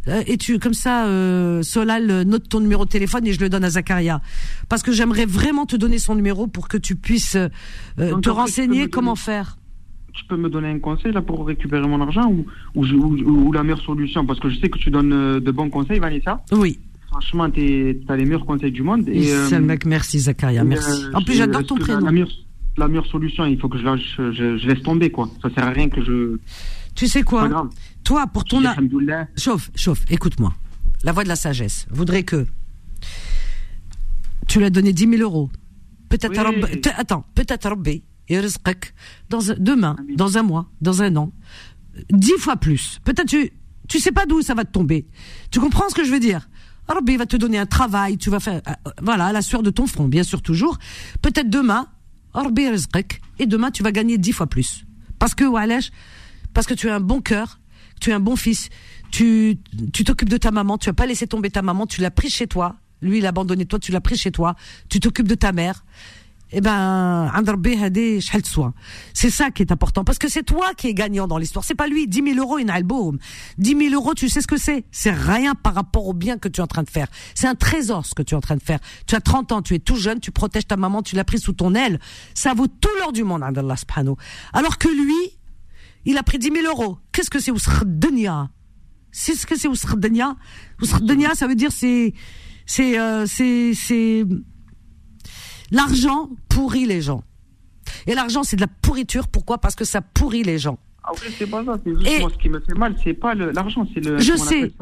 Euh, 0.09 0.22
et 0.26 0.37
tu, 0.37 0.59
comme 0.59 0.74
ça, 0.74 1.07
euh, 1.07 1.62
Solal 1.62 2.22
note 2.22 2.49
ton 2.49 2.61
numéro 2.61 2.85
de 2.85 2.91
téléphone 2.91 3.26
et 3.26 3.32
je 3.32 3.41
le 3.41 3.49
donne 3.49 3.64
à 3.64 3.70
Zakaria. 3.70 4.20
Parce 4.68 4.82
que 4.82 4.93
j'aimerais 4.93 5.26
vraiment 5.26 5.66
te 5.66 5.76
donner 5.76 5.99
son 5.99 6.14
numéro 6.14 6.47
pour 6.47 6.68
que 6.68 6.76
tu 6.76 6.97
puisses 6.97 7.37
euh, 7.37 8.20
te 8.20 8.30
renseigner 8.30 8.89
comment 8.89 9.16
faire. 9.16 9.57
Tu 10.12 10.24
peux 10.26 10.37
me 10.37 10.49
donner 10.49 10.68
un 10.68 10.78
conseil 10.78 11.12
là 11.12 11.22
pour 11.22 11.47
récupérer 11.47 11.87
mon 11.89 12.01
argent 12.01 12.30
ou, 12.30 12.47
ou, 12.74 12.85
ou, 12.85 13.53
la 13.53 13.62
meilleure 13.62 13.80
solution? 13.80 14.24
Parce 14.26 14.39
que 14.39 14.49
je 14.49 14.61
sais 14.61 14.68
que 14.68 14.78
tu 14.78 14.91
donnes 14.91 15.41
de 15.41 15.51
bons 15.51 15.70
conseils, 15.70 15.99
Vanessa. 15.99 16.43
Oui. 16.53 16.78
Franchement, 17.15 17.49
tu 17.49 18.01
as 18.09 18.17
les 18.17 18.25
meilleurs 18.25 18.45
conseils 18.45 18.73
du 18.73 18.83
monde. 18.83 19.09
Et, 19.09 19.33
euh, 19.33 19.61
mec, 19.61 19.87
merci 19.87 20.19
Zakaria, 20.19 20.65
merci. 20.65 21.05
en 21.15 21.23
plus, 21.23 21.35
j'adore 21.35 21.65
ton 21.65 21.77
prénom. 21.77 22.01
La, 22.77 22.89
meilleure, 22.89 23.07
solution, 23.07 23.47
il 23.47 23.57
faut 23.61 23.69
que 23.69 23.79
je, 23.79 23.85
je, 23.85 24.67
laisse 24.67 24.83
tomber, 24.83 25.11
quoi. 25.11 25.31
Ça 25.41 25.49
sert 25.55 25.62
à 25.62 25.71
rien 25.71 25.89
que 25.89 26.05
je. 26.05 26.39
Tu 26.97 27.07
sais 27.07 27.23
quoi 27.23 27.69
Toi, 28.03 28.27
pour 28.27 28.45
ton. 28.45 28.61
Chauffe, 29.37 29.71
chauffe, 29.77 30.05
écoute-moi. 30.11 30.53
La 31.05 31.12
voix 31.12 31.23
de 31.23 31.29
la 31.29 31.37
sagesse 31.37 31.87
voudrait 31.89 32.25
que 32.25 32.47
tu 34.49 34.59
lui 34.59 34.65
as 34.65 34.71
donné 34.71 34.93
10 34.93 35.09
000 35.11 35.23
euros. 35.23 35.51
Peut-être 36.09 36.41
attends, 36.99 37.25
peut-être 37.37 37.69
Rabbi, 37.69 38.03
dans 39.31 39.39
demain, 39.57 39.95
dans 40.17 40.37
un 40.37 40.43
mois, 40.43 40.69
dans 40.81 41.01
un 41.01 41.15
an, 41.15 41.33
dix 42.11 42.39
fois 42.39 42.57
plus. 42.57 42.99
Peut-être 43.05 43.29
tu 43.29 43.53
tu 43.89 44.01
sais 44.01 44.12
pas 44.12 44.27
d'où 44.27 44.43
ça 44.43 44.55
va 44.55 44.65
te 44.65 44.73
tomber. 44.73 45.07
Tu 45.51 45.61
comprends 45.61 45.89
ce 45.89 45.95
que 45.95 46.05
je 46.05 46.11
veux 46.11 46.21
dire? 46.21 46.49
Rabbi 46.89 47.16
va 47.16 47.26
te 47.26 47.37
donner 47.37 47.59
un 47.59 47.66
travail, 47.66 48.18
tu 48.18 48.30
vas 48.30 48.41
faire 48.41 48.61
euh, 48.68 48.91
voilà, 49.03 49.32
la 49.32 49.43
sueur 49.43 49.62
de 49.62 49.70
ton 49.70 49.87
front, 49.87 50.07
bien 50.07 50.22
sûr 50.22 50.43
toujours. 50.43 50.78
Peut-être 51.22 51.49
demain, 51.49 51.87
Rabbi 52.32 52.66
et 53.39 53.47
demain 53.47 53.70
tu 53.70 53.82
vas 53.82 53.93
gagner 53.93 54.18
dix 54.18 54.32
fois 54.32 54.47
plus. 54.47 54.85
Parce 55.18 55.35
que 55.35 55.45
Walesh, 55.45 55.91
parce 56.53 56.66
que 56.66 56.74
tu 56.74 56.89
as 56.89 56.95
un 56.97 57.01
bon 57.01 57.20
cœur, 57.20 57.61
tu 58.01 58.11
es 58.11 58.12
un 58.12 58.20
bon 58.20 58.37
fils, 58.37 58.68
tu 59.11 59.59
tu 59.93 60.05
t'occupes 60.05 60.28
de 60.28 60.37
ta 60.37 60.51
maman, 60.51 60.78
tu 60.78 60.89
as 60.89 60.95
pas 60.95 61.07
laissé 61.07 61.26
tomber 61.26 61.51
ta 61.51 61.62
maman, 61.62 61.87
tu 61.87 62.01
l'as 62.01 62.11
pris 62.11 62.30
chez 62.30 62.47
toi, 62.47 62.76
lui, 63.05 63.18
il 63.18 63.26
a 63.26 63.28
abandonné 63.28 63.66
toi, 63.66 63.78
tu 63.78 63.93
l'as 63.93 64.01
pris 64.01 64.16
chez 64.16 64.32
toi. 64.32 64.57
Tu 64.89 64.99
t'occupes 64.99 65.28
de 65.28 65.35
ta 65.35 65.53
mère. 65.53 65.85
Eh 66.57 66.61
ben, 66.61 67.33
c'est 69.13 69.31
ça 69.31 69.51
qui 69.51 69.63
est 69.63 69.73
important. 69.73 70.05
Parce 70.05 70.19
que 70.19 70.29
c'est 70.29 70.45
toi 70.45 70.73
qui 70.77 70.87
es 70.87 70.95
gagnant 70.95 71.27
dans 71.27 71.37
l'histoire. 71.37 71.65
C'est 71.65 71.75
pas 71.75 71.89
lui. 71.89 72.07
10 72.07 72.35
000 72.35 72.39
euros, 72.39 72.59
une 72.59 72.71
album. 72.71 73.19
10 73.59 73.77
000 73.91 73.95
euros, 73.95 74.15
tu 74.15 74.29
sais 74.29 74.41
ce 74.41 74.47
que 74.47 74.57
c'est? 74.57 74.85
C'est 74.93 75.11
rien 75.11 75.57
par 75.57 75.75
rapport 75.75 76.07
au 76.07 76.13
bien 76.13 76.39
que 76.39 76.47
tu 76.47 76.61
es 76.61 76.63
en 76.63 76.69
train 76.69 76.85
de 76.85 76.91
faire. 76.91 77.09
C'est 77.35 77.49
un 77.49 77.57
trésor, 77.57 78.07
ce 78.07 78.15
que 78.15 78.23
tu 78.23 78.35
es 78.35 78.37
en 78.37 78.41
train 78.41 78.55
de 78.55 78.63
faire. 78.63 78.79
Tu 79.09 79.17
as 79.17 79.21
30 79.21 79.51
ans, 79.51 79.63
tu 79.63 79.75
es 79.75 79.81
tout 79.81 79.97
jeune, 79.97 80.21
tu 80.21 80.31
protèges 80.31 80.69
ta 80.69 80.77
maman, 80.77 81.03
tu 81.03 81.17
l'as 81.17 81.25
pris 81.25 81.41
sous 81.41 81.55
ton 81.55 81.75
aile. 81.75 81.99
Ça 82.35 82.55
vaut 82.55 82.69
tout 82.69 82.89
l'or 83.01 83.13
du 83.13 83.25
monde, 83.25 83.43
Allah 83.43 83.77
subhanahu. 83.77 84.15
Alors 84.53 84.79
que 84.79 84.89
lui, 84.89 85.39
il 86.05 86.17
a 86.19 86.23
pris 86.23 86.39
10 86.39 86.53
000 86.53 86.67
euros. 86.69 86.99
Qu'est-ce 87.11 87.31
que 87.31 87.41
c'est 87.41 87.53
C'est 89.11 89.35
ce 89.35 89.45
que 89.45 89.59
c'est 89.59 89.69
Ouskhrdenia. 89.69 90.37
Ouskhrdenia, 90.81 91.35
ça 91.35 91.49
veut 91.49 91.57
dire 91.57 91.73
c'est, 91.73 92.15
c'est 92.65 92.97
euh, 92.97 93.27
c'est 93.27 94.25
l'argent 95.71 96.31
pourrit 96.49 96.87
les 96.87 97.01
gens. 97.01 97.23
Et 98.07 98.15
l'argent 98.15 98.43
c'est 98.43 98.57
de 98.57 98.62
la 98.62 98.69
pourriture. 98.69 99.29
Pourquoi? 99.29 99.59
Parce 99.59 99.75
que 99.75 99.85
ça 99.85 100.01
pourrit 100.01 100.43
les 100.43 100.59
gens. 100.59 100.79
Ah 101.03 101.11
oui, 101.12 101.35
c'est 101.39 101.47
pas 101.47 101.62
ça. 101.65 101.79
C'est 101.85 101.91
juste 101.91 102.21
moi 102.21 102.31
ce 102.33 102.39
qui 102.39 102.49
me 102.49 102.61
fait 102.61 102.75
mal, 102.75 102.97
c'est 103.05 103.12
pas 103.12 103.35
l'argent, 103.35 103.87
c'est 103.93 104.01
le. 104.01 104.19
Je 104.19 104.37
sais. 104.37 104.73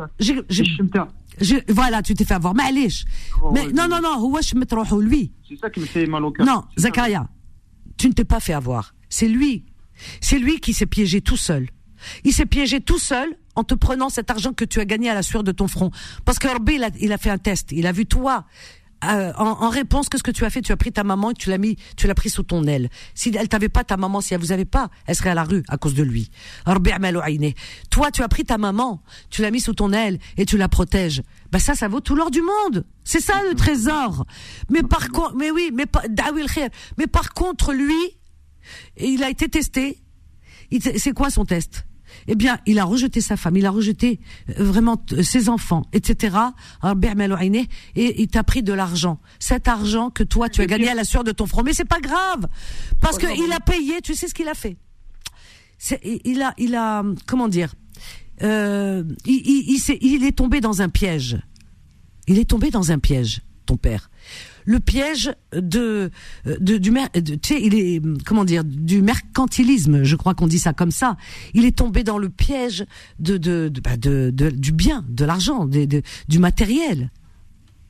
Je, 1.41 1.55
voilà, 1.69 2.03
tu 2.03 2.15
t'es 2.15 2.25
fait 2.25 2.35
avoir. 2.35 2.55
Mais 2.55 2.65
allez, 2.65 2.89
oh, 3.43 3.51
mais 3.53 3.67
non, 3.73 3.89
non, 3.89 4.01
non, 4.01 5.01
lui. 5.01 5.33
C'est 5.49 5.59
ça 5.59 5.71
qui 5.71 5.81
me 5.81 5.87
fait 5.87 6.07
mal 6.07 6.25
au 6.25 6.31
cœur. 6.31 6.47
Non, 6.47 6.63
Zakaria, 6.79 7.27
tu 7.97 8.09
ne 8.09 8.13
t'es 8.13 8.25
pas 8.25 8.39
fait 8.39 8.53
avoir. 8.53 8.95
C'est 9.09 9.29
lui. 9.29 9.65
C'est 10.21 10.39
lui 10.39 10.61
qui 10.61 10.73
s'est 10.75 10.87
piégé 10.87 11.21
tout 11.21 11.37
seul. 11.37 11.69
Il 12.25 12.33
s'est 12.33 12.47
piégé 12.47 12.81
tout 12.81 12.99
seul 12.99 13.37
en 13.55 13.65
te 13.65 13.75
prenant 13.75 14.09
cet 14.09 14.31
argent 14.31 14.53
que 14.53 14.65
tu 14.65 14.81
as 14.81 14.85
gagné 14.85 15.11
à 15.11 15.15
la 15.15 15.23
sueur 15.23 15.43
de 15.43 15.53
ton 15.53 15.69
front. 15.69 15.91
Parce 16.25 16.39
que 16.39 16.49
il 16.73 16.85
a, 16.85 16.91
il 17.01 17.13
a 17.13 17.19
fait 17.19 17.31
un 17.31 17.39
test. 17.39 17.73
Il 17.73 17.87
a 17.87 17.93
vu 17.93 18.07
toi. 18.07 18.45
Euh, 19.05 19.33
en, 19.37 19.69
réponse, 19.69 20.09
qu'est-ce 20.09 20.23
que 20.23 20.31
tu 20.31 20.45
as 20.45 20.51
fait? 20.51 20.63
Tu 20.63 20.73
as 20.73 20.77
pris 20.77 20.93
ta 20.93 21.05
maman 21.05 21.31
et 21.31 21.35
tu 21.35 21.51
l'as 21.51 21.59
mis, 21.59 21.77
tu 21.97 22.07
l'as 22.07 22.15
pris 22.15 22.31
sous 22.31 22.43
ton 22.43 22.65
aile. 22.65 22.89
Si 23.15 23.35
elle 23.37 23.49
t'avait 23.49 23.69
pas 23.69 23.85
ta 23.85 23.97
maman, 23.97 24.21
si 24.21 24.35
elle 24.35 24.41
vous 24.41 24.53
avait 24.53 24.65
pas, 24.65 24.91
elle 25.07 25.17
serait 25.17 25.31
à 25.31 25.35
la 25.35 25.45
rue 25.45 25.63
à 25.69 25.77
cause 25.77 25.95
de 25.95 26.03
lui. 26.03 26.31
Toi, 27.91 28.11
tu 28.11 28.23
as 28.23 28.29
pris 28.29 28.45
ta 28.45 28.59
maman, 28.59 29.03
tu 29.31 29.43
l'as 29.43 29.51
mis 29.51 29.61
sous 29.61 29.75
ton 29.75 29.93
aile 29.93 30.19
et 30.37 30.47
tu 30.47 30.57
la 30.57 30.69
protèges. 30.69 31.23
Bah 31.51 31.59
ça, 31.59 31.75
ça 31.75 31.89
vaut 31.89 32.01
tout 32.01 32.15
l'or 32.15 32.31
du 32.31 32.43
monde. 32.43 32.85
C'est 33.05 33.21
ça 33.21 33.43
le 33.49 33.55
trésor. 33.55 34.25
Mais 34.71 34.83
par 34.83 35.09
contre, 35.09 35.35
mais 35.37 35.51
oui, 35.51 35.71
mais 35.73 35.87
mais 36.97 37.07
par 37.07 37.33
contre, 37.33 37.73
lui, 37.73 38.19
il 38.97 39.23
a 39.25 39.31
été 39.31 39.49
testé. 39.49 39.99
C'est 40.97 41.13
quoi 41.13 41.31
son 41.31 41.45
test? 41.45 41.85
Eh 42.29 42.35
bien, 42.35 42.59
il 42.67 42.79
a 42.79 42.85
rejeté 42.85 43.21
sa 43.21 43.37
femme, 43.37 43.57
il 43.57 43.67
a 43.67 43.71
rejeté 43.71 44.21
euh, 44.51 44.65
vraiment 44.65 45.03
ses 45.23 45.49
enfants, 45.49 45.87
etc. 45.93 46.37
Et 47.97 48.23
il 48.23 48.29
t'a 48.29 48.45
pris 48.45 48.63
de 48.63 48.73
l'argent. 48.73 49.19
Cet 49.39 49.69
argent 49.69 50.11
que 50.11 50.23
toi, 50.23 50.49
tu 50.49 50.61
as 50.61 50.67
gagné 50.67 50.89
à 50.89 50.95
la 50.95 51.05
sueur 51.05 51.25
de 51.25 51.33
ton 51.33 51.47
front. 51.47 51.63
Mais 51.63 51.73
c'est 51.73 51.85
pas 51.85 52.01
grave. 52.01 52.47
Parce 53.01 53.19
qu'il 53.19 53.53
a 53.53 53.61
payé, 53.61 54.01
tu 54.03 54.15
sais 54.15 54.29
ce 54.29 54.35
qu'il 54.35 54.49
a 54.49 54.55
fait. 54.55 54.77
il 56.03 56.43
a, 56.43 56.55
il 56.59 56.75
a, 56.75 57.05
comment 57.27 57.49
dire, 57.49 57.75
euh, 58.43 59.05
il, 59.27 59.81
il 60.01 60.25
est 60.25 60.37
tombé 60.37 60.61
dans 60.61 60.83
un 60.83 60.89
piège. 60.89 61.39
Il 62.29 62.39
est 62.39 62.49
tombé 62.49 62.71
dans 62.71 62.93
un 62.93 62.99
piège, 62.99 63.43
ton 63.67 63.77
père 63.77 64.11
le 64.65 64.81
piège 64.81 65.33
de, 65.55 66.11
de 66.45 66.79
du 66.79 66.93
tu 67.25 67.39
sais 67.43 67.63
il 67.63 67.75
est 67.75 68.03
comment 68.25 68.45
dire 68.45 68.65
du 68.65 69.03
mercantilisme 69.03 70.03
je 70.03 70.17
crois 70.17 70.35
qu'on 70.35 70.47
dit 70.47 70.59
ça 70.59 70.73
comme 70.73 70.91
ça 70.91 71.17
il 71.55 71.65
est 71.65 71.77
tombé 71.77 72.05
dans 72.05 72.19
le 72.19 72.29
piège 72.29 72.85
de 73.19 73.37
de 73.37 73.69
de, 73.69 73.81
bah, 73.81 73.97
de, 73.97 74.31
du 74.31 74.73
bien 74.73 75.05
de 75.09 75.25
l'argent 75.25 75.67
de, 75.67 76.03
du 76.29 76.39
matériel 76.39 77.11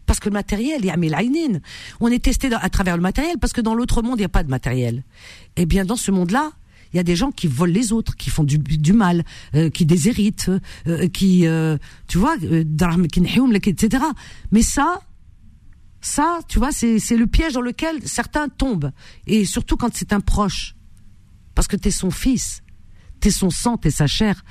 parce 0.07 0.18
que 0.20 0.29
le 0.29 0.35
matériel, 0.35 0.81
il 0.81 0.87
y 0.87 0.91
a 0.91 1.61
On 2.01 2.09
est 2.09 2.23
testé 2.23 2.51
à 2.53 2.68
travers 2.68 2.97
le 2.97 3.03
matériel 3.03 3.39
parce 3.39 3.53
que 3.53 3.61
dans 3.61 3.75
l'autre 3.75 4.03
monde, 4.03 4.18
il 4.18 4.23
n'y 4.23 4.27
a 4.27 4.29
pas 4.29 4.43
de 4.43 4.51
matériel. 4.51 5.05
Eh 5.57 5.64
bien, 5.64 5.85
dans 5.85 5.97
ce 5.97 6.11
monde-là, 6.11 6.53
il 6.93 6.97
y 6.97 7.01
a 7.01 7.03
des 7.03 7.16
gens 7.16 7.31
qui 7.31 7.47
volent 7.47 7.73
les 7.73 7.93
autres, 7.93 8.16
qui 8.16 8.31
font 8.31 8.45
du, 8.45 8.59
du 8.59 8.93
mal, 8.93 9.25
euh, 9.55 9.70
qui 9.70 9.87
déshéritent, 9.87 10.51
euh, 10.87 11.09
qui, 11.09 11.47
euh, 11.47 11.79
tu 12.09 12.18
vois, 12.18 12.37
etc. 13.68 14.05
Mais 14.51 14.62
ça, 14.62 15.01
ça, 16.03 16.40
tu 16.48 16.59
vois, 16.59 16.72
c'est 16.72 16.98
le 17.16 17.26
piège 17.26 17.55
dans 17.55 17.61
lequel 17.61 18.07
certains 18.07 18.48
tombent. 18.48 18.90
Et 19.26 19.44
surtout 19.44 19.76
quand 19.76 19.94
c'est 19.94 20.12
un 20.12 20.20
proche. 20.20 20.74
Parce 21.55 21.68
que 21.68 21.76
t'es 21.76 21.92
son 21.92 22.11
fils. 22.11 22.62
T'es 23.20 23.30
son 23.30 23.50
sang, 23.50 23.76
t'es 23.76 23.90
sa 23.90 24.09
chair. 24.09 24.42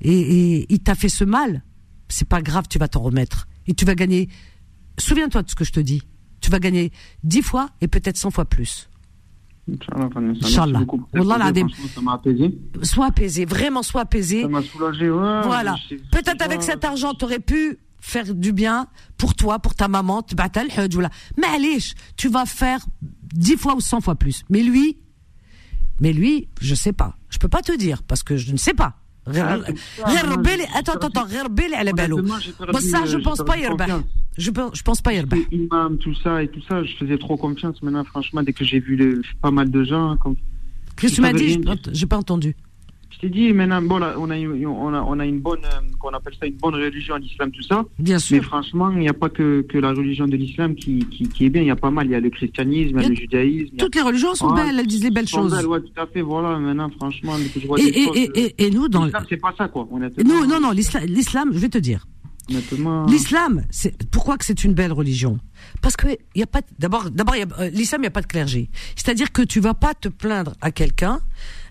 Et, 0.00 0.66
il 0.72 0.80
t'a 0.80 0.94
fait 0.94 1.10
ce 1.10 1.24
mal. 1.24 1.62
C'est 2.08 2.28
pas 2.28 2.40
grave, 2.40 2.64
tu 2.68 2.78
vas 2.78 2.88
t'en 2.88 3.02
remettre. 3.02 3.48
Et 3.66 3.74
tu 3.74 3.84
vas 3.84 3.94
gagner. 3.94 4.28
Souviens-toi 4.98 5.42
de 5.42 5.50
ce 5.50 5.54
que 5.54 5.64
je 5.64 5.72
te 5.72 5.80
dis. 5.80 6.02
Tu 6.40 6.50
vas 6.50 6.58
gagner 6.58 6.90
dix 7.22 7.42
fois 7.42 7.68
et 7.82 7.88
peut-être 7.88 8.16
cent 8.16 8.30
fois 8.30 8.46
plus. 8.46 8.88
Inch'Allah. 9.68 10.80
Ça 11.94 12.00
m'a 12.00 12.14
apaisé. 12.14 12.58
Sois 12.82 13.06
apaisé, 13.06 13.44
vraiment 13.44 13.82
sois 13.82 14.02
apaisé. 14.02 14.42
Ça 14.42 14.48
m'a 14.48 14.62
soulagé, 14.62 15.10
ouais. 15.10 15.42
Voilà. 15.42 15.76
Peut-être 16.12 16.42
avec 16.42 16.62
cet 16.62 16.84
argent, 16.84 17.14
tu 17.14 17.24
aurais 17.24 17.40
pu 17.40 17.78
faire 18.04 18.34
du 18.34 18.52
bien 18.52 18.86
pour 19.16 19.34
toi, 19.34 19.58
pour 19.58 19.74
ta 19.74 19.88
maman, 19.88 20.24
mais 21.38 21.46
allez, 21.46 21.78
tu 22.16 22.28
vas 22.28 22.44
faire 22.44 22.84
dix 23.34 23.56
fois 23.56 23.74
ou 23.74 23.80
cent 23.80 24.02
fois 24.02 24.14
plus. 24.14 24.44
Mais 24.50 24.62
lui, 24.62 24.98
mais 26.00 26.12
lui, 26.12 26.48
je 26.60 26.74
sais 26.74 26.92
pas. 26.92 27.16
Je 27.30 27.38
peux 27.38 27.48
pas 27.48 27.62
te 27.62 27.74
dire 27.76 28.02
parce 28.02 28.22
que 28.22 28.36
je 28.36 28.52
ne 28.52 28.58
sais 28.58 28.74
pas. 28.74 28.98
Ah, 29.26 29.56
attends, 30.74 30.92
attends, 30.92 31.08
attends, 31.08 31.26
ça, 32.80 33.06
je 33.06 33.16
pense 33.16 33.38
pas 33.38 33.56
Je 34.36 34.50
pense, 34.50 34.76
je 34.76 34.82
pense 34.82 35.00
pas 35.00 35.14
Yerbah. 35.14 35.36
Imam, 35.50 35.96
tout 35.96 36.14
ça 36.16 36.42
et 36.42 36.48
tout 36.48 36.60
ça, 36.68 36.84
je 36.84 36.94
faisais 36.96 37.16
trop 37.16 37.38
confiance. 37.38 37.80
Maintenant, 37.82 38.04
franchement, 38.04 38.42
dès 38.42 38.52
que 38.52 38.66
j'ai 38.66 38.80
vu 38.80 39.22
pas 39.40 39.50
mal 39.50 39.70
de 39.70 39.82
gens, 39.82 40.18
comme. 40.18 40.36
Qu'est-ce 40.96 41.12
que 41.12 41.16
tu 41.16 41.22
m'as 41.22 41.32
dit? 41.32 41.58
J'ai 41.92 42.06
pas 42.06 42.18
entendu. 42.18 42.54
Je 43.14 43.20
t'ai 43.20 43.28
dit, 43.28 43.52
maintenant, 43.52 43.80
bon, 43.80 43.98
là, 43.98 44.14
on, 44.18 44.28
a, 44.30 44.36
on, 44.36 44.94
a, 44.94 45.00
on 45.02 45.18
a 45.20 45.26
une 45.26 45.40
bonne, 45.40 45.64
euh, 45.64 45.80
qu'on 46.00 46.10
appelle 46.10 46.34
ça 46.38 46.46
une 46.46 46.56
bonne 46.56 46.74
religion, 46.74 47.16
l'islam, 47.16 47.52
tout 47.52 47.62
ça. 47.62 47.84
Bien 47.98 48.18
sûr. 48.18 48.38
Mais 48.38 48.42
franchement, 48.42 48.90
il 48.90 48.98
n'y 48.98 49.08
a 49.08 49.14
pas 49.14 49.28
que, 49.28 49.62
que 49.62 49.78
la 49.78 49.90
religion 49.90 50.26
de 50.26 50.36
l'islam 50.36 50.74
qui, 50.74 50.98
qui, 51.10 51.28
qui, 51.28 51.46
est 51.46 51.50
bien. 51.50 51.62
Il 51.62 51.68
y 51.68 51.70
a 51.70 51.76
pas 51.76 51.90
mal. 51.90 52.06
Il 52.06 52.12
y 52.12 52.14
a 52.16 52.20
le 52.20 52.30
christianisme, 52.30 52.98
il 52.98 53.02
y 53.02 53.06
a, 53.06 53.08
le 53.08 53.14
judaïsme. 53.14 53.76
Toutes 53.76 53.94
les 53.94 54.02
religions 54.02 54.34
sont 54.34 54.52
belles, 54.52 54.76
elles 54.78 54.86
disent 54.86 55.04
les 55.04 55.10
belles 55.10 55.28
choses. 55.28 55.54
Belles, 55.54 55.66
ouais, 55.66 55.80
tout 55.80 56.00
à 56.00 56.06
fait. 56.06 56.22
Voilà, 56.22 56.58
maintenant, 56.58 56.90
franchement, 56.90 57.34
je 57.38 57.66
vois 57.66 57.78
et, 57.78 57.84
et, 57.84 58.04
choses, 58.04 58.16
et, 58.16 58.54
et, 58.58 58.70
nous, 58.70 58.88
dans 58.88 59.04
l'islam, 59.04 59.24
c'est 59.28 59.36
pas 59.36 59.54
ça, 59.56 59.68
quoi. 59.68 59.88
Non, 60.24 60.46
non, 60.46 60.60
non, 60.60 60.70
l'islam, 60.72 61.50
je 61.52 61.58
vais 61.58 61.68
te 61.68 61.78
dire. 61.78 62.06
L'islam, 63.08 63.64
c'est 63.70 64.06
pourquoi 64.10 64.36
que 64.36 64.44
c'est 64.44 64.64
une 64.64 64.74
belle 64.74 64.92
religion? 64.92 65.38
Parce 65.80 65.96
que 65.96 66.08
il 66.34 66.40
y 66.40 66.42
a 66.42 66.46
pas 66.46 66.60
d'abord 66.78 67.10
d'abord 67.10 67.34
euh, 67.34 67.70
l'islam 67.70 68.02
il 68.02 68.04
y 68.04 68.08
a 68.08 68.10
pas 68.10 68.20
de 68.20 68.26
clergé. 68.26 68.68
C'est-à-dire 68.96 69.32
que 69.32 69.40
tu 69.40 69.60
vas 69.60 69.72
pas 69.72 69.94
te 69.94 70.08
plaindre 70.08 70.52
à 70.60 70.70
quelqu'un 70.70 71.20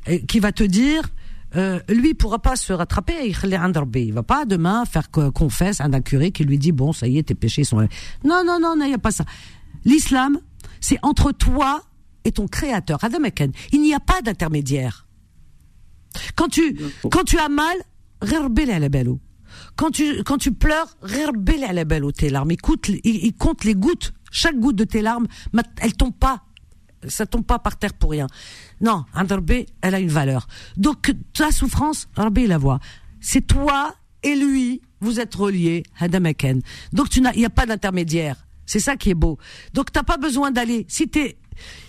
euh, 0.07 0.17
qui 0.27 0.39
va 0.39 0.51
te 0.51 0.63
dire 0.63 1.03
euh, 1.55 1.79
lui 1.89 2.13
pourra 2.13 2.39
pas 2.39 2.55
se 2.55 2.73
rattraper, 2.73 3.33
il 4.03 4.13
va 4.13 4.23
pas 4.23 4.45
demain 4.45 4.85
faire 4.85 5.09
confesse 5.11 5.81
à 5.81 5.85
un 5.85 6.01
curé 6.01 6.31
qui 6.31 6.43
lui 6.43 6.57
dit 6.57 6.71
bon 6.71 6.93
ça 6.93 7.07
y 7.07 7.17
est 7.17 7.23
tes 7.23 7.35
péchés 7.35 7.63
sont 7.63 7.79
non 8.23 8.43
non 8.59 8.75
non 8.75 8.85
il 8.85 8.89
n'y 8.89 8.93
a 8.93 8.97
pas 8.97 9.11
ça. 9.11 9.25
L'islam 9.85 10.39
c'est 10.79 10.99
entre 11.01 11.31
toi 11.31 11.83
et 12.25 12.31
ton 12.31 12.47
créateur 12.47 12.99
Il 13.71 13.81
n'y 13.81 13.93
a 13.93 13.99
pas 13.99 14.21
d'intermédiaire. 14.21 15.07
Quand 16.35 16.47
tu 16.47 16.77
quand 17.11 17.23
tu 17.23 17.37
as 17.37 17.49
mal, 17.49 17.75
quand 19.75 19.91
tu 19.91 20.23
quand 20.23 20.37
tu 20.37 20.51
pleures, 20.51 20.97
tes 22.11 22.29
larmes. 22.29 22.51
Écoute, 22.51 22.87
il, 22.89 22.99
il 23.03 23.33
compte 23.33 23.63
les 23.63 23.75
gouttes. 23.75 24.13
Chaque 24.31 24.59
goutte 24.59 24.75
de 24.75 24.83
tes 24.83 25.01
larmes, 25.01 25.27
elle 25.79 25.93
tombe 25.93 26.13
pas 26.13 26.43
ça 27.07 27.25
tombe 27.25 27.45
pas 27.45 27.59
par 27.59 27.77
terre 27.77 27.93
pour 27.93 28.11
rien. 28.11 28.27
Non, 28.81 29.05
un 29.13 29.25
elle 29.81 29.95
a 29.95 29.99
une 29.99 30.09
valeur. 30.09 30.47
Donc 30.77 31.13
ta 31.33 31.51
souffrance, 31.51 32.07
Rabbi 32.15 32.47
la 32.47 32.57
voit. 32.57 32.79
C'est 33.21 33.41
toi 33.41 33.95
et 34.23 34.35
lui, 34.35 34.81
vous 35.01 35.19
êtes 35.19 35.35
reliés, 35.35 35.83
Hadamaken. 35.99 36.61
Donc 36.91 37.15
il 37.15 37.23
n'y 37.35 37.45
a 37.45 37.49
pas 37.49 37.65
d'intermédiaire. 37.65 38.47
C'est 38.65 38.79
ça 38.79 38.95
qui 38.95 39.09
est 39.09 39.15
beau. 39.15 39.37
Donc 39.73 39.91
t'as 39.91 40.03
pas 40.03 40.17
besoin 40.17 40.51
d'aller. 40.51 40.85
Si 40.87 41.07
t'es, 41.07 41.37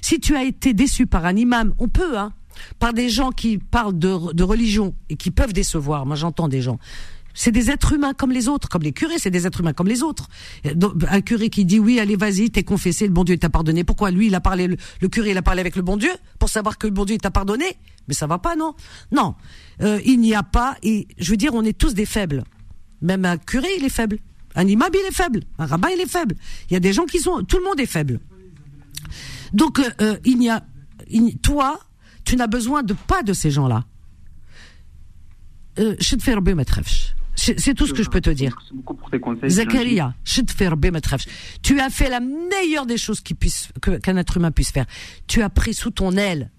si 0.00 0.20
tu 0.20 0.36
as 0.36 0.44
été 0.44 0.74
déçu 0.74 1.06
par 1.06 1.24
un 1.24 1.36
imam, 1.36 1.74
on 1.78 1.88
peut, 1.88 2.18
hein, 2.18 2.32
par 2.78 2.92
des 2.92 3.08
gens 3.08 3.30
qui 3.30 3.58
parlent 3.58 3.98
de 3.98 4.42
religion 4.42 4.94
et 5.08 5.16
qui 5.16 5.30
peuvent 5.30 5.52
décevoir. 5.52 6.06
Moi, 6.06 6.16
j'entends 6.16 6.48
des 6.48 6.62
gens. 6.62 6.78
C'est 7.34 7.50
des 7.50 7.70
êtres 7.70 7.92
humains 7.92 8.14
comme 8.14 8.30
les 8.30 8.48
autres, 8.48 8.68
comme 8.68 8.82
les 8.82 8.92
curés, 8.92 9.18
c'est 9.18 9.30
des 9.30 9.46
êtres 9.46 9.60
humains 9.60 9.72
comme 9.72 9.88
les 9.88 10.02
autres. 10.02 10.28
Un 10.64 11.20
curé 11.20 11.50
qui 11.50 11.64
dit 11.64 11.80
oui, 11.80 11.98
allez, 11.98 12.16
vas-y, 12.16 12.50
t'es 12.50 12.62
confessé, 12.62 13.06
le 13.06 13.12
bon 13.12 13.24
Dieu 13.24 13.36
t'a 13.36 13.50
pardonné. 13.50 13.82
Pourquoi 13.82 14.12
lui, 14.12 14.28
il 14.28 14.34
a 14.36 14.40
parlé, 14.40 14.68
le, 14.68 15.08
curé, 15.08 15.32
il 15.32 15.36
a 15.36 15.42
parlé 15.42 15.60
avec 15.60 15.74
le 15.74 15.82
bon 15.82 15.96
Dieu 15.96 16.12
pour 16.38 16.48
savoir 16.48 16.78
que 16.78 16.86
le 16.86 16.92
bon 16.92 17.04
Dieu 17.04 17.18
t'a 17.18 17.32
pardonné? 17.32 17.76
Mais 18.06 18.14
ça 18.14 18.28
va 18.28 18.38
pas, 18.38 18.54
non? 18.54 18.74
Non, 19.10 19.34
euh, 19.82 20.00
il 20.04 20.20
n'y 20.20 20.34
a 20.34 20.44
pas. 20.44 20.76
Et 20.82 21.08
je 21.18 21.32
veux 21.32 21.36
dire, 21.36 21.54
on 21.54 21.64
est 21.64 21.76
tous 21.76 21.94
des 21.94 22.06
faibles. 22.06 22.44
Même 23.02 23.24
un 23.24 23.36
curé, 23.36 23.68
il 23.78 23.84
est 23.84 23.90
faible. 23.90 24.18
Un 24.54 24.68
imam, 24.68 24.90
il 24.92 25.06
est 25.08 25.14
faible. 25.14 25.40
Un 25.58 25.66
rabbin, 25.66 25.88
il 25.92 26.00
est 26.00 26.08
faible. 26.08 26.36
Il 26.70 26.74
y 26.74 26.76
a 26.76 26.80
des 26.80 26.92
gens 26.92 27.04
qui 27.04 27.18
sont, 27.18 27.42
tout 27.42 27.58
le 27.58 27.64
monde 27.64 27.80
est 27.80 27.86
faible. 27.86 28.20
Donc, 29.52 29.80
euh, 29.80 29.90
euh, 30.00 30.16
il 30.24 30.38
n'y 30.38 30.50
a, 30.50 30.64
toi, 31.42 31.80
tu 32.24 32.36
n'as 32.36 32.46
besoin 32.46 32.84
de 32.84 32.94
pas 32.94 33.24
de 33.24 33.32
ces 33.32 33.50
gens-là. 33.50 33.84
Je 35.76 36.14
te 36.14 36.22
fais 36.22 36.34
c'est 37.34 37.74
tout 37.74 37.86
ce 37.86 37.92
que 37.92 38.02
je 38.02 38.10
peux 38.10 38.20
te 38.20 38.30
dire. 38.30 38.54
Merci 38.58 38.74
beaucoup 38.74 38.94
pour 38.94 39.10
tes 39.10 39.20
conseils. 39.20 39.50
Zakaria, 39.50 40.14
tu 41.62 41.80
as 41.80 41.90
fait 41.90 42.08
la 42.08 42.20
meilleure 42.20 42.86
des 42.86 42.98
choses 42.98 43.22
qu'un 43.22 44.16
être 44.16 44.36
humain 44.36 44.50
puisse 44.50 44.70
faire. 44.70 44.86
Tu 45.26 45.42
as 45.42 45.50
pris 45.50 45.74
sous 45.74 45.90
ton 45.90 46.12
aile, 46.12 46.50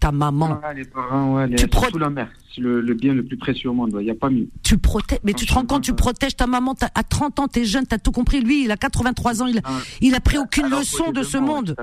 ta 0.00 0.12
maman. 0.12 0.60
les 0.74 0.84
parents, 0.84 1.34
ouais, 1.34 1.54
tu 1.54 1.66
sous 1.90 1.98
la 1.98 2.10
mère. 2.10 2.30
C'est 2.54 2.60
le, 2.60 2.94
bien 2.94 3.14
le 3.14 3.24
plus 3.24 3.36
précieux 3.36 3.70
au 3.70 3.72
monde. 3.72 3.96
Il 4.00 4.04
n'y 4.04 4.10
a 4.10 4.14
pas 4.14 4.30
mieux. 4.30 4.48
Tu 4.62 4.78
protèges, 4.78 5.18
mais 5.22 5.32
tu 5.32 5.46
te 5.46 5.52
rends 5.52 5.64
compte, 5.64 5.82
tu 5.82 5.92
protèges 5.94 6.36
ta 6.36 6.46
maman. 6.46 6.74
À 6.94 7.02
30 7.02 7.40
ans, 7.40 7.48
tu 7.48 7.60
es 7.60 7.64
jeune, 7.64 7.86
tu 7.86 7.94
as 7.94 7.98
tout 7.98 8.12
compris. 8.12 8.40
Lui, 8.40 8.64
il 8.64 8.70
a 8.70 8.76
83 8.76 9.42
ans, 9.42 9.46
il, 9.46 9.60
ah. 9.64 9.78
il 10.00 10.14
a 10.14 10.20
pris 10.20 10.38
aucune 10.38 10.68
leçon 10.68 11.12
de 11.12 11.22
ce 11.22 11.38
monde. 11.38 11.76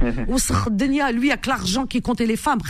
lui, 1.14 1.30
avec 1.30 1.46
l'argent 1.46 1.86
qui 1.86 2.00
comptait 2.00 2.26
les 2.26 2.36
femmes. 2.36 2.60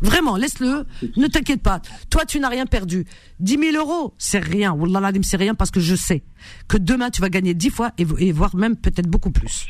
Vraiment, 0.00 0.36
laisse-le. 0.36 0.86
Ne 1.16 1.26
t'inquiète 1.26 1.62
pas. 1.62 1.80
Toi, 2.10 2.24
tu 2.26 2.40
n'as 2.40 2.48
rien 2.48 2.66
perdu. 2.66 3.06
10 3.40 3.58
000 3.72 3.76
euros, 3.76 4.14
c'est 4.18 4.38
rien. 4.38 4.72
Wallah 4.72 5.10
c'est 5.22 5.36
rien 5.36 5.54
parce 5.54 5.70
que 5.70 5.80
je 5.80 5.94
sais 5.94 6.22
que 6.68 6.76
demain, 6.76 7.10
tu 7.10 7.20
vas 7.20 7.28
gagner 7.30 7.54
10 7.54 7.70
fois 7.70 7.92
et, 7.98 8.06
et 8.18 8.32
voire 8.32 8.54
même 8.56 8.76
peut-être 8.76 9.08
beaucoup 9.08 9.30
plus. 9.30 9.66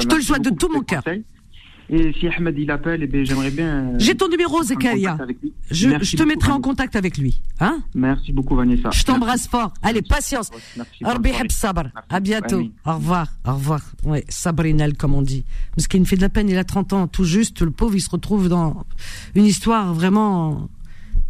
je 0.00 0.06
te 0.06 0.14
le 0.14 0.22
souhaite 0.22 0.42
de 0.42 0.50
tout 0.50 0.68
mon 0.68 0.82
cœur. 0.82 1.02
Et 1.92 2.12
si 2.18 2.28
Ahmed 2.28 2.56
il 2.56 2.70
appelle, 2.70 3.08
eh 3.12 3.24
j'aimerais 3.24 3.50
bien. 3.50 3.66
Euh, 3.66 3.94
J'ai 3.98 4.14
ton 4.14 4.28
numéro, 4.28 4.62
Zekaria. 4.62 5.18
Je, 5.72 5.88
je, 6.00 6.16
te 6.16 6.22
mettrai 6.22 6.52
en 6.52 6.60
contact 6.60 6.94
avec 6.94 7.18
lui. 7.18 7.40
Hein? 7.58 7.80
Merci 7.96 8.32
beaucoup, 8.32 8.54
Vanessa. 8.54 8.90
Je 8.90 9.02
t'embrasse 9.02 9.48
fort. 9.48 9.72
Allez, 9.82 10.02
patience. 10.02 10.50
À 12.08 12.20
bientôt. 12.20 12.62
Au 12.86 12.94
revoir. 12.94 13.26
Au 13.44 13.54
revoir. 13.54 13.80
Ouais, 14.04 14.24
Sabrinel, 14.28 14.96
comme 14.96 15.14
on 15.14 15.22
dit. 15.22 15.44
Parce 15.74 15.88
qu'il 15.88 16.00
me 16.00 16.04
fait 16.04 16.16
de 16.16 16.20
la 16.20 16.28
peine, 16.28 16.48
il 16.48 16.58
a 16.58 16.64
30 16.64 16.92
ans, 16.92 17.08
tout 17.08 17.24
juste. 17.24 17.60
Le 17.62 17.72
pauvre, 17.72 17.96
il 17.96 18.00
se 18.00 18.10
retrouve 18.10 18.48
dans 18.48 18.84
une 19.34 19.46
histoire 19.46 19.92
vraiment. 19.92 20.68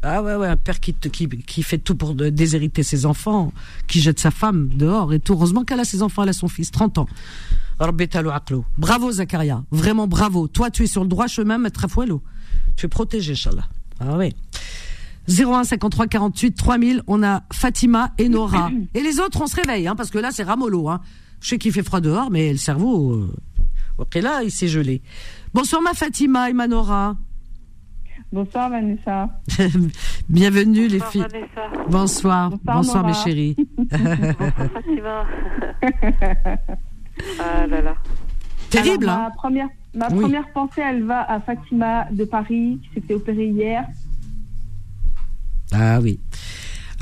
Ah 0.02 0.22
ouais, 0.22 0.34
ouais, 0.34 0.46
un 0.46 0.56
père 0.56 0.80
qui, 0.80 0.94
qui, 0.94 1.28
qui 1.28 1.62
fait 1.62 1.78
tout 1.78 1.94
pour 1.94 2.14
déshériter 2.14 2.82
ses 2.82 3.06
enfants, 3.06 3.52
qui 3.86 4.00
jette 4.00 4.18
sa 4.18 4.30
femme 4.30 4.68
dehors 4.68 5.12
et 5.14 5.20
tout. 5.20 5.32
Heureusement 5.34 5.64
qu'elle 5.64 5.80
a 5.80 5.84
ses 5.84 6.02
enfants, 6.02 6.22
elle 6.22 6.30
a 6.30 6.34
son 6.34 6.48
fils, 6.48 6.70
30 6.70 6.98
ans. 6.98 7.06
Bravo 8.76 9.10
Zakaria, 9.10 9.64
vraiment 9.70 10.06
bravo. 10.06 10.48
Toi, 10.48 10.70
tu 10.70 10.82
es 10.82 10.86
sur 10.86 11.02
le 11.02 11.08
droit 11.08 11.26
chemin, 11.28 11.56
maître 11.56 11.84
Afouelo. 11.84 12.22
Tu 12.76 12.86
es 12.86 12.88
protégé, 12.88 13.32
Inch'Allah. 13.32 13.64
Ah 14.00 14.18
oui. 14.18 14.34
01 15.28 15.64
53 15.64 16.06
48 16.06 16.52
3000, 16.52 17.02
on 17.06 17.22
a 17.22 17.42
Fatima 17.52 18.12
et 18.18 18.28
Nora. 18.28 18.70
Et 18.94 19.02
les 19.02 19.18
autres, 19.20 19.40
on 19.40 19.46
se 19.46 19.56
réveille, 19.56 19.88
hein, 19.88 19.96
parce 19.96 20.10
que 20.10 20.18
là, 20.18 20.30
c'est 20.30 20.42
ramolo. 20.42 20.88
Hein. 20.88 21.00
Je 21.40 21.48
sais 21.48 21.58
qu'il 21.58 21.72
fait 21.72 21.82
froid 21.82 22.00
dehors, 22.00 22.30
mais 22.30 22.52
le 22.52 22.58
cerveau, 22.58 23.12
euh, 23.12 23.32
ok, 23.98 24.14
là, 24.16 24.42
il 24.42 24.50
s'est 24.50 24.68
gelé. 24.68 25.00
Bonsoir 25.54 25.80
ma 25.80 25.94
Fatima 25.94 26.50
et 26.50 26.52
ma 26.52 26.66
Nora. 26.66 27.16
Bonsoir 28.32 28.70
Vanessa. 28.70 29.40
Bienvenue 30.28 30.86
les 30.86 31.00
filles. 31.00 31.24
Bonsoir. 31.88 32.50
Bonsoir, 32.50 32.76
Bonsoir 32.76 33.06
mes 33.06 33.14
chéris. 33.14 33.56
Bonsoir 33.78 34.70
Fatima. 34.72 35.24
Ah 37.38 37.66
là 37.66 37.80
là. 37.80 37.94
Terrible, 38.70 39.06
Ma, 39.06 39.26
hein. 39.26 39.30
première, 39.36 39.68
ma 39.94 40.08
première 40.08 40.48
pensée, 40.52 40.80
elle 40.80 41.02
va 41.04 41.22
à 41.22 41.40
Fatima 41.40 42.06
de 42.12 42.24
Paris, 42.24 42.78
qui 42.82 42.94
s'était 42.94 43.14
opérée 43.14 43.48
hier. 43.48 43.84
Ah 45.72 45.98
oui. 46.00 46.20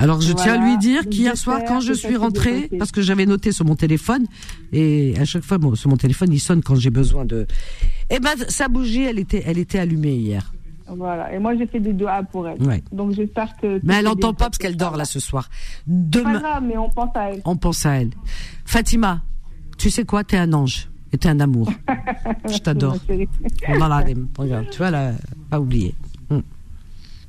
Alors 0.01 0.21
je 0.21 0.33
tiens 0.33 0.55
à 0.55 0.65
lui 0.65 0.79
dire 0.79 1.09
qu'hier 1.09 1.37
soir, 1.37 1.61
quand 1.67 1.81
je 1.81 1.93
suis 1.93 2.17
rentrée, 2.17 2.71
parce 2.79 2.93
que 2.93 3.03
j'avais 3.03 3.27
noté 3.27 3.51
sur 3.51 3.65
mon 3.65 3.75
téléphone, 3.75 4.27
et 4.73 5.15
à 5.21 5.25
chaque 5.25 5.43
fois, 5.43 5.59
sur 5.75 5.91
mon 5.91 5.97
téléphone, 5.97 6.33
il 6.33 6.39
sonne 6.39 6.63
quand 6.63 6.77
j'ai 6.77 6.91
besoin 6.91 7.25
de. 7.25 7.47
Eh 8.09 8.21
ben, 8.21 8.31
sa 8.49 8.69
bougie, 8.69 9.03
elle 9.03 9.19
était, 9.19 9.43
elle 9.45 9.59
était 9.59 9.81
allumée 9.81 10.15
hier. 10.15 10.53
Voilà. 10.87 11.35
Et 11.35 11.39
moi, 11.39 11.55
j'ai 11.57 11.67
fait 11.67 11.81
des 11.81 11.93
doigts 11.93 12.23
pour 12.23 12.49
elle. 12.49 12.59
Donc 12.93 13.13
j'espère 13.13 13.57
que. 13.57 13.81
Mais 13.83 13.97
elle 13.97 14.05
n'entend 14.05 14.33
pas 14.33 14.47
parce 14.47 14.59
qu'elle 14.59 14.77
dort 14.77 14.97
là 14.97 15.05
ce 15.05 15.21
soir. 15.21 15.51
Demain. 15.87 16.35
Pas 16.35 16.39
grave, 16.39 16.63
mais 16.67 16.79
on 16.79 16.89
pense 16.89 17.11
à 17.15 17.31
elle. 17.31 17.43
On 17.45 17.57
pense 17.57 17.85
à 17.85 18.01
elle. 18.01 18.11
Fatima, 18.65 19.21
tu 19.79 19.91
sais 19.91 20.05
quoi, 20.05 20.25
t'es 20.25 20.37
un 20.37 20.53
ange. 20.53 20.89
Et 21.13 21.17
t'es 21.17 21.29
un 21.29 21.41
amour. 21.41 21.73
Je 22.49 22.59
t'adore. 22.59 22.97
Regarde, 24.39 24.67
tu 24.71 24.79
vois, 24.79 24.91
là, 24.91 25.13
pas 25.49 25.59
oublié. 25.59 25.95
Hmm. 26.29 26.41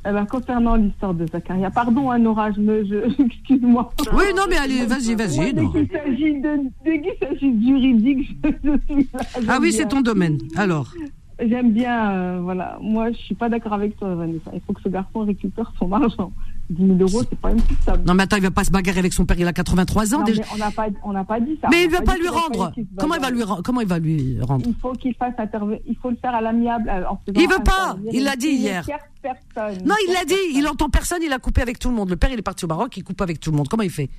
Eh 0.06 0.12
ben, 0.12 0.26
concernant 0.26 0.76
l'histoire 0.76 1.14
de 1.14 1.26
Zacharia, 1.28 1.72
pardon, 1.72 2.12
un 2.12 2.26
orage, 2.26 2.56
mais 2.58 2.86
je, 2.86 2.96
excuse-moi. 3.24 3.94
Oui, 4.14 4.26
non, 4.36 4.44
mais 4.50 4.58
allez, 4.58 4.86
vas-y, 4.86 5.16
vas-y. 5.16 5.54
Dès 5.54 5.66
qu'il 5.66 5.88
s'agit 5.90 7.54
de, 7.54 7.68
juridique, 7.68 8.38
je, 8.44 8.78
suis 8.88 9.10
là. 9.14 9.20
Ah 9.48 9.60
oui, 9.62 9.72
c'est 9.72 9.88
ton 9.88 10.02
domaine. 10.02 10.40
Alors 10.58 10.94
J'aime 11.42 11.72
bien, 11.72 12.12
euh, 12.12 12.40
voilà. 12.42 12.78
Moi, 12.82 13.12
je 13.12 13.18
suis 13.18 13.36
pas 13.36 13.50
d'accord 13.50 13.74
avec 13.74 13.98
toi, 13.98 14.14
Vanessa. 14.16 14.52
Il 14.54 14.62
faut 14.66 14.74
que 14.74 14.82
ce 14.82 14.90
garçon 14.90 15.26
récupère 15.26 15.72
son 15.80 15.92
argent. 15.92 16.32
10 16.70 16.86
000 16.86 17.00
euros, 17.00 17.24
c'est 17.28 17.40
pas 17.40 17.50
impossible. 17.50 18.04
Non, 18.06 18.14
mais 18.14 18.24
attends, 18.24 18.38
il 18.38 18.44
va 18.44 18.52
pas 18.52 18.64
se 18.64 18.72
bagarrer 18.72 19.00
avec 19.00 19.14
son 19.14 19.26
père, 19.26 19.40
il 19.40 19.48
a 19.48 19.54
83 19.54 20.14
ans 20.14 20.24
déjà. 20.24 20.44
on 20.54 20.58
n'a 20.58 20.70
pas, 20.70 20.88
on 21.04 21.14
n'a 21.14 21.24
pas 21.24 21.40
dit 21.40 21.58
ça. 21.62 21.68
Mais 21.72 21.86
il 21.86 21.90
va 21.90 22.02
pas 22.02 22.16
lui 22.16 22.28
rendre. 22.28 22.72
Comment 22.98 23.16
il 23.16 23.22
va 23.22 23.32
lui, 23.32 23.42
comment 23.64 23.82
il 23.82 23.88
va 23.88 24.00
lui 24.00 24.40
rendre 24.42 24.66
Il 24.68 24.76
faut 24.76 24.94
qu'il 24.94 25.16
fasse 25.16 25.34
intervenir, 25.38 25.80
il 25.88 25.96
faut 25.96 26.12
le 26.12 26.18
faire 26.18 26.36
à 26.36 26.42
l'amiable. 26.42 26.90
Euh, 26.90 27.04
il 27.36 27.48
veut 27.48 27.64
pas, 27.64 27.98
il 28.12 28.24
l'a 28.24 28.36
dit 28.36 28.50
hier. 28.50 28.86
Non, 29.86 29.96
il 30.08 30.14
l'a 30.14 30.26
dit, 30.26 30.36
il 30.54 30.68
entend 30.68 30.90
personne, 30.90 31.20
il 31.24 31.34
a 31.34 31.40
coupé 31.40 31.62
avec 31.62 31.80
tout 31.80 31.90
le 31.90 31.96
monde. 31.96 32.10
Le 32.10 32.18
père, 32.18 32.32
il 32.32 32.38
est 32.40 32.44
parti 32.44 32.66
au 32.66 32.68
Maroc, 32.68 32.96
il 32.98 33.04
coupe 33.04 33.22
avec 33.22 33.40
tout 33.40 33.52
le 33.52 33.58
monde. 33.58 33.68
Comment 33.68 33.84
il 33.84 33.90
fait? 33.90 34.10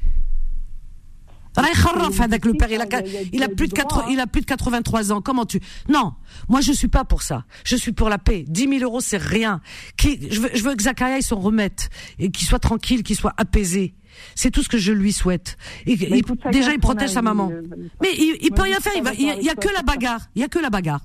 Il 3.32 3.42
a, 3.42 3.48
plus 3.48 3.68
de 3.68 3.72
4, 3.72 4.04
il 4.10 4.20
a 4.20 4.26
plus 4.26 4.40
de 4.40 4.46
83 4.46 5.12
ans. 5.12 5.20
Comment 5.20 5.46
tu 5.46 5.60
Non, 5.88 6.14
moi 6.48 6.60
je 6.60 6.72
suis 6.72 6.88
pas 6.88 7.04
pour 7.04 7.22
ça. 7.22 7.44
Je 7.64 7.76
suis 7.76 7.92
pour 7.92 8.08
la 8.08 8.18
paix. 8.18 8.44
10 8.46 8.78
000 8.78 8.84
euros, 8.84 9.00
c'est 9.00 9.18
rien. 9.18 9.60
Qui, 9.96 10.30
je 10.30 10.40
veux, 10.40 10.50
je 10.54 10.62
veux 10.62 10.74
que 10.74 10.82
Zakaria 10.82 11.20
s'en 11.22 11.40
remette 11.40 11.90
et 12.18 12.30
qu'il 12.30 12.46
soit 12.46 12.60
tranquille, 12.60 13.02
qu'il 13.02 13.16
soit 13.16 13.34
apaisé. 13.36 13.94
C'est 14.34 14.50
tout 14.50 14.62
ce 14.62 14.68
que 14.68 14.78
je 14.78 14.92
lui 14.92 15.12
souhaite. 15.12 15.56
Et, 15.86 15.96
déjà, 15.96 16.72
il 16.72 16.80
protège 16.80 17.10
sa 17.10 17.22
maman. 17.22 17.50
Euh, 17.50 17.62
Mais 18.00 18.12
il, 18.16 18.38
il 18.42 18.50
peut 18.50 18.62
rien 18.62 18.80
faire. 18.80 18.92
Il, 18.96 19.02
va, 19.02 19.12
il, 19.14 19.42
y 19.42 19.50
a, 19.50 19.54
que 19.54 19.68
la 19.72 19.82
bagarre. 19.82 20.28
Il 20.34 20.42
y 20.42 20.44
a 20.44 20.48
que 20.48 20.58
la 20.58 20.70
bagarre. 20.70 21.00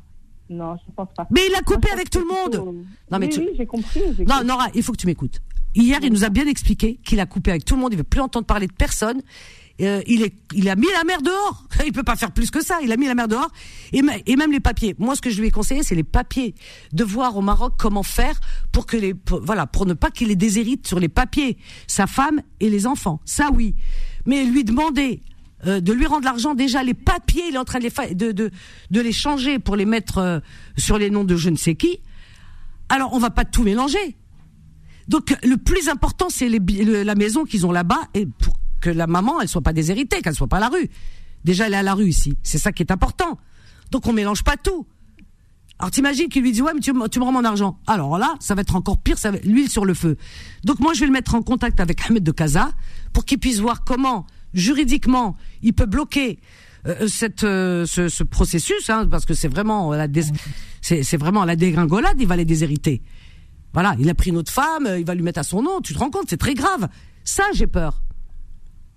Non, 0.49 0.75
je 0.75 0.91
pense 0.95 1.09
pas. 1.15 1.27
Mais 1.31 1.41
il 1.49 1.55
a 1.55 1.61
coupé 1.61 1.89
avec 1.91 2.09
tout 2.09 2.19
le 2.19 2.27
monde. 2.27 2.85
Non, 3.11 3.19
mais 3.19 3.35
oui, 3.37 3.49
j'ai 3.57 3.65
compris, 3.65 4.01
Non, 4.27 4.43
Nora, 4.43 4.67
il 4.75 4.83
faut 4.83 4.91
que 4.91 4.97
tu 4.97 5.07
m'écoutes. 5.07 5.41
Hier, 5.75 5.99
il 6.01 6.11
nous 6.11 6.23
a 6.23 6.29
bien 6.29 6.47
expliqué 6.47 6.99
qu'il 7.03 7.19
a 7.19 7.25
coupé 7.25 7.51
avec 7.51 7.65
tout 7.65 7.75
le 7.75 7.81
monde. 7.81 7.93
Il 7.93 7.97
veut 7.97 8.03
plus 8.03 8.21
entendre 8.21 8.45
parler 8.45 8.67
de 8.67 8.73
personne 8.73 9.21
euh, 9.81 10.01
il, 10.07 10.23
a 10.69 10.75
mis 10.75 10.87
la 10.93 11.03
mer 11.03 11.21
dehors. 11.21 11.65
Il 11.85 11.91
peut 11.91 12.03
pas 12.03 12.15
faire 12.15 12.31
plus 12.31 12.49
que 12.49 12.63
ça. 12.63 12.79
Il 12.81 12.91
a 12.91 12.97
mis 12.97 13.07
la 13.07 13.15
mer 13.15 13.27
dehors. 13.27 13.49
Et, 13.91 14.01
même 14.01 14.51
les 14.51 14.59
papiers. 14.59 14.95
Moi, 14.99 15.15
ce 15.15 15.21
que 15.21 15.29
je 15.29 15.41
lui 15.41 15.47
ai 15.47 15.51
conseillé, 15.51 15.83
c'est 15.83 15.95
les 15.95 16.03
papiers. 16.03 16.55
De 16.93 17.03
voir 17.03 17.35
au 17.35 17.41
Maroc 17.41 17.73
comment 17.77 18.03
faire 18.03 18.39
pour 18.71 18.85
que 18.85 18.97
voilà, 19.41 19.67
pour 19.67 19.85
ne 19.85 19.93
pas 19.93 20.11
qu'il 20.11 20.29
les 20.29 20.35
déshérite 20.35 20.87
sur 20.87 20.99
les 20.99 21.09
papiers. 21.09 21.57
Sa 21.87 22.07
femme 22.07 22.41
et 22.59 22.69
les 22.69 22.87
enfants. 22.87 23.19
Ça, 23.25 23.49
oui. 23.53 23.75
Mais 24.25 24.45
lui 24.45 24.63
demander 24.63 25.21
euh, 25.67 25.81
de 25.81 25.93
lui 25.93 26.05
rendre 26.05 26.25
l'argent 26.25 26.53
déjà 26.53 26.83
les 26.83 26.93
papiers, 26.93 27.43
il 27.49 27.55
est 27.55 27.57
en 27.57 27.65
train 27.65 27.79
de 27.79 27.85
les, 27.85 28.15
de, 28.15 28.31
de, 28.31 28.51
de 28.91 29.01
les 29.01 29.11
changer 29.11 29.59
pour 29.59 29.75
les 29.75 29.85
mettre 29.85 30.19
euh, 30.19 30.39
sur 30.77 30.97
les 30.97 31.09
noms 31.09 31.23
de 31.23 31.35
je 31.35 31.49
ne 31.49 31.57
sais 31.57 31.75
qui. 31.75 31.99
Alors, 32.89 33.13
on 33.13 33.19
va 33.19 33.29
pas 33.29 33.45
tout 33.45 33.63
mélanger. 33.63 34.15
Donc, 35.07 35.35
le 35.43 35.57
plus 35.57 35.89
important, 35.89 36.29
c'est 36.29 36.49
la 36.49 37.15
maison 37.15 37.45
qu'ils 37.45 37.65
ont 37.65 37.71
là-bas 37.71 38.01
et 38.13 38.25
pour 38.25 38.55
que 38.85 38.89
la 38.91 39.07
maman, 39.07 39.41
elle 39.41 39.47
soit 39.47 39.61
pas 39.61 39.73
déshéritée, 39.73 40.21
qu'elle 40.21 40.35
soit 40.35 40.47
pas 40.47 40.57
à 40.57 40.59
la 40.59 40.69
rue. 40.69 40.89
Déjà, 41.43 41.65
elle 41.65 41.73
est 41.73 41.77
à 41.77 41.83
la 41.83 41.95
rue 41.95 42.07
ici. 42.07 42.37
C'est 42.43 42.59
ça 42.59 42.71
qui 42.71 42.83
est 42.83 42.91
important. 42.91 43.39
Donc, 43.91 44.05
on 44.05 44.13
mélange 44.13 44.43
pas 44.43 44.57
tout. 44.57 44.85
Alors, 45.79 45.91
t'imagines 45.91 46.29
qu'il 46.29 46.43
lui 46.43 46.51
dit, 46.51 46.61
ouais, 46.61 46.71
mais 46.73 46.79
tu, 46.81 46.93
me 46.93 47.23
rends 47.23 47.31
mon 47.31 47.43
argent. 47.43 47.79
Alors 47.87 48.17
là, 48.17 48.35
ça 48.39 48.53
va 48.53 48.61
être 48.61 48.75
encore 48.75 48.99
pire, 48.99 49.17
ça 49.17 49.31
l'huile 49.31 49.69
sur 49.69 49.85
le 49.85 49.93
feu. 49.93 50.17
Donc, 50.63 50.79
moi, 50.79 50.93
je 50.93 51.01
vais 51.01 51.07
le 51.07 51.11
mettre 51.11 51.33
en 51.33 51.41
contact 51.41 51.79
avec 51.79 51.99
Ahmed 52.05 52.23
de 52.23 52.31
Casa 52.31 52.71
pour 53.11 53.25
qu'il 53.25 53.39
puisse 53.39 53.59
voir 53.59 53.83
comment, 53.83 54.25
juridiquement, 54.53 55.35
il 55.63 55.73
peut 55.73 55.87
bloquer 55.87 56.39
euh, 56.85 57.07
cette, 57.07 57.43
euh, 57.43 57.85
ce, 57.87 58.23
processus, 58.23 58.89
hein, 58.89 59.07
parce 59.09 59.25
que 59.25 59.33
c'est 59.33 59.47
vraiment 59.47 59.91
la 59.93 60.07
c'est 60.81 61.17
vraiment 61.17 61.43
la 61.43 61.55
dégringolade, 61.55 62.17
il 62.19 62.27
va 62.27 62.35
les 62.35 62.45
déshériter. 62.45 63.01
Voilà, 63.73 63.95
il 63.99 64.07
a 64.09 64.13
pris 64.13 64.29
une 64.29 64.37
autre 64.37 64.51
femme, 64.51 64.87
il 64.97 65.05
va 65.05 65.15
lui 65.15 65.23
mettre 65.23 65.39
à 65.39 65.43
son 65.43 65.63
nom. 65.63 65.81
Tu 65.81 65.93
te 65.93 65.99
rends 65.99 66.11
compte, 66.11 66.29
c'est 66.29 66.37
très 66.37 66.53
grave. 66.53 66.87
Ça, 67.23 67.43
j'ai 67.53 67.67
peur. 67.67 68.04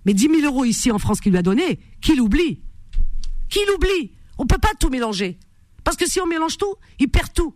Mais 0.09 0.15
10 0.15 0.27
000 0.41 0.51
euros 0.51 0.65
ici 0.65 0.89
en 0.89 0.97
France 0.97 1.21
qu'il 1.21 1.33
lui 1.33 1.37
a 1.37 1.43
donné, 1.43 1.77
qu'il 2.01 2.19
oublie. 2.19 2.63
Qu'il 3.47 3.69
oublie. 3.75 4.11
On 4.39 4.47
peut 4.47 4.57
pas 4.57 4.71
tout 4.79 4.89
mélanger. 4.89 5.37
Parce 5.83 5.97
que 5.97 6.09
si 6.09 6.19
on 6.19 6.25
mélange 6.25 6.57
tout, 6.57 6.73
il 6.97 7.09
perd 7.09 7.31
tout. 7.31 7.53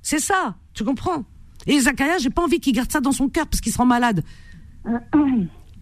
C'est 0.00 0.20
ça, 0.20 0.54
tu 0.74 0.84
comprends? 0.84 1.24
Et 1.66 1.80
Zakaria, 1.80 2.18
j'ai 2.18 2.30
pas 2.30 2.44
envie 2.44 2.60
qu'il 2.60 2.72
garde 2.72 2.92
ça 2.92 3.00
dans 3.00 3.10
son 3.10 3.28
cœur 3.28 3.48
parce 3.48 3.60
qu'il 3.60 3.72
sera 3.72 3.84
malade. 3.84 4.22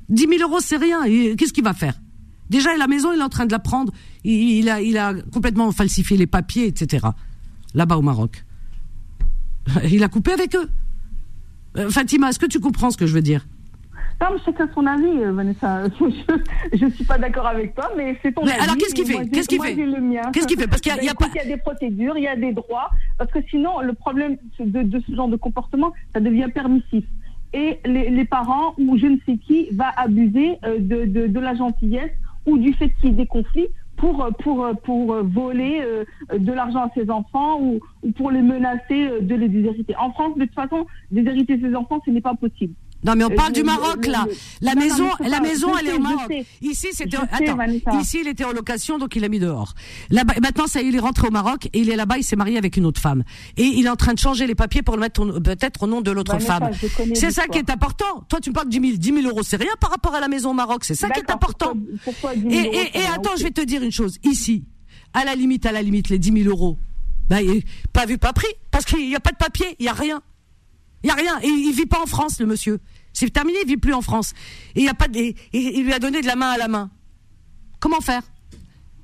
10 0.09 0.27
000 0.27 0.41
euros, 0.41 0.61
c'est 0.61 0.79
rien. 0.79 1.03
Qu'est-ce 1.37 1.53
qu'il 1.53 1.65
va 1.65 1.75
faire? 1.75 2.01
Déjà, 2.49 2.75
la 2.79 2.87
maison, 2.87 3.13
il 3.13 3.21
est 3.21 3.23
en 3.23 3.29
train 3.29 3.45
de 3.45 3.53
la 3.53 3.59
prendre. 3.59 3.93
Il, 4.25 4.71
a, 4.71 4.81
il 4.81 4.97
a 4.97 5.13
complètement 5.35 5.71
falsifié 5.71 6.17
les 6.17 6.27
papiers, 6.27 6.67
etc. 6.67 7.09
Là-bas 7.75 7.99
au 7.99 8.03
Maroc. 8.03 8.47
Il 9.91 10.03
a 10.03 10.09
coupé 10.09 10.33
avec 10.33 10.57
eux. 10.57 10.71
Euh, 11.77 11.91
Fatima, 11.91 12.31
est-ce 12.31 12.39
que 12.39 12.47
tu 12.47 12.59
comprends 12.61 12.91
ce 12.91 12.97
que 12.97 13.07
je 13.07 13.13
veux 13.13 13.21
dire? 13.21 13.47
Non, 14.21 14.29
mais 14.33 14.39
chacun 14.45 14.69
son 14.75 14.87
avis, 14.87 15.05
euh, 15.07 15.33
Vanessa. 15.33 15.85
Je 16.73 16.85
ne 16.85 16.91
suis 16.91 17.05
pas 17.05 17.19
d'accord 17.19 17.47
avec 17.47 17.75
toi, 17.75 17.91
mais 17.97 18.17
c'est 18.23 18.33
ton 18.33 18.45
mais 18.45 18.53
avis. 18.53 18.63
Alors, 18.63 18.77
qu'est-ce 18.77 18.95
qu'il 18.95 19.07
fait 19.07 19.29
Qu'est-ce 19.29 19.49
qu'il 19.49 19.63
fait 19.63 19.75
Qu'est-ce 20.33 20.47
qu'il 20.47 20.59
fait 20.59 20.69
Parce 20.69 20.81
qu'il 20.81 20.93
y, 20.93 21.09
a, 21.09 21.15
bah, 21.15 21.27
y 21.35 21.39
a 21.39 21.45
des 21.45 21.57
procédures, 21.57 22.17
il 22.17 22.25
y 22.25 22.29
a 22.29 22.37
des 22.37 22.53
droits. 22.53 22.91
Parce 23.19 23.31
que 23.31 23.41
sinon, 23.51 23.81
le 23.81 23.93
problème 23.93 24.37
de, 24.59 24.83
de, 24.83 25.01
ce 25.01 25.15
genre 25.15 25.29
de 25.29 25.37
comportement, 25.37 25.93
ça 26.13 26.21
devient 26.21 26.49
permissif. 26.53 27.05
Et 27.53 27.79
les, 27.85 28.11
les 28.11 28.25
parents 28.25 28.75
ou 28.79 28.99
je 28.99 29.07
ne 29.07 29.17
sais 29.27 29.37
qui 29.37 29.69
va 29.73 29.91
abuser 29.97 30.59
euh, 30.65 30.79
de, 30.79 31.05
de, 31.05 31.27
de 31.27 31.41
la 31.41 31.55
gentillesse 31.55 32.11
ou 32.47 32.59
du 32.59 32.73
fait 32.75 32.91
qu'il 33.01 33.11
y 33.11 33.13
ait 33.13 33.17
des 33.17 33.27
conflits 33.27 33.69
pour, 33.97 34.29
pour, 34.41 34.69
pour 34.83 35.23
voler 35.23 35.81
euh, 35.83 36.05
de 36.37 36.53
l'argent 36.53 36.81
à 36.81 36.91
ses 36.95 37.11
enfants 37.11 37.61
ou, 37.61 37.81
ou 38.03 38.11
pour 38.13 38.31
les 38.31 38.43
menacer 38.43 39.21
de 39.21 39.35
les 39.35 39.49
déshériter. 39.49 39.95
En 39.97 40.11
France, 40.13 40.37
de 40.37 40.45
toute 40.45 40.55
façon, 40.55 40.87
déshériter 41.13 41.61
ses 41.61 41.75
enfants, 41.75 42.01
ce 42.05 42.11
n'est 42.11 42.21
pas 42.21 42.35
possible. 42.35 42.75
Non, 43.05 43.15
mais 43.17 43.25
on 43.25 43.31
parle 43.31 43.53
du 43.53 43.63
Maroc, 43.63 44.07
là. 44.07 44.27
La 44.61 44.75
maison, 44.75 45.09
la 45.21 45.41
maison, 45.41 45.77
elle 45.79 45.89
est 45.89 45.93
au 45.93 45.99
Maroc. 45.99 46.33
Ici, 46.63 46.89
c'était, 46.93 47.17
attends. 47.17 48.01
Ici, 48.01 48.19
il 48.23 48.29
était 48.29 48.45
en 48.45 48.53
location, 48.53 48.99
donc 48.99 49.15
il 49.17 49.23
l'a 49.23 49.29
mis 49.29 49.39
dehors. 49.39 49.75
Là 50.11 50.23
maintenant, 50.43 50.67
ça 50.67 50.81
il 50.81 50.95
est 50.95 51.01
rentré 51.01 51.29
au 51.29 51.31
Maroc 51.31 51.67
et 51.67 51.81
il 51.81 51.91
est 51.91 51.97
là-bas, 51.97 52.19
il 52.19 52.25
s'est 52.25 52.37
marié 52.37 52.57
avec 52.59 52.77
une 52.77 52.87
autre 52.87 53.01
femme. 53.01 53.23
Et 53.57 53.65
il 53.65 53.87
est 53.87 53.91
en 53.91 53.97
train 53.97 54.15
de 54.15 54.19
changer 54.19 54.47
les 54.47 54.55
papiers 54.55 54.83
pour 54.83 54.97
le 54.97 55.01
mettre 55.01 55.25
peut-être 55.41 55.83
au 55.83 55.87
nom 55.87 56.01
de 56.01 56.11
l'autre 56.11 56.39
femme. 56.39 56.71
C'est 57.15 57.31
ça 57.31 57.47
qui 57.47 57.59
est 57.59 57.71
important. 57.71 58.25
Toi, 58.29 58.41
tu 58.41 58.53
parles 58.53 58.69
de 58.69 58.79
10 58.79 58.81
000. 58.81 58.97
10 58.97 59.23
000 59.23 59.29
euros, 59.29 59.43
c'est 59.43 59.57
rien 59.57 59.73
par 59.81 59.91
rapport 59.91 60.15
à 60.15 60.21
la 60.21 60.29
maison 60.29 60.51
au 60.51 60.55
Maroc. 60.55 60.85
C'est 60.85 60.95
ça 60.95 61.11
qui 61.11 61.21
est 61.21 61.31
important. 61.31 61.75
et, 62.51 62.99
et, 62.99 63.07
attends, 63.15 63.37
je 63.37 63.43
vais 63.43 63.51
te 63.51 63.61
dire 63.61 63.83
une 63.83 63.93
chose. 63.93 64.19
Ici, 64.25 64.65
à 65.13 65.25
la 65.25 65.35
limite, 65.35 65.67
à 65.67 65.73
la 65.73 65.83
limite, 65.83 66.09
les 66.09 66.19
10 66.19 66.43
000 66.45 66.49
euros, 66.49 66.79
bah, 67.29 67.37
pas 67.93 68.07
vu, 68.07 68.19
pas 68.19 68.33
pris. 68.33 68.49
Parce 68.71 68.85
qu'il 68.85 69.07
n'y 69.07 69.17
a 69.17 69.21
pas 69.21 69.31
de 69.33 69.37
papier, 69.37 69.77
il 69.79 69.83
n'y 69.85 69.89
a 69.89 69.93
rien. 69.93 70.23
Il 71.03 71.09
y 71.09 71.11
a 71.11 71.15
rien. 71.15 71.39
Et 71.43 71.49
il 71.49 71.73
vit 71.73 71.87
pas 71.87 72.01
en 72.03 72.07
France, 72.07 72.41
le 72.41 72.47
monsieur. 72.47 72.79
C'est 73.15 73.31
terminé, 73.31 73.59
il 73.63 73.69
vit 73.69 73.77
plus 73.79 73.95
en 73.95 74.03
France. 74.03 74.35
Et 74.75 74.83
il 74.83 74.89
a 74.89 74.95
pas 74.95 75.09
de, 75.09 75.33
il 75.53 75.85
lui 75.85 75.93
a 75.93 75.99
donné 75.99 76.21
de 76.21 76.27
la 76.27 76.37
main 76.37 76.51
à 76.51 76.59
la 76.59 76.69
main. 76.69 76.91
Comment 77.81 78.01
faire 78.01 78.23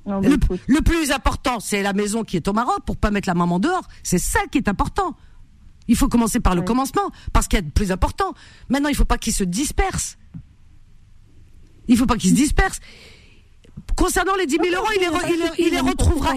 le, 0.05 0.81
plus 0.81 1.11
important, 1.11 1.59
c'est 1.59 1.83
la 1.83 1.93
maison 1.93 2.23
qui 2.23 2.35
est 2.37 2.47
au 2.47 2.53
Maroc 2.53 2.79
pour 2.85 2.97
pas 2.97 3.11
mettre 3.11 3.27
la 3.27 3.35
maman 3.35 3.59
dehors. 3.59 3.87
C'est 4.03 4.17
ça 4.17 4.39
qui 4.51 4.57
est 4.57 4.67
important. 4.67 5.15
Il 5.87 5.95
faut 5.95 6.07
commencer 6.07 6.39
par 6.39 6.55
le 6.55 6.61
commencement, 6.61 7.11
parce 7.33 7.47
qu'il 7.47 7.57
y 7.57 7.61
a 7.61 7.63
de 7.63 7.69
plus 7.69 7.91
important. 7.91 8.33
Maintenant, 8.69 8.89
il 8.89 8.95
faut 8.95 9.05
pas 9.05 9.17
qu'il 9.17 9.33
se 9.33 9.43
disperse. 9.43 10.17
Il 11.87 11.97
faut 11.97 12.05
pas 12.05 12.17
qu'il 12.17 12.29
se 12.29 12.35
disperse. 12.35 12.79
Concernant 13.95 14.35
les 14.35 14.45
10 14.45 14.57
000 14.63 14.75
euros, 14.75 14.87
il 14.95 15.01
les, 15.01 15.65
il, 15.65 15.71
les 15.71 15.79
retrouvera. 15.79 16.33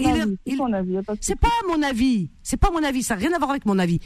C'est 1.21 1.39
pas 1.39 1.49
mon 1.67 1.81
avis. 1.81 2.29
C'est 2.43 2.57
pas 2.57 2.71
mon 2.71 2.83
avis. 2.83 3.03
Ça 3.03 3.15
n'a 3.15 3.21
rien 3.21 3.33
à 3.33 3.37
voir 3.37 3.51
avec 3.51 3.65
mon 3.65 3.79
avis. 3.79 3.99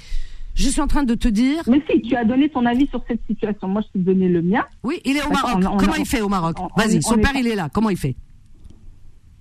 Je 0.55 0.67
suis 0.67 0.81
en 0.81 0.87
train 0.87 1.03
de 1.03 1.15
te 1.15 1.27
dire. 1.27 1.63
Mais 1.67 1.81
si, 1.89 2.01
tu 2.01 2.15
as 2.15 2.25
donné 2.25 2.49
ton 2.49 2.65
avis 2.65 2.87
sur 2.87 3.01
cette 3.07 3.21
situation. 3.27 3.67
Moi, 3.67 3.81
je 3.81 3.93
t'ai 3.93 3.99
donné 3.99 4.27
le 4.27 4.41
mien. 4.41 4.65
Oui, 4.83 4.99
il 5.05 5.17
est 5.17 5.25
au 5.25 5.29
Maroc. 5.29 5.63
Comment 5.79 5.95
il 5.95 6.05
fait 6.05 6.21
au 6.21 6.29
Maroc 6.29 6.57
Vas-y, 6.77 7.01
son 7.01 7.17
père, 7.17 7.35
il 7.35 7.47
est 7.47 7.55
là. 7.55 7.69
Comment 7.71 7.89
il 7.89 7.97
fait 7.97 8.15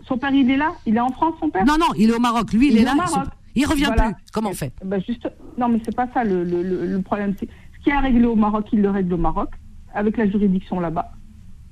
Son 0.07 0.17
père, 0.17 0.33
il 0.33 0.51
est 0.51 0.57
là? 0.57 0.73
Il 0.87 0.97
est 0.97 1.01
en 1.01 1.11
France, 1.11 1.35
son 1.41 1.51
père? 1.51 1.65
Non, 1.65 1.77
non, 1.79 1.89
il 1.97 2.11
est 2.11 2.15
au 2.15 2.21
Maroc. 2.21 2.53
Lui, 2.53 2.71
il, 2.71 2.79
est, 2.79 2.85
là. 2.85 2.95
Il 3.55 3.67
revient 3.67 3.91
plus. 3.97 4.15
Comment 4.33 4.51
on 4.51 4.55
fait 4.55 4.73
ben 4.85 5.03
juste... 5.07 5.29
Non, 5.57 5.69
mais 5.69 5.81
c'est 5.85 5.95
pas 5.95 6.07
ça 6.15 6.23
le, 6.23 6.45
le, 6.45 6.63
le, 6.63 7.03
problème. 7.03 7.35
Ce 7.41 7.45
qui 7.83 7.91
est 7.91 7.99
réglé 7.99 8.25
au 8.25 8.37
Maroc, 8.37 8.67
il 8.73 8.81
le 8.81 8.91
règle 8.91 9.15
au 9.15 9.19
Maroc, 9.19 9.51
avec 9.93 10.17
la 10.17 10.29
juridiction 10.31 10.79
là-bas. 10.79 11.11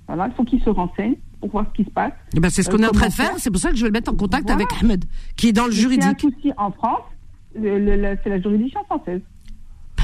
Voilà, 0.09 0.29
il 0.29 0.35
faut 0.35 0.45
qu'il 0.45 0.61
se 0.63 0.71
renseigne 0.71 1.15
pour 1.41 1.51
voir 1.51 1.67
ce 1.69 1.77
qui 1.77 1.85
se 1.85 1.93
passe. 1.93 2.13
Eh 2.35 2.41
ben, 2.41 2.51
c'est 2.51 2.63
ce 2.63 2.71
qu'on 2.71 2.79
est 2.79 2.87
en 2.87 2.93
train 2.93 3.09
de 3.09 3.13
faire. 3.13 3.33
C'est 3.39 3.51
pour 3.51 3.61
ça 3.61 3.71
que 3.71 3.77
je 3.77 3.83
vais 3.83 3.89
le 3.89 3.93
mettre 3.93 4.13
en 4.13 4.17
contact 4.17 4.51
avec 4.51 4.67
Ahmed, 4.81 5.05
qui 5.37 5.49
est 5.49 5.53
dans 5.53 5.67
le 5.67 5.73
juridique. 5.73 6.23
Il 6.23 6.25
y 6.25 6.27
a 6.27 6.29
un 6.29 6.35
souci 6.35 6.53
en 6.57 6.71
France, 6.73 7.03
c'est 7.61 8.29
la 8.29 8.41
juridiction 8.41 8.85
française. 8.85 9.21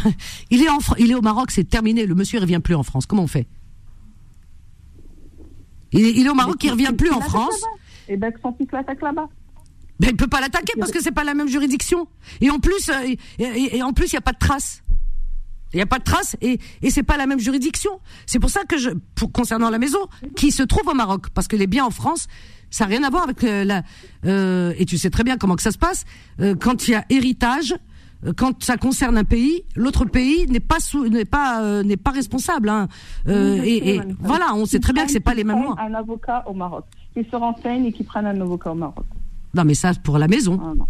il, 0.50 0.62
est 0.62 0.68
en, 0.68 0.78
il 0.98 1.10
est 1.10 1.14
au 1.14 1.20
Maroc, 1.22 1.50
c'est 1.50 1.68
terminé. 1.68 2.06
Le 2.06 2.14
monsieur 2.14 2.38
ne 2.38 2.42
revient 2.42 2.60
plus 2.62 2.74
en 2.74 2.82
France. 2.82 3.06
Comment 3.06 3.22
on 3.22 3.28
fait? 3.28 3.46
Il 5.92 6.04
est, 6.06 6.12
il 6.12 6.26
est, 6.26 6.30
au 6.30 6.34
Maroc, 6.34 6.56
il 6.62 6.68
ne 6.68 6.72
revient 6.72 6.92
plus 6.96 7.10
en 7.10 7.20
France. 7.20 7.62
Et 8.08 8.16
ben, 8.16 8.32
son 8.42 8.52
fils 8.54 8.68
l'attaque 8.72 9.02
là-bas. 9.02 9.28
Ben, 10.00 10.08
il 10.10 10.16
peut 10.16 10.26
pas 10.26 10.40
l'attaquer 10.40 10.72
parce 10.78 10.90
que 10.90 11.02
c'est 11.02 11.12
pas 11.12 11.24
la 11.24 11.34
même 11.34 11.48
juridiction. 11.48 12.08
Et 12.40 12.50
en 12.50 12.58
plus, 12.58 12.88
euh, 12.88 13.14
et, 13.38 13.82
en 13.82 13.92
plus, 13.92 14.12
il 14.12 14.14
y 14.14 14.18
a 14.18 14.22
pas 14.22 14.32
de 14.32 14.38
traces. 14.38 14.82
Il 15.72 15.76
n'y 15.76 15.82
a 15.82 15.86
pas 15.86 15.98
de 15.98 16.04
traces 16.04 16.36
et, 16.42 16.58
et 16.82 16.90
c'est 16.90 17.02
pas 17.02 17.16
la 17.16 17.26
même 17.26 17.38
juridiction. 17.38 18.00
C'est 18.26 18.38
pour 18.38 18.50
ça 18.50 18.64
que 18.64 18.76
je, 18.78 18.90
pour, 19.14 19.32
concernant 19.32 19.70
la 19.70 19.78
maison, 19.78 20.00
qui 20.36 20.50
se 20.50 20.62
trouve 20.62 20.88
au 20.88 20.94
Maroc, 20.94 21.30
parce 21.30 21.48
que 21.48 21.56
les 21.56 21.66
biens 21.66 21.86
en 21.86 21.90
France, 21.90 22.26
ça 22.72 22.84
n'a 22.84 22.88
rien 22.88 23.04
à 23.04 23.10
voir 23.10 23.22
avec 23.22 23.44
euh, 23.44 23.64
la. 23.64 23.82
Euh, 24.24 24.72
et 24.78 24.86
tu 24.86 24.98
sais 24.98 25.10
très 25.10 25.22
bien 25.22 25.36
comment 25.36 25.54
que 25.54 25.62
ça 25.62 25.70
se 25.70 25.78
passe 25.78 26.04
euh, 26.40 26.56
quand 26.56 26.88
il 26.88 26.92
y 26.92 26.94
a 26.94 27.04
héritage 27.10 27.76
quand 28.36 28.62
ça 28.62 28.76
concerne 28.76 29.18
un 29.18 29.24
pays, 29.24 29.64
l'autre 29.74 30.04
pays 30.04 30.46
n'est 30.46 30.60
pas 30.60 30.76
n'est 31.10 31.24
pas 31.24 31.82
n'est 31.82 31.96
pas 31.96 32.12
responsable. 32.12 32.68
Hein. 32.68 32.86
Et, 33.26 34.00
voilà, 34.20 34.54
on 34.54 34.64
sait 34.64 34.78
très 34.78 34.92
bien 34.92 35.06
que 35.06 35.10
c'est 35.10 35.18
pas 35.18 35.34
les 35.34 35.42
mêmes 35.42 35.60
lois. 35.60 35.74
Un 35.80 35.92
avocat 35.92 36.44
au 36.46 36.54
Maroc, 36.54 36.84
qui 37.14 37.24
se 37.28 37.34
renseigne 37.34 37.86
et 37.86 37.92
qui 37.92 38.04
prennent 38.04 38.26
un 38.26 38.40
avocat 38.40 38.70
au 38.70 38.76
Maroc. 38.76 39.04
Non, 39.54 39.64
mais 39.64 39.74
ça 39.74 39.90
pour 40.04 40.18
la 40.18 40.28
maison. 40.28 40.60
Ah, 40.62 40.84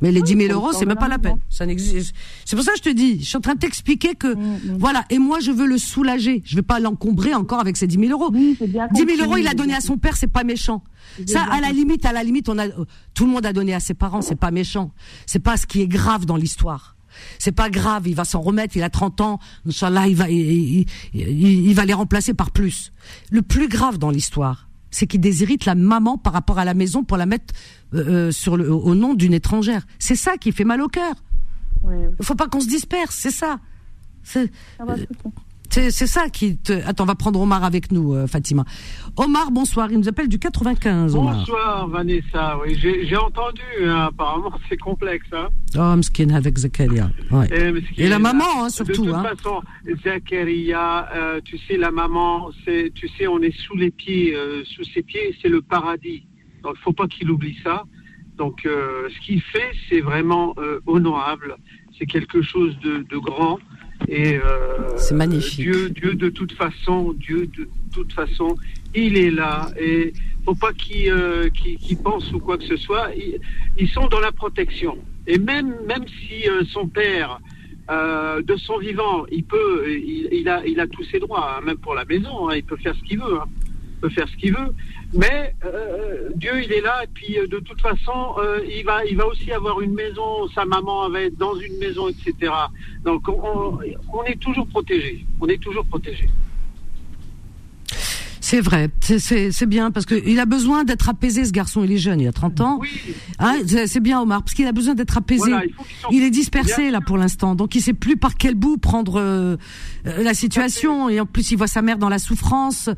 mais 0.00 0.12
les 0.12 0.22
10 0.22 0.36
000 0.48 0.52
euros, 0.52 0.72
c'est 0.72 0.86
même 0.86 0.96
pas 0.96 1.08
la 1.08 1.18
peine. 1.18 1.38
Ça 1.48 1.66
n'existe. 1.66 2.14
C'est 2.44 2.56
pour 2.56 2.64
ça 2.64 2.72
que 2.72 2.78
je 2.78 2.82
te 2.82 2.88
dis, 2.94 3.20
je 3.20 3.24
suis 3.24 3.36
en 3.36 3.40
train 3.40 3.54
de 3.54 3.58
t'expliquer 3.58 4.14
que, 4.14 4.34
mm, 4.34 4.38
mm. 4.38 4.76
voilà. 4.78 5.04
Et 5.10 5.18
moi, 5.18 5.40
je 5.40 5.50
veux 5.50 5.66
le 5.66 5.78
soulager. 5.78 6.42
Je 6.44 6.56
vais 6.56 6.62
pas 6.62 6.80
l'encombrer 6.80 7.34
encore 7.34 7.60
avec 7.60 7.76
ces 7.76 7.86
10 7.86 8.08
000 8.08 8.10
euros. 8.10 8.30
10 8.30 8.56
000 8.58 9.24
euros, 9.24 9.36
il 9.36 9.48
a 9.48 9.54
donné 9.54 9.74
à 9.74 9.80
son 9.80 9.96
père, 9.98 10.16
c'est 10.16 10.26
pas 10.26 10.44
méchant. 10.44 10.82
Ça, 11.26 11.42
à 11.42 11.60
la 11.60 11.70
limite, 11.70 12.04
à 12.04 12.12
la 12.12 12.22
limite, 12.22 12.48
on 12.48 12.58
a, 12.58 12.68
tout 13.14 13.24
le 13.24 13.30
monde 13.30 13.46
a 13.46 13.52
donné 13.52 13.74
à 13.74 13.80
ses 13.80 13.94
parents, 13.94 14.20
c'est 14.20 14.36
pas 14.36 14.50
méchant. 14.50 14.92
C'est 15.24 15.38
pas 15.38 15.56
ce 15.56 15.66
qui 15.66 15.80
est 15.80 15.88
grave 15.88 16.26
dans 16.26 16.36
l'histoire. 16.36 16.96
C'est 17.38 17.52
pas 17.52 17.70
grave, 17.70 18.06
il 18.06 18.14
va 18.14 18.24
s'en 18.24 18.40
remettre, 18.40 18.76
il 18.76 18.82
a 18.82 18.90
30 18.90 19.20
ans, 19.22 19.38
Inch'Allah, 19.66 20.06
il 20.06 20.16
va, 20.16 20.28
il, 20.28 20.84
il, 21.14 21.74
va 21.74 21.86
les 21.86 21.94
remplacer 21.94 22.34
par 22.34 22.50
plus. 22.50 22.92
Le 23.30 23.40
plus 23.42 23.68
grave 23.68 23.96
dans 23.96 24.10
l'histoire, 24.10 24.65
c'est 24.96 25.06
qu'il 25.06 25.20
déshérite 25.20 25.66
la 25.66 25.74
maman 25.74 26.16
par 26.16 26.32
rapport 26.32 26.58
à 26.58 26.64
la 26.64 26.72
maison 26.72 27.04
pour 27.04 27.18
la 27.18 27.26
mettre 27.26 27.52
euh, 27.92 28.28
euh, 28.28 28.30
sur 28.30 28.56
le, 28.56 28.72
au 28.72 28.94
nom 28.94 29.12
d'une 29.12 29.34
étrangère. 29.34 29.86
C'est 29.98 30.16
ça 30.16 30.38
qui 30.38 30.52
fait 30.52 30.64
mal 30.64 30.80
au 30.80 30.88
cœur. 30.88 31.14
Il 31.84 32.24
faut 32.24 32.34
pas 32.34 32.48
qu'on 32.48 32.60
se 32.60 32.66
disperse, 32.66 33.14
c'est 33.14 33.30
ça. 33.30 33.60
C'est, 34.22 34.50
c'est 35.90 36.06
ça 36.06 36.28
qui 36.28 36.56
te. 36.56 36.72
Attends, 36.86 37.04
on 37.04 37.06
va 37.06 37.14
prendre 37.14 37.40
Omar 37.40 37.64
avec 37.64 37.92
nous, 37.92 38.14
euh, 38.14 38.26
Fatima. 38.26 38.64
Omar, 39.16 39.50
bonsoir. 39.50 39.90
Il 39.90 39.98
nous 39.98 40.08
appelle 40.08 40.28
du 40.28 40.38
95. 40.38 41.14
Omar. 41.14 41.34
Bonsoir, 41.34 41.88
Vanessa. 41.88 42.58
Oui, 42.62 42.76
j'ai 42.78 43.16
entendu. 43.16 43.62
Hein, 43.82 44.06
apparemment, 44.08 44.52
c'est 44.68 44.76
complexe. 44.76 45.26
Hein. 45.32 45.48
Oh, 45.76 45.96
mskin 45.96 46.30
avec 46.30 46.58
Zakaria. 46.58 47.10
Et, 47.96 48.08
la 48.08 48.18
maman, 48.18 48.64
hein, 48.64 48.68
surtout. 48.70 49.04
De 49.04 49.06
toute 49.08 49.14
hein. 49.14 49.22
façon, 49.22 49.62
Zakaria, 50.04 51.08
euh, 51.14 51.40
tu 51.44 51.58
sais, 51.58 51.76
la 51.76 51.90
maman, 51.90 52.50
c'est, 52.64 52.92
tu 52.94 53.08
sais, 53.08 53.26
on 53.26 53.40
est 53.40 53.56
sous 53.66 53.76
les 53.76 53.90
pieds, 53.90 54.34
euh, 54.34 54.64
sous 54.64 54.84
ses 54.84 55.02
pieds, 55.02 55.36
c'est 55.42 55.48
le 55.48 55.62
paradis. 55.62 56.26
Donc, 56.62 56.74
il 56.78 56.82
faut 56.82 56.92
pas 56.92 57.06
qu'il 57.06 57.30
oublie 57.30 57.56
ça. 57.62 57.84
Donc, 58.38 58.60
ce 58.64 59.20
qu'il 59.24 59.40
fait, 59.40 59.70
c'est 59.88 60.00
vraiment 60.00 60.54
honorable. 60.86 61.56
C'est 61.98 62.04
quelque 62.04 62.42
chose 62.42 62.76
de, 62.80 63.06
de 63.08 63.16
grand. 63.16 63.58
Et 64.08 64.36
euh, 64.36 64.96
c'est 64.96 65.14
magnifique. 65.14 65.60
Dieu, 65.60 65.90
Dieu 65.90 66.14
de 66.14 66.28
toute 66.28 66.52
façon, 66.52 67.12
Dieu 67.14 67.46
de 67.46 67.68
toute 67.92 68.12
façon, 68.12 68.56
il 68.94 69.16
est 69.16 69.30
là. 69.30 69.70
Et 69.78 70.12
faut 70.44 70.54
pas 70.54 70.72
qu'il 70.72 71.10
euh, 71.10 71.48
pense 72.02 72.32
ou 72.32 72.38
quoi 72.38 72.56
que 72.56 72.64
ce 72.64 72.76
soit. 72.76 73.10
Ils, 73.76 73.88
sont 73.88 74.06
dans 74.06 74.20
la 74.20 74.32
protection. 74.32 74.96
Et 75.26 75.38
même 75.38 75.74
même 75.86 76.06
si 76.06 76.48
euh, 76.48 76.62
son 76.66 76.86
père 76.86 77.40
euh, 77.90 78.42
de 78.42 78.56
son 78.56 78.78
vivant, 78.78 79.26
il 79.30 79.44
peut, 79.44 79.84
il, 79.88 80.28
il, 80.32 80.48
a, 80.48 80.64
il 80.66 80.78
a 80.80 80.86
tous 80.86 81.04
ses 81.04 81.18
droits, 81.18 81.56
hein, 81.56 81.60
même 81.64 81.78
pour 81.78 81.94
la 81.94 82.04
maison, 82.04 82.48
hein, 82.48 82.56
il 82.56 82.64
peut 82.64 82.76
faire 82.76 82.94
ce 82.94 83.02
qu'il 83.02 83.18
veut. 83.18 83.38
Hein 83.40 83.46
peut 83.96 84.10
faire 84.10 84.28
ce 84.28 84.36
qu'il 84.36 84.52
veut. 84.52 84.74
Mais 85.12 85.54
euh, 85.64 86.30
Dieu, 86.34 86.62
il 86.62 86.72
est 86.72 86.80
là, 86.80 87.04
et 87.04 87.08
puis 87.12 87.38
euh, 87.38 87.46
de 87.46 87.58
toute 87.58 87.80
façon, 87.80 88.34
euh, 88.38 88.60
il, 88.68 88.84
va, 88.84 89.04
il 89.04 89.16
va 89.16 89.26
aussi 89.26 89.52
avoir 89.52 89.80
une 89.80 89.94
maison, 89.94 90.48
sa 90.54 90.64
maman 90.64 91.08
va 91.08 91.22
être 91.22 91.36
dans 91.38 91.54
une 91.54 91.78
maison, 91.78 92.08
etc. 92.08 92.52
Donc 93.04 93.28
on, 93.28 93.78
on 94.12 94.24
est 94.24 94.40
toujours 94.40 94.66
protégé. 94.66 95.24
On 95.40 95.46
est 95.46 95.62
toujours 95.62 95.86
protégé. 95.86 96.28
C'est 98.48 98.60
vrai, 98.60 98.90
c'est 99.00 99.66
bien 99.66 99.90
parce 99.90 100.06
qu'il 100.06 100.38
a 100.38 100.46
besoin 100.46 100.84
d'être 100.84 101.08
apaisé 101.08 101.44
ce 101.44 101.50
garçon, 101.50 101.82
il 101.82 101.90
est 101.90 101.98
jeune, 101.98 102.20
il 102.20 102.28
a 102.28 102.32
30 102.32 102.60
ans. 102.60 102.78
Oui. 102.80 102.88
Hein, 103.40 103.56
c'est 103.66 103.98
bien 103.98 104.20
Omar, 104.20 104.44
parce 104.44 104.54
qu'il 104.54 104.68
a 104.68 104.72
besoin 104.72 104.94
d'être 104.94 105.18
apaisé. 105.18 105.50
il, 106.12 106.22
est 106.22 106.30
dispersé 106.30 106.92
là 106.92 107.00
pour 107.00 107.16
l'instant, 107.18 107.56
donc 107.56 107.74
il 107.74 107.80
sait 107.80 107.92
plus 107.92 108.16
par 108.16 108.36
quel 108.36 108.54
bout 108.54 108.76
prendre 108.76 109.18
euh, 109.18 109.56
la 110.04 110.32
situation 110.32 111.08
et 111.08 111.18
en 111.18 111.26
plus 111.26 111.50
il 111.50 111.56
voit 111.56 111.66
sa 111.66 111.82
mère 111.82 111.98
dans 111.98 112.08
la 112.08 112.20
souffrance. 112.20 112.88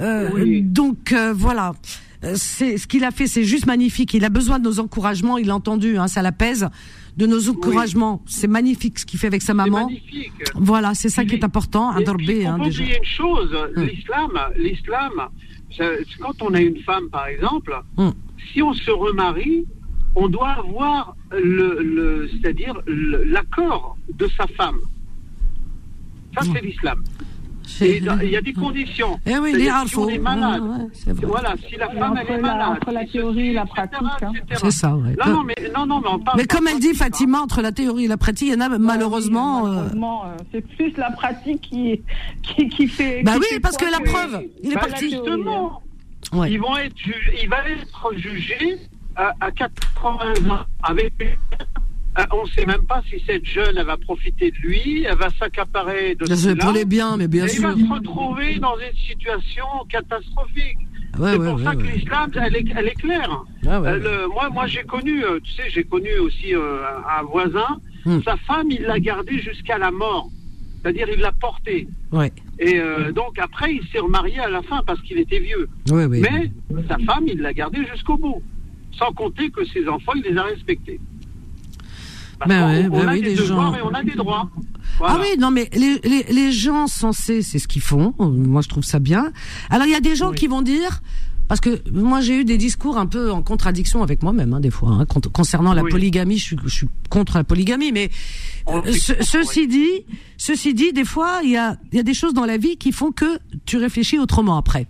Euh, 0.00 0.60
Donc 0.62 1.12
euh, 1.12 1.32
voilà. 1.34 1.74
Euh, 2.22 2.34
c'est 2.36 2.76
ce 2.76 2.86
qu'il 2.86 3.04
a 3.04 3.10
fait, 3.10 3.26
c'est 3.26 3.44
juste 3.44 3.66
magnifique. 3.66 4.12
Il 4.14 4.24
a 4.24 4.28
besoin 4.28 4.58
de 4.58 4.64
nos 4.64 4.80
encouragements. 4.80 5.38
Il 5.38 5.50
a 5.50 5.54
entendu, 5.54 5.96
hein, 5.96 6.08
ça 6.08 6.22
l'apaise. 6.22 6.68
De 7.16 7.26
nos 7.26 7.50
encouragements, 7.50 8.22
c'est 8.26 8.46
magnifique 8.46 8.98
ce 8.98 9.04
qu'il 9.04 9.18
fait 9.18 9.26
avec 9.26 9.42
sa 9.42 9.52
maman. 9.52 9.86
Magnifique. 9.86 10.32
Voilà, 10.54 10.94
c'est 10.94 11.08
ça 11.08 11.24
qui 11.24 11.34
est 11.34 11.44
important. 11.44 11.90
Un 11.90 12.02
dorber, 12.02 12.46
hein, 12.46 12.58
déjà. 12.58 12.84
une 12.84 13.04
chose, 13.04 13.54
hum. 13.76 13.84
l'islam, 13.84 14.30
l'islam, 14.56 15.28
quand 16.20 16.42
on 16.42 16.54
a 16.54 16.60
une 16.60 16.78
femme, 16.82 17.10
par 17.10 17.26
exemple, 17.26 17.74
hum. 17.96 18.14
si 18.52 18.62
on 18.62 18.72
se 18.72 18.90
remarie, 18.90 19.66
on 20.14 20.28
doit 20.28 20.50
avoir 20.50 21.16
le, 21.32 21.82
le 21.82 22.30
c'est-à-dire 22.32 22.74
l'accord 22.86 23.98
de 24.14 24.28
sa 24.36 24.46
femme. 24.46 24.78
Ça, 26.34 26.42
c'est 26.44 26.60
hum. 26.60 26.64
l'islam 26.64 27.02
il 27.80 28.30
y 28.30 28.36
a 28.36 28.40
des 28.40 28.52
conditions. 28.64 29.18
Eh 29.26 29.38
oui, 29.38 29.52
il 29.54 29.60
est 29.60 29.70
si 29.86 29.96
on 29.96 30.08
est 30.08 30.18
malade, 30.18 30.62
voilà, 31.22 31.54
si 31.68 31.76
la 31.76 31.88
femme 31.90 32.18
elle 32.20 32.36
est 32.36 32.40
malade, 32.40 32.76
entre 32.76 32.92
la 32.92 33.04
théorie 33.04 33.48
et 33.48 33.52
la 33.52 33.66
pratique. 33.66 33.98
Hein. 34.22 34.32
C'est 34.54 34.70
ça, 34.70 34.94
ouais. 34.94 35.16
Non, 35.24 35.32
non, 35.32 35.44
mais, 35.44 35.54
non, 35.74 35.86
non, 35.86 36.00
mais, 36.00 36.08
on 36.08 36.18
parle 36.18 36.38
mais 36.38 36.46
comme 36.46 36.68
elle 36.68 36.80
dit 36.80 36.94
Fatima, 36.94 37.40
entre 37.40 37.62
la 37.62 37.72
théorie 37.72 38.04
et 38.04 38.08
la 38.08 38.16
pratique, 38.16 38.48
il 38.48 38.54
y 38.54 38.56
en 38.56 38.60
a 38.60 38.78
malheureusement. 38.78 39.66
Euh, 39.66 39.70
malheureusement 39.70 40.24
euh, 40.24 40.36
c'est 40.52 40.66
plus 40.76 40.96
la 40.96 41.10
pratique 41.10 41.60
qui, 41.62 42.02
qui, 42.42 42.68
qui 42.68 42.88
fait. 42.88 43.22
Bah 43.22 43.34
oui, 43.38 43.60
parce 43.60 43.76
que 43.76 43.90
la 43.90 44.00
preuve, 44.00 44.44
il 44.62 44.72
est 44.72 44.74
bah, 44.74 44.80
parti. 44.80 45.10
Justement, 45.10 45.82
ouais. 46.32 46.52
ils 46.52 46.60
vont 46.60 46.76
être 46.76 46.94
il 47.42 47.48
va 47.48 47.58
être 47.68 48.12
jugé 48.16 48.78
à, 49.16 49.32
à 49.40 49.50
80 49.50 50.50
ans 50.50 50.64
avec 50.82 51.12
ah, 51.20 51.64
on 52.32 52.44
ne 52.44 52.48
sait 52.50 52.66
même 52.66 52.84
pas 52.86 53.02
si 53.08 53.22
cette 53.26 53.44
jeune 53.44 53.76
elle 53.76 53.86
va 53.86 53.96
profiter 53.96 54.50
de 54.50 54.56
lui, 54.56 55.04
elle 55.04 55.16
va 55.16 55.28
s'accaparer 55.38 56.14
de 56.14 56.34
C'est 56.34 56.56
pour 56.56 56.72
les 56.72 56.84
biens, 56.84 57.16
mais 57.16 57.28
bien 57.28 57.46
sûr. 57.46 57.72
Il 57.76 57.82
va 57.82 57.88
se 57.88 58.00
retrouver 58.00 58.58
dans 58.58 58.76
une 58.78 58.96
situation 58.96 59.66
catastrophique. 59.88 60.78
c'est 61.14 61.38
pour 61.38 61.60
ça 61.60 61.74
que 61.74 61.82
l'islam, 61.82 62.30
elle 62.34 62.56
est, 62.56 62.64
elle 62.76 62.88
est 62.88 63.00
claire. 63.00 63.44
Ah 63.66 63.80
moi, 63.80 64.50
moi 64.50 64.66
j'ai 64.66 64.82
connu, 64.82 65.24
euh, 65.24 65.38
tu 65.42 65.52
sais, 65.52 65.70
j'ai 65.70 65.84
connu 65.84 66.18
aussi 66.18 66.54
euh, 66.54 66.82
un 67.18 67.22
voisin. 67.22 67.80
Hmm. 68.04 68.20
Sa 68.24 68.36
femme, 68.38 68.70
il 68.70 68.82
l'a 68.82 68.98
gardée 68.98 69.38
jusqu'à 69.38 69.78
la 69.78 69.90
mort. 69.90 70.30
C'est-à-dire, 70.82 71.08
il 71.14 71.20
l'a 71.20 71.32
portée. 71.32 71.88
Ouais. 72.10 72.32
Et 72.58 72.78
euh, 72.78 73.12
donc, 73.12 73.38
après, 73.38 73.74
il 73.74 73.86
s'est 73.88 73.98
remarié 73.98 74.38
à 74.38 74.48
la 74.48 74.62
fin 74.62 74.80
parce 74.86 75.00
qu'il 75.02 75.18
était 75.18 75.38
vieux. 75.38 75.68
Mais 76.08 76.50
sa 76.88 76.98
femme, 76.98 77.24
il 77.26 77.40
l'a 77.40 77.52
gardée 77.52 77.84
jusqu'au 77.92 78.16
bout. 78.16 78.42
Sans 78.92 79.12
compter 79.12 79.50
que 79.50 79.64
ses 79.66 79.86
enfants, 79.88 80.12
il 80.16 80.22
les 80.22 80.36
a 80.36 80.42
respectés. 80.42 80.98
Ben 82.46 82.88
on, 82.90 82.98
ben 82.98 83.08
a 83.08 83.18
des 83.18 83.36
gens... 83.36 83.74
et 83.74 83.82
on 83.82 83.92
a 83.92 84.02
des 84.02 84.14
droits. 84.14 84.50
Ah 85.02 85.18
oui, 85.20 85.38
non, 85.38 85.50
mais 85.50 85.68
les, 85.72 85.98
les, 86.04 86.24
les 86.30 86.52
gens 86.52 86.86
censés, 86.86 87.42
c'est 87.42 87.58
ce 87.58 87.68
qu'ils 87.68 87.82
font. 87.82 88.14
Moi, 88.18 88.62
je 88.62 88.68
trouve 88.68 88.84
ça 88.84 88.98
bien. 88.98 89.32
Alors, 89.70 89.86
il 89.86 89.92
y 89.92 89.96
a 89.96 90.00
des 90.00 90.16
gens 90.16 90.32
qui 90.32 90.46
vont 90.46 90.62
dire, 90.62 91.00
parce 91.48 91.60
que 91.60 91.82
moi, 91.90 92.20
j'ai 92.20 92.40
eu 92.40 92.44
des 92.44 92.58
discours 92.58 92.98
un 92.98 93.06
peu 93.06 93.30
en 93.30 93.42
contradiction 93.42 94.02
avec 94.02 94.22
moi-même, 94.22 94.52
hein, 94.52 94.60
des 94.60 94.70
fois, 94.70 94.90
hein, 94.90 95.06
concernant 95.32 95.72
la 95.72 95.82
polygamie. 95.82 96.38
Je 96.38 96.44
suis, 96.44 96.56
je 96.64 96.74
suis 96.74 96.88
contre 97.08 97.36
la 97.38 97.44
polygamie, 97.44 97.92
mais 97.92 98.10
euh, 98.68 98.80
ceci 99.20 99.66
dit, 99.66 100.04
ceci 100.36 100.74
dit, 100.74 100.92
des 100.92 101.04
fois, 101.04 101.40
il 101.44 101.50
y 101.50 101.56
a, 101.56 101.76
y 101.92 101.98
a 101.98 102.02
des 102.02 102.14
choses 102.14 102.34
dans 102.34 102.46
la 102.46 102.56
vie 102.56 102.76
qui 102.76 102.92
font 102.92 103.10
que 103.10 103.38
tu 103.64 103.78
réfléchis 103.78 104.18
autrement 104.18 104.56
après. 104.56 104.86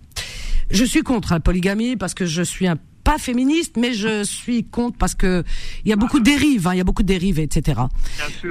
Je 0.71 0.85
suis 0.85 1.01
contre 1.01 1.33
la 1.33 1.39
polygamie 1.39 1.95
parce 1.95 2.13
que 2.13 2.25
je 2.25 2.41
suis 2.41 2.67
un 2.67 2.77
pas 3.03 3.17
féministe, 3.17 3.75
mais 3.77 3.93
je 3.93 4.23
suis 4.23 4.63
contre 4.63 4.97
parce 4.97 5.15
que 5.15 5.43
il 5.85 5.89
y 5.89 5.93
a 5.93 5.95
beaucoup 5.95 6.19
de 6.19 6.23
dérives, 6.23 6.67
hein, 6.67 6.73
il 6.73 6.77
y 6.77 6.81
a 6.81 6.83
beaucoup 6.83 7.03
de 7.03 7.07
dérives, 7.07 7.39
etc. 7.39 7.81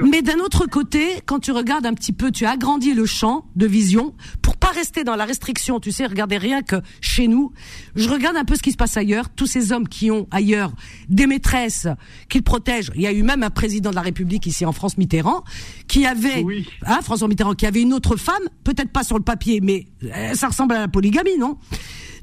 Mais 0.03 0.21
d'un 0.21 0.39
autre 0.39 0.65
côté, 0.65 1.21
quand 1.25 1.39
tu 1.39 1.51
regardes 1.51 1.85
un 1.85 1.93
petit 1.93 2.13
peu, 2.13 2.31
tu 2.31 2.45
as 2.45 2.51
agrandi 2.51 2.93
le 2.93 3.05
champ 3.05 3.45
de 3.55 3.65
vision 3.65 4.13
pour 4.41 4.57
pas 4.57 4.69
rester 4.69 5.03
dans 5.03 5.15
la 5.15 5.25
restriction. 5.25 5.79
Tu 5.79 5.91
sais, 5.91 6.05
regardez 6.05 6.37
rien 6.37 6.61
que 6.61 6.77
chez 6.99 7.27
nous. 7.27 7.51
Je 7.95 8.09
regarde 8.09 8.37
un 8.37 8.45
peu 8.45 8.55
ce 8.55 8.61
qui 8.61 8.71
se 8.71 8.77
passe 8.77 8.97
ailleurs. 8.97 9.29
Tous 9.29 9.47
ces 9.47 9.71
hommes 9.71 9.87
qui 9.87 10.11
ont 10.11 10.27
ailleurs 10.31 10.71
des 11.09 11.27
maîtresses 11.27 11.87
qu'ils 12.29 12.43
protègent. 12.43 12.91
Il 12.95 13.01
y 13.01 13.07
a 13.07 13.11
eu 13.11 13.23
même 13.23 13.43
un 13.43 13.49
président 13.49 13.89
de 13.89 13.95
la 13.95 14.01
République 14.01 14.45
ici 14.45 14.65
en 14.65 14.71
France, 14.71 14.97
Mitterrand, 14.97 15.43
qui 15.87 16.05
avait, 16.05 16.45
hein, 16.85 16.99
François 17.01 17.27
Mitterrand, 17.27 17.53
qui 17.53 17.65
avait 17.65 17.81
une 17.81 17.93
autre 17.93 18.15
femme, 18.15 18.43
peut-être 18.63 18.91
pas 18.91 19.03
sur 19.03 19.17
le 19.17 19.23
papier, 19.23 19.61
mais 19.61 19.87
euh, 20.03 20.33
ça 20.33 20.47
ressemble 20.47 20.75
à 20.75 20.79
la 20.79 20.87
polygamie, 20.87 21.37
non? 21.37 21.57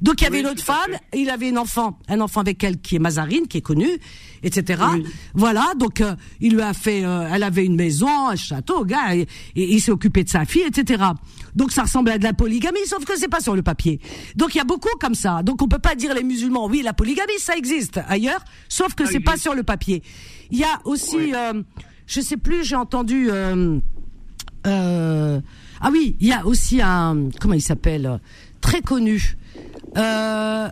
Donc 0.01 0.21
il 0.21 0.25
y 0.25 0.27
avait 0.27 0.41
une 0.41 0.47
autre 0.47 0.63
femme, 0.63 0.97
il 1.13 1.31
avait 1.31 1.51
un 1.51 1.57
enfant, 1.57 1.99
un 2.09 2.21
enfant 2.21 2.41
avec 2.41 2.63
elle 2.63 2.81
qui 2.81 2.97
est 2.97 2.99
Mazarine, 2.99 3.49
qui 3.49 3.59
est 3.59 3.63
connue, 3.63 3.99
etc. 4.43 4.83
Voilà, 5.35 5.73
donc 5.77 6.01
euh, 6.01 6.15
il 6.41 6.55
lui 6.55 6.63
a 6.63 6.73
fait, 6.73 7.05
euh, 7.05 7.29
elle 7.33 7.43
avait 7.43 7.65
une 7.65 7.75
maison, 7.75 8.29
un 8.29 8.37
château, 8.37 8.85
gars, 8.85 9.17
et, 9.17 9.27
il 9.57 9.81
s'est 9.81 9.91
occupé 9.91 10.25
de 10.25 10.29
sa 10.29 10.45
fille, 10.45 10.63
etc. 10.63 11.03
Donc 11.55 11.73
ça 11.73 11.83
ressemble 11.83 12.11
à 12.11 12.19
de 12.19 12.25
la 12.25 12.33
polygamie, 12.33 12.87
sauf 12.87 13.05
que 13.05 13.19
c'est 13.19 13.29
pas 13.29 13.41
sur 13.41 13.57
le 13.57 13.63
papier. 13.63 14.01
Donc 14.37 14.55
il 14.55 14.59
y 14.59 14.61
a 14.61 14.65
beaucoup 14.65 14.89
comme 15.01 15.15
ça. 15.15 15.43
Donc 15.43 15.63
on 15.63 15.69
peut 15.69 15.79
pas 15.79 15.95
dire 15.95 16.15
les 16.15 16.23
musulmans, 16.23 16.67
oui, 16.67 16.83
la 16.83 16.93
polygamie, 16.93 17.39
ça 17.39 17.57
existe 17.57 18.01
ailleurs, 18.09 18.45
sauf 18.69 18.95
que 18.95 19.07
c'est 19.07 19.21
pas 19.21 19.37
sur 19.37 19.55
le 19.55 19.65
papier. 19.65 20.03
Il 20.51 20.59
y 20.59 20.65
a 20.65 20.79
aussi, 20.85 21.35
euh, 21.35 21.63
je 22.07 22.21
sais 22.21 22.37
plus, 22.37 22.65
j'ai 22.65 22.77
entendu. 22.77 23.29
Euh, 23.31 23.81
ah 25.81 25.91
oui, 25.93 26.17
il 26.21 26.29
y 26.29 26.33
a 26.33 26.47
aussi 26.47 26.81
un, 26.83 27.29
comment 27.41 27.55
il 27.55 27.63
s'appelle, 27.63 28.21
très 28.61 28.81
connu. 28.81 29.37
Euh, 29.97 30.69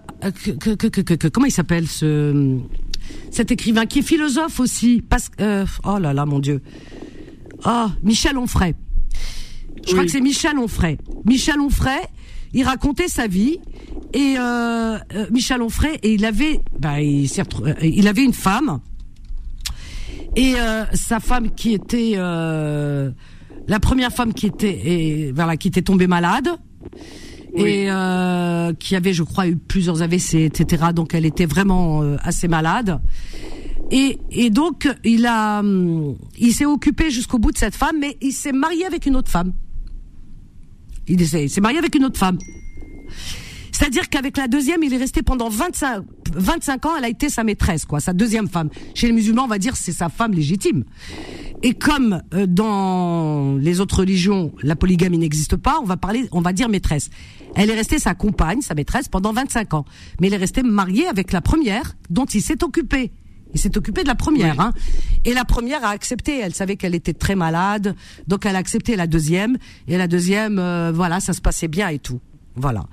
comment 1.32 1.46
il 1.46 1.52
s'appelle 1.52 1.86
ce 1.86 2.58
cet 3.30 3.52
écrivain 3.52 3.86
qui 3.86 4.00
est 4.00 4.02
philosophe 4.02 4.58
aussi 4.60 5.02
parce, 5.08 5.30
euh, 5.40 5.64
Oh 5.84 5.98
là 5.98 6.12
là, 6.12 6.26
mon 6.26 6.40
Dieu. 6.40 6.60
Ah, 7.64 7.90
Michel 8.02 8.36
Onfray. 8.36 8.74
Je 9.86 9.92
crois 9.92 10.04
que 10.04 10.10
c'est 10.10 10.20
Michel 10.20 10.58
Onfray. 10.58 10.98
Michel 11.24 11.60
Onfray, 11.60 12.00
il 12.52 12.64
racontait 12.64 13.08
sa 13.08 13.28
vie 13.28 13.58
et 14.12 14.34
euh, 14.38 14.98
Michel 15.30 15.62
Onfray 15.62 15.98
et 16.02 16.14
il 16.14 16.24
avait, 16.24 16.60
bah, 16.78 17.00
il, 17.00 17.30
il 17.82 18.08
avait 18.08 18.24
une 18.24 18.32
femme 18.32 18.80
et 20.34 20.54
sa 20.92 21.20
femme 21.20 21.50
qui 21.54 21.72
était 21.72 22.16
la 22.16 23.80
première 23.80 24.12
femme 24.12 24.34
qui 24.34 24.46
était 24.46 24.80
et, 24.84 25.32
voilà 25.32 25.56
qui 25.56 25.68
était 25.68 25.82
tombée 25.82 26.06
malade 26.06 26.48
et 27.56 27.90
euh, 27.90 28.72
qui 28.74 28.96
avait, 28.96 29.12
je 29.12 29.22
crois, 29.22 29.48
eu 29.48 29.56
plusieurs 29.56 30.02
AVC, 30.02 30.34
etc. 30.34 30.86
Donc 30.94 31.14
elle 31.14 31.26
était 31.26 31.46
vraiment 31.46 32.02
euh, 32.02 32.16
assez 32.22 32.48
malade. 32.48 33.00
Et, 33.90 34.18
et 34.30 34.50
donc 34.50 34.88
il 35.04 35.26
a, 35.26 35.60
hum, 35.60 36.16
il 36.38 36.52
s'est 36.52 36.66
occupé 36.66 37.10
jusqu'au 37.10 37.38
bout 37.38 37.52
de 37.52 37.58
cette 37.58 37.76
femme, 37.76 37.96
mais 38.00 38.16
il 38.20 38.32
s'est 38.32 38.52
marié 38.52 38.84
avec 38.84 39.06
une 39.06 39.16
autre 39.16 39.30
femme. 39.30 39.52
Il 41.08 41.26
s'est 41.26 41.60
marié 41.60 41.78
avec 41.78 41.94
une 41.94 42.04
autre 42.04 42.18
femme. 42.18 42.38
C'est-à-dire 43.76 44.08
qu'avec 44.08 44.38
la 44.38 44.48
deuxième, 44.48 44.82
il 44.82 44.94
est 44.94 44.96
resté 44.96 45.22
pendant 45.22 45.50
25, 45.50 46.02
25 46.32 46.86
ans, 46.86 46.96
elle 46.96 47.04
a 47.04 47.10
été 47.10 47.28
sa 47.28 47.44
maîtresse, 47.44 47.84
quoi, 47.84 48.00
sa 48.00 48.14
deuxième 48.14 48.48
femme. 48.48 48.70
Chez 48.94 49.06
les 49.06 49.12
musulmans, 49.12 49.44
on 49.44 49.48
va 49.48 49.58
dire 49.58 49.76
c'est 49.76 49.92
sa 49.92 50.08
femme 50.08 50.32
légitime. 50.32 50.84
Et 51.62 51.74
comme 51.74 52.22
euh, 52.32 52.46
dans 52.46 53.56
les 53.56 53.80
autres 53.80 53.98
religions, 53.98 54.54
la 54.62 54.76
polygamie 54.76 55.18
n'existe 55.18 55.56
pas, 55.56 55.78
on 55.82 55.84
va 55.84 55.98
parler, 55.98 56.26
on 56.32 56.40
va 56.40 56.54
dire 56.54 56.70
maîtresse. 56.70 57.10
Elle 57.54 57.68
est 57.68 57.74
restée 57.74 57.98
sa 57.98 58.14
compagne, 58.14 58.62
sa 58.62 58.74
maîtresse, 58.74 59.08
pendant 59.08 59.34
25 59.34 59.74
ans. 59.74 59.84
Mais 60.22 60.28
elle 60.28 60.34
est 60.34 60.38
restée 60.38 60.62
mariée 60.62 61.06
avec 61.06 61.30
la 61.32 61.42
première, 61.42 61.96
dont 62.08 62.24
il 62.24 62.40
s'est 62.40 62.64
occupé. 62.64 63.12
Il 63.52 63.60
s'est 63.60 63.76
occupé 63.76 64.04
de 64.04 64.08
la 64.08 64.14
première, 64.14 64.58
hein. 64.58 64.72
Et 65.26 65.34
la 65.34 65.44
première 65.44 65.84
a 65.84 65.90
accepté. 65.90 66.40
Elle 66.40 66.54
savait 66.54 66.76
qu'elle 66.76 66.94
était 66.94 67.12
très 67.12 67.34
malade, 67.34 67.94
donc 68.26 68.46
elle 68.46 68.56
a 68.56 68.58
accepté 68.58 68.96
la 68.96 69.06
deuxième. 69.06 69.58
Et 69.86 69.98
la 69.98 70.08
deuxième, 70.08 70.58
euh, 70.58 70.92
voilà, 70.94 71.20
ça 71.20 71.34
se 71.34 71.42
passait 71.42 71.68
bien 71.68 71.88
et 71.88 71.98
tout. 71.98 72.20
Voilà. 72.54 72.86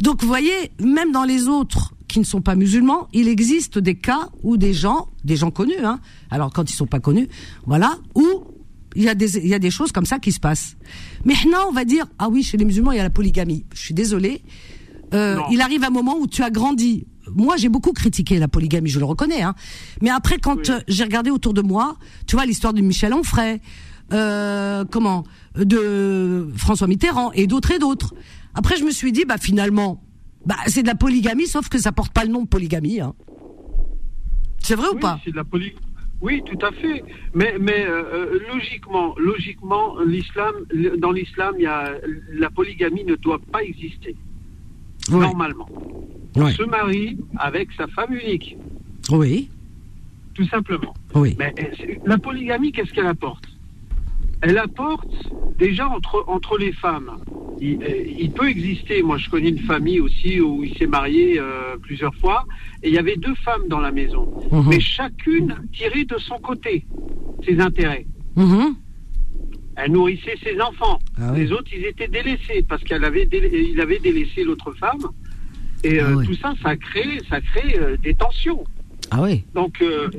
Donc 0.00 0.22
vous 0.22 0.28
voyez, 0.28 0.72
même 0.80 1.12
dans 1.12 1.24
les 1.24 1.48
autres 1.48 1.94
qui 2.08 2.18
ne 2.18 2.24
sont 2.24 2.42
pas 2.42 2.54
musulmans, 2.54 3.08
il 3.12 3.28
existe 3.28 3.78
des 3.78 3.94
cas 3.94 4.28
où 4.42 4.56
des 4.56 4.72
gens, 4.72 5.08
des 5.24 5.36
gens 5.36 5.50
connus, 5.50 5.84
hein, 5.84 6.00
alors 6.30 6.52
quand 6.52 6.70
ils 6.70 6.74
sont 6.74 6.86
pas 6.86 7.00
connus, 7.00 7.28
voilà, 7.66 7.98
où 8.14 8.44
il 8.94 9.02
y 9.02 9.08
a 9.08 9.14
des 9.14 9.38
il 9.38 9.48
y 9.48 9.54
a 9.54 9.58
des 9.58 9.70
choses 9.70 9.92
comme 9.92 10.06
ça 10.06 10.18
qui 10.18 10.32
se 10.32 10.40
passent. 10.40 10.76
Mais 11.24 11.34
maintenant, 11.34 11.66
on 11.68 11.72
va 11.72 11.84
dire 11.84 12.06
ah 12.18 12.28
oui, 12.28 12.42
chez 12.42 12.56
les 12.56 12.64
musulmans 12.64 12.92
il 12.92 12.98
y 12.98 13.00
a 13.00 13.04
la 13.04 13.10
polygamie. 13.10 13.64
Je 13.74 13.80
suis 13.80 13.94
désolé. 13.94 14.42
Euh, 15.12 15.38
il 15.50 15.60
arrive 15.60 15.84
un 15.84 15.90
moment 15.90 16.16
où 16.18 16.26
tu 16.26 16.42
as 16.42 16.50
grandi. 16.50 17.06
Moi, 17.34 17.56
j'ai 17.56 17.68
beaucoup 17.68 17.92
critiqué 17.92 18.38
la 18.38 18.48
polygamie, 18.48 18.90
je 18.90 18.98
le 18.98 19.04
reconnais. 19.04 19.42
Hein. 19.42 19.54
Mais 20.02 20.10
après, 20.10 20.38
quand 20.38 20.70
euh, 20.70 20.80
j'ai 20.88 21.04
regardé 21.04 21.30
autour 21.30 21.54
de 21.54 21.62
moi, 21.62 21.96
tu 22.26 22.36
vois 22.36 22.46
l'histoire 22.46 22.74
de 22.74 22.80
Michel 22.80 23.14
Onfray, 23.14 23.60
euh, 24.12 24.84
comment, 24.90 25.24
de 25.56 26.48
François 26.56 26.86
Mitterrand 26.86 27.32
et 27.32 27.46
d'autres 27.46 27.72
et 27.72 27.78
d'autres. 27.78 28.14
Après, 28.54 28.76
je 28.76 28.84
me 28.84 28.90
suis 28.90 29.12
dit, 29.12 29.24
bah 29.24 29.38
finalement, 29.38 30.02
bah 30.46 30.56
c'est 30.66 30.82
de 30.82 30.86
la 30.86 30.94
polygamie, 30.94 31.46
sauf 31.46 31.68
que 31.68 31.78
ça 31.78 31.92
porte 31.92 32.12
pas 32.12 32.24
le 32.24 32.30
nom 32.30 32.42
de 32.42 32.48
polygamie. 32.48 33.00
Hein. 33.00 33.14
C'est 34.60 34.76
vrai 34.76 34.88
ou 34.92 34.98
pas? 34.98 35.20
de 35.26 35.32
la. 35.32 35.44
Oui, 36.20 36.42
tout 36.46 36.64
à 36.64 36.72
fait. 36.72 37.04
Mais, 37.34 37.56
mais 37.60 37.84
euh, 37.84 38.02
euh, 38.14 38.38
logiquement, 38.54 39.14
logiquement, 39.18 40.00
l'islam, 40.00 40.54
dans 40.98 41.12
l'islam, 41.12 41.54
il 41.58 41.64
y 41.64 41.66
a, 41.66 41.92
la 42.32 42.48
polygamie 42.50 43.04
ne 43.04 43.16
doit 43.16 43.40
pas 43.52 43.62
exister. 43.62 44.16
normalement. 45.10 45.68
On 46.36 46.48
se 46.48 46.62
marie 46.62 47.18
avec 47.36 47.68
sa 47.76 47.86
femme 47.88 48.12
unique. 48.14 48.56
Oui. 49.10 49.50
Tout 50.34 50.46
simplement. 50.48 50.94
Oui. 51.14 51.36
Mais 51.38 51.54
la 52.06 52.18
polygamie, 52.18 52.72
qu'est-ce 52.72 52.92
qu'elle 52.92 53.06
apporte? 53.06 53.44
Elle 54.46 54.58
apporte 54.58 55.08
déjà 55.58 55.88
entre, 55.88 56.22
entre 56.26 56.58
les 56.58 56.72
femmes. 56.72 57.18
Il, 57.60 58.30
peut 58.32 58.48
exister, 58.48 59.02
moi 59.02 59.16
je 59.16 59.30
connais 59.30 59.48
une 59.48 59.60
famille 59.60 60.00
aussi 60.00 60.38
où 60.38 60.64
il 60.64 60.76
s'est 60.76 60.86
marié 60.86 61.38
euh, 61.38 61.78
plusieurs 61.80 62.14
fois, 62.16 62.44
et 62.82 62.88
il 62.88 62.94
y 62.94 62.98
avait 62.98 63.16
deux 63.16 63.34
femmes 63.36 63.68
dans 63.68 63.80
la 63.80 63.90
maison, 63.90 64.28
mhm. 64.52 64.64
mais 64.68 64.80
chacune 64.80 65.54
tirait 65.72 66.04
de 66.04 66.18
son 66.18 66.38
côté 66.40 66.84
ses 67.46 67.58
intérêts. 67.60 68.04
Mhm. 68.36 68.74
Elle 69.76 69.92
nourrissait 69.92 70.36
ses 70.42 70.60
enfants. 70.60 70.98
Ah 71.18 71.32
les 71.34 71.50
autres, 71.52 71.70
ils 71.74 71.86
étaient 71.86 72.08
délaissés 72.08 72.64
parce 72.68 72.84
qu'elle 72.84 73.04
avait, 73.04 73.26
il 73.32 73.80
avait 73.80 73.98
délaissé 73.98 74.44
l'autre 74.44 74.72
femme. 74.72 75.06
Et 75.82 76.00
ah 76.00 76.08
euh, 76.08 76.24
tout 76.24 76.34
ça, 76.34 76.52
ça 76.62 76.76
crée, 76.76 77.20
ça 77.30 77.40
crée 77.40 77.78
euh, 77.78 77.96
des 77.96 78.14
tensions. 78.14 78.64
Ah 79.10 79.22
oui. 79.22 79.44
Donc, 79.54 79.80
euh, 79.80 80.10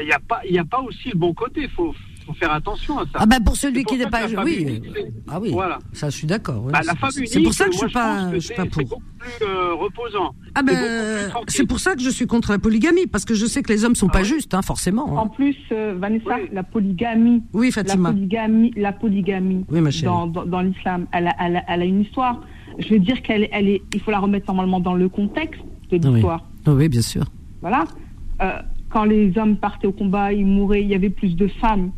il 0.00 0.06
n'y 0.06 0.12
a 0.12 0.20
pas, 0.20 0.40
il 0.48 0.56
a 0.58 0.64
pas 0.64 0.80
aussi 0.80 1.10
le 1.10 1.18
bon 1.18 1.34
côté. 1.34 1.68
Faut, 1.68 1.94
faut 2.24 2.34
faire 2.34 2.52
attention 2.52 2.98
à 2.98 3.04
ça. 3.04 3.10
Ah 3.14 3.26
ben 3.26 3.42
pour 3.42 3.56
celui 3.56 3.84
qui 3.84 3.96
n'est 3.96 4.06
pas, 4.06 4.26
oui, 4.44 4.82
ah 5.28 5.40
oui, 5.40 5.50
voilà. 5.52 5.78
Ça, 5.92 6.10
je 6.10 6.16
suis 6.16 6.26
d'accord. 6.26 6.62
Bah, 6.62 6.80
la 6.84 6.94
c'est 7.10 7.40
pour 7.42 7.52
ça 7.52 7.66
que 7.66 7.72
je 7.72 7.78
suis 7.78 7.90
pas, 7.90 8.32
je 8.34 8.38
suis 8.38 8.54
pas 8.54 8.64
pour. 8.64 8.82
C'est 8.82 8.88
beaucoup 8.88 9.02
plus 9.18 9.46
reposant. 9.78 10.34
Ah 10.54 10.62
ben, 10.62 11.30
c'est 11.48 11.66
pour 11.66 11.80
ça 11.80 11.94
que 11.94 12.02
je 12.02 12.10
suis 12.10 12.26
contre 12.26 12.52
la 12.52 12.58
polygamie 12.58 13.06
parce 13.06 13.24
que 13.24 13.34
je 13.34 13.46
sais 13.46 13.62
que 13.62 13.72
les 13.72 13.84
hommes 13.84 13.94
sont 13.94 14.08
ah 14.08 14.12
pas 14.12 14.22
justes, 14.22 14.54
hein, 14.54 14.62
forcément. 14.62 15.18
Hein. 15.18 15.22
En 15.22 15.28
plus, 15.28 15.56
Vanessa, 15.70 16.36
la 16.52 16.62
polygamie. 16.62 17.42
Oui, 17.52 17.70
Fatima. 17.70 18.08
La 18.08 18.14
polygamie, 18.14 18.72
la 18.76 18.92
polygamie. 18.92 19.64
Oui, 19.70 19.80
ma 19.80 19.90
Dans, 19.90 20.26
dans, 20.26 20.44
dans 20.44 20.60
l'islam, 20.60 21.06
elle 21.12 21.28
a, 21.28 21.34
elle, 21.40 21.56
a, 21.56 21.64
elle 21.68 21.82
a 21.82 21.84
une 21.84 22.02
histoire 22.02 22.40
je 22.78 22.88
veux 22.94 22.98
dire 22.98 23.22
qu'elle 23.22 23.48
elle 23.52 23.68
est, 23.68 23.82
il 23.94 24.00
faut 24.00 24.10
la 24.10 24.18
remettre 24.18 24.46
normalement 24.46 24.80
dans 24.80 24.94
le 24.94 25.08
contexte 25.08 25.60
de 25.90 25.96
l'histoire. 25.96 26.46
Oui. 26.66 26.88
bien 26.88 27.02
sûr. 27.02 27.24
Voilà. 27.60 27.84
Euh, 28.40 28.60
quand 28.90 29.04
les 29.04 29.36
hommes 29.38 29.56
partaient 29.56 29.86
au 29.86 29.92
combat, 29.92 30.32
ils 30.32 30.46
mouraient, 30.46 30.82
il 30.82 30.88
y 30.88 30.94
avait 30.94 31.10
plus 31.10 31.36
de 31.36 31.48
femmes 31.48 31.92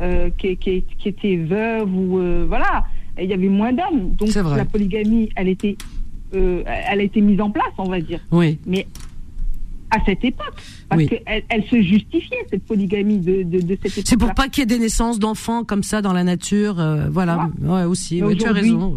euh, 0.00 0.30
qui, 0.36 0.56
qui, 0.56 0.84
qui, 0.98 1.08
étaient 1.08 1.36
veuves 1.36 1.94
ou 1.94 2.18
euh, 2.18 2.44
voilà, 2.48 2.84
il 3.20 3.28
y 3.28 3.32
avait 3.32 3.48
moins 3.48 3.72
d'hommes. 3.72 4.14
Donc 4.16 4.34
la 4.34 4.64
polygamie, 4.64 5.28
elle 5.36 5.48
était, 5.48 5.76
elle 6.32 7.00
a 7.00 7.02
été 7.02 7.20
mise 7.20 7.40
en 7.40 7.50
place, 7.50 7.72
on 7.78 7.88
va 7.88 8.00
dire. 8.00 8.20
Oui. 8.30 8.58
Mais 8.66 8.86
à 9.90 10.04
cette 10.04 10.24
époque. 10.24 10.54
Parce 10.88 11.04
qu'elle 11.04 11.42
elle 11.48 11.64
se 11.64 11.80
justifiait, 11.82 12.46
cette 12.50 12.64
polygamie 12.64 13.18
de, 13.18 13.42
de, 13.42 13.60
de 13.60 13.78
cette 13.82 13.86
époque. 13.86 14.04
C'est 14.06 14.16
pour 14.16 14.34
pas 14.34 14.48
qu'il 14.48 14.62
y 14.62 14.62
ait 14.62 14.66
des 14.66 14.78
naissances 14.78 15.18
d'enfants 15.18 15.64
comme 15.64 15.82
ça 15.82 16.02
dans 16.02 16.12
la 16.12 16.24
nature. 16.24 16.80
Euh, 16.80 17.08
voilà, 17.10 17.50
ouais, 17.62 17.84
aussi. 17.84 18.22
tu 18.38 18.46
as 18.46 18.52
raison. 18.52 18.96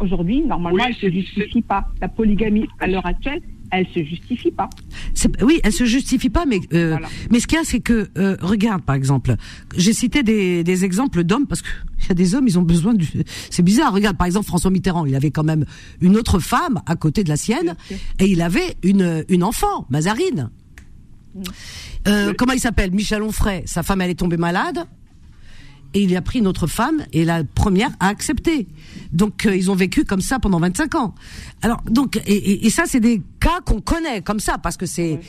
Aujourd'hui, 0.00 0.42
normalement, 0.42 0.84
elle 0.84 0.92
ne 0.92 0.96
se 0.96 1.10
justifie 1.10 1.62
pas. 1.62 1.86
La 2.00 2.08
polygamie, 2.08 2.66
à 2.80 2.86
l'heure 2.86 3.06
actuelle, 3.06 3.40
elle 3.72 3.86
se 3.88 4.04
justifie 4.04 4.50
pas. 4.50 4.68
Oui, 5.40 5.60
elle 5.64 5.72
se 5.72 5.84
justifie 5.86 6.28
pas, 6.28 6.44
mais 6.46 6.60
euh, 6.74 6.96
mais 7.30 7.40
ce 7.40 7.46
qu'il 7.46 7.56
y 7.56 7.60
a, 7.60 7.64
c'est 7.64 7.80
que 7.80 8.10
euh, 8.18 8.36
regarde, 8.40 8.82
par 8.82 8.94
exemple, 8.94 9.34
j'ai 9.76 9.94
cité 9.94 10.22
des, 10.22 10.62
des 10.62 10.84
exemples 10.84 11.24
d'hommes 11.24 11.46
parce 11.46 11.62
que 11.62 11.68
il 12.00 12.08
y 12.08 12.12
a 12.12 12.14
des 12.14 12.34
hommes, 12.34 12.46
ils 12.46 12.58
ont 12.58 12.62
besoin 12.62 12.94
du. 12.94 13.08
C'est 13.50 13.62
bizarre. 13.62 13.94
Regarde, 13.94 14.16
par 14.16 14.26
exemple, 14.26 14.46
François 14.46 14.70
Mitterrand, 14.70 15.06
il 15.06 15.14
avait 15.14 15.30
quand 15.30 15.44
même 15.44 15.64
une 16.00 16.16
autre 16.16 16.38
femme 16.38 16.82
à 16.86 16.96
côté 16.96 17.24
de 17.24 17.30
la 17.30 17.36
sienne, 17.36 17.74
et 18.18 18.26
il 18.26 18.42
avait 18.42 18.76
une 18.82 19.24
une 19.28 19.42
enfant, 19.42 19.86
Mazarine. 19.88 20.50
Mm. 21.34 21.42
Euh, 22.08 22.34
comment 22.36 22.52
il 22.52 22.60
s'appelle? 22.60 22.92
Michel 22.92 23.22
Onfray. 23.22 23.62
Sa 23.64 23.82
femme, 23.82 24.02
elle 24.02 24.10
est 24.10 24.18
tombée 24.18 24.36
malade 24.36 24.84
et 25.94 26.02
il 26.02 26.16
a 26.16 26.22
pris 26.22 26.38
une 26.38 26.46
autre 26.46 26.66
femme 26.66 27.04
et 27.12 27.24
la 27.24 27.44
première 27.44 27.90
a 28.00 28.08
accepté. 28.08 28.66
Donc 29.12 29.46
euh, 29.46 29.54
ils 29.54 29.70
ont 29.70 29.74
vécu 29.74 30.04
comme 30.04 30.20
ça 30.20 30.38
pendant 30.38 30.58
25 30.58 30.94
ans. 30.94 31.14
Alors 31.62 31.82
donc 31.84 32.20
et, 32.26 32.66
et, 32.66 32.70
ça 32.70 32.84
c'est 32.86 33.00
des 33.00 33.22
cas 33.40 33.60
qu'on 33.64 33.80
connaît 33.80 34.22
comme 34.22 34.40
ça 34.40 34.58
parce 34.58 34.76
que 34.76 34.86
c'est 34.86 35.20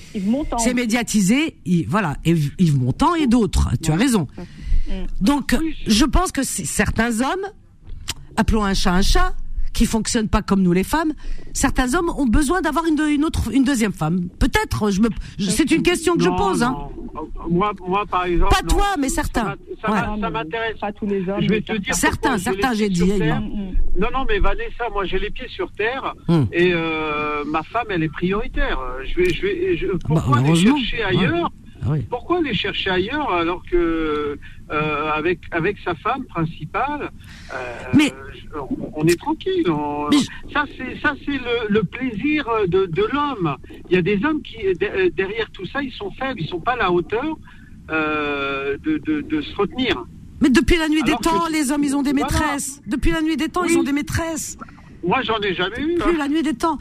c'est 0.59 0.73
médiatisé. 0.73 1.57
voilà 1.87 2.17
et 2.25 2.35
Yves 2.59 2.79
Montand 2.79 3.15
et 3.15 3.27
d'autres. 3.27 3.69
Tu 3.81 3.91
as 3.91 3.95
raison. 3.95 4.27
Donc 5.21 5.57
je 5.87 6.05
pense 6.05 6.31
que 6.31 6.43
certains 6.43 7.21
hommes, 7.21 7.45
appelons 8.35 8.63
un 8.63 8.73
chat 8.73 8.93
un 8.93 9.01
chat, 9.01 9.35
qui 9.73 9.85
fonctionnent 9.85 10.29
pas 10.29 10.41
comme 10.41 10.61
nous 10.61 10.73
les 10.73 10.83
femmes, 10.83 11.13
certains 11.53 11.93
hommes 11.95 12.09
ont 12.15 12.25
besoin 12.25 12.61
d'avoir 12.61 12.85
une, 12.85 12.99
une, 12.99 13.25
autre, 13.25 13.51
une 13.51 13.63
deuxième 13.63 13.93
femme. 13.93 14.29
Peut-être, 14.39 14.91
je 14.91 15.01
me, 15.01 15.09
c'est 15.39 15.71
une 15.71 15.83
question 15.83 16.15
que 16.15 16.23
je 16.23 16.29
pose. 16.29 16.63
Hein. 16.63 16.75
Moi, 17.49 17.73
moi, 17.87 18.05
par 18.09 18.25
exemple. 18.25 18.53
Pas 18.55 18.67
toi, 18.67 18.95
mais 18.99 19.09
certains. 19.09 19.55
Ça 19.81 20.29
m'intéresse. 20.29 20.77
Pas 20.79 20.91
tous 20.91 21.05
les 21.05 21.27
hommes. 21.29 21.41
Je 21.41 21.49
vais 21.49 21.61
te 21.61 21.73
dire. 21.77 21.93
Certains, 21.93 22.37
certains, 22.37 22.73
j'ai 22.73 22.89
dit. 22.89 23.03
Non, 23.03 24.07
non, 24.11 24.25
mais 24.27 24.39
Vanessa, 24.39 24.89
moi, 24.91 25.05
j'ai 25.05 25.19
les 25.19 25.29
pieds 25.29 25.47
sur 25.49 25.71
terre 25.73 26.15
hum. 26.27 26.47
et 26.51 26.71
euh, 26.73 27.43
ma 27.45 27.61
femme, 27.63 27.85
elle 27.89 28.03
est 28.03 28.09
prioritaire. 28.09 28.79
Je 29.05 29.21
vais, 29.21 29.29
je 29.29 29.41
vais, 29.41 29.77
je, 29.77 29.87
pourquoi 29.97 30.37
bah, 30.37 30.47
aller 30.47 30.55
chercher 30.55 31.03
ailleurs 31.03 31.51
ah 31.85 31.95
Pourquoi 32.09 32.37
aller 32.39 32.53
chercher 32.53 32.89
ailleurs 32.89 33.31
alors 33.31 33.63
que 33.69 34.37
euh, 34.71 35.11
avec 35.11 35.39
avec 35.51 35.77
sa 35.83 35.95
femme 35.95 36.23
principale, 36.25 37.09
euh, 37.53 37.55
mais 37.93 38.13
on 38.93 39.05
est 39.05 39.19
tranquille. 39.19 39.65
Ça 40.53 40.65
c'est 40.77 40.99
ça 41.01 41.15
c'est 41.25 41.39
le, 41.69 41.83
plaisir 41.83 42.45
de, 42.67 42.85
de 42.85 43.03
l'homme. 43.11 43.57
Il 43.89 43.95
y 43.95 43.99
a 43.99 44.01
des 44.01 44.23
hommes 44.23 44.41
qui 44.41 44.57
derrière 45.15 45.49
tout 45.51 45.65
ça 45.65 45.81
ils 45.81 45.91
sont 45.91 46.11
faibles, 46.11 46.39
ils 46.39 46.47
sont 46.47 46.61
pas 46.61 46.73
à 46.73 46.77
la 46.77 46.91
hauteur 46.91 47.37
euh, 47.91 48.77
de, 48.83 48.97
de, 48.99 49.21
de, 49.21 49.41
se 49.41 49.55
retenir. 49.55 50.05
Mais 50.41 50.49
depuis 50.49 50.77
la 50.77 50.87
nuit 50.87 51.03
des 51.03 51.15
temps, 51.15 51.47
les 51.51 51.71
hommes 51.71 51.83
ils 51.83 51.95
ont 51.95 52.01
des 52.01 52.13
maîtresses. 52.13 52.81
Depuis 52.87 53.11
la 53.11 53.21
nuit 53.21 53.37
des 53.37 53.49
temps, 53.49 53.65
ils 53.65 53.77
ont 53.77 53.83
des 53.83 53.93
maîtresses. 53.93 54.57
Moi 55.03 55.21
j'en 55.23 55.39
ai 55.39 55.53
jamais 55.53 55.81
eu. 55.81 55.95
Depuis 55.95 56.11
hein. 56.11 56.17
la 56.17 56.27
nuit 56.29 56.43
des 56.43 56.53
temps. 56.53 56.77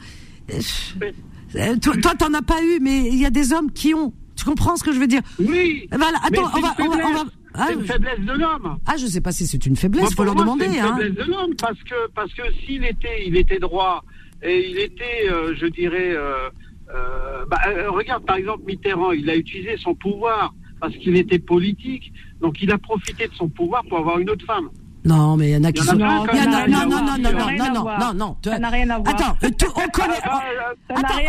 Toi, 1.81 2.15
t'en 2.17 2.33
as 2.33 2.41
pas 2.41 2.63
eu, 2.63 2.79
mais 2.81 3.07
il 3.07 3.19
y 3.19 3.25
a 3.25 3.29
des 3.29 3.53
hommes 3.53 3.71
qui 3.71 3.93
ont. 3.93 4.13
Tu 4.43 4.49
comprends 4.49 4.75
ce 4.75 4.83
que 4.83 4.91
je 4.91 4.99
veux 4.99 5.07
dire 5.07 5.21
Oui. 5.39 5.87
Voilà. 5.89 6.17
Attends, 6.21 6.51
on 6.53 6.59
va, 6.59 6.75
on 6.77 6.89
va, 6.89 7.07
on 7.07 7.13
va, 7.13 7.23
ah, 7.53 7.67
c'est 7.67 7.73
une 7.75 7.85
faiblesse 7.85 8.19
de 8.19 8.33
l'homme. 8.33 8.77
Ah, 8.85 8.97
je 8.97 9.05
sais 9.05 9.21
pas 9.21 9.31
si 9.31 9.47
c'est 9.47 9.65
une 9.65 9.77
faiblesse, 9.77 10.09
il 10.11 10.15
faut 10.15 10.25
leur 10.25 10.35
demander. 10.35 10.65
C'est 10.65 10.79
une 10.79 10.83
hein. 10.83 10.97
faiblesse 10.97 11.25
de 11.25 11.31
l'homme 11.31 11.55
parce 11.61 11.81
que 11.83 12.09
parce 12.13 12.33
que 12.33 12.41
s'il 12.65 12.83
était 12.83 13.25
il 13.25 13.37
était 13.37 13.59
droit 13.59 14.03
et 14.41 14.69
il 14.69 14.79
était, 14.79 15.29
euh, 15.29 15.55
je 15.55 15.65
dirais, 15.67 16.11
euh, 16.11 16.49
euh, 16.93 17.45
bah, 17.45 17.57
regarde 17.87 18.25
par 18.25 18.35
exemple 18.35 18.63
Mitterrand, 18.67 19.13
il 19.13 19.29
a 19.29 19.35
utilisé 19.37 19.77
son 19.77 19.95
pouvoir 19.95 20.53
parce 20.81 20.93
qu'il 20.97 21.15
était 21.15 21.39
politique, 21.39 22.11
donc 22.41 22.61
il 22.61 22.69
a 22.69 22.77
profité 22.77 23.29
de 23.29 23.33
son 23.35 23.47
pouvoir 23.47 23.83
pour 23.87 23.99
avoir 23.99 24.19
une 24.19 24.29
autre 24.29 24.45
femme. 24.45 24.69
Non, 25.05 25.37
mais 25.37 25.49
il 25.49 25.53
y 25.53 25.57
en 25.57 25.63
a 25.63 25.71
qui 25.71 25.83
sont. 25.83 25.95
Non, 25.95 26.25
non, 26.25 26.67
non, 26.67 26.85
non, 26.85 27.01
non, 27.01 27.17
non, 27.17 27.31
non, 27.31 27.73
non, 27.73 27.97
non, 27.99 28.13
non. 28.13 28.37
Ça 28.43 28.59
n'a 28.59 28.69
rien 28.69 28.89
à 28.89 28.99
voir. 28.99 29.13
Attends, 29.13 29.37
on 29.75 29.89
connaît. 29.89 30.21
Attends, 30.89 31.19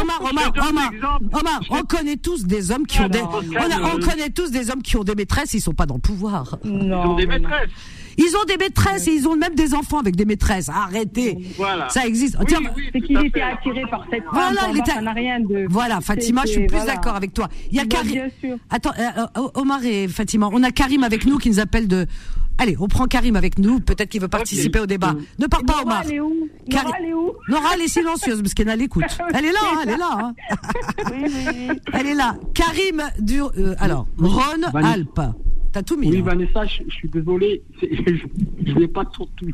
Omar, 0.00 0.20
Omar, 0.22 0.52
Omar, 0.68 0.90
Omar, 1.32 1.60
on 1.70 1.82
connaît 1.82 2.16
tous 2.16 2.44
des 2.44 2.70
hommes 2.70 2.86
qui 2.86 3.00
ont 3.00 3.08
des. 3.08 3.22
On 3.22 4.00
connaît 4.00 4.30
tous 4.30 4.50
des 4.50 4.70
hommes 4.70 4.82
qui 4.82 4.96
ont 4.96 5.04
des 5.04 5.14
maîtresses, 5.14 5.54
ils 5.54 5.60
sont 5.60 5.74
pas 5.74 5.86
dans 5.86 5.94
le 5.94 6.00
pouvoir. 6.00 6.58
Non. 6.64 7.02
Ils 7.02 7.08
ont 7.08 7.14
des 7.16 7.26
maîtresses. 7.26 7.70
Ils 8.18 8.36
ont 8.36 8.44
des 8.46 8.58
maîtresses 8.58 9.08
et 9.08 9.12
ils 9.12 9.26
ont 9.26 9.36
même 9.36 9.54
des 9.54 9.74
enfants 9.74 9.98
avec 9.98 10.16
des 10.16 10.24
maîtresses. 10.24 10.68
Arrêtez. 10.68 11.38
Voilà. 11.56 11.88
Ça 11.88 12.06
existe. 12.06 12.36
Oui, 12.40 12.54
oui, 12.76 12.90
c'est 12.92 13.00
qu'il 13.00 13.26
était 13.26 13.40
attiré 13.40 13.82
par 13.90 14.04
cette 14.10 14.24
femme. 14.24 14.32
Voilà, 14.32 14.68
il 14.70 14.78
était... 14.78 14.92
ça 14.92 15.00
n'a 15.00 15.12
rien 15.12 15.40
de. 15.40 15.66
Voilà, 15.70 16.00
Fatima, 16.00 16.42
je 16.44 16.52
suis 16.52 16.66
plus 16.66 16.84
d'accord 16.84 17.16
avec 17.16 17.32
toi. 17.32 17.48
Il 17.70 17.76
y 17.76 17.80
a 17.80 17.86
Karim. 17.86 18.28
Attends, 18.70 18.92
euh, 18.98 19.48
Omar 19.54 19.82
et 19.84 20.08
Fatima, 20.08 20.50
on 20.52 20.62
a 20.62 20.70
Karim 20.70 21.04
avec 21.04 21.24
nous 21.24 21.38
qui 21.38 21.48
nous 21.48 21.60
appelle 21.60 21.88
de. 21.88 22.06
Allez, 22.58 22.76
on 22.78 22.88
prend 22.88 23.06
Karim 23.06 23.36
avec 23.36 23.58
nous. 23.58 23.80
Peut-être 23.80 24.08
qu'il 24.08 24.20
veut 24.20 24.28
participer 24.28 24.78
au 24.78 24.86
débat. 24.86 25.14
Ne 25.38 25.46
pars 25.46 25.64
pas, 25.64 25.82
Omar. 25.82 26.02
Elle 26.04 26.14
est 26.14 26.20
où 26.20 26.48
Nora, 26.70 26.90
elle 26.98 27.06
est 27.06 27.14
où 27.14 27.32
Nora, 27.48 27.68
elle 27.74 27.82
est 27.82 27.88
silencieuse 27.88 28.40
parce 28.40 28.54
qu'elle 28.54 28.68
a 28.68 28.76
l'écoute. 28.76 29.04
Elle 29.34 29.46
est 29.46 29.52
là, 29.52 29.58
hein, 29.62 29.78
elle 29.82 29.90
est 29.90 29.96
là. 29.96 30.10
Hein. 30.12 30.34
oui, 31.10 31.24
oui, 31.24 31.80
Elle 31.92 32.06
est 32.06 32.14
là. 32.14 32.36
Karim 32.54 33.02
du. 33.18 33.40
Euh, 33.40 33.74
alors, 33.78 34.06
Ron 34.18 34.62
Alpes. 34.74 35.20
T'as 35.72 35.82
tout 35.82 35.96
mis. 35.96 36.10
Oui, 36.10 36.20
Vanessa, 36.20 36.66
je, 36.66 36.82
suis 36.90 37.08
désolé. 37.08 37.62
Je, 37.82 38.72
ne 38.72 38.78
vais 38.78 38.88
pas 38.88 39.04
surtout. 39.14 39.46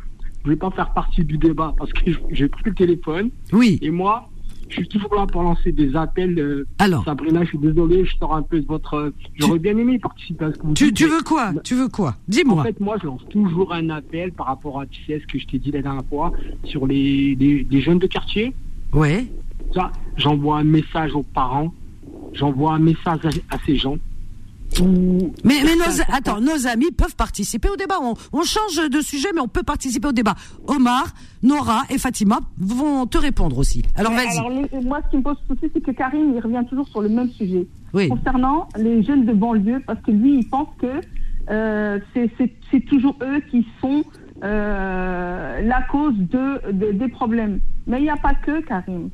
Je 0.44 0.50
vais 0.50 0.56
pas 0.56 0.70
faire 0.70 0.92
partie 0.92 1.24
du 1.24 1.38
débat 1.38 1.74
parce 1.78 1.92
que 1.92 2.10
j'ai 2.30 2.48
pris 2.48 2.62
le 2.64 2.74
téléphone. 2.74 3.30
Oui. 3.52 3.78
Et 3.82 3.90
moi, 3.90 4.28
je 4.68 4.74
suis 4.74 4.88
toujours 4.88 5.14
là 5.14 5.26
pour 5.26 5.42
lancer 5.42 5.72
des 5.72 5.96
appels. 5.96 6.38
Euh, 6.38 6.66
Alors. 6.78 7.04
Sabrina, 7.04 7.42
je 7.44 7.48
suis 7.48 7.58
désolé, 7.58 8.04
je 8.04 8.16
sors 8.16 8.34
un 8.34 8.42
peu 8.42 8.60
de 8.60 8.66
votre. 8.66 9.12
J'aurais 9.36 9.58
bien 9.58 9.76
aimé 9.76 9.98
participer 9.98 10.44
à 10.46 10.52
ce 10.52 10.58
que 10.58 10.66
vous 10.66 10.74
tu, 10.74 10.92
tu 10.92 11.06
veux 11.06 11.22
quoi? 11.22 11.52
Tu 11.64 11.74
veux 11.74 11.88
quoi? 11.88 12.16
Dis-moi. 12.28 12.60
En 12.60 12.64
fait, 12.64 12.80
moi, 12.80 12.96
je 13.00 13.06
lance 13.06 13.22
toujours 13.30 13.72
un 13.72 13.90
appel 13.90 14.32
par 14.32 14.46
rapport 14.46 14.80
à, 14.80 14.86
tu 14.86 15.02
sais, 15.04 15.20
ce 15.20 15.26
que 15.26 15.38
je 15.38 15.46
t'ai 15.46 15.58
dit 15.58 15.70
la 15.70 15.82
dernière 15.82 16.04
fois, 16.04 16.32
sur 16.64 16.86
les, 16.86 17.34
les, 17.34 17.80
jeunes 17.80 17.98
de 17.98 18.06
quartier. 18.06 18.54
Ouais. 18.92 19.26
Ça, 19.74 19.90
j'envoie 20.16 20.58
un 20.58 20.64
message 20.64 21.14
aux 21.14 21.22
parents, 21.22 21.72
j'envoie 22.32 22.74
un 22.74 22.78
message 22.78 23.20
à 23.50 23.58
ces 23.66 23.76
gens 23.76 23.96
mais, 24.82 25.62
mais 25.64 25.76
nos, 25.76 26.02
attends, 26.12 26.40
nos 26.40 26.66
amis 26.66 26.90
peuvent 26.96 27.16
participer 27.16 27.68
au 27.68 27.76
débat. 27.76 27.96
On, 28.32 28.42
change 28.42 28.88
de 28.88 29.00
sujet, 29.00 29.28
mais 29.34 29.40
on 29.40 29.48
peut 29.48 29.62
participer 29.62 30.08
au 30.08 30.12
débat. 30.12 30.34
Omar, 30.66 31.06
Nora 31.42 31.82
et 31.90 31.98
Fatima 31.98 32.40
vont 32.58 33.06
te 33.06 33.18
répondre 33.18 33.58
aussi. 33.58 33.82
Alors 33.96 34.12
vas-y. 34.12 34.38
Alors 34.38 34.52
moi, 34.82 35.00
ce 35.04 35.10
qui 35.10 35.16
me 35.16 35.22
pose 35.22 35.36
souci, 35.46 35.70
c'est 35.72 35.80
que 35.80 35.90
Karim, 35.90 36.34
il 36.34 36.40
revient 36.40 36.64
toujours 36.68 36.88
sur 36.88 37.02
le 37.02 37.08
même 37.08 37.30
sujet. 37.30 37.66
Concernant 37.92 38.68
les 38.76 39.02
jeunes 39.02 39.24
de 39.24 39.32
banlieue, 39.32 39.82
parce 39.86 40.00
que 40.02 40.10
lui, 40.10 40.40
il 40.40 40.48
pense 40.48 40.68
que 40.78 41.00
euh, 41.50 41.98
c'est 42.14 42.80
toujours 42.86 43.16
eux 43.22 43.40
qui 43.50 43.66
sont 43.80 44.04
euh, 44.44 45.60
la 45.62 45.82
cause 45.82 46.14
de, 46.16 46.92
des 46.92 47.08
problèmes. 47.08 47.60
Mais 47.86 47.98
il 48.00 48.04
n'y 48.04 48.10
a 48.10 48.16
pas 48.16 48.34
que, 48.34 48.60
Karim. 48.60 49.10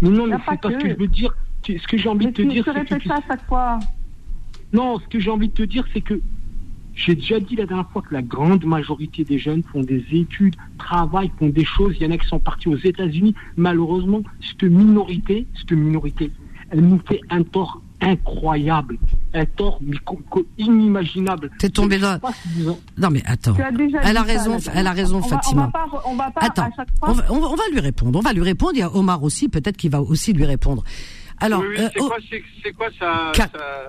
Mais 0.00 0.08
non, 0.08 0.26
mais 0.26 0.36
c'est 0.48 0.60
pas 0.60 0.70
ce 0.70 0.76
que 0.76 0.88
je 0.88 0.96
veux 0.96 1.06
dire. 1.06 1.34
Ce 1.66 1.86
que 1.86 1.98
j'ai 1.98 2.08
envie 2.08 2.26
de 2.26 2.30
te 2.32 2.42
dire, 2.42 2.64
c'est 2.64 2.98
que... 2.98 3.06
ça 3.06 3.16
à 3.16 3.20
chaque 3.28 3.46
fois. 3.46 3.78
Non, 4.72 4.98
ce 4.98 5.06
que 5.08 5.18
j'ai 5.18 5.30
envie 5.30 5.48
de 5.48 5.54
te 5.54 5.62
dire, 5.62 5.84
c'est 5.92 6.00
que 6.00 6.20
j'ai 6.94 7.14
déjà 7.14 7.40
dit 7.40 7.56
la 7.56 7.66
dernière 7.66 7.88
fois 7.90 8.02
que 8.02 8.12
la 8.12 8.22
grande 8.22 8.64
majorité 8.64 9.24
des 9.24 9.38
jeunes 9.38 9.62
font 9.62 9.80
des 9.80 10.04
études, 10.12 10.56
travaillent, 10.78 11.32
font 11.38 11.48
des 11.48 11.64
choses. 11.64 11.94
Il 11.98 12.06
y 12.06 12.06
en 12.06 12.10
a 12.10 12.18
qui 12.18 12.26
sont 12.26 12.38
partis 12.38 12.68
aux 12.68 12.76
États-Unis. 12.76 13.34
Malheureusement, 13.56 14.22
cette 14.40 14.64
minorité, 14.64 15.46
cette 15.58 15.72
minorité, 15.72 16.30
elle 16.70 16.80
nous 16.80 17.00
fait 17.08 17.20
un 17.30 17.42
tort 17.42 17.80
incroyable, 18.00 18.98
un 19.34 19.44
tort 19.44 19.80
inimaginable. 20.58 21.50
T'es 21.58 21.68
tombé 21.68 21.98
dans. 21.98 22.18
Non 22.96 23.08
mais 23.10 23.22
attends. 23.26 23.54
Elle 24.02 24.16
a 24.16 24.22
raison, 24.22 24.56
elle 24.74 24.86
a 24.86 24.92
raison, 24.92 25.22
Fatima. 25.22 25.70
On 26.06 26.14
va, 26.14 26.30
pas, 26.30 26.40
attends, 26.42 26.70
on 27.02 27.12
va, 27.12 27.62
lui 27.72 27.80
répondre. 27.80 28.18
On 28.18 28.22
va 28.22 28.32
lui 28.32 28.42
répondre. 28.42 28.72
Il 28.74 28.80
y 28.80 28.82
a 28.82 28.94
Omar 28.94 29.22
aussi, 29.22 29.48
peut-être 29.48 29.76
qu'il 29.76 29.90
va 29.90 30.00
aussi 30.00 30.32
lui 30.32 30.44
répondre. 30.44 30.82
Alors, 31.40 31.62
euh, 31.62 31.88
c'est 32.62 32.72
quoi, 32.72 32.88
ça, 32.98 33.32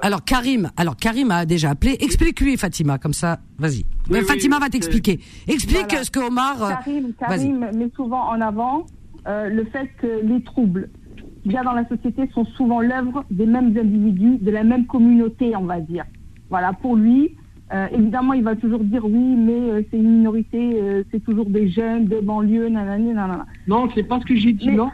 Alors 0.02 0.24
Karim, 0.24 0.72
alors 0.78 0.96
Karim 0.96 1.32
a 1.32 1.46
déjà 1.46 1.72
appelé. 1.72 1.98
Explique-lui, 2.00 2.58
Fatima, 2.58 2.98
comme 2.98 3.14
ça. 3.14 3.40
Vas-y. 3.60 3.86
Fatima 4.24 4.58
va 4.60 4.70
t'expliquer. 4.70 5.20
Explique 5.48 5.92
ce 5.92 6.10
que 6.10 6.20
Omar. 6.20 6.64
Euh, 6.64 6.70
Karim, 6.70 7.14
Karim 7.20 7.70
met 7.76 7.92
souvent 7.96 8.30
en 8.30 8.40
avant 8.40 8.86
euh, 9.28 9.50
le 9.50 9.66
fait 9.66 9.90
que 10.02 10.22
les 10.24 10.42
troubles 10.44 10.90
qu'il 11.44 11.52
y 11.52 11.58
a 11.58 11.64
dans 11.64 11.74
la 11.74 11.88
société 11.88 12.30
sont 12.34 12.46
souvent 12.58 12.82
l'œuvre 12.82 13.26
des 13.32 13.46
mêmes 13.46 13.76
individus, 13.78 14.38
de 14.40 14.52
la 14.52 14.64
même 14.64 14.86
communauté, 14.86 15.56
on 15.56 15.66
va 15.66 15.80
dire. 15.80 16.06
Voilà, 16.50 16.74
pour 16.74 16.96
lui, 16.96 17.36
euh, 17.74 17.88
évidemment, 17.94 18.34
il 18.34 18.44
va 18.44 18.56
toujours 18.56 18.84
dire 18.84 19.06
oui, 19.06 19.36
mais 19.38 19.54
euh, 19.54 19.82
c'est 19.90 19.98
une 19.98 20.18
minorité, 20.18 20.58
euh, 20.82 21.04
c'est 21.12 21.24
toujours 21.24 21.46
des 21.46 21.70
jeunes 21.70 22.06
de 22.06 22.20
banlieue, 22.20 22.68
nanana, 22.68 22.98
nanana. 22.98 23.46
Non, 23.68 23.88
c'est 23.96 24.04
pas 24.04 24.20
ce 24.20 24.26
que 24.26 24.36
j'ai 24.36 24.52
dit, 24.52 24.72
non. 24.72 24.90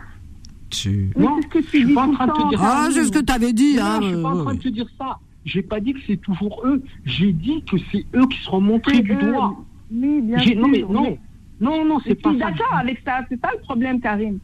Tu... 0.70 1.12
Non, 1.18 1.42
ce 1.42 1.48
que 1.48 1.60
tu 1.60 1.82
je 1.82 1.86
suis 1.86 1.94
pas 1.94 2.08
en 2.08 2.12
train 2.12 2.28
de 2.28 2.32
te 2.32 2.50
dire 2.50 2.60
ça. 2.60 2.74
Ah, 2.86 2.90
c'est 2.92 3.04
ce 3.06 3.12
que 3.12 3.20
tu 3.24 3.34
avais 3.34 3.54
dit. 3.54 3.78
hein, 3.80 4.00
je 4.02 4.08
suis 4.08 4.22
pas 4.22 4.30
en 4.30 4.44
train 4.44 4.54
de 4.56 4.60
te 4.60 4.68
dire 4.68 4.88
ça. 4.98 5.20
J'ai 5.46 5.62
pas 5.62 5.80
dit 5.80 5.94
que 5.94 6.00
c'est 6.06 6.18
toujours 6.18 6.62
eux. 6.66 6.84
J'ai 7.06 7.32
dit 7.32 7.64
que 7.70 7.78
c'est 7.92 8.06
eux 8.16 8.28
qui 8.28 8.38
seront 8.44 8.60
montrés 8.60 9.00
du 9.00 9.16
doigt. 9.16 9.56
Oui, 9.90 10.22
bien 10.22 10.40
sûr. 10.40 10.60
Non, 10.60 10.68
mais 10.68 10.82
non. 10.82 11.18
Non, 11.60 11.86
non, 11.86 12.00
c'est 12.06 12.16
pas 12.16 12.34
ça. 12.34 12.38
d'accord 12.38 12.74
avec 12.74 13.02
ça. 13.06 13.20
C'est 13.30 13.40
ça 13.40 13.50
le 13.54 13.62
problème, 13.62 14.00
Karim. 14.02 14.40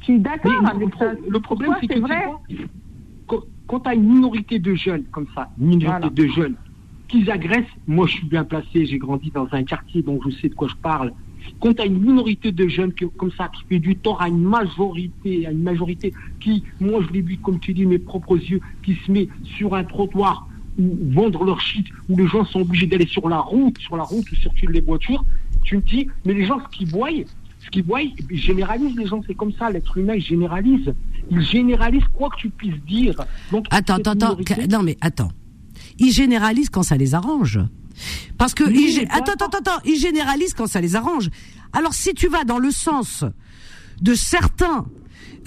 Je 0.00 0.04
suis 0.04 0.18
d'accord 0.18 0.66
avec 0.66 0.88
le, 0.88 0.98
ça. 0.98 1.12
Le 1.28 1.40
problème, 1.40 1.74
c'est 1.80 1.88
que 1.88 2.00
vrai. 2.00 2.24
quand, 3.66 3.80
tu 3.80 3.88
as 3.88 3.94
une 3.94 4.14
minorité 4.14 4.58
de 4.58 4.74
jeunes 4.74 5.04
comme 5.10 5.26
ça, 5.34 5.50
une 5.58 5.68
minorité 5.68 6.10
de 6.10 6.26
jeunes, 6.28 6.56
qu'ils 7.08 7.30
agressent, 7.30 7.64
moi 7.86 8.06
je 8.06 8.12
suis 8.12 8.26
bien 8.26 8.44
placé, 8.44 8.86
j'ai 8.86 8.98
grandi 8.98 9.30
dans 9.30 9.48
un 9.52 9.64
quartier 9.64 10.02
donc 10.02 10.22
je 10.24 10.30
sais 10.36 10.48
de 10.48 10.54
quoi 10.54 10.68
je 10.68 10.76
parle. 10.76 11.12
Quand 11.60 11.74
tu 11.74 11.82
as 11.82 11.86
une 11.86 12.00
minorité 12.00 12.52
de 12.52 12.68
jeunes 12.68 12.92
comme 13.16 13.32
ça 13.32 13.48
qui 13.48 13.62
fait 13.68 13.78
du 13.78 13.96
tort 13.96 14.20
à 14.20 14.28
une 14.28 14.42
majorité, 14.42 15.46
à 15.46 15.50
une 15.50 15.62
majorité 15.62 16.12
qui, 16.40 16.62
moi 16.80 17.02
je 17.06 17.12
l'ai 17.12 17.20
vu 17.20 17.36
comme 17.38 17.60
tu 17.60 17.74
dis, 17.74 17.86
mes 17.86 17.98
propres 17.98 18.36
yeux, 18.36 18.60
qui 18.82 18.96
se 19.06 19.10
met 19.10 19.28
sur 19.56 19.74
un 19.74 19.84
trottoir 19.84 20.46
ou 20.78 20.96
vendre 21.10 21.44
leur 21.44 21.60
shit, 21.60 21.86
où 22.08 22.16
les 22.16 22.26
gens 22.26 22.44
sont 22.44 22.60
obligés 22.60 22.86
d'aller 22.86 23.06
sur 23.06 23.28
la 23.28 23.40
route, 23.40 23.78
sur 23.78 23.96
la 23.96 24.04
route 24.04 24.30
où 24.30 24.36
circulent 24.36 24.72
les 24.72 24.80
voitures, 24.80 25.24
tu 25.62 25.76
me 25.76 25.82
dis, 25.82 26.06
mais 26.24 26.34
les 26.34 26.46
gens 26.46 26.58
ce 26.60 26.76
qu'ils 26.76 26.88
voient, 26.88 27.10
ce 27.58 27.70
qu'ils 27.70 27.84
voient, 27.84 28.00
ils 28.02 28.38
généralisent 28.38 28.96
les 28.96 29.06
gens, 29.06 29.22
c'est 29.26 29.34
comme 29.34 29.52
ça, 29.52 29.70
l'être 29.70 29.96
humain, 29.98 30.14
il 30.14 30.22
généralise. 30.22 30.94
Il 31.30 31.42
généralise 31.42 32.04
quoi 32.14 32.30
que 32.30 32.36
tu 32.36 32.50
puisses 32.50 32.82
dire. 32.86 33.14
Donc, 33.52 33.66
attends, 33.70 33.96
attends, 33.96 34.12
attends, 34.12 34.36
non 34.70 34.82
mais 34.82 34.96
attends. 35.00 35.30
Ils 35.98 36.12
généralisent 36.12 36.70
quand 36.70 36.82
ça 36.82 36.96
les 36.96 37.14
arrange. 37.14 37.60
Parce 38.38 38.54
que, 38.54 38.64
attends, 39.10 39.32
attends, 39.32 39.58
attends, 39.58 39.80
ils 39.84 39.98
généralisent 39.98 40.54
quand 40.54 40.66
ça 40.66 40.80
les 40.80 40.96
arrange. 40.96 41.30
Alors 41.72 41.94
si 41.94 42.14
tu 42.14 42.28
vas 42.28 42.44
dans 42.44 42.58
le 42.58 42.70
sens 42.70 43.24
de 44.00 44.14
certains, 44.14 44.86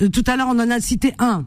euh, 0.01 0.09
tout 0.09 0.23
à 0.27 0.37
l'heure 0.37 0.47
on 0.49 0.59
en 0.59 0.69
a 0.69 0.79
cité 0.79 1.13
un, 1.19 1.45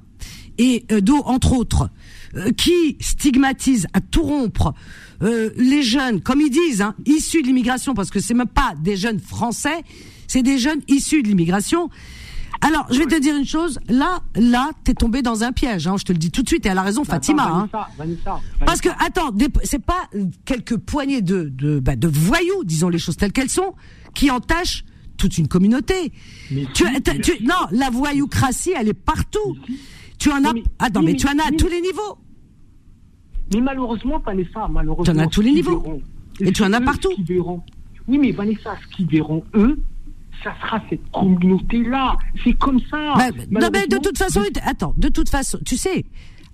et 0.58 0.84
euh, 0.92 1.00
d'eau 1.00 1.22
entre 1.24 1.52
autres, 1.52 1.90
euh, 2.36 2.50
qui 2.52 2.96
stigmatisent 3.00 3.86
à 3.92 4.00
tout 4.00 4.22
rompre 4.22 4.74
les 5.20 5.82
jeunes, 5.82 6.20
comme 6.20 6.42
ils 6.42 6.50
disent, 6.50 6.82
hein, 6.82 6.94
issus 7.06 7.40
de 7.40 7.46
l'immigration, 7.46 7.94
parce 7.94 8.10
que 8.10 8.20
c'est 8.20 8.34
même 8.34 8.46
pas 8.46 8.74
des 8.78 8.98
jeunes 8.98 9.18
français, 9.18 9.82
c'est 10.26 10.42
des 10.42 10.58
jeunes 10.58 10.82
issus 10.88 11.22
de 11.22 11.28
l'immigration. 11.28 11.88
Alors, 12.60 12.86
je 12.90 12.98
vais 12.98 13.06
te 13.06 13.20
dire 13.20 13.36
une 13.36 13.44
chose. 13.46 13.78
Là, 13.88 14.20
là, 14.34 14.70
t'es 14.84 14.94
tombé 14.94 15.22
dans 15.22 15.44
un 15.44 15.52
piège. 15.52 15.86
Hein, 15.86 15.96
je 15.98 16.04
te 16.04 16.12
le 16.12 16.18
dis 16.18 16.30
tout 16.30 16.42
de 16.42 16.48
suite. 16.48 16.66
Et 16.66 16.68
elle 16.68 16.78
a 16.78 16.82
raison, 16.82 17.04
Fatima. 17.04 17.44
hein. 17.48 17.68
Parce 18.64 18.80
que, 18.80 18.88
attends, 19.04 19.30
c'est 19.64 19.82
pas 19.84 20.08
quelques 20.44 20.76
poignées 20.76 21.22
de 21.22 21.44
de, 21.54 21.78
bah, 21.80 21.96
de 21.96 22.08
voyous, 22.08 22.64
disons 22.64 22.88
les 22.88 22.98
choses 22.98 23.16
telles 23.16 23.32
qu'elles 23.32 23.50
sont, 23.50 23.74
qui 24.14 24.30
entachent 24.30 24.84
toute 25.16 25.38
une 25.38 25.48
communauté. 25.48 26.12
tu, 26.74 26.84
tu, 27.22 27.44
non, 27.44 27.54
la 27.72 27.90
voyoucratie, 27.90 28.72
elle 28.76 28.88
est 28.88 28.94
partout. 28.94 29.56
Tu 30.18 30.30
en 30.30 30.44
as. 30.44 30.52
attends, 30.78 31.02
mais, 31.02 31.14
tu 31.14 31.26
en 31.26 31.38
as 31.38 31.48
à 31.48 31.52
tous 31.52 31.68
les 31.68 31.80
niveaux. 31.80 32.18
Mais 33.54 33.60
malheureusement, 33.60 34.18
Vanessa, 34.24 34.66
malheureusement. 34.70 35.04
Tu 35.04 35.18
en 35.18 35.22
as 35.22 35.24
à 35.24 35.28
tous 35.28 35.40
les 35.42 35.52
niveaux. 35.52 36.00
et 36.40 36.52
tu 36.52 36.62
en 36.64 36.72
as 36.72 36.80
partout. 36.80 37.10
Oui, 38.08 38.18
mais 38.18 38.32
Vanessa, 38.32 38.76
ce 38.82 38.96
qu'ils 38.96 39.06
verront, 39.08 39.44
eux, 39.54 39.80
ça 40.42 40.54
sera 40.60 40.80
cette 40.88 41.10
communauté-là. 41.10 42.16
C'est 42.44 42.54
comme 42.54 42.80
ça. 42.90 43.14
non, 43.50 43.68
mais 43.72 43.86
de 43.86 43.98
toute 43.98 44.18
façon, 44.18 44.42
attends, 44.64 44.94
de 44.96 45.08
toute 45.08 45.28
façon, 45.28 45.58
tu 45.64 45.76
sais, 45.76 46.04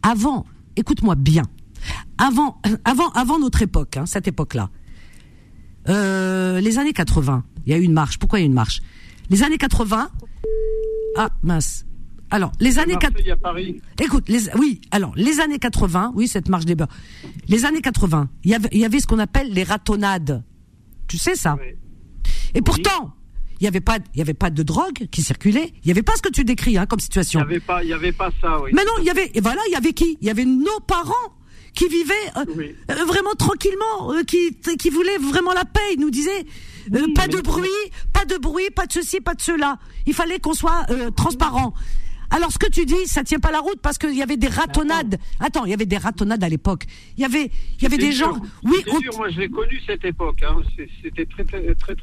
avant, 0.03 0.47
écoute-moi 0.77 1.15
bien, 1.15 1.45
avant, 2.19 2.61
avant, 2.85 3.11
avant 3.11 3.39
notre 3.39 3.63
époque, 3.63 3.97
hein, 3.97 4.07
cette 4.07 4.29
époque-là, 4.29 4.71
euh, 5.89 6.61
les 6.61 6.79
années 6.79 6.93
80, 6.93 7.45
il 7.67 7.73
y 7.73 7.75
a 7.75 7.79
eu 7.79 7.83
une 7.83 7.93
marche. 7.93 8.19
Pourquoi 8.19 8.39
il 8.39 8.43
y 8.43 8.45
a 8.45 8.47
eu 8.47 8.49
une 8.49 8.55
marche? 8.55 8.81
Les 9.31 9.43
années 9.43 9.59
80, 9.59 10.09
ah 11.17 11.29
mince. 11.43 11.87
Alors, 12.31 12.53
les 12.61 12.79
années 12.79 12.97
80. 12.97 13.61
Écoute, 14.03 14.29
les, 14.29 14.49
oui, 14.57 14.81
alors, 14.91 15.13
les 15.17 15.41
années 15.41 15.59
80, 15.59 16.13
oui, 16.15 16.29
cette 16.29 16.49
marche 16.49 16.65
des 16.65 16.75
beurs. 16.75 16.89
Les 17.49 17.67
années 17.67 17.83
80, 17.83 18.31
il 18.45 18.51
y 18.51 18.55
avait, 18.55 18.69
il 18.73 18.79
y 18.79 18.85
avait 18.87 19.01
ce 19.01 19.07
qu'on 19.07 19.19
appelle 19.19 19.53
les 19.53 19.65
ratonnades. 19.65 20.43
Tu 21.09 21.19
sais 21.19 21.35
ça? 21.35 21.57
Et 22.55 22.63
pourtant, 22.63 23.15
il 23.63 23.67
n'y 23.67 23.69
avait 23.69 23.81
pas, 23.81 23.99
il 24.13 24.19
y 24.19 24.21
avait 24.21 24.35
pas 24.35 24.51
de 24.51 24.65
drogue 24.65 25.07
qui 25.13 25.23
circulait. 25.23 25.73
Il 25.73 25.87
n'y 25.87 25.93
avait 25.93 26.03
pas 26.03 26.17
ce 26.17 26.23
que 26.23 26.31
tu 26.31 26.43
décris 26.43 26.77
hein, 26.77 26.87
comme 26.87 26.99
situation. 26.99 27.39
Il 27.43 27.47
n'y 27.47 27.53
avait 27.53 27.61
pas, 27.61 27.85
il 27.85 27.91
y 27.91 27.93
avait 27.93 28.11
pas 28.11 28.33
ça. 28.41 28.61
Oui. 28.61 28.73
Mais 28.75 28.83
non, 28.83 28.91
il 28.99 29.05
y 29.05 29.11
avait, 29.11 29.31
et 29.35 29.41
voilà, 29.41 29.61
il 29.69 29.73
y 29.73 29.77
avait 29.77 29.93
qui? 29.93 30.19
Il 30.21 30.27
y 30.27 30.31
avait 30.31 30.45
nos 30.45 30.81
parents 30.81 31.13
qui 31.73 31.87
vivaient 31.87 32.13
euh, 32.39 32.45
euh, 32.91 33.05
vraiment 33.05 33.35
tranquillement, 33.39 34.15
euh, 34.15 34.25
qui, 34.25 34.59
qui 34.77 34.91
voulaient 34.91 35.17
vraiment 35.19 35.53
la 35.53 35.65
paix. 35.65 35.81
Ils 35.95 36.01
nous 36.01 36.11
disaient 36.11 36.45
pas 37.15 37.29
de 37.29 37.41
bruit, 37.41 37.69
pas 38.13 38.25
de 38.25 38.37
bruit, 38.37 38.69
pas 38.75 38.87
de 38.87 38.93
ceci, 38.93 39.21
pas 39.21 39.35
de 39.35 39.41
cela. 39.41 39.79
Il 40.07 40.15
fallait 40.15 40.41
qu'on 40.41 40.55
soit 40.55 40.85
transparent. 41.15 41.73
Alors 42.31 42.51
ce 42.51 42.59
que 42.59 42.69
tu 42.69 42.85
dis, 42.85 43.07
ça 43.07 43.23
tient 43.23 43.39
pas 43.39 43.53
la 43.53 43.61
route 43.61 43.79
parce 43.81 43.99
qu'il 43.99 44.17
y 44.17 44.23
avait 44.23 44.39
des 44.39 44.49
ratonnades. 44.49 45.19
Attends, 45.39 45.67
il 45.67 45.71
y 45.71 45.75
avait 45.75 45.87
des 45.87 45.99
ratonnades 45.99 46.43
à 46.43 46.49
l'époque. 46.49 46.87
Il 47.17 47.21
y 47.21 47.25
avait, 47.25 47.51
il 47.77 47.83
y 47.83 47.87
avait 47.87 47.99
des 47.99 48.11
gens. 48.11 48.41
Oui, 48.65 48.83
sûr, 49.03 49.17
moi 49.19 49.29
j'ai 49.29 49.49
connu 49.49 49.81
cette 49.87 50.05
époque. 50.05 50.43
Hein. 50.43 50.57
C'était 51.03 51.27
très, 51.27 51.45
très, 51.45 51.75
très, 51.75 51.95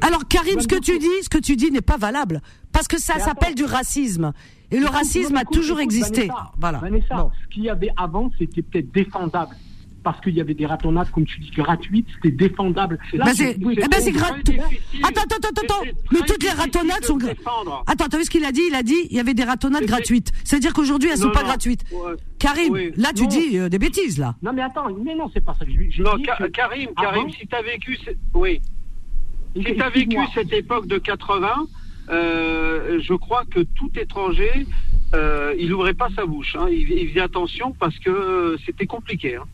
alors 0.00 0.26
Karim, 0.28 0.60
ce 0.60 0.68
que 0.68 0.78
tu 0.78 0.98
dis, 0.98 1.06
ce 1.22 1.28
que 1.28 1.38
tu 1.38 1.56
dis 1.56 1.70
n'est 1.70 1.80
pas 1.80 1.96
valable 1.96 2.40
parce 2.72 2.88
que 2.88 2.98
ça 2.98 3.18
s'appelle 3.18 3.54
du 3.54 3.64
racisme. 3.64 4.32
Et 4.70 4.78
le 4.78 4.86
racisme 4.86 5.36
a 5.36 5.44
toujours 5.44 5.80
existé. 5.80 6.30
voilà. 6.58 6.80
ce 6.80 7.54
qu'il 7.54 7.64
y 7.64 7.70
avait 7.70 7.92
avant, 7.96 8.30
c'était 8.38 8.62
peut-être 8.62 8.90
défendable 8.92 9.54
parce 10.02 10.20
qu'il 10.20 10.34
y 10.34 10.40
avait 10.40 10.54
des 10.54 10.66
ratonnades, 10.66 11.10
comme 11.10 11.24
tu 11.24 11.40
dis, 11.40 11.50
gratuites, 11.50 12.06
c'était 12.14 12.30
défendable. 12.30 12.98
Là, 13.12 13.26
bah, 13.26 13.32
c'est 13.34 13.56
eh 13.58 13.58
ben 13.64 14.12
gratuit. 14.12 14.58
Attends, 15.02 15.22
attends, 15.22 15.48
attends, 15.48 15.62
attends. 15.62 15.90
Mais 16.12 16.20
toutes 16.26 16.42
les 16.42 16.50
ratonnades 16.50 17.04
sont 17.04 17.16
gratuites. 17.16 17.46
Attends, 17.86 18.06
t'as 18.08 18.18
vu 18.18 18.24
ce 18.24 18.30
qu'il 18.30 18.44
a 18.44 18.52
dit 18.52 18.62
Il 18.68 18.74
a 18.74 18.82
dit 18.82 19.06
il 19.10 19.16
y 19.16 19.20
avait 19.20 19.34
des 19.34 19.44
ratonnades 19.44 19.84
gratuites. 19.84 20.32
C'est-à-dire 20.44 20.72
qu'aujourd'hui, 20.72 21.10
elles 21.10 21.18
ne 21.18 21.22
sont 21.22 21.30
pas 21.30 21.44
gratuites. 21.44 21.84
Karim, 22.38 22.76
là, 22.96 23.12
tu 23.14 23.26
dis 23.26 23.58
euh, 23.58 23.68
des 23.68 23.78
bêtises, 23.78 24.18
là. 24.18 24.34
Non, 24.42 24.52
mais 24.52 24.62
attends, 24.62 24.88
mais 25.04 25.14
non, 25.14 25.30
c'est 25.32 25.44
pas 25.44 25.54
ça 25.58 25.64
que 25.64 25.70
je 25.70 26.02
Non, 26.02 26.12
Karim, 26.52 26.88
Karim, 26.96 27.30
si 27.30 27.46
tu 27.46 27.54
as 27.54 27.62
vécu. 27.62 27.98
Oui. 28.34 28.60
Si 29.54 29.62
tu 29.62 29.82
as 29.82 29.90
vécu 29.90 30.16
cette 30.34 30.52
époque 30.52 30.86
de 30.86 30.98
80, 30.98 31.66
euh, 32.08 33.00
je 33.00 33.14
crois 33.14 33.44
que 33.44 33.60
tout 33.60 33.90
étranger, 33.96 34.66
euh, 35.14 35.54
il 35.58 35.68
n'ouvrait 35.68 35.94
pas 35.94 36.08
sa 36.16 36.26
bouche. 36.26 36.56
Hein. 36.58 36.66
Il, 36.70 36.90
il, 36.90 37.08
faisait 37.10 37.20
attention 37.20 37.74
parce 37.78 37.98
que 37.98 38.56
c'était 38.64 38.86
compliqué. 38.86 39.36
Hein 39.36 39.44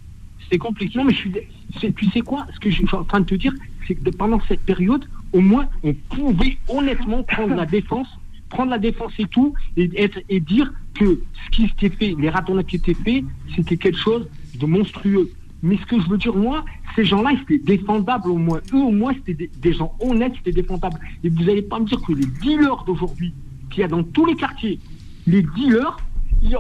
c'est 0.51 0.59
compliqué. 0.59 0.99
Non, 0.99 1.05
mais 1.05 1.12
je 1.12 1.19
suis, 1.19 1.93
tu 1.93 2.11
sais 2.11 2.20
quoi 2.20 2.47
Ce 2.55 2.61
que 2.61 2.70
je 2.70 2.77
suis 2.77 2.95
en 2.95 3.05
train 3.05 3.20
de 3.20 3.27
te 3.27 3.35
dire, 3.35 3.53
c'est 3.87 3.95
que 3.95 4.11
pendant 4.11 4.41
cette 4.49 4.61
période, 4.61 5.05
au 5.33 5.41
moins, 5.41 5.69
on 5.83 5.95
pouvait 5.95 6.59
honnêtement 6.69 7.23
prendre 7.23 7.55
la 7.55 7.66
défense, 7.66 8.09
prendre 8.49 8.70
la 8.70 8.79
défense 8.79 9.12
et 9.19 9.27
tout, 9.27 9.55
et, 9.77 9.91
être, 9.97 10.20
et 10.29 10.41
dire 10.41 10.73
que 10.95 11.20
ce 11.45 11.51
qui 11.57 11.69
s'était 11.69 11.91
fait, 11.91 12.15
les 12.19 12.31
ratonnades 12.31 12.66
qui 12.66 12.77
étaient 12.77 12.95
faits, 12.95 13.25
c'était 13.55 13.77
quelque 13.77 13.99
chose 13.99 14.29
de 14.59 14.66
monstrueux. 14.66 15.31
Mais 15.62 15.77
ce 15.77 15.87
que 15.87 16.01
je 16.01 16.09
veux 16.09 16.19
dire, 16.19 16.35
moi, 16.35 16.65
ces 16.95 17.05
gens-là, 17.05 17.33
ils 17.33 17.43
étaient 17.43 17.77
défendables 17.77 18.31
au 18.31 18.39
moins. 18.39 18.61
Eux, 18.73 18.79
au 18.79 18.91
moins, 18.91 19.12
c'était 19.15 19.51
des, 19.53 19.73
gens 19.73 19.93
honnêtes, 20.01 20.33
c'était 20.37 20.62
défendables. 20.62 20.99
Et 21.25 21.29
vous 21.29 21.45
n'allez 21.45 21.62
pas 21.62 21.79
me 21.79 21.87
dire 21.87 22.01
que 22.01 22.12
les 22.12 22.27
dealers 22.27 22.85
d'aujourd'hui, 22.87 23.33
qu'il 23.70 23.81
y 23.81 23.85
a 23.85 23.89
dans 23.89 24.03
tous 24.03 24.25
les 24.25 24.37
quartiers, 24.37 24.79
les 25.27 25.43
dealers, 25.43 25.99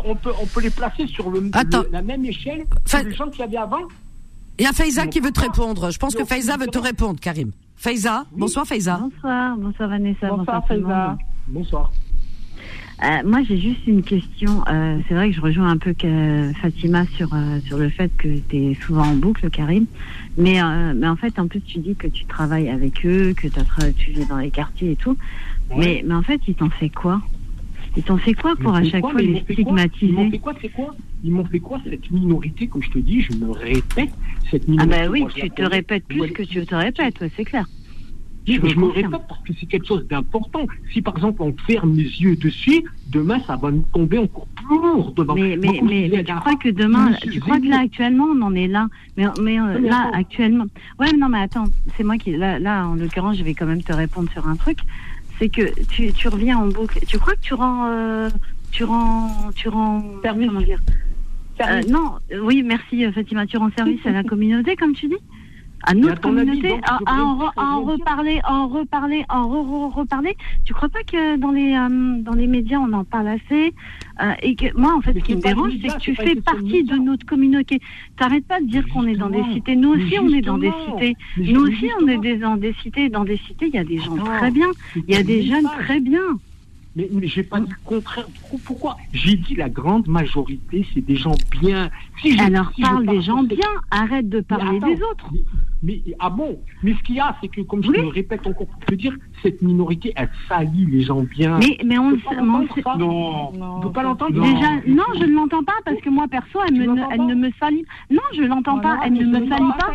on 0.04 0.14
peut, 0.14 0.32
on 0.40 0.46
peut 0.46 0.60
les 0.60 0.70
placer 0.70 1.06
sur 1.06 1.30
le, 1.30 1.50
la 1.90 2.02
même 2.02 2.24
échelle 2.24 2.64
que 2.66 3.04
les 3.04 3.14
gens 3.14 3.28
qu'il 3.28 3.40
y 3.40 3.42
avait 3.42 3.56
avant 3.56 3.86
Il 4.58 4.64
y 4.64 4.66
a 4.66 4.72
Faiza 4.72 5.06
qui 5.06 5.20
veut 5.20 5.32
te 5.32 5.40
répondre. 5.40 5.90
Je 5.90 5.98
pense 5.98 6.14
que 6.14 6.24
Faiza 6.24 6.56
veut 6.56 6.66
te 6.66 6.78
répondre, 6.78 7.20
Karim. 7.20 7.52
Faiza, 7.76 8.24
bonsoir 8.32 8.66
Faiza. 8.66 8.98
Bonsoir, 8.98 9.56
bonsoir 9.56 9.88
Vanessa. 9.88 10.28
Bonsoir, 10.28 10.66
Faiza. 10.66 11.18
Bonsoir. 11.46 11.92
Euh, 13.04 13.22
moi, 13.24 13.42
j'ai 13.44 13.58
juste 13.58 13.86
une 13.86 14.02
question. 14.02 14.64
Euh, 14.68 14.98
c'est 15.06 15.14
vrai 15.14 15.30
que 15.30 15.36
je 15.36 15.40
rejoins 15.40 15.70
un 15.70 15.76
peu 15.76 15.94
Fatima 16.60 17.06
sur 17.16 17.32
euh, 17.32 17.60
sur 17.64 17.78
le 17.78 17.88
fait 17.90 18.10
que 18.18 18.38
tu 18.48 18.56
es 18.56 18.74
souvent 18.74 19.06
en 19.06 19.14
boucle, 19.14 19.48
Karim. 19.50 19.86
Mais 20.36 20.60
mais 20.94 21.06
en 21.06 21.16
fait, 21.16 21.38
en 21.38 21.46
plus, 21.46 21.60
tu 21.60 21.78
dis 21.78 21.94
que 21.94 22.08
tu 22.08 22.24
travailles 22.24 22.68
avec 22.68 23.06
eux, 23.06 23.34
que 23.34 23.46
as, 23.46 23.92
tu 23.92 24.10
vis 24.10 24.26
dans 24.26 24.38
les 24.38 24.50
quartiers 24.50 24.92
et 24.92 24.96
tout. 24.96 25.16
Mais 25.76 26.02
mais 26.04 26.14
en 26.14 26.22
fait, 26.22 26.40
ils 26.48 26.54
t'ont 26.54 26.70
fait 26.70 26.88
quoi? 26.88 27.20
Ils 27.98 28.04
t'ont 28.04 28.16
fait 28.16 28.32
quoi 28.32 28.54
pour 28.54 28.72
à 28.76 28.84
chaque 28.84 29.00
fois 29.00 29.20
les 29.20 29.40
stigmatiser 29.40 30.06
Ils 30.06 30.12
m'ont 30.12 30.30
fait 30.30 30.38
quoi 30.38 30.54
C'est 30.62 30.68
quoi 30.68 30.94
Ils 31.24 31.32
m'ont 31.32 31.44
fait 31.44 31.58
quoi 31.58 31.80
cette 31.84 32.08
minorité 32.12 32.68
Comme 32.68 32.80
je 32.80 32.90
te 32.90 32.98
dis, 32.98 33.22
je 33.22 33.32
me 33.32 33.50
répète 33.50 34.10
cette 34.48 34.68
minorité. 34.68 34.94
Ah 34.96 35.06
bah 35.06 35.10
oui, 35.10 35.24
tu 35.34 35.50
te 35.50 35.62
répètes 35.62 36.04
plus 36.04 36.30
que 36.30 36.44
tu 36.44 36.64
te 36.64 36.76
répètes, 36.76 37.20
ouais, 37.20 37.30
c'est 37.36 37.44
clair. 37.44 37.66
Je, 38.46 38.78
me 38.78 38.86
répète 38.86 39.20
parce 39.28 39.42
que 39.42 39.52
c'est 39.58 39.66
quelque 39.66 39.86
chose 39.86 40.06
d'important. 40.08 40.66
Si 40.92 41.02
par 41.02 41.16
exemple 41.16 41.42
on 41.42 41.52
ferme 41.66 41.96
les 41.96 42.04
yeux 42.04 42.36
dessus, 42.36 42.84
demain 43.10 43.40
ça 43.46 43.56
va 43.56 43.72
nous 43.72 43.84
tomber 43.92 44.16
encore 44.16 44.46
plus 44.54 44.76
lourd 44.76 45.12
devant. 45.12 45.34
Mais, 45.34 45.56
mais, 45.56 45.80
mais, 45.82 46.24
tu 46.24 46.34
crois 46.34 46.54
que 46.54 46.68
demain, 46.68 47.12
tu 47.14 47.40
crois 47.40 47.58
que 47.58 47.66
là 47.66 47.80
actuellement 47.80 48.26
on 48.32 48.40
en 48.42 48.54
est 48.54 48.68
là? 48.68 48.86
Mais, 49.16 49.26
mais 49.42 49.60
euh, 49.60 49.80
là 49.80 50.10
actuellement, 50.14 50.64
ouais, 51.00 51.12
non 51.18 51.28
mais 51.28 51.40
attends, 51.40 51.64
c'est 51.96 52.04
moi 52.04 52.16
qui 52.16 52.36
là, 52.36 52.58
là 52.60 52.86
en 52.86 52.94
l'occurrence 52.94 53.36
je 53.36 53.42
vais 53.42 53.54
quand 53.54 53.66
même 53.66 53.82
te 53.82 53.92
répondre 53.92 54.30
sur 54.30 54.48
un 54.48 54.56
truc, 54.56 54.78
c'est 55.38 55.48
que 55.48 55.72
tu, 55.84 56.12
tu 56.12 56.28
reviens 56.28 56.58
en 56.58 56.66
boucle. 56.66 56.98
Tu 57.06 57.18
crois 57.18 57.34
que 57.34 57.40
tu 57.40 57.54
rends, 57.54 57.86
euh, 57.90 58.28
tu 58.70 58.84
rends, 58.84 59.50
tu 59.54 59.68
rends, 59.68 60.02
comment 60.22 60.60
dire? 60.60 60.80
Euh, 61.60 61.82
Non, 61.88 62.18
oui, 62.42 62.62
merci 62.62 63.04
Fatima, 63.12 63.46
tu 63.46 63.56
rends 63.56 63.70
service 63.76 64.04
à 64.06 64.10
la 64.10 64.22
communauté 64.24 64.76
comme 64.76 64.94
tu 64.94 65.08
dis? 65.08 65.16
À 65.84 65.94
notre 65.94 66.20
communauté, 66.20 66.74
à, 66.84 66.98
en, 67.06 67.82
reparler, 67.82 68.40
en 68.48 68.68
reparler, 68.68 69.24
en 69.28 69.48
re, 69.48 69.94
reparler. 69.94 70.36
Tu 70.64 70.74
crois 70.74 70.88
pas 70.88 71.02
que 71.02 71.36
dans 71.36 71.50
les 71.50 71.74
euh, 71.74 72.20
dans 72.22 72.34
les 72.34 72.46
médias 72.46 72.78
on 72.78 72.92
en 72.92 73.04
parle 73.04 73.28
assez 73.28 73.72
euh, 74.20 74.32
et 74.42 74.54
que 74.54 74.76
moi 74.76 74.94
en 74.94 75.00
fait 75.00 75.14
ce 75.14 75.24
qui 75.24 75.36
me 75.36 75.40
dérange 75.40 75.72
c'est 75.80 75.88
que 75.88 76.00
tu 76.00 76.14
fais 76.14 76.34
partie 76.36 76.84
de 76.84 76.96
notre 76.96 77.24
communauté. 77.26 77.80
T'arrêtes 78.16 78.46
pas 78.46 78.60
de 78.60 78.66
dire 78.66 78.86
qu'on 78.88 79.06
est 79.06 79.16
dans 79.16 79.30
des 79.30 79.44
cités. 79.54 79.76
Nous 79.76 79.90
aussi 79.90 80.18
on 80.20 80.28
est 80.28 80.42
dans 80.42 80.58
des 80.58 80.72
cités. 80.86 81.16
Nous 81.36 81.60
aussi 81.60 81.88
on 82.02 82.08
est 82.08 82.38
dans 82.38 82.56
des 82.56 82.74
cités. 82.82 83.08
Dans 83.08 83.24
des 83.24 83.36
cités 83.38 83.66
il 83.66 83.74
y 83.74 83.78
a 83.78 83.84
des 83.84 83.98
gens 83.98 84.16
très 84.16 84.50
bien, 84.50 84.68
il 84.96 85.14
y 85.14 85.16
a 85.16 85.22
des 85.22 85.46
jeunes 85.46 85.68
très 85.80 86.00
bien. 86.00 86.38
Mais, 86.98 87.08
mais 87.12 87.28
j'ai 87.28 87.44
pas 87.44 87.60
dit 87.60 87.70
le 87.70 87.76
contraire. 87.84 88.26
Pourquoi 88.64 88.96
J'ai 89.12 89.36
dit 89.36 89.54
la 89.54 89.68
grande 89.68 90.08
majorité, 90.08 90.84
c'est 90.92 91.00
des 91.00 91.14
gens 91.14 91.36
bien. 91.52 91.90
Si 92.20 92.36
Alors 92.40 92.72
parle 92.80 93.06
des 93.06 93.22
gens 93.22 93.44
bien, 93.44 93.68
arrête 93.92 94.28
de 94.28 94.40
parler 94.40 94.80
des 94.80 95.00
autres. 95.00 95.30
Mais, 95.80 96.02
ah 96.18 96.28
bon? 96.28 96.58
Mais 96.82 96.94
ce 96.94 97.02
qu'il 97.04 97.14
y 97.14 97.20
a, 97.20 97.36
c'est 97.40 97.46
que, 97.46 97.60
comme 97.60 97.84
je 97.84 97.92
le 97.92 98.08
répète 98.08 98.44
encore 98.48 98.66
pour 98.66 98.84
te 98.84 98.96
dire, 98.96 99.16
cette 99.44 99.62
minorité, 99.62 100.12
elle 100.16 100.28
salit 100.48 100.86
les 100.86 101.02
gens 101.02 101.22
bien. 101.22 101.60
Mais, 101.60 101.78
mais 101.84 101.98
on 101.98 102.10
ne 102.10 102.98
Non, 102.98 103.52
non. 103.52 103.80
peut 103.80 103.92
pas 103.92 104.02
l'entendre? 104.02 104.32
Déjà, 104.32 104.72
non, 104.88 105.04
je 105.20 105.24
ne 105.24 105.34
l'entends 105.34 105.62
pas 105.62 105.78
parce 105.84 106.00
que 106.00 106.10
moi, 106.10 106.26
perso, 106.26 106.58
elle, 106.66 106.74
me, 106.74 107.00
elle 107.12 107.26
ne 107.26 107.34
me 107.36 107.50
salit. 107.60 107.84
Non, 108.10 108.22
je 108.34 108.42
l'entends 108.42 108.80
pas. 108.80 108.98
Elle 109.04 109.12
ne 109.12 109.24
me 109.24 109.48
salit 109.48 109.72
pas. 109.78 109.92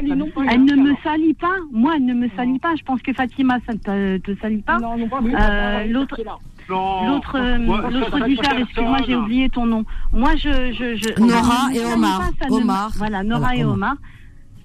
Elle 0.50 0.64
ne 0.64 0.76
me 0.76 0.96
salit 1.04 1.34
pas. 1.34 1.58
Moi, 1.74 1.96
elle 1.98 2.06
ne 2.06 2.14
me 2.14 2.30
salit 2.30 2.60
pas. 2.60 2.76
Je 2.78 2.84
pense 2.84 3.02
que 3.02 3.12
Fatima, 3.12 3.58
ça 3.66 3.74
ne 3.74 4.18
te, 4.20 4.36
salit 4.40 4.62
pas. 4.62 4.78
Euh, 4.80 5.86
l'autre. 5.88 6.16
L'autre, 6.70 7.38
euh, 7.38 7.58
l'autre 7.58 8.22
auditeur, 8.22 8.58
excuse-moi, 8.58 8.98
j'ai 9.08 9.16
oublié 9.16 9.50
ton 9.50 9.66
nom. 9.66 9.86
Moi, 10.12 10.36
je, 10.36 10.72
je, 10.72 10.96
je 10.96 11.22
Nora 11.22 11.74
et 11.74 11.86
Omar. 11.94 12.22
Omar. 12.50 12.92
Voilà, 12.98 13.24
Nora 13.24 13.56
et 13.56 13.64
Omar 13.64 13.96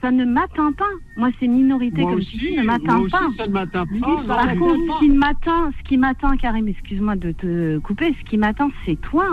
ça 0.01 0.11
ne 0.11 0.25
m'atteint 0.25 0.73
pas. 0.73 0.85
Moi, 1.17 1.31
c'est 1.41 1.49
minorité, 1.49 2.03
comme 2.03 2.21
tu 2.21 2.37
dis, 2.37 2.57
ne 2.57 2.63
m'atteint 2.63 3.03
pas. 3.11 3.21
ça 3.37 3.47
ne 3.47 3.53
m'atteint 3.53 3.85
pas. 3.85 4.23
Par 4.27 4.55
contre, 4.57 4.95
ce 4.95 4.99
qui 5.01 5.11
m'atteint, 5.11 5.71
ce 5.77 5.89
qui 5.89 5.97
m'atteint, 5.97 6.37
Karim, 6.37 6.69
excuse-moi 6.69 7.17
de 7.17 7.33
te 7.33 7.79
couper, 7.79 8.15
ce 8.19 8.31
qui 8.31 8.39
m'atteint, 8.39 8.71
c'est 8.87 9.01
toi. 9.01 9.29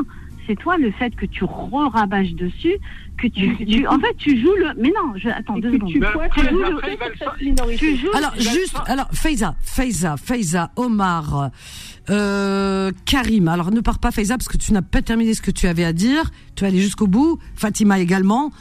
C'est 0.48 0.56
toi 0.56 0.78
le 0.78 0.92
fait 0.92 1.16
que 1.16 1.26
tu 1.26 1.44
re-rabâches 1.44 2.34
dessus, 2.34 2.78
que 3.18 3.28
tu, 3.28 3.66
tu, 3.66 3.88
en 3.88 4.00
fait, 4.00 4.16
tu 4.18 4.40
joues 4.42 4.56
le. 4.58 4.74
Mais 4.78 4.90
non, 4.90 5.14
je, 5.16 5.30
attends 5.30 5.58
deux 5.58 5.72
secondes. 5.72 5.90
Tu, 5.90 6.00
joues 6.00 6.04
le, 6.04 7.78
tu 7.78 7.98
joues 7.98 8.10
alors 8.14 8.34
juste, 8.38 8.78
alors 8.86 9.08
Faiza, 9.12 9.56
Faiza, 9.62 10.18
Faiza, 10.18 10.72
Omar, 10.76 11.52
euh, 12.10 12.92
Karim. 13.06 13.48
Alors 13.48 13.72
ne 13.72 13.82
pars 13.82 14.00
pas 14.00 14.12
Faiza 14.12 14.38
parce 14.38 14.48
que 14.48 14.58
tu 14.58 14.74
n'as 14.74 14.82
pas 14.82 15.02
terminé 15.02 15.34
ce 15.34 15.42
que 15.42 15.52
tu 15.52 15.68
avais 15.68 15.86
à 15.86 15.94
dire. 15.94 16.30
Tu 16.56 16.62
vas 16.62 16.68
aller 16.68 16.82
jusqu'au 16.82 17.08
bout. 17.08 17.40
Fatima 17.56 18.00
également. 18.00 18.52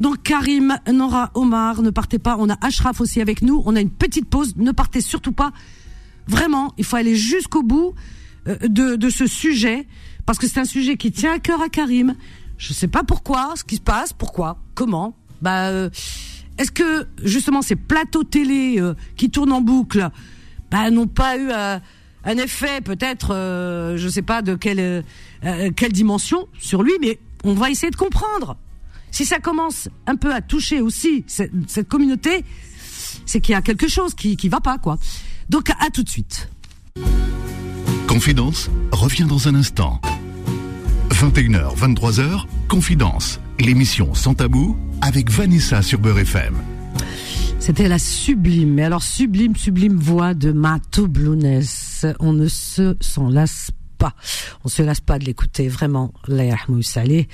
Donc 0.00 0.22
Karim, 0.22 0.76
Nora, 0.92 1.30
Omar, 1.34 1.82
ne 1.82 1.90
partez 1.90 2.18
pas. 2.18 2.36
On 2.38 2.50
a 2.50 2.56
Ashraf 2.60 3.00
aussi 3.00 3.20
avec 3.20 3.42
nous. 3.42 3.62
On 3.64 3.76
a 3.76 3.80
une 3.80 3.90
petite 3.90 4.28
pause. 4.28 4.56
Ne 4.56 4.72
partez 4.72 5.00
surtout 5.00 5.32
pas. 5.32 5.52
Vraiment, 6.28 6.74
il 6.76 6.84
faut 6.84 6.96
aller 6.96 7.14
jusqu'au 7.14 7.62
bout 7.62 7.94
euh, 8.48 8.56
de, 8.68 8.96
de 8.96 9.10
ce 9.10 9.26
sujet 9.26 9.86
parce 10.26 10.38
que 10.38 10.46
c'est 10.46 10.60
un 10.60 10.64
sujet 10.64 10.96
qui 10.96 11.12
tient 11.12 11.32
à 11.32 11.38
cœur 11.38 11.62
à 11.62 11.68
Karim. 11.68 12.14
Je 12.58 12.72
sais 12.72 12.88
pas 12.88 13.04
pourquoi, 13.04 13.54
ce 13.56 13.64
qui 13.64 13.76
se 13.76 13.80
passe, 13.80 14.12
pourquoi, 14.12 14.58
comment. 14.74 15.16
Bah, 15.40 15.68
euh, 15.68 15.90
est-ce 16.58 16.70
que 16.70 17.06
justement 17.22 17.62
ces 17.62 17.76
plateaux 17.76 18.24
télé 18.24 18.76
euh, 18.78 18.94
qui 19.16 19.30
tournent 19.30 19.52
en 19.52 19.60
boucle, 19.60 20.08
bah, 20.70 20.90
n'ont 20.90 21.06
pas 21.06 21.38
eu 21.38 21.50
un 21.52 22.38
effet 22.38 22.80
peut-être, 22.80 23.28
je 23.96 24.08
sais 24.08 24.22
pas 24.22 24.42
de 24.42 24.56
quelle 24.56 25.04
quelle 25.76 25.92
dimension 25.92 26.48
sur 26.58 26.82
lui, 26.82 26.94
mais 27.00 27.20
on 27.44 27.54
va 27.54 27.70
essayer 27.70 27.90
de 27.90 27.96
comprendre 27.96 28.56
si 29.16 29.24
ça 29.24 29.38
commence 29.38 29.88
un 30.06 30.16
peu 30.16 30.34
à 30.34 30.40
toucher 30.40 30.80
aussi 30.80 31.24
cette, 31.26 31.88
communauté, 31.88 32.44
c'est 33.24 33.40
qu'il 33.40 33.52
y 33.52 33.56
a 33.56 33.62
quelque 33.62 33.88
chose 33.88 34.14
qui 34.14 34.36
qui 34.36 34.48
va 34.48 34.60
pas 34.60 34.78
quoi. 34.78 34.98
Donc 35.48 35.70
à, 35.70 35.90
tout 35.90 36.02
de 36.02 36.08
suite. 36.08 36.50
Confidence 38.16 38.70
revient 38.92 39.26
dans 39.28 39.46
un 39.46 39.54
instant. 39.54 40.00
21h, 41.10 41.76
23h, 41.76 42.46
Confidence, 42.66 43.40
l'émission 43.60 44.14
sans 44.14 44.32
tabou 44.32 44.74
avec 45.02 45.30
Vanessa 45.30 45.82
sur 45.82 45.98
Beurre 45.98 46.20
FM. 46.20 46.54
C'était 47.58 47.88
la 47.88 47.98
sublime, 47.98 48.72
mais 48.72 48.84
alors 48.84 49.02
sublime, 49.02 49.54
sublime 49.54 49.96
voix 49.96 50.32
de 50.32 50.50
Mato 50.50 51.06
On 52.18 52.32
ne 52.32 52.48
se 52.48 52.96
s'en 53.00 53.28
lasse 53.28 53.70
pas. 53.98 54.14
On 54.64 54.68
se 54.68 54.82
lasse 54.82 55.02
pas 55.02 55.18
de 55.18 55.26
l'écouter, 55.26 55.68
vraiment. 55.68 56.14
L'air 56.26 56.68
Saleh 56.80 57.28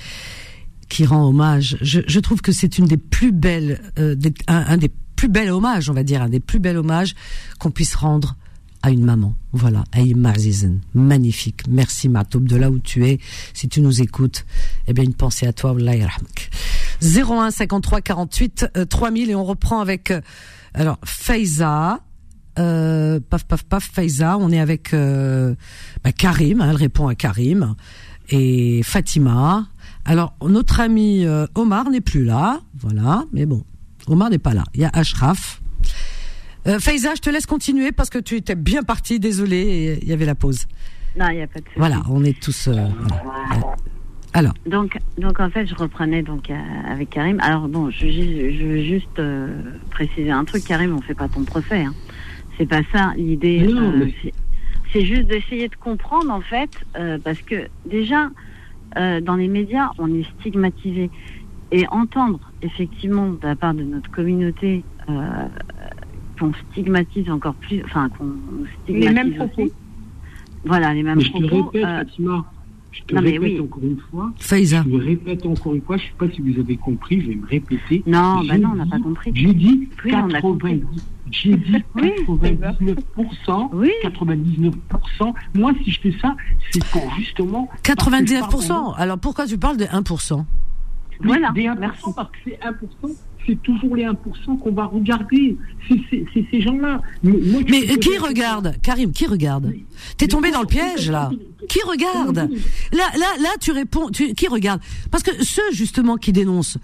qui 0.89 1.05
rend 1.05 1.25
hommage. 1.25 1.77
Je, 1.79 2.01
je 2.05 2.19
trouve 2.19 2.41
que 2.41 2.51
c'est 2.51 2.77
une 2.77 2.87
des 2.87 2.97
plus 2.97 3.31
belles, 3.31 3.79
euh, 3.99 4.17
un, 4.47 4.75
des 4.75 4.91
plus 5.15 5.29
belles 5.29 5.51
hommages, 5.51 5.89
on 5.89 5.93
va 5.93 6.03
dire, 6.03 6.21
un 6.21 6.29
des 6.29 6.41
plus 6.41 6.59
belles 6.59 6.77
hommages 6.77 7.15
qu'on 7.57 7.71
puisse 7.71 7.95
rendre 7.95 8.35
à 8.83 8.91
une 8.91 9.03
maman. 9.03 9.33
Voilà, 9.51 9.83
Aïm 9.91 10.25
Azizen. 10.25 10.81
Magnifique. 10.93 11.61
Merci 11.67 12.09
Matoub 12.09 12.41
de 12.41 12.55
là 12.55 12.69
où 12.69 12.77
tu 12.79 13.07
es. 13.07 13.19
Si 13.53 13.67
tu 13.67 13.81
nous 13.81 14.01
écoutes, 14.01 14.45
eh 14.87 14.93
bien 14.93 15.03
une 15.03 15.15
pensée 15.15 15.47
à 15.47 15.53
toi. 15.53 15.75
01 17.01 17.51
53 17.51 18.01
48 18.01 18.67
3000 18.89 19.31
et 19.31 19.35
on 19.35 19.43
reprend 19.43 19.79
avec 19.79 20.11
euh, 20.11 20.21
alors 20.75 20.99
Faiza. 21.03 22.01
Euh, 22.59 23.19
paf 23.19 23.45
paf 23.45 23.63
paf 23.63 23.89
Faiza, 23.91 24.37
on 24.37 24.51
est 24.51 24.59
avec 24.59 24.93
euh, 24.93 25.55
bah, 26.03 26.11
Karim, 26.11 26.61
hein, 26.61 26.67
elle 26.69 26.75
répond 26.75 27.07
à 27.07 27.15
Karim 27.15 27.73
et 28.29 28.83
Fatima 28.83 29.65
alors, 30.05 30.33
notre 30.41 30.79
ami 30.81 31.25
euh, 31.25 31.47
Omar 31.55 31.89
n'est 31.89 32.01
plus 32.01 32.25
là, 32.25 32.59
voilà, 32.77 33.23
mais 33.31 33.45
bon, 33.45 33.63
Omar 34.07 34.29
n'est 34.29 34.39
pas 34.39 34.53
là. 34.53 34.63
Il 34.73 34.81
y 34.81 34.85
a 34.85 34.89
Ashraf. 34.93 35.61
Euh, 36.67 36.79
Faiza, 36.79 37.15
je 37.15 37.21
te 37.21 37.29
laisse 37.29 37.45
continuer 37.45 37.91
parce 37.91 38.09
que 38.09 38.19
tu 38.19 38.35
étais 38.35 38.55
bien 38.55 38.83
parti, 38.83 39.19
désolé, 39.19 39.99
il 40.01 40.07
y 40.07 40.13
avait 40.13 40.25
la 40.25 40.35
pause. 40.35 40.65
Non, 41.17 41.27
il 41.29 41.37
n'y 41.37 41.41
a 41.41 41.47
pas 41.47 41.59
de 41.59 41.65
souci. 41.65 41.77
Voilà, 41.77 42.01
on 42.09 42.23
est 42.23 42.39
tous. 42.39 42.67
Euh, 42.67 42.87
Alors. 44.33 44.53
Donc, 44.65 44.97
donc 45.17 45.39
en 45.39 45.49
fait, 45.49 45.65
je 45.65 45.75
reprenais 45.75 46.23
donc 46.23 46.49
euh, 46.49 46.55
avec 46.87 47.09
Karim. 47.11 47.39
Alors 47.41 47.67
bon, 47.67 47.89
je, 47.89 48.07
je 48.07 48.65
veux 48.65 48.81
juste 48.81 49.21
préciser 49.91 50.31
un 50.31 50.45
truc, 50.45 50.63
Karim, 50.63 50.95
on 50.95 51.01
fait 51.01 51.13
pas 51.13 51.27
ton 51.27 51.43
procès. 51.43 51.83
Hein. 51.83 51.93
C'est 52.57 52.65
pas 52.67 52.81
ça 52.91 53.13
l'idée. 53.17 53.67
C'est 54.91 55.05
juste 55.05 55.25
d'essayer 55.25 55.69
de 55.69 55.75
comprendre 55.75 56.31
en 56.31 56.41
fait, 56.41 56.69
parce 57.23 57.41
que 57.41 57.67
déjà, 57.89 58.29
euh, 58.97 59.21
dans 59.21 59.35
les 59.35 59.47
médias, 59.47 59.91
on 59.97 60.13
est 60.13 60.25
stigmatisé. 60.39 61.09
Et 61.71 61.87
entendre, 61.87 62.39
effectivement, 62.61 63.29
de 63.29 63.47
la 63.47 63.55
part 63.55 63.73
de 63.73 63.81
notre 63.81 64.11
communauté, 64.11 64.83
euh, 65.09 65.47
qu'on 66.39 66.51
stigmatise 66.71 67.29
encore 67.29 67.55
plus, 67.55 67.83
enfin, 67.85 68.09
qu'on 68.09 68.33
stigmatise. 68.83 69.07
Les 69.09 69.13
mêmes 69.13 69.35
propos. 69.35 69.69
Voilà, 70.65 70.93
les 70.93 71.03
mêmes 71.03 71.17
mais 71.17 71.23
je 71.23 71.31
Te 71.31 71.37
répète, 71.37 71.83
euh, 71.83 71.97
Fatima, 71.97 72.45
je 72.91 73.01
te 73.03 73.15
répète 73.15 73.59
encore 73.59 73.83
une 73.83 73.99
fois. 74.11 74.31
Faïza. 74.37 74.83
Je 74.85 74.89
me 74.89 75.03
répète 75.03 75.45
encore 75.45 75.75
une 75.75 75.81
fois, 75.81 75.97
je 75.97 76.03
ne 76.03 76.07
sais 76.07 76.15
pas 76.17 76.29
si 76.33 76.41
vous 76.41 76.59
avez 76.59 76.77
compris, 76.77 77.21
je 77.21 77.27
vais 77.29 77.35
me 77.35 77.47
répéter. 77.47 78.03
Non, 78.05 78.43
bah 78.47 78.57
non, 78.57 78.69
on 78.73 78.75
n'a 78.75 78.85
pas 78.85 78.99
compris. 78.99 79.31
J'ai 79.33 79.53
dit 79.53 79.89
oui, 80.05 80.11
90. 80.11 80.83
J'ai 81.31 81.55
dit 81.55 81.83
99%. 81.95 83.69
Oui. 83.73 83.91
99%. 84.03 85.33
Moi, 85.55 85.73
si 85.83 85.91
je 85.91 85.99
fais 85.99 86.13
ça, 86.21 86.35
c'est 86.71 86.83
pour 86.85 87.11
justement. 87.17 87.67
99%. 87.83 88.95
Alors 88.97 89.17
pourquoi 89.17 89.47
tu 89.47 89.57
parles 89.57 89.77
de 89.77 89.85
1% 89.85 90.45
voilà, 91.23 91.51
des 91.51 91.63
1% 91.63 91.79
merci. 91.79 92.03
parce 92.15 92.29
que 92.31 92.37
c'est 92.43 92.59
1%, 92.59 93.15
c'est 93.45 93.61
toujours 93.61 93.95
les 93.95 94.05
1% 94.05 94.15
qu'on 94.59 94.71
va 94.71 94.85
regarder. 94.85 95.57
C'est 95.89 96.45
ces 96.49 96.61
gens-là. 96.61 97.01
Mais, 97.23 97.97
qui 97.99 98.17
regarde 98.17 98.75
Karim, 98.81 99.11
qui 99.11 99.25
regarde 99.25 99.73
T'es 100.17 100.27
tombé 100.27 100.51
dans 100.51 100.61
le 100.61 100.67
piège, 100.67 101.09
là. 101.09 101.29
Qui 101.67 101.79
regarde 101.85 102.49
Là, 102.91 103.09
là, 103.17 103.27
là, 103.41 103.49
tu 103.59 103.71
réponds. 103.71 104.07
qui 104.07 104.47
regarde 104.47 104.81
Parce 105.11 105.23
que 105.23 105.43
ceux, 105.43 105.71
justement, 105.71 106.17
qui 106.17 106.31
dénoncent, 106.31 106.77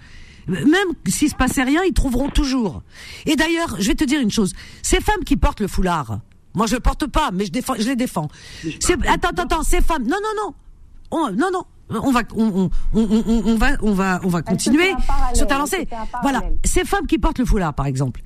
même 0.48 0.88
s'il 1.06 1.28
se 1.28 1.34
passait 1.34 1.62
rien, 1.62 1.82
ils 1.86 1.92
trouveront 1.92 2.28
toujours. 2.28 2.82
Et 3.26 3.36
d'ailleurs, 3.36 3.76
je 3.78 3.88
vais 3.88 3.94
te 3.94 4.04
dire 4.04 4.20
une 4.20 4.30
chose. 4.30 4.52
Ces 4.82 5.00
femmes 5.00 5.24
qui 5.24 5.36
portent 5.36 5.60
le 5.60 5.68
foulard, 5.68 6.20
moi 6.54 6.66
je 6.66 6.74
le 6.74 6.80
porte 6.80 7.06
pas, 7.06 7.30
mais 7.32 7.44
je, 7.46 7.52
défends, 7.52 7.74
je 7.78 7.86
les 7.86 7.96
défends. 7.96 8.28
Attends, 9.06 9.28
attends, 9.28 9.42
attends, 9.42 9.62
ces 9.62 9.80
femmes, 9.80 10.04
non, 10.04 10.16
non, 10.22 10.42
non, 10.42 10.54
on, 11.10 11.32
non, 11.32 11.50
non, 11.52 11.64
on 11.90 12.10
va, 12.12 12.22
on, 12.36 12.70
on, 12.94 13.00
on, 13.00 13.56
va, 13.56 13.70
on 13.82 13.92
va, 13.92 14.20
on 14.24 14.28
va 14.28 14.42
continuer 14.42 14.92
sur 15.34 15.46
ta 15.46 15.58
lancée. 15.58 15.88
Voilà, 16.22 16.42
ces 16.64 16.84
femmes 16.84 17.06
qui 17.06 17.18
portent 17.18 17.38
le 17.38 17.44
foulard, 17.44 17.74
par 17.74 17.86
exemple, 17.86 18.22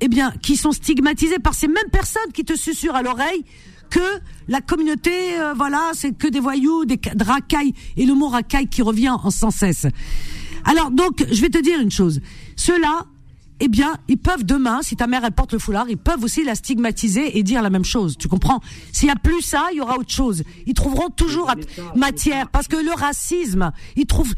eh 0.00 0.08
bien, 0.08 0.32
qui 0.42 0.56
sont 0.56 0.72
stigmatisées 0.72 1.38
par 1.38 1.54
ces 1.54 1.68
mêmes 1.68 1.90
personnes 1.90 2.32
qui 2.32 2.44
te 2.44 2.56
susurrent 2.56 2.96
à 2.96 3.02
l'oreille 3.02 3.44
que 3.92 4.00
la 4.48 4.60
communauté, 4.62 5.38
euh, 5.38 5.52
voilà, 5.54 5.90
c'est 5.92 6.16
que 6.16 6.26
des 6.26 6.40
voyous, 6.40 6.86
des, 6.86 6.98
racailles, 7.20 7.74
et 7.96 8.06
le 8.06 8.14
mot 8.14 8.28
racaille 8.28 8.66
qui 8.66 8.80
revient 8.80 9.10
en 9.10 9.30
sans 9.30 9.50
cesse. 9.50 9.86
Alors 10.64 10.90
donc, 10.90 11.24
je 11.30 11.40
vais 11.40 11.50
te 11.50 11.62
dire 11.62 11.78
une 11.78 11.90
chose. 11.90 12.20
Ceux-là, 12.56 13.04
eh 13.64 13.68
bien, 13.68 13.96
ils 14.08 14.18
peuvent 14.18 14.42
demain, 14.44 14.82
si 14.82 14.96
ta 14.96 15.06
mère 15.06 15.24
elle 15.24 15.30
porte 15.30 15.52
le 15.52 15.60
foulard, 15.60 15.88
ils 15.88 15.96
peuvent 15.96 16.24
aussi 16.24 16.42
la 16.42 16.56
stigmatiser 16.56 17.38
et 17.38 17.44
dire 17.44 17.62
la 17.62 17.70
même 17.70 17.84
chose. 17.84 18.18
Tu 18.18 18.26
comprends? 18.26 18.60
S'il 18.90 19.06
y 19.06 19.12
a 19.12 19.14
plus 19.14 19.40
ça, 19.40 19.68
il 19.70 19.78
y 19.78 19.80
aura 19.80 19.98
autre 19.98 20.10
chose. 20.10 20.42
Ils 20.66 20.74
trouveront 20.74 21.10
toujours 21.10 21.48
matière 21.94 22.48
parce 22.48 22.66
que 22.66 22.74
le 22.74 22.90
racisme, 22.92 23.70
ils 23.94 24.06
trouvent 24.06 24.34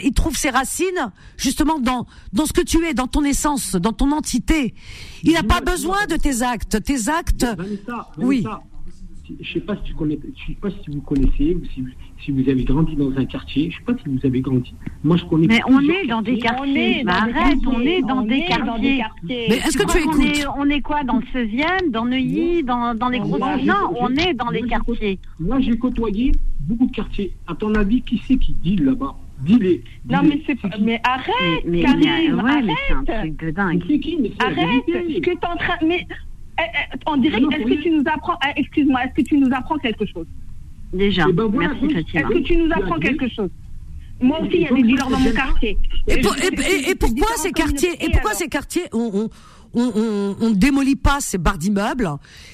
ils 0.00 0.12
trouvent 0.12 0.36
ses 0.36 0.50
racines 0.50 1.10
justement 1.36 1.80
dans 1.80 2.06
dans 2.32 2.46
ce 2.46 2.52
que 2.52 2.60
tu 2.60 2.86
es, 2.86 2.94
dans 2.94 3.08
ton 3.08 3.24
essence, 3.24 3.72
dans 3.72 3.92
ton 3.92 4.12
entité. 4.12 4.74
Il 5.24 5.32
n'a 5.32 5.42
pas 5.42 5.60
besoin 5.60 6.06
de 6.06 6.14
tes 6.14 6.42
actes. 6.42 6.80
Tes 6.84 7.08
actes. 7.08 7.46
oui. 8.18 8.44
Je 9.40 9.52
sais 9.52 9.60
pas 9.60 9.76
si 9.76 9.82
tu 9.84 9.94
connais, 9.94 10.18
je 10.36 10.46
sais 10.46 10.58
pas 10.60 10.70
si 10.70 10.90
vous 10.90 11.00
connaissez 11.00 11.54
ou 11.54 11.64
si 11.74 11.84
si 12.24 12.30
vous 12.30 12.48
avez 12.48 12.64
grandi 12.64 12.94
dans 12.94 13.10
un 13.16 13.24
quartier, 13.24 13.70
je 13.70 13.76
ne 13.76 13.80
sais 13.80 13.92
pas 13.92 14.02
si 14.02 14.08
vous 14.08 14.26
avez 14.26 14.40
grandi. 14.40 14.74
Moi, 15.02 15.16
je 15.16 15.24
connais. 15.24 15.46
Mais 15.48 15.60
on 15.66 15.80
est 15.80 16.06
dans 16.06 16.22
des 16.22 16.38
quartiers. 16.38 17.04
arrête, 17.06 17.58
on 17.66 17.80
est 17.80 18.02
dans 18.02 18.22
des 18.22 18.44
quartiers. 18.44 19.02
Mais 19.24 19.56
est-ce 19.56 19.76
que 19.76 19.90
tu 19.90 19.98
écoutes 19.98 20.46
on 20.56 20.68
est, 20.70 20.80
quoi 20.80 21.02
dans 21.04 21.16
le 21.16 21.26
16e, 21.34 21.90
dans 21.90 22.04
Neuilly, 22.04 22.62
dans, 22.62 22.94
dans 22.94 23.08
les 23.08 23.18
gros 23.18 23.38
Non, 23.38 23.92
on 23.98 24.14
est 24.16 24.34
dans 24.34 24.50
les 24.50 24.62
quartiers. 24.62 25.18
Moi, 25.40 25.60
j'ai 25.60 25.76
côtoyé 25.76 26.32
beaucoup 26.60 26.86
de 26.86 26.92
quartiers. 26.92 27.32
À 27.46 27.54
ton 27.54 27.74
avis, 27.74 28.02
qui 28.02 28.22
c'est 28.26 28.36
qui 28.36 28.54
dit 28.62 28.76
là-bas? 28.76 29.14
Dis-les. 29.40 29.82
Non, 30.08 30.20
mais 30.22 30.40
c'est 30.46 30.56
Mais 30.80 31.00
arrête, 31.02 31.64
mais, 31.66 31.82
Karim, 31.82 32.38
arrête. 32.38 32.64
C'est 32.86 32.94
un 32.94 33.20
truc 33.20 33.40
de 33.40 33.50
dingue. 33.50 33.82
Arrête. 34.38 34.84
Ce 34.86 35.20
que 35.20 35.30
es 35.30 35.46
en 35.46 35.56
train. 35.56 35.74
Mais 35.84 36.06
eh, 36.58 36.62
eh, 36.62 36.98
en 37.06 37.16
direct, 37.16 37.44
est-ce 37.52 37.64
que 37.64 37.82
tu 37.82 37.90
nous 37.90 38.04
apprends. 38.06 38.38
Eh, 38.46 38.60
excuse-moi, 38.60 39.04
est-ce 39.04 39.22
que 39.22 39.28
tu 39.28 39.38
nous 39.38 39.50
apprends 39.54 39.78
quelque 39.78 40.06
chose? 40.06 40.26
Déjà. 40.92 41.26
Ben 41.32 41.48
Merci 41.48 41.86
Est-ce 42.14 42.28
que 42.28 42.38
tu 42.42 42.56
nous 42.56 42.70
apprends 42.72 42.98
quelque 42.98 43.28
chose? 43.28 43.50
Moi 44.20 44.40
aussi, 44.40 44.54
il 44.54 44.62
y 44.62 44.66
a 44.66 44.72
des 44.72 44.82
dealers 44.82 45.08
dans 45.08 45.18
mon 45.18 45.32
quartier. 45.32 45.78
Et, 46.06 46.20
pourquoi 46.94 47.28
ces 47.36 47.50
quartiers 47.52 48.04
Et 48.04 48.10
pourquoi 48.10 48.34
ces 48.34 48.48
quartiers 48.48 48.84
on, 48.92 49.28
on, 49.74 50.36
on, 50.40 50.50
démolit 50.50 50.96
pas 50.96 51.20
ces 51.20 51.38
barres 51.38 51.58
d'immeubles 51.58 52.08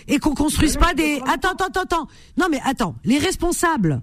et 0.07 0.19
qu'on 0.19 0.35
construise 0.35 0.77
pas 0.77 0.95
des. 0.95 1.21
Attends, 1.27 1.53
attends, 1.53 1.83
attends. 1.83 2.09
Non, 2.39 2.47
mais 2.51 2.61
attends. 2.65 2.95
Les 3.05 3.19
responsables, 3.19 4.01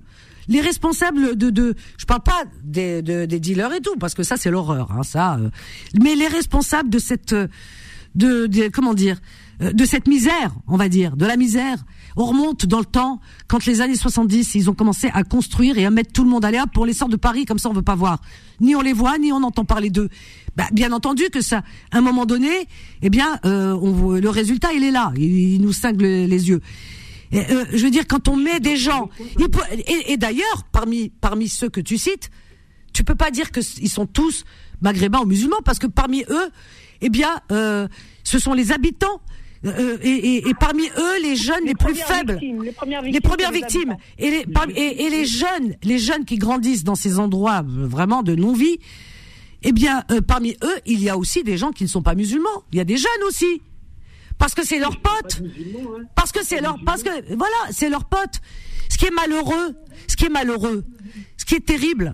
les 0.47 0.61
responsables 0.61 1.35
de, 1.35 1.49
de 1.49 1.75
je 1.97 2.05
parle 2.05 2.21
pas 2.21 2.43
des, 2.63 3.01
des 3.01 3.39
dealers 3.39 3.73
et 3.73 3.81
tout, 3.81 3.95
parce 3.95 4.13
que 4.13 4.23
ça 4.23 4.37
c'est 4.37 4.51
l'horreur, 4.51 4.91
hein, 4.91 5.03
ça. 5.03 5.37
Euh. 5.37 5.49
mais 5.99 6.15
les 6.15 6.27
responsables 6.27 6.89
de 6.89 6.99
cette, 6.99 7.33
de, 7.33 8.47
de 8.47 8.67
comment 8.67 8.93
dire, 8.93 9.17
euh, 9.17 9.19
de 9.59 9.85
cette 9.85 10.07
misère, 10.07 10.53
on 10.67 10.77
va 10.77 10.89
dire, 10.89 11.15
de 11.15 11.25
la 11.25 11.37
misère 11.37 11.77
on 12.17 12.25
remonte 12.25 12.65
dans 12.65 12.79
le 12.79 12.85
temps, 12.85 13.19
quand 13.47 13.65
les 13.65 13.81
années 13.81 13.95
70, 13.95 14.55
ils 14.55 14.69
ont 14.69 14.73
commencé 14.73 15.09
à 15.13 15.23
construire 15.23 15.77
et 15.77 15.85
à 15.85 15.91
mettre 15.91 16.13
tout 16.13 16.23
le 16.23 16.29
monde 16.29 16.45
à 16.45 16.51
l'air 16.51 16.67
pour 16.69 16.85
les 16.85 16.93
sorts 16.93 17.09
de 17.09 17.17
Paris, 17.17 17.45
comme 17.45 17.59
ça 17.59 17.69
on 17.69 17.73
veut 17.73 17.81
pas 17.81 17.95
voir. 17.95 18.21
Ni 18.61 18.75
on 18.75 18.81
les 18.81 18.93
voit, 18.93 19.17
ni 19.17 19.31
on 19.33 19.43
entend 19.43 19.65
parler 19.65 19.89
d'eux. 19.89 20.09
Bah, 20.55 20.67
bien 20.71 20.93
entendu 20.93 21.23
que 21.29 21.41
ça, 21.41 21.63
à 21.91 21.97
un 21.97 22.01
moment 22.01 22.25
donné, 22.25 22.49
eh 23.01 23.09
bien, 23.09 23.39
euh, 23.45 24.19
le 24.19 24.29
résultat, 24.29 24.71
il 24.73 24.83
est 24.83 24.91
là. 24.91 25.11
Il, 25.17 25.61
nous 25.61 25.73
cingle 25.73 26.05
les 26.05 26.49
yeux. 26.49 26.61
Euh, 27.33 27.65
je 27.73 27.83
veux 27.83 27.91
dire, 27.91 28.07
quand 28.07 28.29
on 28.29 28.37
met 28.37 28.61
des 28.61 28.77
gens, 28.77 29.09
et, 30.07 30.15
d'ailleurs, 30.15 30.63
parmi 30.71 31.09
parmi 31.09 31.49
ceux 31.49 31.67
que 31.67 31.81
tu 31.81 31.97
cites, 31.97 32.29
tu 32.93 33.03
peux 33.03 33.15
pas 33.15 33.29
dire 33.29 33.51
que 33.51 33.59
ils 33.81 33.89
sont 33.89 34.05
tous 34.05 34.45
maghrébins 34.79 35.19
ou 35.19 35.25
musulmans, 35.25 35.61
parce 35.65 35.79
que 35.79 35.87
parmi 35.87 36.23
eux, 36.29 36.49
eh 37.01 37.09
bien, 37.09 37.41
euh, 37.51 37.89
ce 38.23 38.39
sont 38.39 38.53
les 38.53 38.71
habitants 38.71 39.19
euh, 39.65 39.97
et, 40.03 40.53
parmi 40.59 40.83
eux 40.97 41.21
les 41.23 41.35
jeunes 41.35 41.65
les, 41.65 41.73
plus 41.73 41.95
faibles, 41.95 42.39
les 42.41 42.71
premières 43.21 43.51
victimes, 43.51 43.97
et 44.17 44.29
les 44.29 44.45
et, 44.75 45.09
les 45.09 45.25
jeunes, 45.25 45.75
les 45.83 45.97
jeunes 45.97 46.25
qui 46.25 46.37
grandissent 46.37 46.83
dans 46.83 46.95
ces 46.95 47.19
endroits 47.19 47.59
euh, 47.59 47.87
vraiment 47.87 48.21
de 48.21 48.35
non-vie, 48.35 48.77
eh 49.63 49.71
bien 49.71 50.03
euh, 50.11 50.21
parmi 50.21 50.55
eux 50.63 50.79
il 50.85 51.01
y 51.01 51.09
a 51.09 51.17
aussi 51.17 51.43
des 51.43 51.57
gens 51.57 51.71
qui 51.71 51.83
ne 51.83 51.89
sont 51.89 52.03
pas 52.03 52.15
musulmans. 52.15 52.63
Il 52.71 52.77
y 52.77 52.81
a 52.81 52.85
des 52.85 52.97
jeunes 52.97 53.23
aussi, 53.27 53.61
parce 54.37 54.53
que 54.53 54.63
c'est 54.65 54.79
leurs 54.79 54.99
potes, 54.99 55.41
hein. 55.43 56.03
parce 56.15 56.31
que 56.31 56.43
c'est 56.43 56.61
leur, 56.61 56.77
parce 56.85 57.01
que 57.01 57.09
voilà, 57.35 57.55
c'est 57.71 57.89
leurs 57.89 58.05
potes. 58.05 58.41
Ce 58.89 58.97
qui 58.97 59.05
est 59.05 59.11
malheureux, 59.11 59.75
ce 60.07 60.15
qui 60.15 60.25
est 60.25 60.29
malheureux, 60.29 60.85
ce 61.37 61.45
qui 61.45 61.55
est 61.55 61.65
terrible, 61.65 62.13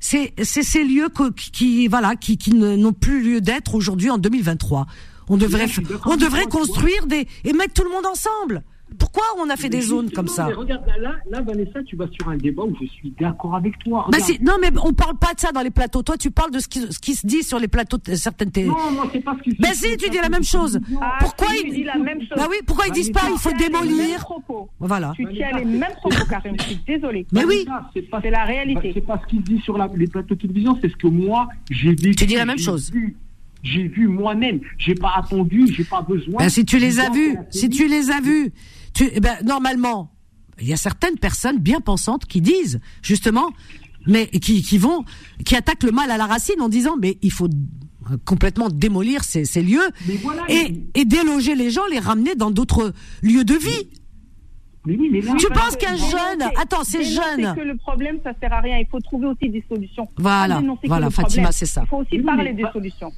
c'est 0.00 0.32
ces 0.44 0.84
lieux 0.84 1.08
qui, 1.52 1.86
voilà 1.86 2.16
qui, 2.16 2.38
qui 2.38 2.54
n'ont 2.54 2.92
plus 2.92 3.22
lieu 3.22 3.40
d'être 3.40 3.74
aujourd'hui 3.74 4.10
en 4.10 4.18
2023 4.18 4.86
on 5.28 5.36
devrait, 5.36 5.66
on 6.06 6.16
devrait 6.16 6.46
construire 6.46 7.06
des 7.06 7.26
et 7.44 7.52
mettre 7.52 7.74
tout 7.74 7.84
le 7.84 7.90
monde 7.90 8.06
ensemble. 8.06 8.62
Pourquoi 8.98 9.22
on 9.38 9.50
a 9.50 9.56
fait 9.56 9.68
des 9.68 9.82
zones 9.82 10.10
comme 10.10 10.28
ça 10.28 10.46
Regarde, 10.46 10.82
là, 10.98 11.16
là, 11.30 11.42
Vanessa, 11.42 11.82
tu 11.84 11.94
vas 11.96 12.06
sur 12.10 12.28
un 12.28 12.36
débat 12.36 12.62
où 12.62 12.74
je 12.80 12.86
suis 12.86 13.12
d'accord 13.20 13.54
avec 13.54 13.78
toi. 13.80 14.06
Bah 14.10 14.18
non, 14.40 14.54
mais 14.60 14.70
on 14.82 14.94
parle 14.94 15.16
pas 15.18 15.34
de 15.34 15.40
ça 15.40 15.52
dans 15.52 15.60
les 15.60 15.70
plateaux. 15.70 16.02
Toi, 16.02 16.16
tu 16.16 16.30
parles 16.30 16.50
de 16.50 16.58
ce 16.58 16.68
qui, 16.68 16.80
ce 16.90 16.98
qui 16.98 17.14
se 17.14 17.26
dit 17.26 17.42
sur 17.42 17.58
les 17.58 17.68
plateaux 17.68 17.98
de 17.98 18.14
certaines 18.14 18.50
télé. 18.50 18.68
Non, 18.68 18.90
moi, 18.92 19.08
c'est 19.12 19.22
pas 19.22 19.36
ce 19.38 19.42
qui 19.42 19.50
se 19.56 19.60
Ben 19.60 19.74
si, 19.74 19.96
tu 19.98 20.08
dis 20.08 20.16
la 20.16 20.30
même 20.30 20.44
chose. 20.44 20.80
Ah, 21.00 21.18
pourquoi 21.20 21.48
ils 21.62 21.70
disent 21.70 21.86
la 21.86 21.98
même 21.98 22.20
chose 22.20 22.36
Bah 22.36 22.46
oui, 22.48 22.56
pourquoi 22.66 22.86
ils 22.86 22.92
disent 22.92 23.12
pas 23.12 23.22
il 23.30 23.38
faut 23.38 23.52
démolir 23.52 24.26
Voilà. 24.80 25.12
Tu 25.14 25.26
tiens 25.34 25.50
les 25.58 25.64
mêmes 25.64 25.94
propos, 26.00 26.24
Karim. 26.28 26.56
Je 26.58 26.64
suis 26.64 26.80
désolée. 26.86 27.26
Mais 27.32 27.44
oui. 27.44 27.66
C'est 27.94 28.30
la 28.30 28.44
réalité. 28.44 28.92
C'est 28.94 29.06
pas 29.06 29.20
ce 29.22 29.28
qu'ils 29.28 29.42
disent 29.42 29.62
sur 29.62 29.76
les 29.78 30.06
plateaux 30.06 30.34
de 30.34 30.40
télévision, 30.40 30.78
c'est 30.80 30.88
ce 30.88 30.96
que 30.96 31.06
moi 31.06 31.48
j'ai 31.70 31.90
vécu. 31.90 32.14
Tu 32.14 32.26
dis 32.26 32.36
la 32.36 32.46
même 32.46 32.58
chose 32.58 32.90
j'ai 33.62 33.88
vu 33.88 34.08
moi-même. 34.08 34.60
J'ai 34.78 34.94
pas 34.94 35.12
attendu, 35.16 35.66
j'ai 35.72 35.84
pas 35.84 36.02
besoin. 36.02 36.38
Ben, 36.38 36.48
si 36.48 36.64
tu 36.64 36.78
les 36.78 37.00
as 37.00 37.10
vus, 37.10 37.36
si 37.50 37.68
tu 37.68 37.88
les 37.88 38.10
as 38.10 38.20
vus, 38.20 38.52
tu, 38.94 39.08
eh 39.12 39.20
ben, 39.20 39.36
normalement, 39.44 40.12
il 40.60 40.68
y 40.68 40.72
a 40.72 40.76
certaines 40.76 41.18
personnes 41.18 41.58
bien 41.58 41.80
pensantes 41.80 42.26
qui 42.26 42.40
disent, 42.40 42.80
justement, 43.02 43.50
mais 44.06 44.26
qui, 44.28 44.62
qui 44.62 44.78
vont, 44.78 45.04
qui 45.44 45.56
attaquent 45.56 45.82
le 45.82 45.92
mal 45.92 46.10
à 46.10 46.16
la 46.16 46.26
racine 46.26 46.60
en 46.60 46.68
disant, 46.68 46.96
mais 47.00 47.18
il 47.22 47.32
faut 47.32 47.48
complètement 48.24 48.68
démolir 48.68 49.22
ces, 49.24 49.44
ces 49.44 49.62
lieux 49.62 49.88
et, 50.48 50.72
et 50.94 51.04
déloger 51.04 51.54
les 51.54 51.70
gens, 51.70 51.86
les 51.90 51.98
ramener 51.98 52.34
dans 52.34 52.50
d'autres 52.50 52.92
lieux 53.22 53.44
de 53.44 53.54
vie. 53.54 53.88
Mais 54.86 54.96
oui, 54.96 55.10
mais 55.12 55.20
tu 55.36 55.48
penses 55.48 55.76
qu'un 55.76 55.96
jeune, 55.96 56.42
attends, 56.56 56.84
c'est 56.84 57.04
jeune. 57.04 57.54
que 57.54 57.60
le 57.60 57.76
problème, 57.76 58.20
ça 58.24 58.32
sert 58.40 58.52
à 58.52 58.60
rien. 58.60 58.78
Il 58.78 58.86
faut 58.86 59.00
trouver 59.00 59.26
aussi 59.26 59.50
des 59.50 59.62
solutions. 59.68 60.08
Voilà, 60.16 60.62
voilà, 60.84 61.10
Fatima, 61.10 61.52
c'est 61.52 61.66
ça. 61.66 61.82
Il 61.84 61.88
faut 61.88 61.98
aussi 61.98 62.18
parler 62.20 62.54
des 62.54 62.64
solutions. 62.72 63.12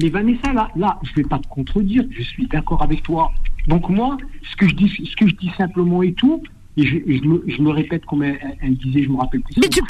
Mais 0.00 0.08
Vanessa, 0.08 0.52
là, 0.52 0.70
là 0.76 0.98
je 1.02 1.10
ne 1.10 1.16
vais 1.16 1.28
pas 1.28 1.38
te 1.38 1.48
contredire, 1.48 2.04
je 2.10 2.22
suis 2.22 2.46
d'accord 2.46 2.82
avec 2.82 3.02
toi. 3.02 3.30
Donc 3.68 3.88
moi, 3.88 4.16
ce 4.50 4.56
que 4.56 4.68
je 4.68 4.74
dis, 4.74 4.88
ce 4.88 5.16
que 5.16 5.28
je 5.28 5.34
dis 5.34 5.50
simplement 5.56 6.02
et 6.02 6.12
tout, 6.12 6.42
et 6.76 6.86
je, 6.86 7.62
me, 7.62 7.70
répète 7.70 8.04
comme 8.04 8.22
elle, 8.22 8.76
disait, 8.76 9.04
je 9.04 9.08
me 9.08 9.16
rappelle 9.16 9.40
plus. 9.40 9.54
Mais 9.56 9.68
tu, 9.68 9.80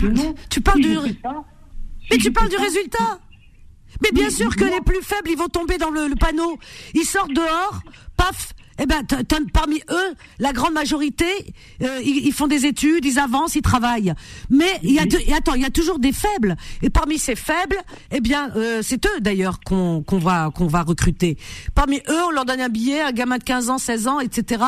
tu 0.48 0.60
parles 0.60 0.81
du, 0.81 0.89
mais 2.10 2.18
tu 2.18 2.31
parles 2.31 2.48
du 2.48 2.56
résultat. 2.56 3.18
Mais 4.02 4.10
bien 4.12 4.31
sûr 4.31 4.55
que 4.55 4.64
les 4.64 4.81
plus 4.81 5.02
faibles, 5.02 5.31
ils 5.31 5.36
vont 5.36 5.48
tomber 5.48 5.78
dans 5.78 5.90
le 5.90 6.14
panneau. 6.14 6.59
Ils 6.94 7.05
sortent 7.05 7.32
dehors, 7.32 7.81
paf, 8.16 8.52
eh 8.78 8.86
ben, 8.86 9.03
parmi 9.53 9.77
eux, 9.90 10.15
la 10.39 10.53
grande 10.53 10.74
majorité, 10.74 11.27
euh, 11.82 12.01
ils, 12.05 12.32
font 12.32 12.47
des 12.47 12.66
études, 12.66 13.05
ils 13.05 13.19
avancent, 13.19 13.55
ils 13.55 13.62
travaillent. 13.62 14.12
Mais 14.51 14.78
il 14.82 14.93
y 14.93 14.98
a, 14.98 15.36
attends, 15.36 15.55
il 15.55 15.62
y 15.62 15.65
a 15.65 15.70
toujours 15.70 15.98
des 15.98 16.12
faibles. 16.12 16.57
Et 16.82 16.90
parmi 16.90 17.19
ces 17.19 17.36
faibles, 17.36 17.77
eh 18.11 18.20
bien, 18.20 18.51
euh, 18.57 18.81
c'est 18.82 19.05
eux 19.07 19.20
d'ailleurs 19.20 19.61
qu'on 19.61 20.05
va 20.11 20.51
qu'on 20.55 20.66
va 20.66 20.82
recruter. 20.82 21.39
Parmi 21.74 21.97
eux, 22.09 22.23
on 22.27 22.31
leur 22.31 22.44
donne 22.44 22.61
un 22.61 22.69
billet, 22.69 23.01
un 23.01 23.12
gamin 23.12 23.39
de 23.39 23.44
15 23.44 23.70
ans, 23.70 23.78
16 23.78 24.09
ans, 24.09 24.20
etc. 24.20 24.62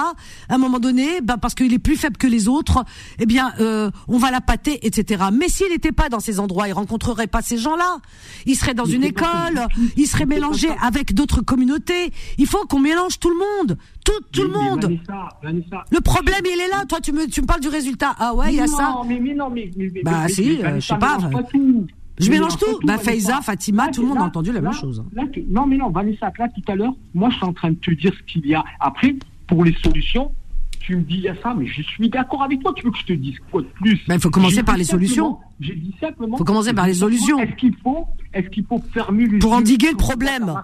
À 0.49 0.55
un 0.55 0.59
moment 0.59 0.79
donné, 0.79 1.21
ben 1.21 1.37
parce 1.37 1.55
qu'il 1.55 1.73
est 1.73 1.79
plus 1.79 1.97
faible 1.97 2.17
que 2.17 2.27
les 2.27 2.49
autres, 2.49 2.85
eh 3.19 3.27
bien, 3.27 3.53
euh, 3.61 3.91
on 4.09 4.19
va 4.19 4.31
la 4.31 4.41
pâter, 4.41 4.87
etc. 4.87 5.25
Mais 5.33 5.49
s'il 5.49 5.69
n'était 5.69 5.93
pas 5.93 6.09
dans 6.09 6.21
ces 6.21 6.41
endroits, 6.41 6.69
il 6.69 6.73
rencontrerait 6.73 7.27
pas 7.27 7.43
ces 7.43 7.59
gens-là. 7.59 7.99
Il 8.47 8.57
serait 8.57 8.75
dans 8.75 8.85
une 8.85 9.05
école, 9.05 9.67
il 9.97 10.07
serait 10.07 10.27
mélangé 10.27 10.69
avec 10.83 11.15
d'autres 11.15 11.43
communautés. 11.43 12.13
Il 12.39 12.47
faut 12.47 12.65
qu'on 12.67 12.81
mélange 12.81 13.19
tout 13.19 13.31
le 13.31 13.37
monde 13.37 13.79
tout, 14.33 14.43
le 14.43 14.49
monde. 14.49 14.99
le 15.91 16.01
problème, 16.01 16.41
il 16.45 16.61
est 16.61 16.69
là. 16.69 16.85
Toi, 16.89 17.01
tu 17.01 17.13
me, 17.13 17.27
tu 17.27 17.41
me 17.43 17.47
parles 17.47 17.61
du 17.61 17.69
résultat. 17.69 18.15
Ah 18.19 18.35
ouais, 18.35 18.51
il 18.51 18.57
y 18.57 18.61
a 18.61 18.67
ça. 18.67 18.97
Mais, 19.07 19.19
mais 19.21 19.35
non, 19.35 19.51
mais, 19.51 19.71
bah 20.03 20.29
si, 20.29 20.63
euh, 20.63 20.81
je 20.81 20.87
sais 20.87 20.99
pas. 20.99 21.19
Je 22.19 22.31
mélange 22.31 22.57
tout. 22.57 22.81
Bah, 22.85 22.99
Faiza, 22.99 23.41
Fatima, 23.43 23.89
tout 23.89 24.03
le 24.03 24.09
monde 24.09 24.19
a 24.19 24.25
entendu 24.25 24.53
la 24.53 24.61
même 24.61 24.73
chose. 24.73 25.05
non, 25.49 25.67
mais 25.67 25.77
non, 25.77 25.91
Vanessa, 25.91 26.33
là, 26.39 26.49
tout 26.49 26.73
à 26.73 26.75
l'heure, 26.75 26.95
moi, 27.15 27.31
je 27.31 27.37
suis 27.37 27.45
en 27.45 27.53
train 27.53 27.71
de 27.71 27.77
te 27.77 27.91
dire 27.93 28.13
ce 28.13 28.33
qu'il 28.33 28.47
y 28.47 28.55
a. 28.55 28.65
Après, 28.81 29.15
pour 29.47 29.65
les 29.65 29.75
solutions, 29.75 30.33
tu 30.81 30.97
me 30.97 31.03
dis, 31.03 31.17
il 31.17 31.21
y 31.21 31.29
a 31.29 31.35
ça, 31.43 31.55
mais 31.55 31.67
je 31.67 31.83
suis 31.83 32.09
d'accord 32.09 32.43
avec 32.43 32.61
toi. 32.61 32.73
Tu 32.75 32.85
veux 32.85 32.91
que 32.91 32.99
je 32.99 33.05
te 33.05 33.13
dise 33.13 33.37
quoi 33.51 33.63
de 33.63 33.67
plus? 33.67 34.01
Bah, 34.09 34.15
Il 34.15 34.21
faut 34.21 34.31
commencer 34.31 34.63
par 34.63 34.77
les 34.77 34.85
solutions. 34.85 35.39
J'ai 35.61 35.75
dit 35.75 35.95
simplement. 36.01 36.37
Il 36.37 36.39
faut 36.39 36.45
commencer 36.45 36.73
par 36.73 36.87
les 36.87 36.95
solutions. 36.95 37.39
Est-ce 37.39 37.57
qu'il 37.57 37.75
faut, 37.77 38.07
est-ce 38.33 38.49
qu'il 38.49 38.65
faut 38.65 38.83
fermer 38.93 39.29
Pour 39.39 39.53
endiguer 39.53 39.91
le 39.91 39.97
problème. 39.97 40.55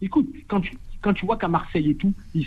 Écoute, 0.00 0.28
quand 0.48 0.60
tu, 0.60 0.76
quand 1.04 1.12
tu 1.12 1.26
vois 1.26 1.36
qu'à 1.36 1.48
Marseille 1.48 1.90
et 1.90 1.94
tout, 1.94 2.14
ils, 2.34 2.46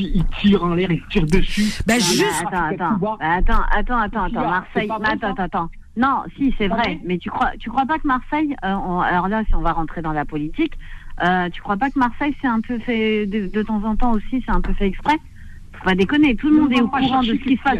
ils, 0.00 0.24
tirent 0.40 0.64
en 0.64 0.74
l'air, 0.74 0.90
ils 0.90 1.06
tirent 1.06 1.26
dessus. 1.26 1.80
Ben 1.86 2.00
juste. 2.00 2.44
Attends, 2.50 2.96
attends, 2.98 3.16
attends, 3.20 3.62
attends, 3.70 3.98
attends, 3.98 4.24
attends, 4.24 4.50
Marseille, 4.50 4.90
attends, 4.90 5.34
attends. 5.38 5.70
Non, 5.96 6.22
si, 6.36 6.54
c'est 6.58 6.68
vrai, 6.68 6.98
mais 7.04 7.18
tu 7.18 7.30
crois, 7.30 7.52
tu 7.58 7.70
crois 7.70 7.86
pas 7.86 7.98
que 7.98 8.06
Marseille, 8.06 8.56
euh, 8.64 8.98
alors 9.00 9.28
là, 9.28 9.44
si 9.46 9.54
on 9.54 9.60
va 9.60 9.72
rentrer 9.72 10.02
dans 10.02 10.12
la 10.12 10.24
politique, 10.24 10.72
euh, 11.22 11.50
tu 11.50 11.62
crois 11.62 11.76
pas 11.76 11.90
que 11.90 11.98
Marseille, 11.98 12.34
c'est 12.40 12.48
un 12.48 12.60
peu 12.60 12.78
fait, 12.78 13.26
de, 13.26 13.62
temps 13.62 13.84
en 13.84 13.94
temps 13.94 14.12
aussi, 14.12 14.42
c'est 14.44 14.52
un 14.52 14.60
peu 14.60 14.72
fait 14.72 14.86
exprès? 14.86 15.16
Faut 15.74 15.84
pas 15.84 15.94
déconner, 15.94 16.34
tout 16.34 16.48
le 16.48 16.62
monde 16.62 16.72
est 16.72 16.80
au 16.80 16.88
courant 16.88 17.20
de 17.20 17.26
ce 17.26 17.44
qui 17.44 17.56
se 17.56 17.62
passe. 17.62 17.78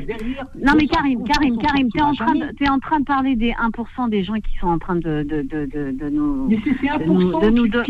Non, 0.62 0.74
mais 0.76 0.86
Karim, 0.86 1.24
Karim, 1.24 1.58
Karim, 1.58 1.90
t'es 1.90 2.02
en 2.02 2.14
train 2.14 2.34
de, 2.34 2.52
es 2.60 2.68
en 2.68 2.78
train 2.78 3.00
de 3.00 3.04
parler 3.04 3.34
des 3.34 3.52
1% 3.52 4.10
des 4.10 4.22
gens 4.22 4.34
qui 4.34 4.56
sont 4.60 4.68
en 4.68 4.78
train 4.78 4.96
de, 4.96 5.22
de, 5.22 5.42
de, 5.42 5.66
de, 5.66 5.90
de 5.92 6.08
nous, 6.10 6.48
mais 6.48 6.58
c'est 6.64 6.86
1% 6.86 6.98
de 7.42 7.50
nous, 7.50 7.68
de, 7.68 7.82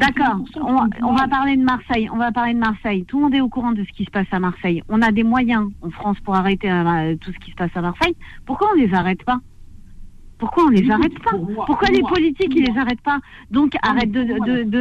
D'accord. 0.00 0.40
On, 1.02 1.14
va 1.14 1.28
parler 1.28 1.56
de 1.56 1.62
Marseille. 1.62 2.08
On 2.12 2.16
va 2.16 2.32
parler 2.32 2.54
de 2.54 2.58
Marseille. 2.58 3.04
Tout 3.04 3.18
le 3.18 3.24
monde 3.24 3.34
est 3.34 3.40
au 3.40 3.48
courant 3.48 3.72
de 3.72 3.84
ce 3.84 3.92
qui 3.96 4.04
se 4.04 4.10
passe 4.10 4.26
à 4.32 4.40
Marseille. 4.40 4.82
On 4.88 5.02
a 5.02 5.12
des 5.12 5.22
moyens 5.22 5.68
en 5.82 5.90
France 5.90 6.18
pour 6.20 6.34
arrêter 6.34 6.70
euh, 6.70 7.16
tout 7.20 7.32
ce 7.32 7.38
qui 7.38 7.50
se 7.50 7.56
passe 7.56 7.70
à 7.74 7.80
Marseille. 7.80 8.16
Pourquoi 8.44 8.68
on 8.72 8.78
les 8.78 8.92
arrête 8.94 9.22
pas? 9.24 9.40
Pourquoi 10.38 10.64
on 10.64 10.68
les 10.68 10.90
arrête 10.90 11.18
pas? 11.22 11.36
Pourquoi 11.66 11.88
les 11.88 12.02
politiques 12.02 12.52
ils 12.54 12.64
les 12.64 12.78
arrêtent 12.78 13.00
pas? 13.00 13.20
Donc 13.50 13.72
arrête 13.82 14.10
de, 14.10 14.24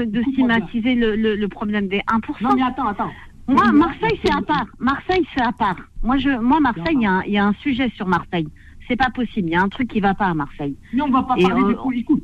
de, 0.03 0.21
stigmatiser 0.33 0.95
le, 0.95 1.47
problème 1.47 1.87
des 1.87 1.99
1%. 1.99 2.43
Non 2.43 2.55
mais 2.55 2.63
attends, 2.63 2.87
attends. 2.87 3.11
Moi, 3.47 3.71
Marseille 3.71 4.19
c'est 4.23 4.33
à 4.33 4.41
part. 4.41 4.65
Marseille 4.79 5.25
c'est 5.35 5.43
à 5.43 5.51
part. 5.51 5.77
Moi, 6.03 6.17
je, 6.17 6.29
moi 6.29 6.59
Marseille, 6.59 6.97
il 6.97 7.31
y, 7.31 7.37
a 7.37 7.45
un, 7.45 7.53
sujet 7.53 7.89
sur 7.95 8.07
Marseille 8.07 8.47
c'est 8.87 8.95
pas 8.95 9.09
possible. 9.09 9.49
Il 9.49 9.53
y 9.53 9.55
a 9.55 9.61
un 9.61 9.69
truc 9.69 9.89
qui 9.89 9.99
va 9.99 10.13
pas 10.13 10.27
à 10.27 10.33
Marseille. 10.33 10.75
Mais 10.93 11.01
on 11.01 11.09
va 11.09 11.23
pas 11.23 11.35
parler 11.35 11.63
des 11.63 11.99
écoute, 11.99 12.23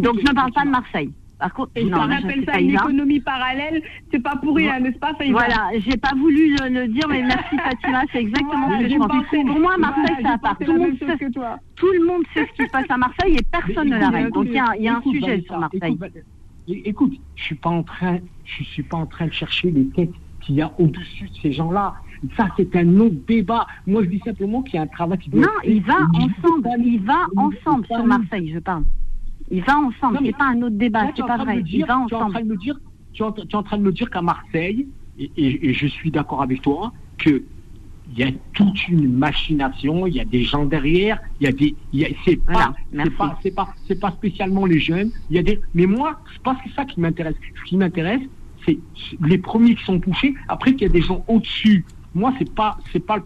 Donc 0.00 0.18
je 0.18 0.30
ne 0.30 0.34
parle 0.34 0.52
pas 0.52 0.64
de 0.64 0.70
Marseille. 0.70 1.10
Par 1.40 1.54
contre, 1.54 1.72
et 1.74 1.84
non, 1.84 2.02
appelle 2.02 2.44
ça 2.44 2.60
une 2.60 2.70
économie 2.70 3.20
parallèle, 3.20 3.82
c'est 4.12 4.22
pas 4.22 4.36
pour 4.36 4.56
rien, 4.56 4.78
n'est-ce 4.78 4.98
pas 4.98 5.14
Faïza 5.14 5.32
Voilà, 5.32 5.70
j'ai 5.78 5.96
pas 5.96 6.12
voulu 6.14 6.54
le, 6.54 6.86
dire, 6.88 7.08
mais 7.08 7.22
merci 7.22 7.56
Fatima, 7.56 8.02
c'est 8.12 8.20
exactement 8.20 8.70
ce 8.70 8.82
que 8.82 8.88
je 8.90 8.96
pense. 8.98 9.46
Pour 9.46 9.60
moi, 9.60 9.78
Marseille, 9.78 10.26
à 10.26 10.36
part. 10.36 10.58
Tout 10.58 10.72
le, 10.72 10.78
monde 10.78 10.98
sait, 10.98 11.30
tout 11.76 11.92
le 11.92 12.06
monde 12.06 12.22
sait 12.34 12.46
ce 12.46 12.52
qui 12.52 12.66
se 12.66 12.70
passe 12.70 12.90
à 12.90 12.98
Marseille 12.98 13.36
et 13.38 13.42
personne 13.50 13.88
ne 13.88 13.98
l'arrête. 13.98 14.32
Donc 14.34 14.46
il 14.48 14.52
y 14.52 14.88
a, 14.88 14.96
un 14.96 15.02
sujet 15.02 15.42
sur 15.46 15.58
Marseille. 15.58 15.98
Écoute, 16.68 17.14
je 17.36 17.42
suis 17.42 17.54
pas 17.54 17.70
en 17.70 17.82
train, 17.82 18.18
je 18.44 18.62
suis 18.62 18.82
pas 18.82 18.98
en 18.98 19.06
train 19.06 19.26
de 19.26 19.32
chercher 19.32 19.70
les 19.70 19.86
têtes 19.88 20.12
qu'il 20.42 20.56
y 20.56 20.62
a 20.62 20.70
au-dessus 20.78 21.24
de 21.24 21.34
ces 21.42 21.52
gens-là. 21.52 21.94
Ça, 22.36 22.48
c'est 22.58 22.76
un 22.76 23.00
autre 23.00 23.16
débat. 23.26 23.66
Moi, 23.86 24.04
je 24.04 24.10
dis 24.10 24.20
simplement 24.22 24.60
qu'il 24.60 24.74
y 24.74 24.78
a 24.78 24.82
un 24.82 24.86
travail 24.86 25.18
qui 25.18 25.30
doit 25.30 25.40
Non, 25.40 25.48
il 25.64 25.82
va 25.82 25.96
ensemble. 26.12 26.68
Il 26.84 27.00
va 27.00 27.26
ensemble 27.34 27.86
sur 27.86 28.04
Marseille, 28.04 28.52
je 28.52 28.58
parle. 28.58 28.84
Il 29.50 29.62
va 29.64 29.78
ensemble, 29.78 30.18
c'est 30.24 30.36
pas 30.36 30.46
un 30.46 30.62
autre 30.62 30.76
débat, 30.76 31.10
c'est 31.16 31.26
pas 31.26 31.38
vrai. 31.38 31.62
il 31.66 31.84
va 31.84 31.98
ensemble. 31.98 32.08
Tu 32.08 32.14
es 32.14 32.22
en 32.22 32.30
train 32.30 32.40
de 32.40 32.48
me 32.48 32.56
dire, 32.56 32.80
tu 33.12 33.22
es 33.22 33.54
en 33.56 33.62
train 33.62 33.78
de 33.78 33.82
me 33.82 33.92
dire 33.92 34.10
qu'à 34.10 34.22
Marseille, 34.22 34.86
et, 35.18 35.74
je 35.74 35.86
suis 35.86 36.10
d'accord 36.10 36.42
avec 36.42 36.62
toi, 36.62 36.92
que 37.18 37.42
il 38.12 38.18
y 38.18 38.24
a 38.24 38.32
toute 38.54 38.88
une 38.88 39.12
machination, 39.12 40.06
il 40.06 40.16
y 40.16 40.20
a 40.20 40.24
des 40.24 40.42
gens 40.42 40.64
derrière, 40.64 41.20
il 41.40 41.44
y 41.44 41.48
a 41.48 41.52
des, 41.52 41.76
c'est 42.24 42.36
pas, 42.44 42.74
c'est 43.40 44.00
pas, 44.00 44.10
spécialement 44.10 44.66
les 44.66 44.80
jeunes. 44.80 45.12
Il 45.30 45.36
y 45.36 45.38
a 45.38 45.44
des, 45.44 45.60
mais 45.74 45.86
moi, 45.86 46.20
c'est 46.32 46.42
pas 46.42 46.56
ça 46.74 46.84
qui 46.84 47.00
m'intéresse. 47.00 47.36
Ce 47.56 47.68
qui 47.68 47.76
m'intéresse, 47.76 48.22
c'est 48.66 48.78
les 49.20 49.38
premiers 49.38 49.76
qui 49.76 49.84
sont 49.84 50.00
touchés. 50.00 50.34
Après, 50.48 50.72
qu'il 50.72 50.82
y 50.82 50.90
a 50.90 50.92
des 50.92 51.02
gens 51.02 51.24
au-dessus. 51.28 51.84
Moi, 52.12 52.34
c'est 52.38 52.52
pas, 52.52 52.78
c'est 52.92 53.04
pas 53.04 53.18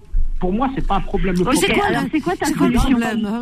pour 0.44 0.52
moi, 0.52 0.68
c'est 0.74 0.86
pas 0.86 0.96
un 0.96 1.00
problème. 1.00 1.36
c'est 1.36 1.72
quoi, 1.72 1.86
quoi 2.22 2.36
ta 2.36 2.46
solution 2.46 2.98
ah 3.00 3.40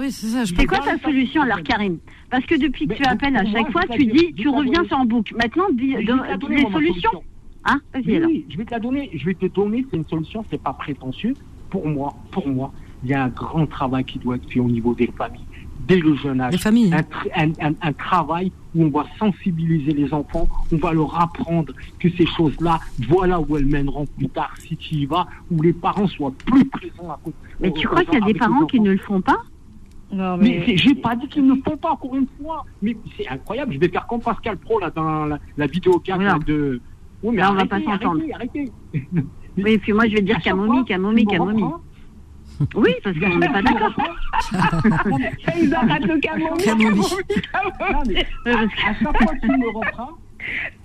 C'est 0.57 0.67
quoi 0.67 0.79
ta 0.79 0.99
solution, 0.99 1.43
alors, 1.43 1.61
Karim 1.65 1.99
Parce 2.31 2.47
que 2.47 2.55
depuis 2.55 2.87
que 2.87 2.95
tu 2.95 3.03
appelles 3.05 3.37
à 3.37 3.45
chaque 3.45 3.73
fois, 3.73 3.83
tu 3.91 4.07
dis, 4.07 4.33
tu 4.35 4.49
reviens 4.49 4.85
sur 4.85 4.99
en 4.99 5.05
boucle. 5.05 5.35
Maintenant, 5.35 5.65
dis, 5.73 5.97
des 5.97 6.71
solutions. 6.71 7.25
Hein 7.65 7.81
oui, 8.07 8.47
je 8.49 8.57
vais 8.57 8.65
te 8.65 8.71
la 8.71 8.79
donner. 8.79 9.11
Je 9.15 9.25
vais 9.25 9.35
te 9.35 9.47
donner. 9.47 9.85
C'est 9.91 9.97
une 9.97 10.07
solution. 10.07 10.45
C'est 10.49 10.63
pas 10.63 10.75
prétentieux. 10.75 11.35
Pour 11.71 11.89
moi, 11.89 12.15
pour 12.31 12.47
moi, 12.47 12.73
il 13.03 13.11
y 13.11 13.15
a 13.15 13.25
un 13.25 13.29
grand 13.31 13.67
travail 13.67 14.05
qui 14.05 14.21
doit 14.21 14.37
être 14.37 14.49
fait 14.49 14.61
au 14.61 14.69
niveau 14.69 14.95
des 14.95 15.09
familles 15.09 15.41
dès 15.87 15.99
le 15.99 16.15
jeune 16.17 16.41
âge. 16.41 16.55
Un, 16.65 17.93
travail 17.93 18.53
où 18.75 18.85
on 18.85 18.91
va 18.91 19.05
sensibiliser 19.19 19.93
les 19.93 20.13
enfants, 20.13 20.49
on 20.73 20.77
va 20.77 20.93
leur 20.93 21.21
apprendre 21.21 21.73
que 21.99 22.09
ces 22.11 22.27
choses-là, 22.27 22.81
voilà 23.09 23.41
où 23.41 23.57
elles 23.57 23.67
mèneront 23.67 24.07
plus 24.07 24.29
tard 24.29 24.53
si 24.59 24.77
tu 24.77 24.95
y 24.95 25.07
vas, 25.07 25.27
où 25.51 25.61
les 25.63 25.73
parents 25.73 26.07
soient 26.07 26.33
plus 26.47 26.65
présents 26.65 27.11
à 27.11 27.21
côté. 27.23 27.37
Mais 27.61 27.73
tu 27.73 27.87
crois 27.87 28.05
qu'il 28.05 28.15
y 28.15 28.23
a 28.23 28.27
des 28.27 28.35
parents 28.35 28.67
qui 28.67 28.81
ne 28.81 28.93
le 28.93 28.99
font 28.99 29.21
pas? 29.21 29.43
Non, 30.13 30.37
mais, 30.37 30.77
j'ai 30.77 30.95
pas 30.95 31.17
dit 31.17 31.27
qu'ils 31.27 31.47
ne 31.47 31.55
le 31.55 31.63
font 31.63 31.77
pas 31.77 31.93
encore 31.93 32.15
une 32.15 32.27
fois. 32.41 32.67
Mais 32.83 32.97
c'est 33.17 33.27
incroyable. 33.29 33.73
Je 33.73 33.79
vais 33.79 33.89
faire 33.89 34.07
comme 34.07 34.21
Pascal 34.21 34.59
Pro 34.59 34.79
là 34.79 34.91
dans 34.91 35.25
la, 35.57 35.67
vidéo 35.67 35.99
4 35.99 36.45
de. 36.45 36.81
Oui, 37.23 37.37
mais 37.37 37.45
on 37.45 37.55
va 37.55 37.65
pas 37.65 37.81
s'entendre. 37.81 38.21
Arrêtez, 38.35 38.35
arrêtez. 38.35 38.73
Oui, 39.57 39.73
et 39.73 39.79
puis 39.79 39.93
moi 39.93 40.07
je 40.09 40.17
vais 40.17 40.23
dire 40.23 40.41
Camomie, 40.41 40.85
Camomie, 40.85 41.25
Camomie. 41.25 41.65
Oui, 42.75 42.95
parce 43.03 43.19
qu'on 43.19 43.39
n'est 43.39 43.49
pas 43.49 43.63
d'accord. 43.63 43.95
Ils 45.61 45.75
arrêtent 45.75 46.07
le 46.07 46.21
camomille. 46.21 47.05
À 48.47 48.95
chaque 48.95 49.01
fois 49.01 49.13
que 49.13 49.41
tu 49.41 49.47
me 49.49 49.69
reprends, 49.69 50.19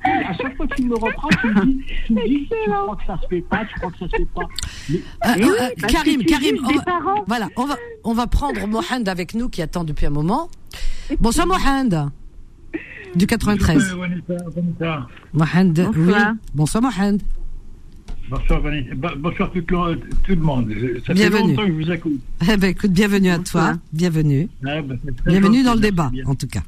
à 0.04 0.34
chaque 0.34 0.56
fois 0.56 0.68
que 0.68 0.76
tu 0.76 0.84
me 0.84 0.96
reprends, 0.96 1.30
tu 1.42 1.48
me 1.48 1.66
dis, 1.66 1.86
tu, 2.06 2.14
me 2.14 2.28
dis, 2.28 2.48
tu 2.50 2.70
crois 2.70 2.96
que 2.96 3.06
ça 3.06 3.20
se 3.22 3.28
fait 3.28 3.42
pas, 3.42 3.66
tu 3.66 3.74
crois 3.80 3.92
que 3.92 3.98
ça 4.00 4.06
se 4.08 4.16
fait 4.18 4.28
pas. 4.34 4.42
Mais... 4.90 5.00
Euh, 5.26 5.56
euh, 5.62 5.88
Karim, 5.88 6.24
Karim, 6.24 6.58
on 6.64 6.74
va, 6.74 7.24
voilà, 7.28 7.50
on 7.56 7.66
va, 7.66 7.76
on 8.04 8.14
va 8.14 8.28
prendre 8.28 8.68
Mohand 8.68 9.08
avec 9.08 9.34
nous 9.34 9.50
qui 9.50 9.62
attend 9.62 9.84
depuis 9.84 10.06
un 10.06 10.12
moment. 10.12 10.50
Bonsoir 11.20 11.48
Mohand. 11.48 12.12
Du 13.16 13.26
93. 13.26 13.96
Mohand, 15.34 15.74
oui. 15.96 16.14
Bonsoir 16.54 16.84
Mohand. 16.84 17.18
Bonsoir 18.30 18.60
Vanessa. 18.62 18.94
Bonsoir 19.18 19.52
tout 19.52 19.60
le, 19.60 19.96
tout 19.96 20.36
le 20.36 20.36
monde. 20.36 20.74
Ça 21.06 21.14
bienvenue. 21.14 21.40
fait 21.40 21.48
longtemps 21.48 21.62
que 21.62 21.68
je 21.68 21.86
vous 21.86 21.92
écoute. 21.92 22.22
Eh 22.52 22.58
ben, 22.58 22.68
écoute, 22.70 22.92
bienvenue 22.92 23.30
à 23.30 23.40
toi. 23.40 23.74
Bienvenue. 23.94 24.50
Ah, 24.66 24.82
ben, 24.82 25.00
bienvenue 25.26 25.64
dans 25.64 25.76
le 25.76 25.80
débat, 25.80 26.12
en 26.26 26.36
tout 26.36 26.48
cas. 26.48 26.64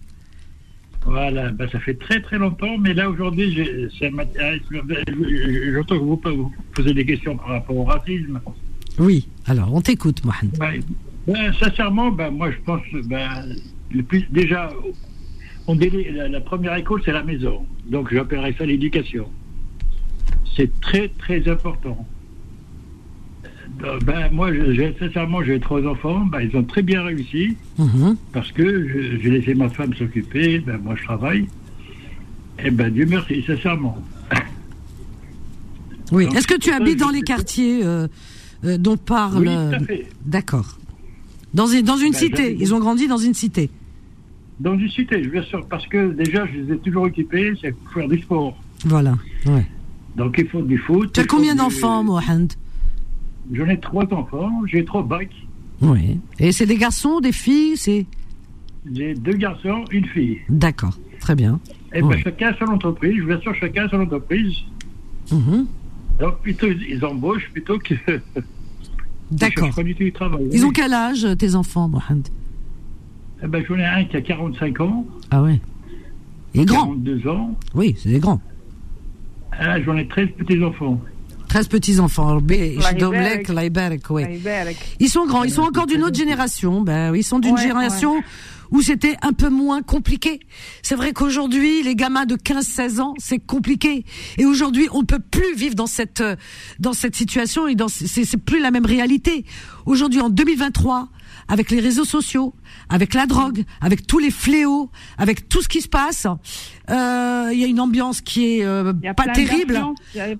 Voilà, 1.06 1.52
ben, 1.52 1.68
ça 1.70 1.80
fait 1.80 1.96
très 1.96 2.22
très 2.22 2.38
longtemps, 2.38 2.78
mais 2.78 2.94
là 2.94 3.10
aujourd'hui, 3.10 3.54
j'entends 4.00 5.96
que 5.96 6.00
vous, 6.00 6.22
vous 6.24 6.54
posez 6.74 6.94
des 6.94 7.06
questions 7.06 7.36
par 7.36 7.48
rapport 7.48 7.76
au 7.76 7.84
racisme. 7.84 8.40
Oui, 8.98 9.28
alors 9.46 9.74
on 9.74 9.82
t'écoute, 9.82 10.24
Mohamed. 10.24 10.84
Ben, 11.28 11.54
sincèrement, 11.54 12.12
ben, 12.12 12.32
moi 12.32 12.52
je 12.52 12.58
pense, 12.66 12.82
ben, 13.06 13.46
le 13.92 14.04
plus, 14.04 14.26
déjà, 14.32 14.70
on 15.68 15.76
la, 15.76 16.28
la 16.30 16.42
première 16.42 16.76
école 16.76 17.02
c'est 17.04 17.12
la 17.12 17.24
maison, 17.24 17.66
donc 17.86 18.14
j'appellerais 18.14 18.56
ça 18.58 18.66
l'éducation 18.66 19.30
c'est 20.60 20.82
très 20.82 21.08
très 21.08 21.48
important. 21.48 22.06
Euh, 23.84 23.98
ben, 24.04 24.30
moi, 24.34 24.52
j'ai, 24.54 24.94
sincèrement, 25.00 25.42
j'ai 25.42 25.60
trois 25.60 25.86
enfants. 25.86 26.26
Ben, 26.26 26.42
ils 26.42 26.56
ont 26.58 26.64
très 26.64 26.82
bien 26.82 27.02
réussi 27.04 27.56
mhm. 27.78 28.18
parce 28.34 28.52
que 28.52 29.18
j'ai 29.22 29.30
laissé 29.30 29.54
ma 29.54 29.70
femme 29.70 29.94
s'occuper. 29.94 30.60
Ben, 30.60 30.78
moi, 30.84 30.96
je 30.98 31.04
travaille. 31.06 31.48
Et 32.60 32.64
eh 32.66 32.72
ben, 32.72 32.92
Dieu 32.92 33.06
merci, 33.06 33.44
sincèrement. 33.46 33.98
Oui. 36.12 36.28
Est-ce 36.36 36.48
que 36.48 36.58
tu 36.58 36.72
habites 36.72 37.00
dans 37.00 37.12
les 37.12 37.22
quartiers 37.22 37.86
euh, 37.86 38.08
euh, 38.66 38.80
dont 38.80 38.98
parle 38.98 39.42
Oui, 39.42 39.46
tout 39.46 39.76
à 39.76 39.80
fait. 39.80 40.08
D'accord. 40.26 40.80
Dans 41.54 41.68
une, 41.68 41.84
dans 41.84 41.98
une 41.98 42.14
ben, 42.14 42.18
cité. 42.18 42.58
Ils 42.60 42.74
ont 42.74 42.80
grandi 42.80 43.08
dans 43.08 43.20
une 43.20 43.36
cité. 43.36 43.70
Dans 44.60 44.74
une 44.74 44.90
cité, 44.90 45.20
bien 45.20 45.44
sûr, 45.44 45.64
parce 45.68 45.86
que 45.86 46.12
déjà, 46.14 46.48
je 46.48 46.62
les 46.62 46.74
ai 46.74 46.78
toujours 46.80 47.04
occupés, 47.04 47.54
c'est 47.62 47.74
pour 47.74 47.94
faire 47.94 48.08
du 48.08 48.20
sport. 48.20 48.58
Voilà. 48.86 49.20
Ouais. 49.46 49.68
Donc 50.20 50.36
il 50.38 50.50
faut 50.50 50.62
du 50.62 50.78
foot. 50.78 51.14
Tu 51.14 51.22
as 51.22 51.24
combien 51.24 51.56
d'enfants, 51.56 52.04
Mohand 52.04 52.50
J'en 53.54 53.68
ai 53.68 53.80
trois 53.80 54.06
enfants, 54.14 54.52
j'ai 54.68 54.84
trois 54.84 55.02
bacs. 55.02 55.34
Oui. 55.82 56.20
Et 56.40 56.52
c'est 56.52 56.66
des 56.66 56.76
garçons, 56.76 57.22
des 57.22 57.32
filles 57.32 57.78
c'est 57.78 58.06
J'ai 58.94 59.14
deux 59.16 59.38
garçons, 59.38 59.86
une 59.92 60.06
fille. 60.08 60.40
D'accord, 60.50 61.00
très 61.22 61.36
bien. 61.36 61.62
Et 61.94 62.02
bien 62.02 62.18
chacun 62.18 62.54
son 62.60 62.66
entreprise, 62.66 63.16
je 63.18 63.24
bien 63.24 63.40
sûr 63.40 63.56
chacun 63.56 63.88
son 63.88 64.02
entreprise. 64.02 64.58
Mhm. 65.32 65.68
Donc 66.20 66.40
plutôt 66.42 66.68
ils 66.68 67.04
embauchent 67.06 67.50
plutôt 67.54 67.80
que. 67.80 67.96
D'accord. 69.32 69.70
Ils 70.52 70.66
ont 70.66 70.72
quel 70.72 70.94
âge 70.94 71.26
tes 71.38 71.56
enfants, 71.56 71.88
Mohand 71.88 72.24
eh 73.42 73.48
ben, 73.48 73.64
J'en 73.66 73.78
ai 73.78 73.86
un 73.86 74.04
qui 74.04 74.18
a 74.18 74.22
45 74.22 74.82
ans. 74.82 75.06
Ah 75.32 75.44
ouais. 75.44 75.62
Et 76.56 76.66
grand 76.66 76.88
42 76.88 77.28
ans. 77.30 77.56
Oui, 77.74 77.96
c'est 77.98 78.10
des 78.10 78.20
grands. 78.20 78.42
Ah, 79.60 79.82
j'en 79.82 79.98
ai 79.98 80.08
13 80.08 80.30
petits-enfants. 80.38 81.02
13 81.50 81.68
petits-enfants. 81.68 82.40
Ils 85.00 85.10
sont 85.10 85.26
grands, 85.26 85.44
ils 85.44 85.52
sont 85.52 85.64
encore 85.64 85.88
d'une 85.88 86.04
autre 86.04 86.18
génération. 86.18 86.82
Ben, 86.82 87.14
ils 87.16 87.24
sont 87.24 87.40
d'une 87.40 87.58
génération 87.58 88.22
où 88.72 88.82
c'était 88.82 89.18
un 89.22 89.34
peu 89.34 89.50
moins 89.50 89.82
compliqué. 89.82 90.40
C'est 90.84 90.96
vrai 90.96 91.12
qu'aujourd'hui, 91.12 91.82
les 91.84 91.96
gamins 91.96 92.26
de 92.26 92.36
15-16 92.36 93.02
ans, 93.02 93.14
c'est 93.18 93.40
compliqué. 93.40 94.06
Et 94.38 94.46
aujourd'hui, 94.46 94.88
on 94.92 95.02
ne 95.02 95.06
peut 95.06 95.20
plus 95.20 95.56
vivre 95.56 95.76
dans 95.76 95.88
cette 95.88 96.24
dans 96.80 96.94
cette 96.94 97.16
situation 97.16 97.68
et 97.68 97.76
dans 97.76 97.88
c'est 97.90 98.38
plus 98.38 98.62
la 98.62 98.72
même 98.72 98.86
réalité. 98.86 99.44
Aujourd'hui, 99.86 100.22
en 100.22 100.30
2023, 100.30 101.10
avec 101.48 101.72
les 101.72 101.80
réseaux 101.80 102.06
sociaux, 102.06 102.54
avec 102.90 103.14
la 103.14 103.26
drogue, 103.26 103.64
avec 103.82 104.08
tous 104.08 104.20
les 104.20 104.32
fléaux, 104.32 104.90
avec 105.18 105.48
tout 105.48 105.62
ce 105.62 105.68
qui 105.68 105.82
se 105.82 105.88
passe, 105.88 106.28
euh, 106.90 107.50
il 107.52 107.60
y 107.60 107.64
a 107.64 107.68
une 107.68 107.80
ambiance 107.80 108.22
qui 108.22 108.58
est 108.58 108.66
euh, 108.66 108.94
pas 109.16 109.28
terrible. 109.28 109.80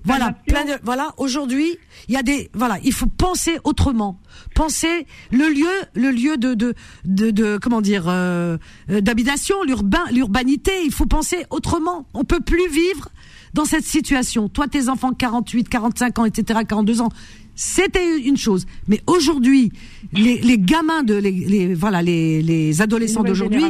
Voilà, 0.04 0.32
plein 0.46 0.64
de, 0.64 0.72
voilà. 0.82 1.12
Aujourd'hui, 1.16 1.76
il 2.08 2.14
y 2.14 2.16
a 2.16 2.22
des, 2.22 2.50
voilà, 2.54 2.78
il 2.82 2.92
faut 2.92 3.06
penser 3.06 3.58
autrement, 3.64 4.20
penser 4.54 5.06
le 5.30 5.48
lieu, 5.48 5.70
le 5.94 6.10
lieu 6.10 6.36
de 6.36 6.54
de 6.54 6.74
de, 7.04 7.30
de 7.30 7.58
comment 7.60 7.80
dire, 7.80 8.04
euh, 8.08 8.58
d'habitation, 8.88 9.62
l'urbain, 9.64 10.04
l'urbanité. 10.12 10.72
Il 10.84 10.92
faut 10.92 11.06
penser 11.06 11.46
autrement. 11.50 12.06
On 12.14 12.24
peut 12.24 12.40
plus 12.40 12.68
vivre 12.68 13.08
dans 13.54 13.64
cette 13.64 13.84
situation. 13.84 14.48
Toi, 14.48 14.68
tes 14.68 14.88
enfants 14.88 15.12
48, 15.12 15.68
45 15.68 16.18
ans, 16.18 16.24
etc., 16.24 16.60
42 16.66 17.00
ans, 17.00 17.08
c'était 17.54 18.18
une 18.18 18.36
chose. 18.36 18.66
Mais 18.88 19.00
aujourd'hui, 19.06 19.72
les, 20.12 20.40
les, 20.40 20.58
gamins 20.58 21.02
de 21.02 21.14
les, 21.14 21.32
les 21.32 21.74
voilà 21.74 22.02
les, 22.02 22.42
les 22.42 22.82
adolescents 22.82 23.22
d'aujourd'hui, 23.22 23.64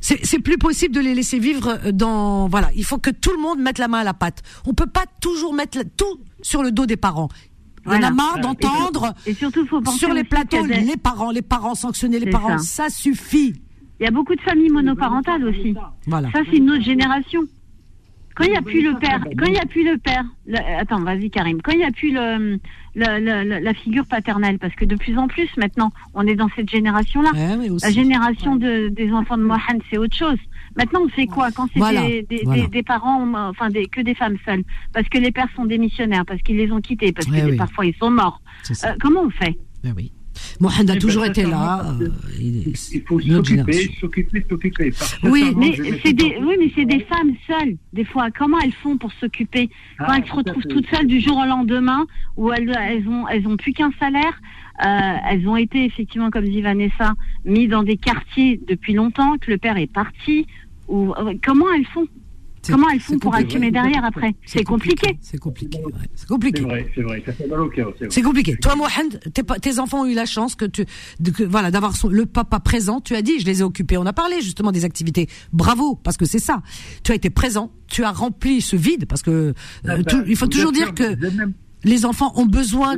c'est 0.00 0.38
plus 0.38 0.58
possible 0.58 0.94
de 0.94 1.00
les 1.00 1.14
laisser 1.14 1.38
vivre 1.38 1.90
dans 1.92 2.48
voilà. 2.48 2.70
Il 2.76 2.84
faut 2.84 2.98
que 2.98 3.10
tout 3.10 3.32
le 3.32 3.40
monde 3.40 3.58
mette 3.60 3.78
la 3.78 3.88
main 3.88 3.98
à 3.98 4.04
la 4.04 4.14
pâte. 4.14 4.42
On 4.66 4.74
peut 4.74 4.86
pas 4.86 5.04
toujours 5.20 5.54
mettre 5.54 5.78
tout 5.96 6.20
sur 6.42 6.62
le 6.62 6.72
dos 6.72 6.86
des 6.86 6.96
parents. 6.96 7.28
On 7.86 8.02
a 8.02 8.10
marre 8.10 8.38
d'entendre 8.40 9.14
et, 9.26 9.34
surtout 9.34 9.66
faut 9.66 9.84
sur 9.84 10.12
les 10.12 10.24
plateaux 10.24 10.64
les 10.64 10.96
parents, 10.96 11.30
les 11.30 11.42
parents 11.42 11.74
sanctionner 11.74 12.18
les 12.18 12.30
parents, 12.30 12.58
ça. 12.58 12.88
suffit. 12.88 13.54
Il 14.00 14.04
y 14.04 14.06
a 14.06 14.10
beaucoup 14.10 14.34
de 14.34 14.40
familles 14.40 14.70
monoparentales 14.70 15.44
aussi. 15.44 15.74
Voilà. 16.06 16.30
Ça 16.32 16.40
c'est 16.50 16.56
une 16.56 16.70
autre 16.70 16.82
génération. 16.82 17.42
Quand 18.34 18.44
il 18.44 18.50
n'y 18.50 18.56
a 18.56 18.62
plus 18.62 18.82
le 18.82 18.98
père, 18.98 19.24
quand 19.38 19.46
il 19.46 19.52
n'y 19.52 19.58
a 19.58 19.66
plus 19.66 19.84
le 19.84 19.96
père, 19.96 20.24
attends, 20.78 21.00
vas-y 21.00 21.30
Karim, 21.30 21.62
quand 21.62 21.72
il 21.72 21.78
n'y 21.78 21.84
a 21.84 21.92
plus 21.92 22.12
le, 22.12 22.58
la 22.96 23.74
figure 23.74 24.06
paternelle, 24.06 24.58
parce 24.58 24.74
que 24.74 24.84
de 24.84 24.96
plus 24.96 25.16
en 25.16 25.28
plus 25.28 25.48
maintenant, 25.56 25.92
on 26.14 26.26
est 26.26 26.34
dans 26.34 26.48
cette 26.56 26.68
génération-là. 26.70 27.30
la 27.34 27.90
génération 27.90 28.56
de, 28.56 28.88
des 28.88 29.12
enfants 29.12 29.36
de 29.36 29.44
Mohamed, 29.44 29.82
c'est 29.90 29.98
autre 29.98 30.16
chose. 30.16 30.38
Maintenant, 30.76 31.02
on 31.04 31.08
fait 31.08 31.26
quoi 31.26 31.52
quand 31.52 31.68
c'est 31.72 31.80
des, 32.28 32.44
des, 32.44 32.66
des, 32.66 32.82
parents, 32.82 33.24
enfin 33.48 33.70
des, 33.70 33.86
que 33.86 34.00
des 34.00 34.14
femmes 34.14 34.36
seules, 34.44 34.64
parce 34.92 35.08
que 35.08 35.18
les 35.18 35.30
pères 35.30 35.48
sont 35.54 35.64
démissionnaires, 35.66 36.24
parce 36.26 36.42
qu'ils 36.42 36.56
les 36.56 36.72
ont 36.72 36.80
quittés, 36.80 37.12
parce 37.12 37.26
que 37.28 37.56
parfois 37.56 37.86
ils 37.86 37.94
sont 37.94 38.10
morts. 38.10 38.40
Euh, 38.70 38.94
comment 39.00 39.22
on 39.22 39.30
fait? 39.30 39.56
Oui. 39.96 40.10
Mohamed 40.60 40.90
a 40.90 40.94
eh 40.94 40.98
toujours 40.98 41.22
ben, 41.22 41.30
été 41.30 41.42
là. 41.42 41.84
Euh, 42.00 42.08
il, 42.40 42.76
faut 43.06 43.20
s'occuper, 43.20 43.90
s'occuper, 44.00 44.44
s'occuper. 44.48 44.92
Oui, 45.24 45.52
mais 45.56 45.76
c'est 46.02 46.12
des, 46.12 46.38
oui, 46.40 46.56
mais 46.58 46.70
c'est 46.74 46.84
des 46.84 47.00
femmes 47.00 47.34
seules. 47.46 47.76
Des 47.92 48.04
fois, 48.04 48.30
comment 48.30 48.58
elles 48.60 48.72
font 48.72 48.96
pour 48.96 49.12
s'occuper 49.12 49.68
quand 49.98 50.06
ah, 50.08 50.16
elles 50.18 50.26
se 50.26 50.32
retrouvent 50.32 50.66
toutes 50.68 50.86
seules 50.88 51.06
du 51.06 51.20
jour 51.20 51.38
au 51.38 51.46
lendemain, 51.46 52.06
où 52.36 52.52
elles, 52.52 52.70
elles 52.78 53.08
ont, 53.08 53.26
elles 53.28 53.46
ont 53.46 53.56
plus 53.56 53.72
qu'un 53.72 53.90
salaire. 53.98 54.40
Euh, 54.84 55.16
elles 55.30 55.48
ont 55.48 55.56
été 55.56 55.84
effectivement, 55.84 56.30
comme 56.30 56.48
dit 56.48 56.60
Vanessa, 56.60 57.14
mises 57.44 57.68
dans 57.68 57.84
des 57.84 57.96
quartiers 57.96 58.60
depuis 58.66 58.94
longtemps, 58.94 59.38
que 59.38 59.50
le 59.50 59.58
père 59.58 59.76
est 59.76 59.92
parti. 59.92 60.46
Ou 60.88 61.14
euh, 61.14 61.34
comment 61.42 61.66
elles 61.74 61.86
font 61.86 62.06
Comment 62.72 62.88
elles 62.90 63.00
font 63.00 63.18
pour 63.18 63.34
assumer 63.34 63.70
derrière 63.70 64.04
après 64.04 64.34
C'est 64.44 64.64
compliqué. 64.64 65.18
C'est 65.20 65.38
compliqué. 65.38 65.78
C'est 66.14 66.28
compliqué. 66.28 66.62
C'est 66.62 66.68
vrai, 66.68 66.90
c'est 66.94 67.02
vrai. 67.02 67.22
Ça 67.24 67.32
fait 67.32 67.46
mal 67.46 67.60
au 67.60 67.68
cœur. 67.68 67.92
C'est 68.08 68.22
compliqué. 68.22 68.56
Toi, 68.56 68.76
Mohamed, 68.76 69.20
tes, 69.60 69.78
enfants 69.78 70.02
ont 70.02 70.06
eu 70.06 70.14
la 70.14 70.26
chance 70.26 70.54
que 70.54 70.64
tu, 70.64 70.84
voilà, 71.46 71.70
d'avoir 71.70 71.94
le 72.10 72.26
papa 72.26 72.60
présent. 72.60 73.00
Tu 73.00 73.14
as 73.14 73.22
dit, 73.22 73.38
je 73.40 73.46
les 73.46 73.60
ai 73.60 73.62
occupés. 73.62 73.96
On 73.96 74.06
a 74.06 74.12
parlé 74.12 74.40
justement 74.40 74.72
des 74.72 74.84
activités. 74.84 75.28
Bravo, 75.52 75.96
parce 75.96 76.16
que 76.16 76.24
c'est 76.24 76.38
ça. 76.38 76.62
Tu 77.02 77.12
as 77.12 77.14
été 77.14 77.30
présent. 77.30 77.72
Tu 77.88 78.02
as 78.02 78.12
rempli 78.12 78.60
ce 78.60 78.76
vide, 78.76 79.06
parce 79.06 79.22
que 79.22 79.30
euh, 79.30 79.52
ah 79.86 79.96
ben, 79.96 80.24
il 80.26 80.36
faut 80.36 80.46
toujours 80.46 80.72
dire 80.72 80.94
que 80.94 81.16
les 81.84 82.06
enfants 82.06 82.32
ont 82.36 82.46
besoin. 82.46 82.96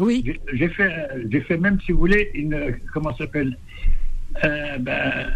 Oui. 0.00 0.24
J'ai 0.54 0.68
fait, 0.70 0.90
j'ai 1.30 1.40
fait 1.42 1.58
même, 1.58 1.78
si 1.84 1.92
vous 1.92 1.98
voulez, 1.98 2.30
une 2.34 2.76
comment 2.92 3.14
s'appelle? 3.16 3.56
Euh, 4.44 4.78
ben, 4.78 5.26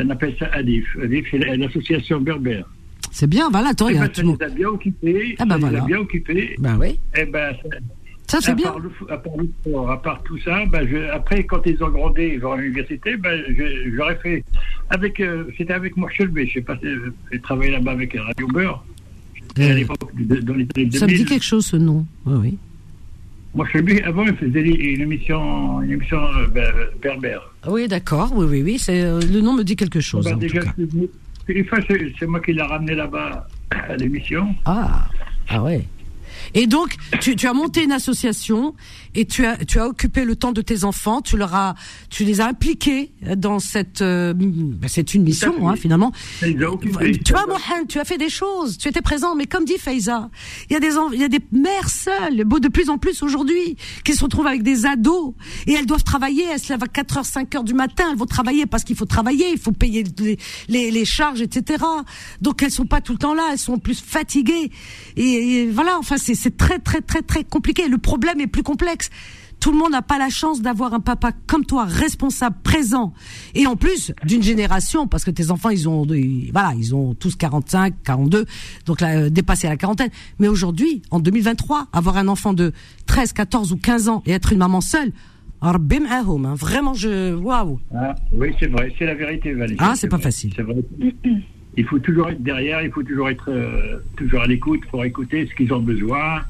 on 0.00 0.08
appelle 0.10 0.34
ça 0.38 0.46
ADIF. 0.52 0.86
ADIF, 1.02 1.26
c'est 1.30 1.38
l'association 1.38 2.20
berbère. 2.20 2.66
C'est 3.12 3.26
bien, 3.26 3.50
voilà, 3.50 3.74
toi, 3.74 3.92
y 3.92 3.98
a 3.98 4.08
tout. 4.08 4.36
les 4.38 4.46
a 4.46 4.48
bien 4.48 4.68
occupés. 4.68 5.36
Ah 5.38 5.44
ben 5.44 5.58
voilà. 5.58 5.80
bien 5.80 5.98
occupés. 5.98 6.56
Ben 6.58 6.76
oui. 6.78 6.88
Et 7.14 7.22
eh 7.22 7.24
ben, 7.24 7.54
ça, 8.28 8.40
c'est 8.42 8.54
bien. 8.54 8.74
à, 9.08 9.16
part 9.16 9.36
le 9.38 9.48
sport, 9.60 9.90
à 9.90 10.02
part 10.02 10.22
tout 10.22 10.38
ça, 10.40 10.66
ben 10.66 10.86
je, 10.86 11.10
après, 11.10 11.44
quand 11.44 11.62
ils 11.64 11.82
ont 11.82 11.88
grandi 11.88 12.36
vers 12.36 12.56
l'université, 12.56 13.16
ben, 13.16 13.42
j'aurais 13.96 14.16
fait. 14.16 14.44
avec 14.90 15.18
euh, 15.20 15.44
C'était 15.56 15.72
avec 15.72 15.96
Morchelbé, 15.96 16.46
je 16.46 16.54
sais 16.54 16.60
pas, 16.60 16.78
j'ai 17.32 17.40
travaillé 17.40 17.70
là-bas 17.72 17.92
avec 17.92 18.14
Radio 18.14 18.46
Beurre. 18.48 18.84
Euh, 19.58 19.84
dans 20.42 20.54
les 20.54 20.66
ça 20.92 21.06
me 21.06 21.16
dit 21.16 21.24
quelque 21.24 21.44
chose, 21.44 21.66
ce 21.66 21.76
nom. 21.76 22.06
Oui, 22.26 22.36
oui. 22.38 22.58
Morchelbé, 23.54 24.02
avant, 24.02 24.24
il 24.24 24.36
faisait 24.36 24.60
une 24.60 25.00
émission, 25.00 25.80
une 25.80 25.92
émission 25.92 26.18
euh, 26.18 26.46
berbère. 27.00 27.40
Oui, 27.66 27.88
d'accord, 27.88 28.30
oui, 28.34 28.46
oui, 28.46 28.62
oui. 28.62 28.78
Le 28.88 29.40
nom 29.40 29.54
me 29.54 29.64
dit 29.64 29.74
quelque 29.74 30.00
chose. 30.00 30.26
Ben, 30.26 30.34
en 30.34 30.36
déjà, 30.36 30.60
tout 30.60 30.66
cas 30.66 30.72
c'est 32.18 32.26
moi 32.26 32.40
qui 32.40 32.52
l'ai 32.52 32.62
ramené 32.62 32.94
là-bas 32.94 33.46
à 33.70 33.96
l'émission. 33.96 34.54
Ah, 34.66 35.08
ah 35.48 35.62
ouais. 35.62 35.82
Et 36.54 36.66
donc, 36.66 36.96
tu, 37.20 37.36
tu, 37.36 37.46
as 37.46 37.52
monté 37.52 37.84
une 37.84 37.92
association 37.92 38.74
et 39.14 39.24
tu 39.24 39.44
as, 39.46 39.56
tu 39.64 39.78
as 39.78 39.86
occupé 39.86 40.24
le 40.24 40.36
temps 40.36 40.52
de 40.52 40.62
tes 40.62 40.84
enfants, 40.84 41.20
tu 41.20 41.36
leur 41.36 41.54
as, 41.54 41.74
tu 42.10 42.24
les 42.24 42.40
as 42.40 42.46
impliqués 42.46 43.12
dans 43.36 43.58
cette, 43.58 44.02
euh, 44.02 44.32
ben, 44.34 44.88
c'est 44.88 45.14
une 45.14 45.22
mission 45.22 45.68
hein, 45.68 45.76
finalement. 45.76 46.12
Tu 47.24 47.32
vois, 47.32 47.46
Mohamed, 47.46 47.88
tu 47.88 47.98
as 47.98 48.04
fait 48.04 48.18
des 48.18 48.30
choses, 48.30 48.78
tu 48.78 48.88
étais 48.88 49.02
présent, 49.02 49.34
mais 49.34 49.46
comme 49.46 49.64
dit 49.64 49.78
Faiza, 49.78 50.30
il 50.70 50.74
y 50.74 50.76
a 50.76 50.80
des, 50.80 50.94
il 51.12 51.20
y 51.20 51.24
a 51.24 51.28
des 51.28 51.40
mères 51.52 51.88
seules, 51.88 52.44
de 52.44 52.68
plus 52.68 52.90
en 52.90 52.98
plus 52.98 53.22
aujourd'hui, 53.22 53.76
qui 54.04 54.14
se 54.14 54.24
retrouvent 54.24 54.46
avec 54.46 54.62
des 54.62 54.86
ados. 54.86 55.34
Et 55.66 55.72
elles 55.72 55.86
doivent 55.86 56.04
travailler, 56.04 56.44
elles 56.52 56.60
se 56.60 56.72
lèvent 56.72 56.82
à 56.82 56.88
4 56.88 57.18
heures, 57.18 57.26
5 57.26 57.54
heures 57.54 57.64
du 57.64 57.74
matin, 57.74 58.04
elles 58.10 58.18
vont 58.18 58.26
travailler 58.26 58.66
parce 58.66 58.84
qu'il 58.84 58.96
faut 58.96 59.04
travailler, 59.04 59.50
il 59.50 59.58
faut 59.58 59.72
payer 59.72 60.04
les, 60.18 60.38
les, 60.68 60.90
les, 60.90 61.04
charges, 61.04 61.40
etc. 61.40 61.84
Donc 62.40 62.62
elles 62.62 62.70
sont 62.70 62.86
pas 62.86 63.00
tout 63.00 63.12
le 63.12 63.18
temps 63.18 63.34
là, 63.34 63.48
elles 63.52 63.58
sont 63.58 63.78
plus 63.78 64.00
fatiguées. 64.00 64.70
Et, 65.16 65.22
et 65.22 65.66
voilà, 65.66 65.98
enfin 65.98 66.16
c'est 66.28 66.34
c'est 66.34 66.56
très 66.56 66.78
très 66.78 67.00
très 67.00 67.22
très 67.22 67.44
compliqué. 67.44 67.88
Le 67.88 67.98
problème 67.98 68.40
est 68.40 68.46
plus 68.46 68.62
complexe. 68.62 69.10
Tout 69.60 69.72
le 69.72 69.78
monde 69.78 69.92
n'a 69.92 70.02
pas 70.02 70.18
la 70.18 70.28
chance 70.28 70.60
d'avoir 70.60 70.94
un 70.94 71.00
papa 71.00 71.32
comme 71.48 71.64
toi, 71.64 71.84
responsable, 71.84 72.56
présent, 72.62 73.12
et 73.56 73.66
en 73.66 73.74
plus 73.74 74.12
d'une 74.24 74.42
génération, 74.42 75.08
parce 75.08 75.24
que 75.24 75.32
tes 75.32 75.50
enfants, 75.50 75.70
ils 75.70 75.88
ont, 75.88 76.06
voilà, 76.52 76.74
ils 76.78 76.94
ont 76.94 77.14
tous 77.14 77.34
45, 77.34 77.94
42, 78.04 78.44
donc 78.86 79.00
là, 79.00 79.16
euh, 79.16 79.30
dépassé 79.30 79.66
la 79.66 79.76
quarantaine. 79.76 80.10
Mais 80.38 80.46
aujourd'hui, 80.46 81.02
en 81.10 81.18
2023, 81.18 81.88
avoir 81.92 82.18
un 82.18 82.28
enfant 82.28 82.52
de 82.52 82.72
13, 83.06 83.32
14 83.32 83.72
ou 83.72 83.78
15 83.78 84.08
ans 84.08 84.22
et 84.26 84.30
être 84.30 84.52
une 84.52 84.58
maman 84.58 84.80
seule, 84.80 85.10
hein, 85.60 85.74
vraiment, 86.54 86.94
je, 86.94 87.34
waouh. 87.34 87.80
Ah, 87.92 88.14
oui, 88.32 88.54
c'est 88.60 88.68
vrai, 88.68 88.94
c'est 88.96 89.06
la 89.06 89.16
vérité, 89.16 89.54
Valérie. 89.54 89.80
Ah, 89.80 89.94
c'est 89.96 90.08
pas 90.08 90.18
facile. 90.18 90.54
Vrai. 90.56 90.84
il 91.78 91.84
faut 91.84 92.00
toujours 92.00 92.28
être 92.28 92.42
derrière, 92.42 92.82
il 92.82 92.90
faut 92.90 93.04
toujours 93.04 93.28
être 93.28 93.48
euh, 93.48 93.98
toujours 94.16 94.42
à 94.42 94.46
l'écoute 94.46 94.80
pour 94.90 95.04
écouter 95.04 95.46
ce 95.48 95.54
qu'ils 95.54 95.72
ont 95.72 95.80
besoin. 95.80 96.42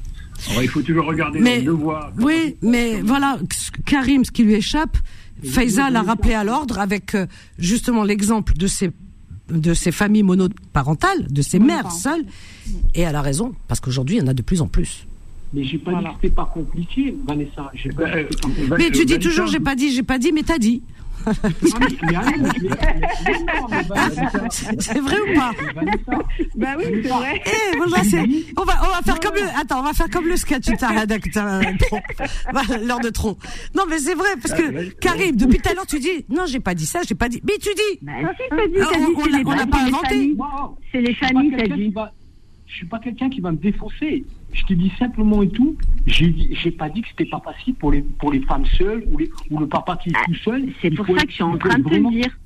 il 0.59 0.67
faut 0.67 0.81
toujours 0.81 1.05
regarder 1.05 1.39
mais, 1.39 1.59
le 1.59 1.65
devoir. 1.65 2.11
Oui, 2.19 2.55
mais 2.63 3.01
voilà, 3.01 3.37
Karim, 3.85 4.25
ce 4.25 4.31
qui 4.31 4.43
lui 4.43 4.55
échappe, 4.55 4.97
Faiza 5.43 5.91
l'a 5.91 6.01
rappelé 6.01 6.33
à 6.33 6.43
l'ordre 6.43 6.79
avec 6.79 7.13
euh, 7.13 7.27
justement 7.59 8.03
l'exemple 8.03 8.53
de 8.53 8.67
ces 8.67 8.89
de 9.49 9.73
ces 9.73 9.91
familles 9.91 10.23
monoparentales, 10.23 11.25
de 11.27 11.41
ces 11.41 11.57
mères 11.57 11.91
seules, 11.91 12.23
et 12.93 13.01
elle 13.01 13.15
a 13.15 13.21
raison 13.21 13.53
parce 13.67 13.79
qu'aujourd'hui 13.79 14.17
il 14.17 14.19
y 14.19 14.21
en 14.21 14.27
a 14.27 14.33
de 14.33 14.43
plus 14.43 14.61
en 14.61 14.67
plus. 14.67 15.07
Mais 15.53 15.63
j'ai 15.63 15.79
pas 15.79 15.93
dit 15.93 16.03
que 16.03 16.09
c'était 16.21 16.35
pas 16.35 16.51
compliqué, 16.53 17.15
Vanessa. 17.27 17.71
mais 18.77 18.91
tu 18.91 19.05
dis 19.05 19.19
toujours 19.19 19.47
j'ai 19.47 19.59
pas 19.59 19.75
dit, 19.75 19.91
j'ai 19.91 20.03
pas 20.03 20.17
dit, 20.17 20.31
mais 20.31 20.43
t'as 20.43 20.59
dit. 20.59 20.81
C'est 24.49 24.99
vrai 24.99 25.17
ou 25.19 25.35
pas 25.35 25.51
Bah 26.55 26.75
oui, 26.77 26.85
c'est 27.03 27.09
vrai. 27.09 27.41
Eh, 27.45 27.79
on 28.57 28.63
va, 28.63 28.73
on 28.83 28.87
va 28.87 29.01
faire 29.03 29.19
comme 29.19 29.35
le, 29.35 29.43
attends, 29.59 29.79
on 29.79 29.83
va 29.83 29.93
faire 29.93 30.09
comme 30.09 30.27
le 30.27 30.37
sketch, 30.37 30.67
l'heure 32.81 32.99
de 32.99 33.09
trop. 33.09 33.37
Non, 33.75 33.83
mais 33.89 33.99
c'est 33.99 34.15
vrai, 34.15 34.29
parce 34.41 34.59
que, 34.59 34.89
Karim, 34.99 35.35
depuis 35.35 35.59
tout 35.59 35.69
à 35.69 35.73
l'heure, 35.73 35.85
tu 35.85 35.99
dis, 35.99 36.25
non, 36.29 36.45
j'ai 36.45 36.59
pas 36.59 36.73
dit 36.73 36.85
ça, 36.85 37.01
j'ai 37.07 37.15
pas 37.15 37.29
dit, 37.29 37.41
mais 37.45 37.57
tu 37.57 37.69
dis. 37.73 37.99
Bah, 38.01 38.13
si, 38.37 38.43
dit, 38.69 39.43
on 39.45 39.55
n'a 39.55 39.67
pas 39.67 39.79
inventé. 39.79 40.35
C'est 40.91 41.01
les 41.01 41.13
familles, 41.15 41.53
t'as 41.57 41.67
dit. 41.67 41.93
Je 42.69 42.75
suis 42.75 42.85
pas 42.85 42.99
quelqu'un 42.99 43.29
qui 43.29 43.41
va 43.41 43.51
me 43.51 43.57
défoncer. 43.57 44.23
Je 44.53 44.63
te 44.63 44.73
dis 44.73 44.91
simplement 44.99 45.41
et 45.41 45.49
tout, 45.49 45.75
j'ai 46.05 46.71
pas 46.71 46.87
dit 46.89 47.01
que 47.01 47.07
c'était 47.09 47.25
pas 47.25 47.41
facile 47.43 47.73
pour 47.73 47.91
les, 47.91 48.01
pour 48.03 48.31
les 48.31 48.41
femmes 48.41 48.65
seules 48.65 49.03
ou, 49.11 49.17
les, 49.17 49.29
ou 49.49 49.57
le 49.57 49.67
papa 49.67 49.97
qui 49.97 50.09
est 50.09 50.25
tout 50.25 50.35
seul. 50.35 50.69
C'est 50.81 50.91
pour 50.91 51.07
ça 51.07 51.23
que 51.23 51.29
je 51.29 51.35
suis 51.35 51.43
en 51.43 51.57
train 51.57 51.79
de 51.79 51.83
te 51.83 52.09
dire. 52.09 52.37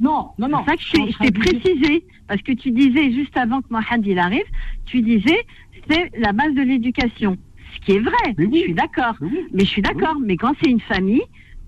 Non, 0.00 0.30
non, 0.38 0.48
non. 0.48 0.58
C'est 0.64 0.70
ça 0.70 0.76
que 0.76 1.12
je 1.12 1.18
t'ai 1.18 1.30
précisé. 1.30 2.04
Parce 2.26 2.42
que 2.42 2.52
tu 2.52 2.72
disais, 2.72 3.12
juste 3.12 3.36
avant 3.36 3.60
que 3.62 3.68
Mohamed 3.70 4.06
il 4.06 4.18
arrive, 4.18 4.44
tu 4.84 5.00
disais, 5.00 5.46
c'est 5.88 6.10
la 6.18 6.32
base 6.32 6.54
de 6.54 6.62
l'éducation. 6.62 7.36
Ce 7.74 7.86
qui 7.86 7.92
est 7.92 8.00
vrai. 8.00 8.34
je 8.36 8.58
suis 8.58 8.74
d'accord. 8.74 9.14
Mais 9.52 9.64
je 9.64 9.70
suis 9.70 9.82
d'accord. 9.82 10.16
Mais 10.20 10.36
quand 10.36 10.54
c'est 10.60 10.70
une 10.70 10.80
famille 10.80 11.22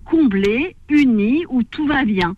comblée, 0.05 0.75
unie, 0.89 1.45
où 1.49 1.63
tout 1.63 1.87
va 1.87 2.05
bien. 2.05 2.35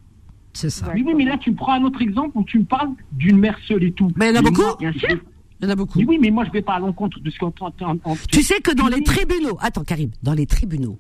C'est 0.52 0.70
ça. 0.70 0.92
Oui, 0.94 1.04
mais 1.16 1.24
là, 1.24 1.38
tu 1.38 1.52
prends 1.52 1.72
un 1.72 1.84
autre 1.84 2.02
exemple 2.02 2.32
où 2.34 2.44
tu 2.44 2.58
me 2.58 2.64
parles 2.64 2.90
d'une 3.12 3.38
mère 3.38 3.58
seule 3.66 3.84
et 3.84 3.92
tout. 3.92 4.12
Mais 4.16 4.28
il 4.28 4.34
y 4.34 4.38
en 4.38 4.40
a 4.40 4.42
beaucoup. 4.42 4.76
bien 4.78 4.92
sûr. 4.92 5.18
Il 5.62 5.66
y 5.66 5.68
en 5.68 5.72
a 5.72 5.76
beaucoup. 5.76 6.00
Oui, 6.00 6.18
mais 6.20 6.30
moi, 6.30 6.44
je 6.44 6.50
vais 6.50 6.60
pas 6.60 6.74
à 6.74 6.78
l'encontre 6.80 7.20
de 7.20 7.30
ce 7.30 7.38
qu'on 7.38 7.52
entend. 7.60 7.96
Tu 8.30 8.42
sais 8.42 8.60
que 8.60 8.72
dans 8.72 8.88
les 8.88 9.02
tribunaux, 9.04 9.56
attends, 9.60 9.84
Karim, 9.84 10.10
dans 10.24 10.34
les 10.34 10.46
tribunaux, 10.46 10.98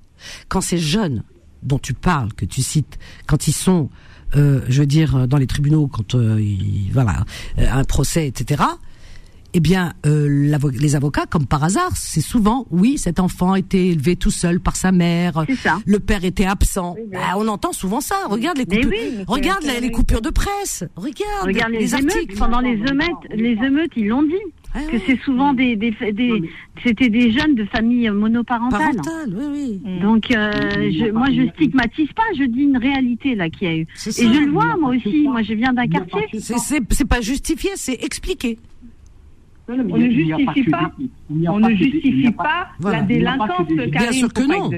quand 0.48 0.60
ces 0.60 0.78
jeunes 0.78 1.24
dont 1.64 1.78
tu 1.78 1.94
parles, 1.94 2.32
que 2.32 2.44
tu 2.44 2.62
cites, 2.62 2.98
quand 3.26 3.48
ils 3.48 3.52
sont, 3.52 3.90
euh, 4.36 4.60
je 4.68 4.80
veux 4.80 4.86
dire, 4.86 5.26
dans 5.26 5.36
les 5.36 5.48
tribunaux, 5.48 5.88
quand 5.88 6.14
euh, 6.14 6.40
voilà, 6.92 7.24
euh, 7.58 7.66
un 7.72 7.82
procès, 7.82 8.28
etc. 8.28 8.62
Eh 9.54 9.60
bien, 9.60 9.92
euh, 10.06 10.48
les 10.80 10.96
avocats, 10.96 11.26
comme 11.26 11.46
par 11.46 11.62
hasard, 11.62 11.90
c'est 11.94 12.22
souvent, 12.22 12.66
oui, 12.70 12.96
cet 12.96 13.20
enfant 13.20 13.54
était 13.54 13.88
élevé 13.88 14.16
tout 14.16 14.30
seul 14.30 14.60
par 14.60 14.76
sa 14.76 14.92
mère, 14.92 15.44
ça. 15.58 15.78
le 15.84 15.98
père 15.98 16.24
était 16.24 16.46
absent. 16.46 16.96
Bah, 17.12 17.34
on 17.36 17.46
entend 17.48 17.72
souvent 17.72 18.00
ça. 18.00 18.14
Regarde 18.28 18.56
les 18.56 18.64
coupures, 18.64 18.90
regarde 19.26 19.64
les, 19.64 19.90
coupures 19.90 20.22
de 20.22 20.30
presse. 20.30 20.84
Regarde, 20.96 21.44
regarde 21.44 21.72
les, 21.72 21.92
articles. 21.92 22.36
Pendant 22.38 22.60
les 22.60 22.76
émeutes, 22.76 23.28
les 23.30 23.52
émeutes, 23.52 23.92
ils 23.96 24.08
l'ont 24.08 24.22
dit. 24.22 24.32
Ah 24.74 24.78
que 24.90 24.96
c'est 25.06 25.20
souvent 25.20 25.52
des, 25.52 25.76
des, 25.76 25.90
des 26.12 26.50
c'était 26.82 27.10
des 27.10 27.30
jeunes 27.30 27.54
de 27.54 27.66
familles 27.66 28.08
monoparentales. 28.08 28.96
Parentales, 28.96 29.34
oui, 29.36 29.80
oui. 29.84 30.00
Donc, 30.00 30.30
euh, 30.30 30.50
je, 30.90 31.10
moi, 31.10 31.26
je 31.30 31.46
stigmatise 31.54 32.10
pas, 32.14 32.22
je 32.38 32.44
dis 32.44 32.62
une 32.62 32.78
réalité 32.78 33.34
là 33.34 33.50
qu'il 33.50 33.68
y 33.68 33.70
a 33.70 33.76
eu. 33.76 33.86
Et 34.06 34.10
je 34.10 34.40
le 34.40 34.50
vois 34.50 34.74
moi 34.78 34.94
aussi. 34.96 35.28
Moi, 35.28 35.42
je 35.42 35.52
viens 35.52 35.74
d'un 35.74 35.88
quartier. 35.88 36.40
C'est 36.40 37.04
pas 37.04 37.20
justifié, 37.20 37.72
c'est 37.74 38.02
expliqué 38.02 38.58
on 39.68 39.96
ne 39.96 40.10
justifie 40.10 40.64
pas, 40.64 40.92
on 41.48 41.60
ne 41.60 41.74
justifie 41.74 42.30
pas 42.32 42.68
la 42.82 43.02
délinquance, 43.02 43.66
Bien 43.68 44.12
sûr 44.12 44.32
que 44.32 44.42
non. 44.42 44.70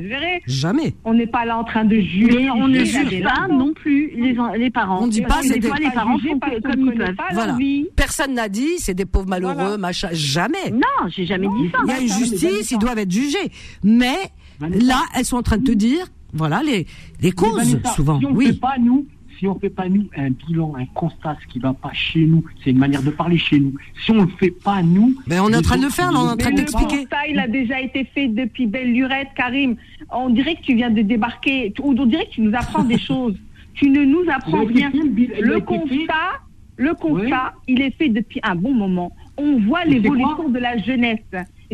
Jamais. 0.47 0.95
On 1.05 1.15
n'est 1.15 1.27
pas 1.27 1.45
là 1.45 1.59
en 1.59 1.65
train 1.65 1.85
de 1.85 1.97
juger. 1.97 2.51
on 2.51 2.69
ne 2.69 2.85
juge 2.85 3.23
pas 3.23 3.49
non 3.49 3.73
plus 3.73 4.11
les, 4.17 4.37
les 4.59 4.71
parents. 4.71 5.03
On 5.03 5.07
ne 5.07 5.13
dit 5.13 5.23
pas 5.23 5.41
c'est 5.43 5.59
des 5.59 5.71
les 5.81 5.91
parents 5.91 6.19
font 6.19 6.39
comme 6.39 6.91
ils 6.93 6.99
peuvent. 6.99 7.15
Voilà. 7.33 7.57
Personne 7.97 8.35
n'a 8.35 8.49
dit 8.49 8.79
c'est 8.79 8.95
des 8.95 9.07
pauvres 9.07 9.29
malheureux, 9.29 9.77
machin. 9.79 10.09
Jamais. 10.13 10.71
Non, 10.71 11.09
j'ai 11.09 11.27
jamais 11.27 11.49
dit 11.49 11.71
ça. 11.71 11.79
Il 11.85 11.91
y 11.91 11.93
a 11.93 12.01
une 12.01 12.09
justice, 12.09 12.71
ils 12.71 12.79
doivent 12.79 12.99
être 12.99 13.11
jugés. 13.13 13.51
Mais 13.83 14.17
là, 14.61 15.03
elles 15.17 15.25
sont 15.25 15.37
en 15.37 15.43
train 15.43 15.59
de 15.59 15.65
te 15.65 15.73
dire, 15.73 16.07
voilà 16.33 16.63
les 16.63 16.87
les 17.21 17.33
causes 17.33 17.79
souvent. 17.95 18.21
oui. 18.33 18.53
pas 18.55 18.77
nous 18.81 19.07
si 19.45 19.49
on 19.49 19.55
ne 19.55 19.61
fait 19.61 19.69
pas 19.69 19.91
nous 19.91 20.09
un 20.17 20.31
bilan, 20.31 20.73
un 20.75 20.87
constat, 20.87 21.37
ce 21.43 21.47
qui 21.53 21.59
ne 21.59 21.65
va 21.65 21.75
pas 21.75 21.93
chez 21.93 22.25
nous, 22.25 22.43
c'est 22.63 22.71
une 22.71 22.79
manière 22.79 23.03
de 23.03 23.11
parler 23.11 23.37
chez 23.37 23.61
nous. 23.61 23.75
Si 24.03 24.11
on 24.11 24.15
ne 24.15 24.23
le 24.23 24.29
fait 24.39 24.51
pas 24.51 24.83
nous. 24.83 25.15
Mais 25.27 25.39
on 25.39 25.51
est 25.51 25.57
en 25.57 25.63
train 25.63 25.77
de 25.77 25.83
le 25.83 25.91
faire, 25.91 26.11
on 26.15 26.29
est 26.29 26.33
en 26.33 26.37
train 26.37 26.53
d'expliquer. 26.53 26.97
Le 26.97 27.01
constat, 27.03 27.27
il 27.29 27.39
a 27.39 27.47
déjà 27.47 27.79
été 27.79 28.05
fait 28.05 28.29
depuis 28.29 28.67
belle 28.67 28.93
lurette, 28.93 29.29
Karim. 29.37 29.77
On 30.11 30.31
dirait 30.31 30.55
que 30.55 30.63
tu 30.63 30.75
viens 30.75 30.91
de 30.91 31.03
débarquer, 31.03 31.75
ou 31.83 31.95
on 31.95 32.07
dirait 32.07 32.25
que 32.25 32.31
tu 32.31 32.41
nous 32.41 32.55
apprends 32.55 32.85
des 32.85 32.99
choses. 33.11 33.37
Tu 33.75 33.91
ne 33.91 34.03
nous 34.03 34.25
apprends 34.35 34.65
rien. 34.65 34.91
Le 34.95 35.61
constat, 35.61 36.41
le 36.79 36.95
constat, 36.95 37.53
il 37.69 37.83
est 37.83 37.95
fait 37.99 38.09
depuis 38.09 38.41
un 38.43 38.55
bon 38.55 38.73
moment. 38.73 39.13
On 39.37 39.59
voit 39.59 39.85
l'évolution 39.85 40.49
de 40.49 40.59
la 40.59 40.79
jeunesse 40.79 41.19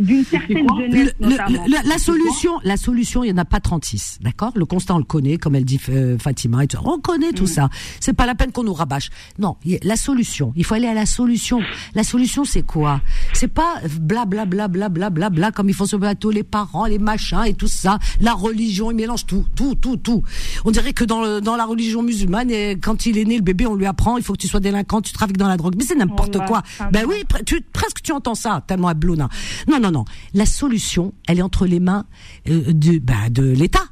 d'une 0.00 0.24
certaine 0.24 0.66
jeunesse 0.78 1.14
la, 1.20 1.98
solution, 1.98 2.52
la 2.64 2.76
solution, 2.76 3.24
il 3.24 3.28
y 3.28 3.32
en 3.32 3.38
a 3.38 3.44
pas 3.44 3.60
36, 3.60 4.18
d'accord? 4.20 4.52
Le 4.54 4.64
constat 4.64 4.94
on 4.94 4.98
le 4.98 5.04
connaît, 5.04 5.36
comme 5.38 5.54
elle 5.54 5.64
dit 5.64 5.80
euh, 5.88 6.18
Fatima, 6.18 6.64
et 6.64 6.68
on 6.84 6.98
connaît 6.98 7.32
tout 7.32 7.44
mm. 7.44 7.48
ça. 7.48 7.68
C'est 8.00 8.12
pas 8.12 8.26
la 8.26 8.34
peine 8.34 8.52
qu'on 8.52 8.64
nous 8.64 8.74
rabâche. 8.74 9.10
Non, 9.38 9.56
la 9.82 9.96
solution, 9.96 10.52
il 10.56 10.64
faut 10.64 10.74
aller 10.74 10.86
à 10.86 10.94
la 10.94 11.06
solution. 11.06 11.60
La 11.94 12.04
solution, 12.04 12.44
c'est 12.44 12.62
quoi? 12.62 13.00
C'est 13.32 13.48
pas 13.48 13.74
bla 14.00 14.24
bla 14.24 14.44
bla 14.44 14.68
bla 14.68 14.88
bla 14.88 15.10
bla 15.10 15.30
bla 15.30 15.50
comme 15.52 15.68
ils 15.68 15.74
font 15.74 15.86
sur 15.86 15.98
le 15.98 16.02
bateau, 16.02 16.30
les 16.30 16.42
parents, 16.42 16.86
les 16.86 16.98
machins 16.98 17.44
et 17.46 17.54
tout 17.54 17.66
ça, 17.66 17.98
la 18.20 18.32
religion, 18.32 18.90
ils 18.90 18.96
mélangent 18.96 19.26
tout, 19.26 19.44
tout, 19.54 19.74
tout, 19.74 19.96
tout. 19.96 20.22
On 20.64 20.70
dirait 20.70 20.92
que 20.92 21.04
dans, 21.04 21.40
dans 21.40 21.56
la 21.56 21.64
religion 21.64 22.02
musulmane, 22.02 22.50
quand 22.80 23.06
il 23.06 23.18
est 23.18 23.24
né, 23.24 23.36
le 23.36 23.42
bébé, 23.42 23.66
on 23.66 23.74
lui 23.74 23.86
apprend, 23.86 24.16
il 24.16 24.22
faut 24.22 24.32
que 24.32 24.38
tu 24.38 24.48
sois 24.48 24.60
délinquant, 24.60 25.00
tu 25.00 25.12
trafiques 25.12 25.36
dans 25.36 25.48
la 25.48 25.56
drogue. 25.56 25.74
Mais 25.76 25.84
c'est 25.84 25.94
n'importe 25.96 26.38
quoi. 26.46 26.62
Ben 26.92 27.04
oui, 27.08 27.24
tu, 27.46 27.60
presque 27.72 28.02
tu 28.02 28.12
entends 28.12 28.34
ça, 28.34 28.62
tellement 28.66 28.88
à 28.88 28.94
Bluna. 28.94 29.28
Non, 29.68 29.89
non, 29.90 30.00
non. 30.00 30.04
La 30.34 30.46
solution, 30.46 31.12
elle 31.26 31.38
est 31.38 31.42
entre 31.42 31.66
les 31.66 31.80
mains 31.80 32.04
euh, 32.48 32.72
de, 32.72 32.98
bah, 32.98 33.28
de 33.30 33.42
l'État 33.42 33.84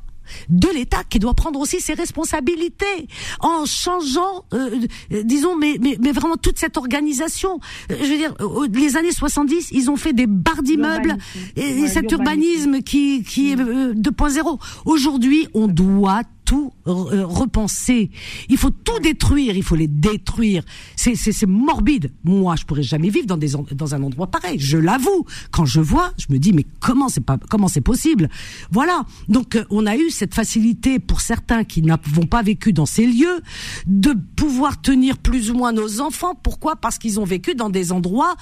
de 0.50 0.68
l'État 0.68 1.04
qui 1.08 1.18
doit 1.18 1.32
prendre 1.32 1.58
aussi 1.58 1.80
ses 1.80 1.94
responsabilités 1.94 3.08
en 3.40 3.64
changeant, 3.64 4.44
euh, 4.52 4.78
euh, 5.10 5.22
disons, 5.24 5.56
mais, 5.56 5.78
mais, 5.80 5.96
mais 6.02 6.12
vraiment 6.12 6.36
toute 6.36 6.58
cette 6.58 6.76
organisation. 6.76 7.60
je 7.88 7.94
veux 7.94 8.16
dire, 8.18 8.34
les 8.74 8.98
années 8.98 9.10
70, 9.10 9.70
ils 9.72 9.90
ont 9.90 9.96
fait 9.96 10.12
des 10.12 10.26
barres 10.26 10.62
d'immeubles 10.62 11.16
et, 11.56 11.88
cet 11.88 12.12
urbanisme 12.12 12.82
qui, 12.82 13.22
qui 13.22 13.52
est 13.52 13.56
2.0. 13.56 14.60
Aujourd'hui, 14.84 15.48
on 15.54 15.66
doit 15.66 16.24
tout 16.48 16.72
euh, 16.86 17.26
repenser. 17.26 18.10
Il 18.48 18.56
faut 18.56 18.70
tout 18.70 18.98
détruire, 19.00 19.54
il 19.54 19.62
faut 19.62 19.76
les 19.76 19.86
détruire. 19.86 20.62
C'est 20.96 21.14
c'est 21.14 21.46
morbide. 21.46 22.10
Moi, 22.24 22.56
je 22.56 22.64
pourrais 22.64 22.82
jamais 22.82 23.10
vivre 23.10 23.26
dans 23.26 23.36
des 23.36 23.50
dans 23.72 23.94
un 23.94 24.02
endroit 24.02 24.28
pareil. 24.28 24.58
Je 24.58 24.78
l'avoue. 24.78 25.26
Quand 25.50 25.66
je 25.66 25.80
vois, 25.80 26.14
je 26.16 26.32
me 26.32 26.38
dis 26.38 26.54
mais 26.54 26.64
comment 26.80 27.10
c'est 27.10 27.20
pas 27.20 27.36
comment 27.50 27.68
c'est 27.68 27.82
possible? 27.82 28.30
Voilà. 28.70 29.04
Donc 29.28 29.56
euh, 29.56 29.66
on 29.68 29.84
a 29.84 29.94
eu 29.94 30.08
cette 30.08 30.34
facilité 30.34 30.98
pour 30.98 31.20
certains 31.20 31.64
qui 31.64 31.82
n'avons 31.82 32.26
pas 32.26 32.42
vécu 32.42 32.72
dans 32.72 32.86
ces 32.86 33.06
lieux 33.06 33.42
de 33.86 34.14
pouvoir 34.34 34.80
tenir 34.80 35.18
plus 35.18 35.50
ou 35.50 35.54
moins 35.54 35.72
nos 35.72 36.00
enfants. 36.00 36.34
Pourquoi? 36.34 36.76
Parce 36.76 36.96
qu'ils 36.96 37.20
ont 37.20 37.24
vécu 37.24 37.54
dans 37.56 37.68
des 37.68 37.92
endroits 37.92 38.36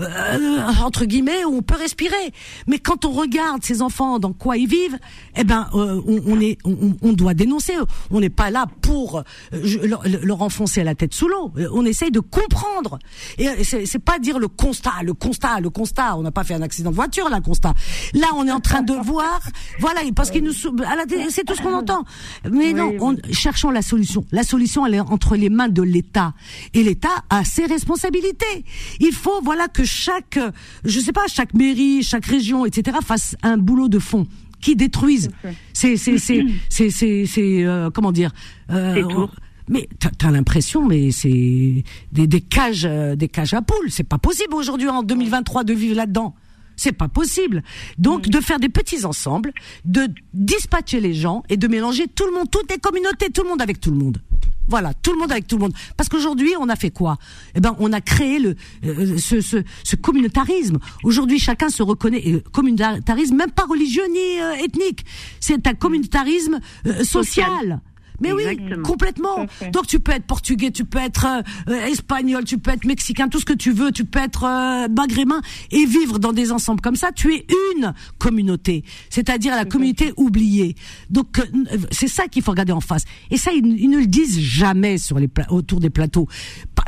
euh, 0.00 0.60
entre 0.82 1.04
guillemets, 1.04 1.44
où 1.44 1.56
on 1.56 1.62
peut 1.62 1.76
respirer. 1.76 2.32
Mais 2.66 2.78
quand 2.78 3.04
on 3.04 3.12
regarde 3.12 3.62
ces 3.62 3.80
enfants 3.80 4.18
dans 4.18 4.32
quoi 4.32 4.56
ils 4.56 4.66
vivent, 4.66 4.98
eh 5.36 5.44
ben, 5.44 5.68
euh, 5.74 6.00
on, 6.06 6.40
est, 6.40 6.58
on, 6.64 7.12
doit 7.12 7.34
dénoncer. 7.34 7.74
On 8.10 8.20
n'est 8.20 8.30
pas 8.30 8.50
là 8.50 8.66
pour 8.82 9.22
euh, 9.52 9.98
leur, 10.22 10.42
enfoncer 10.42 10.82
la 10.82 10.94
tête 10.94 11.14
sous 11.14 11.28
l'eau. 11.28 11.52
On 11.72 11.84
essaye 11.84 12.10
de 12.10 12.20
comprendre. 12.20 12.98
Et 13.38 13.62
c'est 13.64 13.98
pas 13.98 14.18
dire 14.18 14.38
le 14.38 14.48
constat, 14.48 15.02
le 15.04 15.14
constat, 15.14 15.60
le 15.60 15.70
constat. 15.70 16.16
On 16.16 16.22
n'a 16.22 16.32
pas 16.32 16.44
fait 16.44 16.54
un 16.54 16.62
accident 16.62 16.90
de 16.90 16.96
voiture, 16.96 17.28
là, 17.28 17.40
constat. 17.40 17.74
Là, 18.14 18.28
on 18.34 18.46
est 18.46 18.52
en 18.52 18.60
train 18.60 18.82
de 18.82 18.94
voir, 18.94 19.40
voilà, 19.78 20.00
parce 20.14 20.30
qu'ils 20.30 20.42
nous, 20.42 20.52
c'est 20.52 21.44
tout 21.44 21.54
ce 21.54 21.62
qu'on 21.62 21.74
entend. 21.74 22.04
Mais 22.50 22.72
non, 22.72 22.94
on, 23.00 23.16
cherchons 23.32 23.70
la 23.70 23.82
solution. 23.82 24.24
La 24.32 24.42
solution, 24.42 24.86
elle 24.86 24.94
est 24.94 25.00
entre 25.00 25.36
les 25.36 25.50
mains 25.50 25.68
de 25.68 25.82
l'État. 25.82 26.34
Et 26.72 26.82
l'État 26.82 27.24
a 27.30 27.44
ses 27.44 27.66
responsabilités. 27.66 28.64
Il 28.98 29.12
faut, 29.12 29.40
voilà, 29.42 29.68
que 29.68 29.83
chaque, 29.84 30.38
je 30.84 31.00
sais 31.00 31.12
pas, 31.12 31.26
chaque 31.28 31.54
mairie, 31.54 32.02
chaque 32.02 32.26
région, 32.26 32.66
etc., 32.66 32.98
fasse 33.04 33.36
un 33.42 33.56
boulot 33.56 33.88
de 33.88 33.98
fond 33.98 34.26
qui 34.60 34.76
détruise. 34.76 35.30
C'est, 35.72 35.96
c'est, 35.96 36.18
c'est, 36.68 36.90
c'est, 36.90 37.26
c'est, 37.26 37.64
euh, 37.64 37.90
comment 37.90 38.12
dire 38.12 38.30
euh, 38.70 39.26
mais 39.68 39.88
t'as, 39.98 40.28
as 40.28 40.30
l'impression, 40.30 40.86
mais 40.86 41.10
c'est 41.10 41.84
des, 42.12 42.26
des 42.26 42.40
cages, 42.40 42.84
euh, 42.84 43.16
des 43.16 43.28
cages 43.28 43.54
à 43.54 43.62
poules. 43.62 43.90
C'est 43.90 44.04
pas 44.04 44.18
possible 44.18 44.54
aujourd'hui 44.54 44.88
en 44.88 45.02
2023 45.02 45.64
de 45.64 45.72
vivre 45.72 45.96
là-dedans. 45.96 46.34
C'est 46.76 46.92
pas 46.92 47.08
possible. 47.08 47.62
Donc, 47.98 48.28
de 48.28 48.40
faire 48.40 48.58
des 48.58 48.68
petits 48.68 49.04
ensembles, 49.04 49.52
de 49.84 50.08
dispatcher 50.32 51.00
les 51.00 51.14
gens 51.14 51.42
et 51.48 51.56
de 51.56 51.68
mélanger 51.68 52.06
tout 52.08 52.26
le 52.26 52.32
monde, 52.32 52.50
toutes 52.50 52.70
les 52.70 52.78
communautés, 52.78 53.30
tout 53.30 53.42
le 53.42 53.48
monde 53.48 53.62
avec 53.62 53.80
tout 53.80 53.90
le 53.90 53.96
monde. 53.96 54.18
Voilà, 54.66 54.94
tout 54.94 55.12
le 55.12 55.18
monde 55.18 55.30
avec 55.30 55.46
tout 55.46 55.56
le 55.56 55.62
monde. 55.62 55.74
Parce 55.96 56.08
qu'aujourd'hui, 56.08 56.52
on 56.58 56.68
a 56.68 56.76
fait 56.76 56.90
quoi? 56.90 57.18
Eh 57.54 57.60
ben, 57.60 57.76
on 57.78 57.92
a 57.92 58.00
créé 58.00 58.38
le 58.38 58.56
euh, 58.84 59.18
ce, 59.18 59.40
ce, 59.40 59.58
ce, 59.82 59.96
communautarisme. 59.96 60.78
Aujourd'hui, 61.02 61.38
chacun 61.38 61.68
se 61.68 61.82
reconnaît. 61.82 62.42
communautarisme, 62.52 63.36
même 63.36 63.50
pas 63.50 63.64
religieux 63.64 64.06
ni 64.10 64.40
euh, 64.40 64.64
ethnique. 64.64 65.04
C'est 65.40 65.66
un 65.66 65.74
communautarisme 65.74 66.60
euh, 66.86 67.04
social. 67.04 67.80
Mais 68.20 68.32
oui, 68.32 68.44
complètement. 68.84 69.46
Donc 69.72 69.86
tu 69.86 70.00
peux 70.00 70.12
être 70.12 70.26
portugais, 70.26 70.70
tu 70.70 70.84
peux 70.84 70.98
être 70.98 71.26
euh, 71.68 71.86
espagnol, 71.86 72.44
tu 72.44 72.58
peux 72.58 72.70
être 72.70 72.84
mexicain, 72.84 73.28
tout 73.28 73.40
ce 73.40 73.44
que 73.44 73.52
tu 73.52 73.72
veux, 73.72 73.90
tu 73.90 74.04
peux 74.04 74.20
être 74.20 74.44
euh, 74.44 74.88
maghrébin 74.88 75.40
et 75.70 75.84
vivre 75.84 76.18
dans 76.18 76.32
des 76.32 76.52
ensembles 76.52 76.80
comme 76.80 76.96
ça. 76.96 77.10
Tu 77.12 77.34
es 77.34 77.46
une 77.74 77.92
communauté, 78.18 78.84
c'est-à-dire 79.10 79.56
la 79.56 79.64
communauté 79.64 80.12
oubliée. 80.16 80.76
Donc 81.10 81.38
euh, 81.38 81.44
c'est 81.90 82.08
ça 82.08 82.28
qu'il 82.28 82.42
faut 82.42 82.52
regarder 82.52 82.72
en 82.72 82.80
face. 82.80 83.04
Et 83.30 83.36
ça, 83.36 83.52
ils, 83.52 83.90
ne 83.90 83.98
le 83.98 84.06
disent 84.06 84.40
jamais 84.40 84.98
sur 84.98 85.18
les 85.18 85.28
autour 85.48 85.80
des 85.80 85.90
plateaux. 85.90 86.28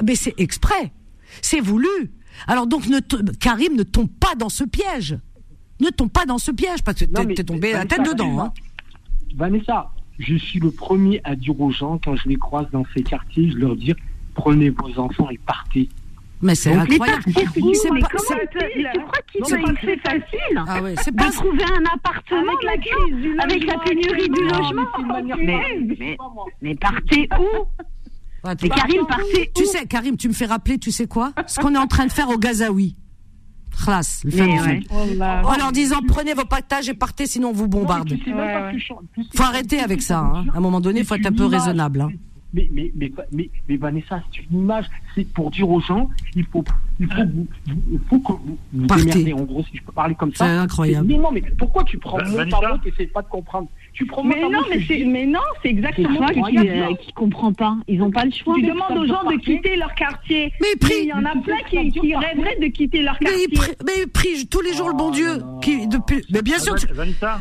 Mais 0.05 0.15
c'est 0.15 0.35
exprès, 0.39 0.93
c'est 1.43 1.61
voulu. 1.61 1.89
Alors 2.47 2.67
donc 2.67 2.87
ne 2.87 3.01
Karim 3.01 3.75
ne 3.75 3.83
tombe 3.83 4.11
pas 4.11 4.35
dans 4.37 4.49
ce 4.49 4.63
piège. 4.63 5.19
Ne 5.81 5.91
tombe 5.91 6.11
pas 6.11 6.25
dans 6.25 6.39
ce 6.39 6.53
piège 6.53 6.83
parce 6.83 6.99
que 6.99 7.05
t'es 7.35 7.45
tombé 7.45 7.73
la 7.73 7.85
tête 7.85 8.03
dedans. 8.03 8.41
Hein. 8.41 8.53
Vanessa, 9.35 9.91
je 10.19 10.37
suis 10.37 10.61
le 10.61 10.71
premier 10.71 11.21
à 11.25 11.37
dire 11.37 11.61
aux 11.61 11.71
gens, 11.71 11.99
quand 12.03 12.17
je 12.17 12.29
les 12.29 12.37
croise 12.37 12.67
dans 12.73 12.85
ces 12.95 13.03
quartiers, 13.03 13.51
je 13.51 13.59
leur 13.59 13.77
dis 13.77 13.95
prenez 14.35 14.71
vos 14.71 14.99
enfants 14.99 15.29
et 15.31 15.39
partez. 15.39 15.89
Mais 16.43 16.55
c'est 16.55 16.73
incroyable. 16.73 17.23
Mais 17.27 17.33
tu 17.33 17.45
crois 17.45 17.53
qu'il 17.53 17.75
c'est 19.81 20.01
facile 20.01 20.65
ah 20.67 20.83
ouais, 20.83 20.95
de 20.95 21.17
pas... 21.17 21.31
trouver 21.31 21.65
un 21.65 21.85
appartement 21.95 22.53
avec 22.53 22.63
la, 22.63 22.77
crise 22.77 23.39
avec 23.39 23.65
la 23.65 23.79
pénurie 23.79 24.29
du 24.29 24.43
logement 24.43 24.85
mais, 25.39 25.97
mais, 25.99 26.17
mais 26.61 26.75
partez 26.75 27.29
où? 27.41 27.67
Et 28.63 28.69
Karim 28.69 29.07
partait. 29.07 29.51
Tu 29.55 29.65
sais, 29.65 29.87
Karim, 29.87 30.17
tu 30.17 30.29
me 30.29 30.33
fais 30.33 30.47
rappeler, 30.47 30.79
tu 30.79 30.93
sais 30.93 31.07
quoi? 31.07 31.33
Ce 31.47 31.59
qu'on 31.59 31.75
est 31.75 31.79
en 31.79 31.89
train 31.89 32.07
de 32.07 32.13
faire 32.13 32.29
au 32.29 32.39
Gazaoui. 32.39 32.97
Khlas, 33.85 34.23
le 34.25 34.31
ouais. 34.33 34.81
En 35.21 35.57
leur 35.57 35.73
disant 35.73 36.01
prenez 36.07 36.35
vos 36.35 36.45
pactages 36.45 36.89
et 36.89 36.95
partez, 36.95 37.27
sinon 37.27 37.51
on 37.51 37.53
vous 37.53 37.69
bombarde. 37.69 38.17
Faut 39.35 39.43
arrêter 39.43 39.81
avec 39.81 40.03
ça. 40.03 40.21
Hein. 40.21 40.47
À 40.53 40.59
un 40.59 40.61
moment 40.61 40.81
donné, 40.81 41.01
il 41.01 41.07
faut 41.07 41.15
être 41.15 41.27
un 41.27 41.33
peu 41.33 41.47
raisonnable. 41.47 42.01
Hein 42.01 42.11
mais, 42.53 42.69
mais, 42.73 42.93
mais, 42.95 43.13
mais, 43.33 43.51
mais 43.69 43.77
Vanessa, 43.77 44.23
c'est 44.33 44.43
une 44.51 44.61
image, 44.61 44.87
c'est 45.17 45.27
pour 45.33 45.51
dire 45.51 45.69
aux 45.69 45.81
gens, 45.81 46.11
il 46.35 46.45
faut, 46.45 46.63
il 47.01 47.07
faut, 47.07 47.23
il 47.67 47.99
faut 48.09 48.19
que 48.19 48.33
vous 48.33 48.59
vous 48.73 48.87
démerdez, 48.87 49.33
en 49.33 49.45
gros, 49.45 49.65
si 49.65 49.79
je 49.79 49.83
peux 49.83 49.93
parler 49.93 50.15
comme 50.15 50.35
ça. 50.35 50.45
C'est 50.45 50.51
incroyable. 50.51 51.07
Mais 51.09 51.17
non, 51.17 51.31
mais 51.33 51.43
pourquoi 51.59 51.85
tu 51.85 51.99
prends 51.99 52.19
mon 52.25 52.49
parole 52.49 52.79
et 52.85 52.91
n'essayes 52.91 53.07
pas 53.07 53.23
de 53.23 53.29
comprendre? 53.29 53.69
Mais 54.25 54.43
non, 54.43 54.61
mais 54.69 54.79
c'est, 54.87 55.05
mais 55.05 55.25
non, 55.25 55.41
c'est 55.63 55.71
exactement 55.71 56.27
ça 56.27 56.35
qui, 56.35 56.59
euh, 56.59 56.95
qui 56.97 57.13
comprend 57.15 57.51
pas. 57.55 57.79
Ils 57.89 57.99
n'ont 57.99 58.11
pas 58.11 58.27
le 58.27 58.31
choix. 58.31 58.55
Tu 58.57 58.63
demandes 58.63 58.99
aux 58.99 59.07
gens 59.07 59.25
de 59.25 59.37
quitter 59.37 59.77
leur 59.77 59.95
quartier. 59.95 60.53
Mais 60.61 60.67
il 61.01 61.07
y 61.07 61.13
en 61.15 61.25
a 61.25 61.33
plein 61.41 61.57
qui, 61.71 61.91
qui 61.91 62.15
rêveraient 62.15 62.59
de 62.61 62.67
quitter 62.67 63.01
leur 63.01 63.19
quartier. 63.19 63.47
Mais 63.87 63.93
ils 64.03 64.09
prient 64.09 64.47
tous 64.49 64.61
les 64.61 64.75
jours 64.75 64.91
le 64.91 64.97
bon 64.97 65.11
Dieu. 65.11 65.39
Qui, 65.63 65.89
depuis, 65.89 66.23
mais 66.31 66.43
bien 66.43 66.59
sûr. 66.59 66.75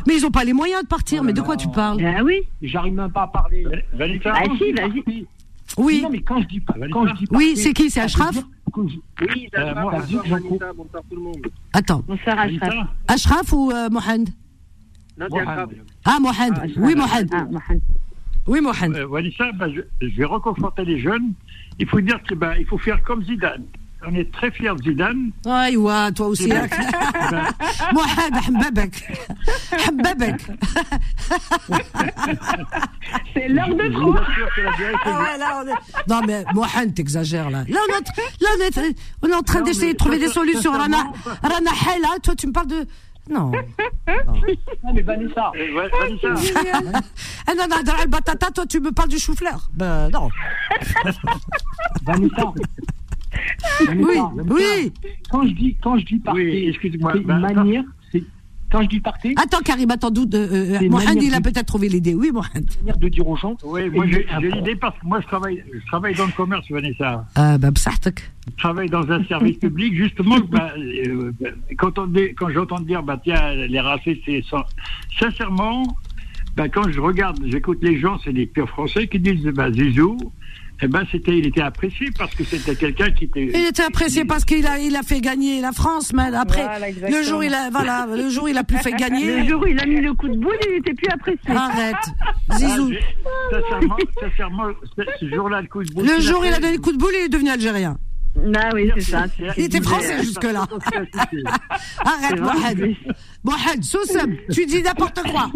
Mais 0.06 0.16
ils 0.16 0.22
n'ont 0.22 0.30
pas 0.30 0.44
les 0.44 0.54
moyens 0.54 0.82
de 0.82 0.88
partir. 0.88 1.22
Mais 1.22 1.34
de 1.34 1.42
quoi 1.42 1.56
tu 1.56 1.68
parles? 1.68 2.02
Ah 2.02 2.24
oui. 2.24 2.40
J'arrive 2.62 2.94
même 2.94 3.12
pas 3.12 3.24
à 3.24 3.26
parler. 3.26 3.66
Vanessa. 3.92 4.32
Ah 4.34 4.44
si, 4.56 4.72
vas-y. 4.72 5.26
Oui. 5.76 6.00
Non, 6.02 6.10
mais 6.10 6.20
quand 6.22 6.40
je 6.40 6.46
dis 6.46 6.60
pas, 6.60 6.74
quand 6.90 7.06
je 7.06 7.14
dis 7.14 7.26
oui, 7.30 7.56
c'est 7.56 7.72
qui 7.72 7.90
C'est 7.90 8.00
Ashraf 8.00 8.36
Oui, 8.76 9.48
c'est 9.52 9.58
Ashraf. 9.58 10.10
Bonsoir 10.76 11.02
tout 11.08 11.16
le 11.16 11.22
monde. 11.22 11.46
Attends. 11.72 12.02
Bonsoir 12.06 12.38
Ashraf. 12.38 12.74
Ashraf 13.08 13.52
ou 13.52 13.70
euh, 13.70 13.88
Mohamed 13.90 14.30
Non, 15.18 15.26
c'est 15.30 15.40
Ashraf. 15.40 15.70
Ah, 16.04 16.18
Mohamed. 16.20 16.72
Oui, 16.78 16.94
Mohamed. 16.94 17.28
Ah, 17.32 17.44
Mohamed. 17.44 17.82
Oui. 18.46 18.60
Euh, 18.62 19.06
Walissa, 19.08 19.50
bah, 19.52 19.66
je, 19.70 19.80
je, 20.00 20.16
vais 20.16 20.24
reconforter 20.24 20.84
les 20.84 21.00
jeunes. 21.00 21.32
Il 21.78 21.86
faut 21.86 22.00
dire 22.00 22.22
qu'il 22.22 22.36
bah, 22.38 22.54
faut 22.68 22.78
faire 22.78 23.02
comme 23.02 23.24
Zidane 23.24 23.64
On 24.07 24.15
est 24.15 24.31
très 24.31 24.49
fiers 24.51 24.73
de 24.75 24.83
Zidane. 24.83 25.31
ايوه 25.45 26.09
toi 26.09 26.27
aussi 26.27 26.49
Mohamed 27.93 28.33
حبابك 28.35 28.95
حبابك 29.71 30.41
c'est 33.33 33.47
l'heure 33.47 33.75
de 33.75 33.87
trop 33.93 34.15
non 36.07 36.21
mais 36.27 36.43
Mohamed 36.53 36.93
t'exagères 36.95 37.49
là 37.49 37.63
là 37.67 37.79
on 37.85 37.91
est, 37.97 38.07
là, 38.43 38.49
on 38.57 38.61
est, 38.67 38.95
on 39.23 39.27
est 39.29 39.35
en 39.35 39.43
train 39.43 39.61
d'essayer 39.61 39.93
de 39.93 39.97
trouver 39.97 40.19
des 40.25 40.29
solutions 40.29 40.71
Rana 40.71 41.03
Rana 41.43 41.71
Hela 41.85 42.11
toi 42.23 42.33
tu 42.35 42.47
me 42.47 42.53
parles 42.53 42.67
de 42.77 42.87
non. 43.29 43.51
non. 43.51 44.91
mais 44.93 45.01
Vanessa. 45.03 45.51
Vanessa. 45.99 46.29
ah 47.47 47.53
non, 47.57 47.67
non, 47.69 47.81
dans 47.83 47.97
le 48.01 48.07
batata, 48.07 48.47
toi, 48.51 48.65
tu 48.65 48.79
me 48.79 48.91
parles 48.91 49.09
du 49.09 49.19
chou-fleur. 49.19 49.69
Ben, 49.73 50.09
non. 50.09 50.27
Vanessa. 52.03 52.45
Oui, 53.88 54.18
oui. 54.50 54.92
Quand 55.30 55.46
je 55.46 55.52
dis, 55.52 55.76
quand 55.82 55.98
je 55.98 56.04
dis 56.04 56.18
partez, 56.18 56.44
oui, 56.44 56.68
excuse-moi, 56.68 57.12
c'est 57.14 57.20
une 57.20 57.38
manière, 57.38 57.84
c'est 58.12 58.22
quand 58.70 58.82
je 58.82 58.88
dis 58.88 59.00
partez. 59.00 59.34
Attends, 59.36 59.60
Karim, 59.64 59.90
attends, 59.90 60.10
doute. 60.10 60.34
Euh, 60.34 60.80
Mohamed, 60.88 61.22
il 61.22 61.34
a 61.34 61.40
peut-être 61.40 61.66
trouvé 61.66 61.88
l'idée. 61.88 62.14
Oui, 62.14 62.30
Mohamed. 62.32 62.68
manière 62.80 62.96
de 62.96 63.08
dire 63.08 63.26
aux 63.26 63.36
gens. 63.36 63.56
Oui, 63.64 63.88
moi 63.90 64.06
j'ai 64.08 64.26
l'idée 64.40 64.76
parce 64.76 64.98
que 64.98 65.06
moi 65.06 65.20
je 65.20 65.26
travaille, 65.26 65.64
je 65.72 65.86
travaille 65.86 66.14
dans 66.14 66.26
le 66.26 66.32
commerce, 66.32 66.70
Vanessa. 66.70 67.24
Ah, 67.34 67.58
bah. 67.58 67.70
Je 67.76 68.56
travaille 68.56 68.88
dans 68.88 69.08
un 69.10 69.24
service 69.24 69.58
public, 69.58 69.94
justement. 69.94 70.38
bah, 70.50 70.72
euh, 70.76 71.32
quand 71.78 71.98
on, 71.98 72.10
quand 72.36 72.50
j'entends 72.50 72.80
dire, 72.80 73.02
bah 73.02 73.20
tiens, 73.22 73.54
les 73.54 73.80
racistes, 73.80 74.22
c'est 74.24 74.42
sincèrement. 75.18 75.84
Bah, 76.56 76.68
quand 76.68 76.90
je 76.90 77.00
regarde, 77.00 77.38
j'écoute 77.46 77.78
les 77.82 77.98
gens, 77.98 78.18
c'est 78.24 78.32
des 78.32 78.46
purs 78.46 78.68
français 78.68 79.06
qui 79.08 79.20
disent, 79.20 79.44
bah, 79.48 79.70
Zizou, 79.70 80.16
eh 80.82 80.88
ben, 80.88 81.04
c'était, 81.10 81.38
il 81.38 81.46
était 81.46 81.62
apprécié 81.62 82.10
parce 82.18 82.34
que 82.34 82.44
c'était 82.44 82.76
quelqu'un 82.76 83.10
qui 83.10 83.24
était. 83.24 83.44
Il 83.44 83.66
était 83.66 83.82
apprécié 83.82 84.26
parce 84.26 84.44
qu'il 84.44 84.66
a, 84.66 84.78
il 84.78 84.94
a 84.94 85.02
fait 85.02 85.20
gagner 85.20 85.60
la 85.62 85.72
France, 85.72 86.12
mais 86.12 86.34
après, 86.34 86.62
voilà, 86.64 86.90
le 86.90 87.22
jour 87.22 87.42
il 87.42 87.54
a, 87.54 87.70
voilà, 87.70 88.06
le 88.14 88.28
jour 88.28 88.48
il 88.48 88.58
a 88.58 88.64
plus 88.64 88.76
fait 88.78 88.92
gagner. 88.92 89.40
Le 89.40 89.48
jour 89.48 89.62
où 89.62 89.66
il 89.66 89.80
a 89.80 89.86
mis 89.86 90.00
le 90.00 90.12
coup 90.12 90.28
de 90.28 90.36
boule, 90.36 90.58
il 90.70 90.76
était 90.76 90.92
plus 90.92 91.08
apprécié. 91.10 91.50
Arrête, 91.50 91.96
Zizou. 92.52 92.92
Ah, 92.92 93.56
sincèrement, 93.58 93.96
sincèrement, 94.20 94.64
ce 95.18 95.28
jour-là, 95.30 95.62
le 95.62 95.68
coup 95.68 95.82
de 95.82 95.92
boule. 95.94 96.06
Le 96.06 96.20
jour 96.20 96.40
où 96.40 96.44
il 96.44 96.52
a 96.52 96.58
donné 96.58 96.74
le 96.74 96.82
coup 96.82 96.92
de 96.92 96.98
boule, 96.98 97.12
il 97.18 97.24
est 97.24 97.28
devenu 97.30 97.50
algérien. 97.50 97.96
Ah 98.54 98.68
oui, 98.74 98.90
c'est 98.96 99.00
ça. 99.00 99.24
Il 99.56 99.64
était 99.64 99.80
français 99.80 100.22
jusque-là. 100.22 100.66
Arrête, 102.04 102.38
Mohamed. 102.40 102.96
Mohamed, 103.42 103.82
Soussem, 103.82 104.36
tu 104.52 104.66
dis 104.66 104.82
n'importe 104.82 105.22
quoi. 105.22 105.50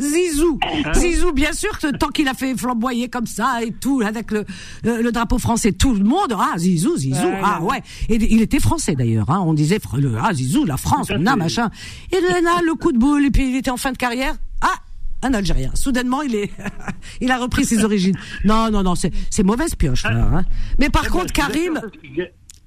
Zizou, 0.00 0.58
Zizou, 0.94 1.32
bien 1.32 1.52
sûr, 1.52 1.70
tant 2.00 2.08
qu'il 2.08 2.26
a 2.28 2.34
fait 2.34 2.56
flamboyer 2.56 3.08
comme 3.08 3.26
ça 3.26 3.62
et 3.62 3.70
tout, 3.72 4.02
avec 4.04 4.32
le, 4.32 4.44
le, 4.82 5.02
le 5.02 5.12
drapeau 5.12 5.38
français, 5.38 5.72
tout 5.72 5.94
le 5.94 6.02
monde, 6.02 6.34
ah, 6.36 6.54
Zizou, 6.56 6.96
Zizou, 6.96 7.22
Ouais, 7.24 7.40
ah, 7.42 7.62
ouais. 7.62 7.80
Et 8.08 8.16
il 8.16 8.42
était 8.42 8.58
français 8.58 8.94
d'ailleurs, 8.96 9.30
hein, 9.30 9.40
on 9.44 9.54
disait, 9.54 9.78
le, 9.96 10.16
ah, 10.20 10.34
Zizou, 10.34 10.64
la 10.64 10.76
France, 10.76 11.08
on 11.16 11.26
a, 11.26 11.36
machin. 11.36 11.70
Et 12.10 12.20
là, 12.20 12.60
le 12.64 12.74
coup 12.74 12.90
de 12.92 12.98
boule, 12.98 13.26
et 13.26 13.30
puis 13.30 13.50
il 13.50 13.56
était 13.56 13.70
en 13.70 13.76
fin 13.76 13.92
de 13.92 13.96
carrière, 13.96 14.34
ah, 14.60 14.74
un 15.22 15.32
Algérien. 15.32 15.70
Soudainement, 15.74 16.22
il 16.22 16.34
est, 16.34 16.50
il 17.20 17.30
a 17.30 17.38
repris 17.38 17.64
ses 17.64 17.84
origines. 17.84 18.16
Non, 18.44 18.70
non, 18.70 18.82
non, 18.82 18.94
c'est, 18.96 19.12
mauvaise 19.44 19.74
pioche, 19.76 20.02
là, 20.04 20.28
hein. 20.34 20.44
Mais 20.78 20.90
par 20.90 21.08
contre, 21.08 21.32
Karim, 21.32 21.80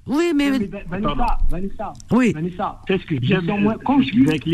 oui, 0.06 0.32
mais, 0.34 0.50
Vanessa, 0.88 1.26
Vanessa, 1.50 1.92
oui. 2.10 2.32
Vanessa. 2.32 2.80
C'est 2.88 2.98
ce 2.98 3.06
que 3.06 3.60
moi- 3.60 3.76
quand 3.84 4.00
je 4.00 4.10
dis, 4.10 4.26
avec 4.26 4.46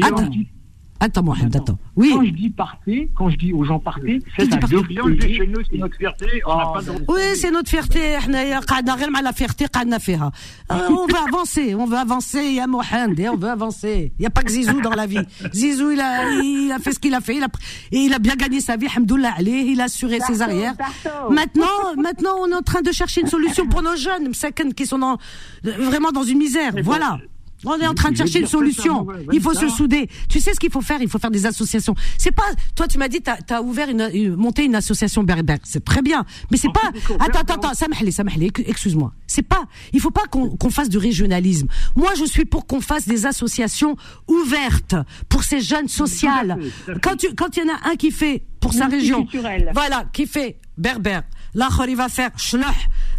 Attends, 1.01 1.23
Mohamed, 1.23 1.57
attends. 1.57 1.79
Oui. 1.97 2.12
Quand 2.15 2.25
je 2.25 2.31
dis 2.31 2.51
partez, 2.51 3.11
quand 3.15 3.29
je 3.29 3.37
dis 3.37 3.53
aux 3.53 3.65
gens 3.65 3.79
partez, 3.79 4.16
euh, 4.16 4.31
c'est 4.39 4.55
un. 4.55 4.59
Oh, 4.73 4.83
oui. 4.87 4.99
c'est 5.69 5.77
notre 5.77 5.97
fierté. 5.97 6.27
Oui, 7.09 7.21
c'est 7.35 7.51
notre 7.51 7.69
fierté. 7.69 8.05
Euh, 10.71 10.89
on 10.91 11.07
veut 11.07 11.19
avancer, 11.29 11.75
on 11.75 11.87
veut 11.87 11.97
avancer, 11.97 12.45
il 12.45 12.55
y 12.55 12.61
a 12.61 12.66
Mohamed, 12.66 13.19
eh, 13.19 13.29
on 13.29 13.37
veut 13.37 13.51
avancer. 13.51 14.12
Il 14.19 14.23
n'y 14.23 14.27
a 14.27 14.31
pas 14.31 14.43
que 14.43 14.51
Zizou 14.51 14.81
dans 14.81 14.95
la 14.95 15.07
vie. 15.07 15.21
Zizou, 15.53 15.91
il 15.91 16.01
a, 16.01 16.79
fait 16.79 16.93
ce 16.93 16.99
qu'il 16.99 17.15
a 17.15 17.21
fait, 17.21 17.37
il 17.37 17.45
a, 17.45 17.49
il 17.93 18.15
a 18.15 18.19
bien 18.19 18.37
gagné 18.37 18.61
sa 18.61 18.77
vie, 18.77 18.87
Hamdoullah 18.95 19.35
il 19.41 19.81
a 19.81 19.85
assuré 19.85 20.21
ses 20.21 20.43
arrières. 20.43 20.75
Maintenant, 21.31 21.95
maintenant, 21.97 22.37
on 22.41 22.51
est 22.51 22.55
en 22.55 22.62
train 22.62 22.83
de 22.83 22.93
chercher 22.93 23.21
une 23.21 23.29
solution 23.29 23.66
pour 23.66 23.83
nos 23.83 23.97
jeunes, 23.97 24.33
qui 24.75 24.87
sont 24.87 25.19
vraiment 25.62 26.12
dans 26.12 26.23
une 26.23 26.39
misère. 26.39 26.73
Voilà. 26.83 27.19
On 27.65 27.78
est 27.78 27.86
en 27.86 27.95
train 27.95 28.11
de 28.11 28.16
chercher 28.16 28.41
une 28.41 28.47
solution. 28.47 29.07
Il 29.32 29.41
faut 29.41 29.55
se 29.55 29.69
souder. 29.69 30.09
Tu 30.28 30.41
sais 30.41 30.53
ce 30.55 30.61
qu'il 30.61 30.70
faut 30.70 30.81
faire? 30.81 31.01
Il 31.03 31.09
faut 31.09 31.19
faire 31.19 31.31
des 31.31 31.47
associations. 31.47 31.95
C'est 32.19 32.31
pas. 32.32 32.45
Toi, 32.74 32.86
tu 32.89 32.99
m'as 32.99 33.09
dit, 33.09 33.20
t'as 33.20 33.36
as 33.57 33.62
ouvert 33.62 33.89
une, 33.89 34.09
une- 34.12 34.35
monté 34.36 34.65
une 34.65 34.74
association 34.74 35.23
berbère. 35.23 35.59
C'est 35.65 35.85
très 35.85 36.03
bien, 36.03 36.24
mais 36.51 36.57
c'est 36.57 36.73
pas. 36.73 36.91
Attends, 37.20 37.41
attends, 37.41 37.55
attends. 37.55 37.74
Samahli, 37.74 38.12
samahli. 38.12 38.51
Excuse-moi. 38.66 39.12
C'est 39.27 39.43
pas. 39.43 39.65
Il 39.93 40.01
faut 40.01 40.11
pas 40.11 40.24
qu'on 40.31 40.70
fasse 40.70 40.89
du 40.89 40.99
régionalisme. 40.99 41.69
Moi, 41.97 42.12
je 42.19 42.24
suis 42.24 42.45
pour 42.45 42.66
qu'on 42.66 42.81
fasse 42.81 43.07
des 43.09 43.27
associations 43.27 43.97
ouvertes 44.28 44.95
pour 45.28 45.45
ces 45.45 45.61
jeunes 45.61 45.89
sociales. 45.89 46.59
Quand 47.03 47.16
tu, 47.16 47.35
quand 47.35 47.57
il 47.57 47.65
y 47.65 47.70
en 47.70 47.74
a 47.74 47.91
un 47.91 47.97
qui 47.97 48.11
fait 48.11 48.43
pour 48.61 48.73
sa 48.73 48.86
région, 48.86 49.27
voilà, 49.73 50.05
qui 50.12 50.27
fait 50.27 50.59
berbère 50.77 51.23
L'autre 51.56 51.86
il 51.88 51.96
va 51.96 52.10
faire 52.10 52.32
shloh, 52.38 52.62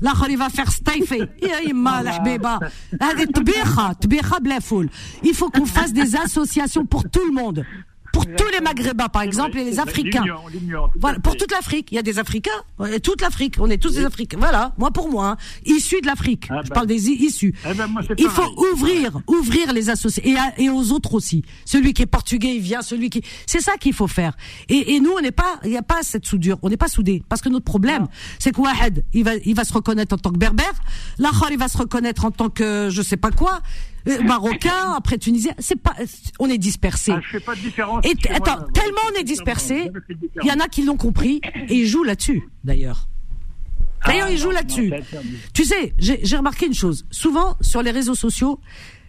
l'autre 0.01 0.27
il 0.29 0.39
va 0.39 0.49
faire 0.49 0.71
stayfi. 0.71 1.23
Ya 1.43 1.61
yimma 1.63 2.03
la 2.03 2.15
habiba. 2.15 2.59
هذه 3.03 3.25
طبيخة, 3.25 3.93
طبيخة 3.93 4.39
بلا 4.39 4.61
foule. 4.61 4.89
Il 5.23 5.35
faut 5.35 5.51
qu'on 5.51 5.67
fasse 5.67 5.93
des 5.93 6.17
associations 6.17 6.87
pour 6.87 7.05
tout 7.11 7.25
le 7.27 7.33
monde. 7.33 7.65
Pour 8.16 8.26
tous 8.36 8.48
les 8.52 8.62
Maghrébins, 8.62 9.10
par 9.10 9.22
exemple, 9.24 9.58
et 9.58 9.64
les 9.64 9.80
Africains. 9.80 10.24
Tout 10.24 10.76
à 10.78 10.90
Voilà, 11.00 11.20
pour 11.20 11.36
toute 11.36 11.52
l'Afrique. 11.52 11.90
Il 11.92 11.96
y 11.96 11.98
a 11.98 12.02
des 12.02 12.18
Africains, 12.18 12.52
toute 13.04 13.22
l'Afrique. 13.22 13.56
On 13.60 13.70
est 13.70 13.78
tous 13.78 13.94
des 13.96 14.06
Africains. 14.06 14.38
Voilà, 14.40 14.74
moi 14.78 14.92
pour 14.92 15.10
moi, 15.10 15.32
hein. 15.32 15.38
issus 15.66 16.02
de 16.02 16.08
l'Afrique. 16.08 16.48
Ah 16.50 16.62
Je 16.64 16.70
bah. 16.70 16.76
parle 16.76 16.88
des 16.88 17.10
issus. 17.10 17.54
Eh 17.70 17.74
ben, 17.74 17.88
moi, 17.88 18.02
Il 18.18 18.26
pareil. 18.28 18.30
faut 18.56 18.72
ouvrir, 18.74 19.20
ouvrir 19.28 19.74
les 19.74 19.90
associations 19.90 20.32
et, 20.32 20.38
à- 20.38 20.54
et 20.60 20.70
aux 20.70 20.92
autres 20.92 21.14
aussi. 21.14 21.44
Celui 21.66 21.94
qui 21.94 22.02
est 22.04 22.06
portugais, 22.06 22.56
il 22.56 22.62
vient. 22.62 22.82
Celui 22.82 23.10
qui, 23.10 23.22
c'est 23.46 23.62
ça 23.62 23.74
qu'il 23.78 23.94
faut 23.94 24.08
faire. 24.08 24.34
Et, 24.70 24.96
et 24.96 25.00
nous, 25.00 25.12
on 25.18 25.22
n'est 25.22 25.32
pas, 25.32 25.60
il 25.64 25.70
n'y 25.72 25.78
a 25.78 25.82
pas 25.84 26.02
cette 26.02 26.26
soudure. 26.26 26.58
On 26.62 26.70
n'est 26.70 26.78
pas 26.78 26.88
soudés. 26.88 27.24
Parce 27.28 27.42
que 27.42 27.50
notre 27.50 27.66
problème, 27.66 28.08
c'est 28.40 28.52
que 28.54 28.62
Wahed, 28.62 29.04
il 29.14 29.24
va, 29.24 29.36
il 29.46 29.56
va 29.56 29.64
se 29.66 29.74
reconnaître 29.74 30.14
en 30.16 30.18
tant 30.18 30.32
que 30.32 30.38
berbère. 30.38 30.74
L'Akhar, 31.20 31.52
il 31.52 31.58
va 31.58 31.68
se 31.68 31.78
reconnaître 31.78 32.24
en 32.26 32.32
tant 32.32 32.50
que 32.50 32.90
je 32.92 33.02
sais 33.02 33.18
pas 33.18 33.32
quoi. 33.32 33.60
Euh, 34.08 34.22
Marocain, 34.24 34.94
après 34.96 35.18
tunisien. 35.18 35.54
C'est 35.60 35.80
pas, 35.80 35.96
on 36.40 36.48
est 36.50 36.58
dispersés. 36.58 37.14
Ah, 37.14 37.22
je 37.24 37.38
fais 37.38 37.40
pas 37.40 37.56
de 37.56 37.60
différence. 37.62 38.06
Et 38.06 38.14
attends, 38.32 38.58
moi, 38.58 38.68
tellement 38.74 39.02
on 39.14 39.20
est 39.20 39.24
dispersés, 39.24 39.92
il 40.44 40.48
y 40.48 40.52
en 40.52 40.60
a 40.60 40.68
qui 40.68 40.84
l'ont 40.84 40.98
compris 40.98 41.42
et 41.70 41.76
ils 41.76 41.88
jouent 41.88 42.04
là-dessus, 42.04 42.50
d'ailleurs. 42.64 43.08
D'ailleurs, 44.06 44.28
Ah, 44.30 44.32
ils 44.32 44.38
jouent 44.38 44.50
non, 44.50 44.56
là-dessus. 44.56 44.94
Tu 45.54 45.64
sais, 45.66 45.94
j'ai 45.98 46.38
remarqué 46.38 46.68
une 46.68 46.74
chose. 46.76 47.06
Souvent, 47.10 47.58
sur 47.62 47.82
les 47.82 47.92
réseaux 47.92 48.14
sociaux, 48.14 48.60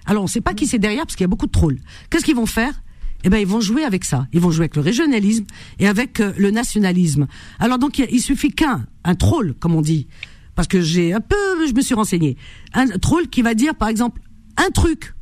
alors 0.07 0.23
on 0.23 0.27
sait 0.27 0.41
pas 0.41 0.55
qui 0.55 0.67
c'est 0.67 0.79
derrière 0.79 1.05
parce 1.05 1.17
qu'il 1.17 1.25
y 1.25 1.27
a 1.27 1.29
beaucoup 1.29 1.47
de 1.47 1.53
trolls. 1.53 1.79
Qu'est-ce 2.09 2.25
qu'ils 2.25 2.37
vont 2.37 2.47
faire? 2.47 2.83
Eh 3.25 3.29
ben, 3.29 3.39
ils 3.39 3.47
vont 3.47 3.61
jouer 3.61 3.83
avec 3.85 4.05
ça. 4.05 4.27
Ils 4.33 4.41
vont 4.41 4.51
jouer 4.51 4.65
avec 4.65 4.77
le 4.77 4.83
régionalisme 4.83 5.45
et 5.81 5.89
avec 5.89 6.21
euh, 6.21 6.33
le 6.39 6.51
nationalisme. 6.51 7.27
Alors 7.59 7.79
donc, 7.79 7.99
il, 7.99 8.07
il 8.11 8.21
suffit 8.21 8.51
qu'un, 8.53 8.87
un 9.05 9.15
troll, 9.17 9.55
comme 9.59 9.75
on 9.75 9.83
dit, 9.83 10.07
parce 10.55 10.69
que 10.69 10.81
j'ai 10.81 11.13
un 11.13 11.21
peu, 11.21 11.67
je 11.67 11.75
me 11.75 11.81
suis 11.81 11.95
renseigné, 11.95 12.37
un 12.73 12.87
troll 12.87 13.29
qui 13.29 13.43
va 13.43 13.55
dire, 13.55 13.75
par 13.75 13.89
exemple, 13.89 14.21
un 14.57 14.71
truc. 14.71 15.15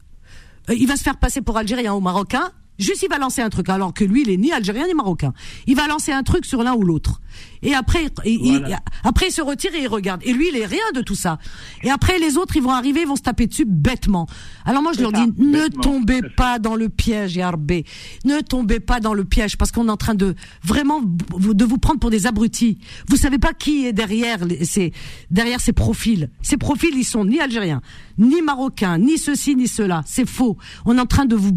Euh, 0.71 0.75
il 0.75 0.87
va 0.87 0.97
se 0.97 1.03
faire 1.03 1.19
passer 1.19 1.41
pour 1.41 1.57
algérien 1.57 1.95
ou 1.95 2.01
marocain 2.01 2.51
Juste, 2.79 3.03
il 3.03 3.09
va 3.09 3.19
lancer 3.19 3.41
un 3.41 3.51
truc, 3.51 3.69
alors 3.69 3.95
que 3.95 4.05
lui, 4.05 4.23
il 4.23 4.31
est 4.31 4.37
ni 4.37 4.53
algérien 4.53 4.87
ni 4.87 4.95
marocain. 4.95 5.33
Il 5.67 5.77
va 5.77 5.87
lancer 5.87 6.13
un 6.13 6.23
truc 6.23 6.45
sur 6.45 6.63
l'un 6.63 6.75
ou 6.75 6.83
l'autre. 6.83 7.21
Et 7.63 7.75
après, 7.75 8.07
il, 8.25 8.77
après, 9.05 9.29
il 9.29 9.33
se 9.33 9.41
retire 9.41 9.75
et 9.75 9.83
il 9.83 9.89
regarde. 9.89 10.21
Et 10.25 10.33
lui, 10.33 10.49
il 10.49 10.57
est 10.57 10.67
rien 10.67 10.93
de 10.95 11.01
tout 11.01 11.15
ça. 11.15 11.39
Et 11.83 11.91
après, 11.91 12.19
les 12.19 12.37
autres, 12.37 12.57
ils 12.57 12.63
vont 12.63 12.71
arriver, 12.71 13.03
ils 13.03 13.07
vont 13.07 13.17
se 13.17 13.23
taper 13.23 13.47
dessus 13.47 13.65
bêtement. 13.65 14.27
Alors 14.65 14.83
moi, 14.83 14.93
je 14.93 15.01
leur 15.01 15.13
dis, 15.13 15.33
ne 15.39 15.69
tombez 15.69 16.21
pas 16.37 16.59
dans 16.59 16.75
le 16.75 16.89
piège, 16.89 17.37
Yarbé. 17.37 17.85
Ne 18.25 18.41
tombez 18.41 18.81
pas 18.81 19.01
dans 19.01 19.15
le 19.15 19.25
piège, 19.25 19.57
parce 19.57 19.71
qu'on 19.71 19.89
est 19.89 19.93
en 19.93 19.97
train 19.97 20.15
de 20.15 20.35
vraiment 20.63 21.01
de 21.01 21.65
vous 21.65 21.79
prendre 21.79 22.01
pour 22.01 22.11
des 22.11 22.27
abrutis. 22.27 22.79
Vous 23.09 23.17
savez 23.17 23.39
pas 23.39 23.53
qui 23.53 23.87
est 23.87 23.93
derrière 23.93 24.41
ces 24.63 24.93
derrière 25.31 25.61
ces 25.61 25.73
profils. 25.73 26.31
Ces 26.43 26.57
profils, 26.57 26.95
ils 26.95 27.05
sont 27.05 27.25
ni 27.25 27.41
algériens, 27.41 27.81
ni 28.19 28.43
marocains, 28.43 28.99
ni 28.99 29.19
ceci, 29.19 29.57
ni 29.57 29.69
cela. 29.69 30.03
C'est 30.07 30.29
faux. 30.29 30.57
On 30.85 30.97
est 30.97 31.01
en 31.01 31.07
train 31.07 31.25
de 31.25 31.37
vous 31.37 31.53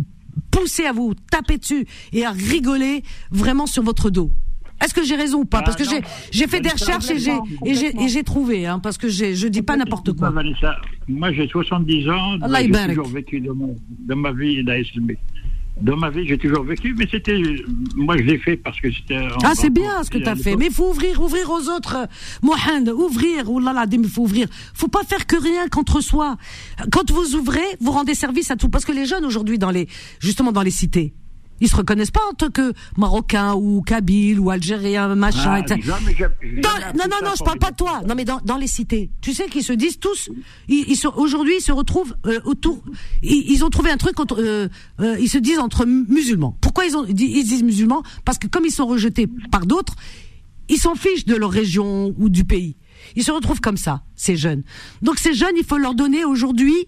pousser 0.51 0.85
à 0.85 0.93
vous 0.93 1.13
taper 1.31 1.57
dessus 1.57 1.85
et 2.13 2.25
à 2.25 2.31
rigoler 2.31 3.03
vraiment 3.31 3.67
sur 3.67 3.83
votre 3.83 4.09
dos. 4.09 4.31
Est-ce 4.83 4.93
que 4.93 5.03
j'ai 5.03 5.15
raison 5.15 5.39
ou 5.39 5.45
pas? 5.45 5.63
Parce 5.63 5.75
que 5.75 5.83
ah, 5.87 6.07
j'ai 6.31 6.47
fait 6.47 6.61
des 6.61 6.69
recherches 6.69 7.09
et 7.09 8.07
j'ai 8.07 8.23
trouvé 8.23 8.67
hein, 8.67 8.79
parce 8.79 8.97
que 8.97 9.09
je 9.09 9.47
dis 9.47 9.61
pas 9.63 9.75
n'importe 9.75 10.13
quoi. 10.13 10.31
Moi 11.09 11.31
j'ai 11.31 11.47
70 11.47 12.09
ans, 12.09 12.37
j'ai 12.59 12.87
toujours 12.89 13.07
vécu 13.07 13.39
de, 13.39 13.51
de 14.07 14.13
ma 14.13 14.31
vie 14.31 14.63
d'ASLB 14.63 15.13
dans 15.81 15.95
ma 15.95 16.09
vie, 16.09 16.25
j'ai 16.27 16.37
toujours 16.37 16.63
vécu, 16.63 16.95
mais 16.97 17.07
c'était. 17.09 17.39
Moi, 17.95 18.17
je 18.17 18.23
l'ai 18.23 18.37
fait 18.37 18.57
parce 18.57 18.79
que 18.79 18.91
c'était. 18.91 19.27
Ah, 19.43 19.53
c'est 19.53 19.69
bien 19.69 20.03
ce 20.03 20.09
que 20.09 20.17
tu 20.17 20.27
as 20.27 20.35
fait. 20.35 20.55
Mais 20.55 20.67
il 20.67 20.71
faut 20.73 20.89
ouvrir, 20.89 21.21
ouvrir 21.21 21.49
aux 21.49 21.69
autres. 21.69 22.07
Mohand, 22.41 22.89
ouvrir. 22.89 23.51
Ouh 23.51 23.59
là 23.59 23.73
là, 23.73 23.85
il 23.91 24.07
faut 24.07 24.23
ouvrir. 24.23 24.47
faut 24.73 24.87
pas 24.87 25.03
faire 25.03 25.27
que 25.27 25.35
rien 25.35 25.67
contre 25.67 26.01
soi. 26.01 26.37
Quand 26.91 27.11
vous 27.11 27.35
ouvrez, 27.35 27.65
vous 27.79 27.91
rendez 27.91 28.15
service 28.15 28.49
à 28.51 28.55
tout. 28.55 28.69
Parce 28.69 28.85
que 28.85 28.91
les 28.91 29.05
jeunes 29.05 29.25
aujourd'hui, 29.25 29.59
dans 29.59 29.71
les, 29.71 29.87
justement 30.19 30.51
dans 30.51 30.63
les 30.63 30.71
cités, 30.71 31.13
ils 31.59 31.69
se 31.69 31.75
reconnaissent 31.75 32.11
pas 32.11 32.21
en 32.29 32.33
tant 32.33 32.49
que 32.49 32.73
marocains 32.97 33.53
ou 33.55 33.81
kabyles 33.81 34.39
ou 34.39 34.49
algériens, 34.49 35.15
machin. 35.15 35.63
Ah, 35.67 35.75
non, 36.95 37.03
non, 37.09 37.17
non, 37.23 37.31
je 37.37 37.43
parle 37.43 37.59
pas 37.59 37.71
de 37.71 37.75
toi. 37.75 38.01
Non, 38.07 38.15
mais 38.15 38.25
dans, 38.25 38.39
dans 38.43 38.57
les 38.57 38.67
cités, 38.67 39.09
tu 39.21 39.33
sais 39.33 39.47
qu'ils 39.47 39.63
se 39.63 39.73
disent 39.73 39.99
tous. 39.99 40.29
Ils, 40.67 40.85
ils 40.87 41.07
aujourd'hui, 41.15 41.55
ils 41.57 41.63
se 41.63 41.71
retrouvent 41.71 42.15
euh, 42.25 42.39
autour. 42.45 42.83
Ils, 43.23 43.51
ils, 43.51 43.63
ont 43.63 43.69
trouvé 43.69 43.89
un 43.89 43.97
truc. 43.97 44.19
Entre, 44.19 44.41
euh, 44.41 44.67
euh, 44.99 45.17
ils 45.19 45.29
se 45.29 45.37
disent 45.37 45.59
entre 45.59 45.85
musulmans. 45.85 46.57
Pourquoi 46.61 46.85
ils 46.85 46.95
ont 46.95 47.05
ils 47.07 47.13
disent 47.13 47.63
musulmans? 47.63 48.03
Parce 48.25 48.37
que 48.37 48.47
comme 48.47 48.65
ils 48.65 48.71
sont 48.71 48.87
rejetés 48.87 49.27
par 49.51 49.65
d'autres, 49.65 49.95
ils 50.69 50.77
s'en 50.77 50.95
fichent 50.95 51.25
de 51.25 51.35
leur 51.35 51.51
région 51.51 52.13
ou 52.17 52.29
du 52.29 52.43
pays. 52.43 52.75
Ils 53.15 53.23
se 53.23 53.31
retrouvent 53.31 53.61
comme 53.61 53.77
ça, 53.77 54.03
ces 54.15 54.35
jeunes. 54.35 54.63
Donc 55.01 55.17
ces 55.17 55.33
jeunes, 55.33 55.55
il 55.57 55.63
faut 55.63 55.77
leur 55.77 55.95
donner 55.95 56.25
aujourd'hui 56.25 56.87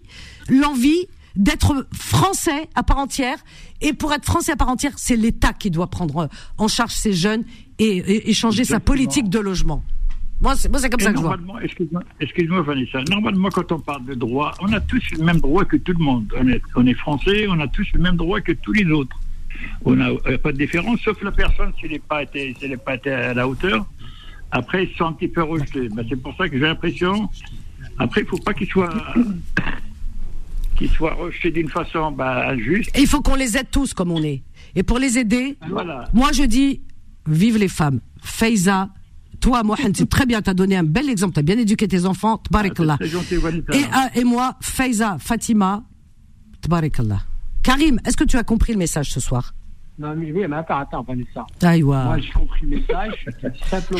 l'envie 0.49 1.07
d'être 1.35 1.87
français 1.93 2.69
à 2.75 2.83
part 2.83 2.97
entière. 2.97 3.37
Et 3.81 3.93
pour 3.93 4.13
être 4.13 4.25
français 4.25 4.51
à 4.51 4.55
part 4.55 4.69
entière, 4.69 4.93
c'est 4.97 5.15
l'État 5.15 5.53
qui 5.53 5.71
doit 5.71 5.87
prendre 5.87 6.29
en 6.57 6.67
charge 6.67 6.93
ces 6.93 7.13
jeunes 7.13 7.43
et, 7.79 8.33
changer 8.33 8.63
sa 8.63 8.79
politique 8.79 9.29
de 9.29 9.39
logement. 9.39 9.83
Moi, 10.41 10.55
c'est 10.55 10.69
comme 10.69 11.01
ça 11.01 11.11
que 11.11 11.17
je 11.17 11.21
vois. 11.21 11.37
Excuse-moi, 12.21 12.61
Vanessa. 12.61 13.01
Normalement, 13.09 13.49
quand 13.49 13.71
on 13.73 13.79
parle 13.79 14.05
de 14.05 14.13
droit, 14.13 14.53
on 14.61 14.71
a 14.71 14.79
tous 14.79 15.03
le 15.17 15.23
même 15.23 15.39
droit 15.39 15.65
que 15.65 15.75
tout 15.75 15.93
le 15.97 16.03
monde. 16.03 16.33
On 16.37 16.47
est, 16.47 16.61
on 16.75 16.85
est 16.85 16.93
français, 16.93 17.45
on 17.49 17.59
a 17.59 17.67
tous 17.67 17.87
le 17.93 17.99
même 17.99 18.15
droit 18.15 18.39
que 18.39 18.53
tous 18.53 18.71
les 18.71 18.85
autres. 18.85 19.17
On 19.83 19.95
n'a 19.95 20.09
pas 20.41 20.53
de 20.53 20.57
différence, 20.57 21.01
sauf 21.01 21.21
la 21.21 21.31
personne 21.31 21.73
s'il 21.79 21.91
n'est 21.91 21.99
pas, 21.99 22.23
été, 22.23 22.55
pas 22.85 22.95
été 22.95 23.11
à 23.11 23.33
la 23.33 23.47
hauteur. 23.47 23.85
Après, 24.51 24.85
ils 24.85 24.95
sont 24.95 25.05
un 25.05 25.13
petit 25.13 25.27
peu 25.27 25.43
rejetés. 25.43 25.89
Ben, 25.89 26.05
c'est 26.07 26.15
pour 26.15 26.35
ça 26.37 26.47
que 26.47 26.57
j'ai 26.57 26.63
l'impression. 26.63 27.29
Après, 27.97 28.21
il 28.21 28.23
ne 28.23 28.29
faut 28.29 28.37
pas 28.37 28.53
qu'ils 28.53 28.69
soient 28.69 28.89
qu'ils 30.79 30.89
soient 30.89 31.13
rejetés 31.13 31.51
d'une 31.51 31.69
façon 31.69 32.11
bah, 32.11 32.49
injuste. 32.49 32.89
il 32.97 33.05
faut 33.05 33.21
qu'on 33.21 33.35
les 33.35 33.57
aide 33.57 33.69
tous 33.69 33.93
comme 33.93 34.11
on 34.11 34.23
est. 34.23 34.43
Et 34.75 34.83
pour 34.83 34.97
les 34.97 35.17
aider, 35.19 35.57
moi 36.13 36.31
je 36.33 36.43
dis, 36.43 36.81
vive 37.27 37.57
les 37.57 37.67
femmes. 37.67 37.99
Faiza, 38.21 38.89
toi, 39.41 39.63
Mohamed, 39.63 39.95
c'est 39.95 40.09
très 40.09 40.25
bien, 40.25 40.41
tu 40.41 40.49
as 40.49 40.53
donné 40.53 40.77
un 40.77 40.83
bel 40.83 41.09
exemple, 41.09 41.33
tu 41.33 41.39
as 41.39 41.43
bien 41.43 41.57
éduqué 41.57 41.87
tes 41.87 42.05
enfants, 42.05 42.37
tabarakallah. 42.37 42.97
Ah, 42.99 43.05
et, 43.73 43.83
ah, 43.93 44.09
et 44.15 44.23
moi, 44.23 44.55
Faiza, 44.61 45.17
Fatima, 45.19 45.83
tabarakallah. 46.61 47.21
Karim, 47.61 47.99
est-ce 48.05 48.15
que 48.17 48.23
tu 48.23 48.37
as 48.37 48.43
compris 48.43 48.73
le 48.73 48.79
message 48.79 49.11
ce 49.11 49.19
soir? 49.19 49.53
Non, 49.97 50.15
mais 50.15 50.31
oui, 50.31 50.45
mais 50.47 50.55
attends, 50.55 50.79
attends, 50.79 51.03
Vanessa. 51.03 51.45
Moi, 52.05 52.19
j'ai 52.19 52.31
compris 52.31 52.61
le 52.63 52.77
message. 52.77 53.25
Simplement. 53.69 53.99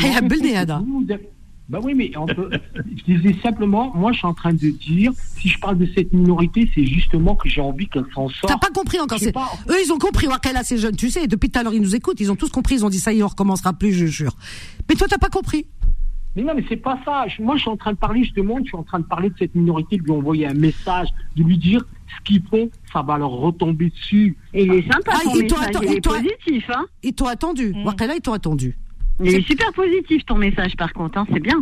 Ben 1.69 1.79
oui, 1.83 1.93
mais 1.93 2.11
on 2.17 2.25
peut, 2.25 2.49
je 2.75 3.13
disais 3.13 3.35
simplement, 3.43 3.93
moi 3.95 4.11
je 4.11 4.17
suis 4.17 4.27
en 4.27 4.33
train 4.33 4.53
de 4.53 4.69
dire, 4.69 5.11
si 5.37 5.49
je 5.49 5.59
parle 5.59 5.77
de 5.77 5.87
cette 5.95 6.11
minorité, 6.11 6.69
c'est 6.73 6.83
justement 6.83 7.35
que 7.35 7.47
j'ai 7.47 7.61
envie 7.61 7.87
qu'elle 7.87 8.07
s'en 8.13 8.27
sorte. 8.27 8.47
T'as 8.47 8.57
pas 8.57 8.73
compris 8.73 8.99
encore. 8.99 9.19
Eux, 9.69 9.75
ils 9.85 9.93
ont 9.93 9.99
compris. 9.99 10.27
qu'elle 10.41 10.57
a 10.57 10.63
ces 10.63 10.79
jeunes, 10.79 10.95
tu 10.95 11.11
sais, 11.11 11.27
depuis 11.27 11.51
tout 11.51 11.59
à 11.59 11.63
l'heure, 11.63 11.73
ils 11.73 11.81
nous 11.81 11.95
écoutent, 11.95 12.19
ils 12.19 12.31
ont 12.31 12.35
tous 12.35 12.49
compris, 12.49 12.75
ils 12.75 12.85
ont 12.85 12.89
dit 12.89 12.99
ça 12.99 13.13
y 13.13 13.19
est, 13.19 13.23
on 13.23 13.27
recommencera 13.27 13.73
plus, 13.73 13.93
je 13.93 14.07
jure. 14.07 14.35
Mais 14.89 14.95
toi, 14.95 15.07
t'as 15.07 15.19
pas 15.19 15.29
compris. 15.29 15.67
Mais 16.35 16.41
non, 16.43 16.53
mais 16.55 16.63
c'est 16.69 16.77
pas 16.77 16.99
ça. 17.05 17.25
Moi, 17.39 17.55
je 17.55 17.61
suis 17.61 17.69
en 17.69 17.77
train 17.77 17.93
de 17.93 17.97
parler 17.97 18.23
justement, 18.23 18.57
je 18.59 18.65
suis 18.65 18.77
en 18.77 18.83
train 18.83 18.99
de 18.99 19.05
parler 19.05 19.29
de 19.29 19.35
cette 19.37 19.53
minorité, 19.53 19.97
de 19.97 20.03
lui 20.03 20.11
envoyer 20.11 20.47
un 20.47 20.53
message, 20.53 21.09
de 21.35 21.43
lui 21.43 21.57
dire 21.57 21.81
ce 22.07 22.23
qu'ils 22.23 22.43
font, 22.49 22.69
ça 22.91 23.03
va 23.03 23.17
leur 23.17 23.31
retomber 23.31 23.89
dessus. 23.89 24.37
Et 24.53 24.63
il 24.63 24.73
est 24.73 24.91
sympa, 24.91 25.11
ah, 25.13 25.19
il 25.35 25.45
est 25.45 26.01
positif, 26.01 26.69
hein. 26.73 26.85
Ils 27.03 27.13
t'ont 27.13 27.27
attendu. 27.27 27.73
Mm. 27.75 27.85
Wakela, 27.85 28.15
ils 28.15 28.21
t'ont 28.21 28.33
attendu. 28.33 28.77
Il 29.19 29.35
est 29.35 29.41
super 29.41 29.71
positif 29.73 30.25
ton 30.25 30.35
message 30.35 30.75
par 30.75 30.93
contre, 30.93 31.17
hein, 31.17 31.25
c'est 31.31 31.39
bien. 31.39 31.59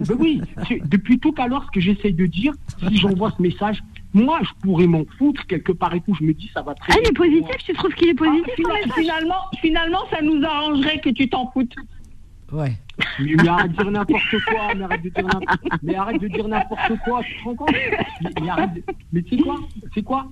Ben 0.00 0.16
oui, 0.18 0.40
depuis 0.86 1.18
tout 1.18 1.34
à 1.38 1.46
l'heure, 1.46 1.64
ce 1.66 1.70
que 1.70 1.80
j'essaye 1.80 2.12
de 2.12 2.26
dire, 2.26 2.52
si 2.88 2.96
j'envoie 2.96 3.32
ce 3.36 3.40
message, 3.40 3.80
moi, 4.14 4.40
je 4.42 4.50
pourrais 4.62 4.86
m'en 4.86 5.04
foutre 5.18 5.46
quelque 5.46 5.72
part 5.72 5.94
et 5.94 6.00
tout. 6.00 6.14
Je 6.18 6.24
me 6.24 6.32
dis, 6.32 6.50
ça 6.52 6.62
va 6.62 6.74
très 6.74 6.94
bien. 6.94 6.96
Ah, 6.98 7.02
il 7.04 7.08
est 7.10 7.16
positif, 7.16 7.56
tu 7.64 7.72
trouves 7.74 7.94
qu'il 7.94 8.08
est 8.08 8.16
ah, 8.20 8.24
positif 8.24 8.94
finalement, 8.94 9.42
finalement, 9.60 10.00
ça 10.10 10.22
nous 10.22 10.42
arrangerait 10.42 10.98
que 11.00 11.10
tu 11.10 11.28
t'en 11.28 11.50
foutes. 11.52 11.74
Ouais. 12.52 12.72
Mais, 13.20 13.48
arrête 13.48 13.72
de 13.72 13.76
dire 13.76 13.90
n'importe 13.90 14.44
quoi, 14.46 14.74
mais 14.74 14.84
arrête 14.84 15.02
de 15.02 15.08
dire 15.08 15.24
n'importe 15.24 15.60
quoi. 15.60 15.78
Mais 15.82 15.94
arrête 15.94 16.20
de 16.20 16.28
dire 16.28 16.48
n'importe 16.48 16.92
quoi, 17.04 17.22
tu 17.22 17.38
te 17.38 17.44
rends 17.44 17.54
compte? 17.54 17.74
Mais, 19.12 19.22
tu 19.22 19.36
sais 19.36 19.42
quoi? 19.42 19.56
C'est 19.94 20.02
quoi? 20.02 20.26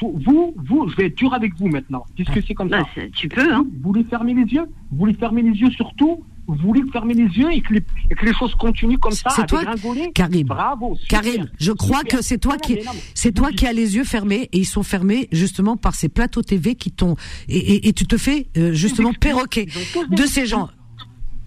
Vous, 0.00 0.54
vous, 0.56 0.88
je 0.88 0.96
vais 0.96 1.06
être 1.06 1.16
dur 1.16 1.34
avec 1.34 1.54
vous 1.56 1.68
maintenant, 1.68 2.04
puisque 2.14 2.46
c'est 2.46 2.54
comme 2.54 2.68
bah, 2.68 2.84
ça. 2.94 3.00
Tu 3.14 3.28
peux, 3.28 3.52
hein. 3.52 3.66
Vous 3.82 3.92
voulez 3.92 4.04
fermer 4.04 4.34
les 4.34 4.44
yeux? 4.44 4.66
Vous 4.90 4.98
voulez 4.98 5.14
fermer 5.14 5.42
les 5.42 5.52
yeux 5.52 5.70
sur 5.70 5.92
tout 5.94 6.24
vous 6.48 6.54
voulez 6.54 6.82
fermer 6.92 7.14
les 7.14 7.24
yeux 7.24 7.52
et 7.52 7.60
que 7.60 7.74
les, 7.74 8.32
choses 8.32 8.54
continuent 8.54 8.98
comme 8.98 9.12
ça 9.12 9.30
C'est 9.34 9.46
toi, 9.46 9.62
Karim. 10.14 10.46
Bravo. 10.46 10.96
Karim, 11.08 11.48
je 11.58 11.72
crois 11.72 12.04
que 12.04 12.22
c'est 12.22 12.38
toi 12.38 12.56
qui, 12.56 12.78
c'est 13.14 13.32
toi 13.32 13.50
qui 13.50 13.66
as 13.66 13.72
les 13.72 13.96
yeux 13.96 14.04
fermés 14.04 14.48
et 14.52 14.58
ils 14.58 14.66
sont 14.66 14.84
fermés 14.84 15.28
justement 15.32 15.76
par 15.76 15.94
ces 15.94 16.08
plateaux 16.08 16.42
TV 16.42 16.76
qui 16.76 16.92
t'ont 16.92 17.16
et, 17.48 17.92
tu 17.92 18.06
te 18.06 18.16
fais 18.16 18.46
euh, 18.56 18.72
justement 18.72 19.12
perroquer 19.12 19.66
de 20.10 20.22
ces 20.22 20.46
gens. 20.46 20.68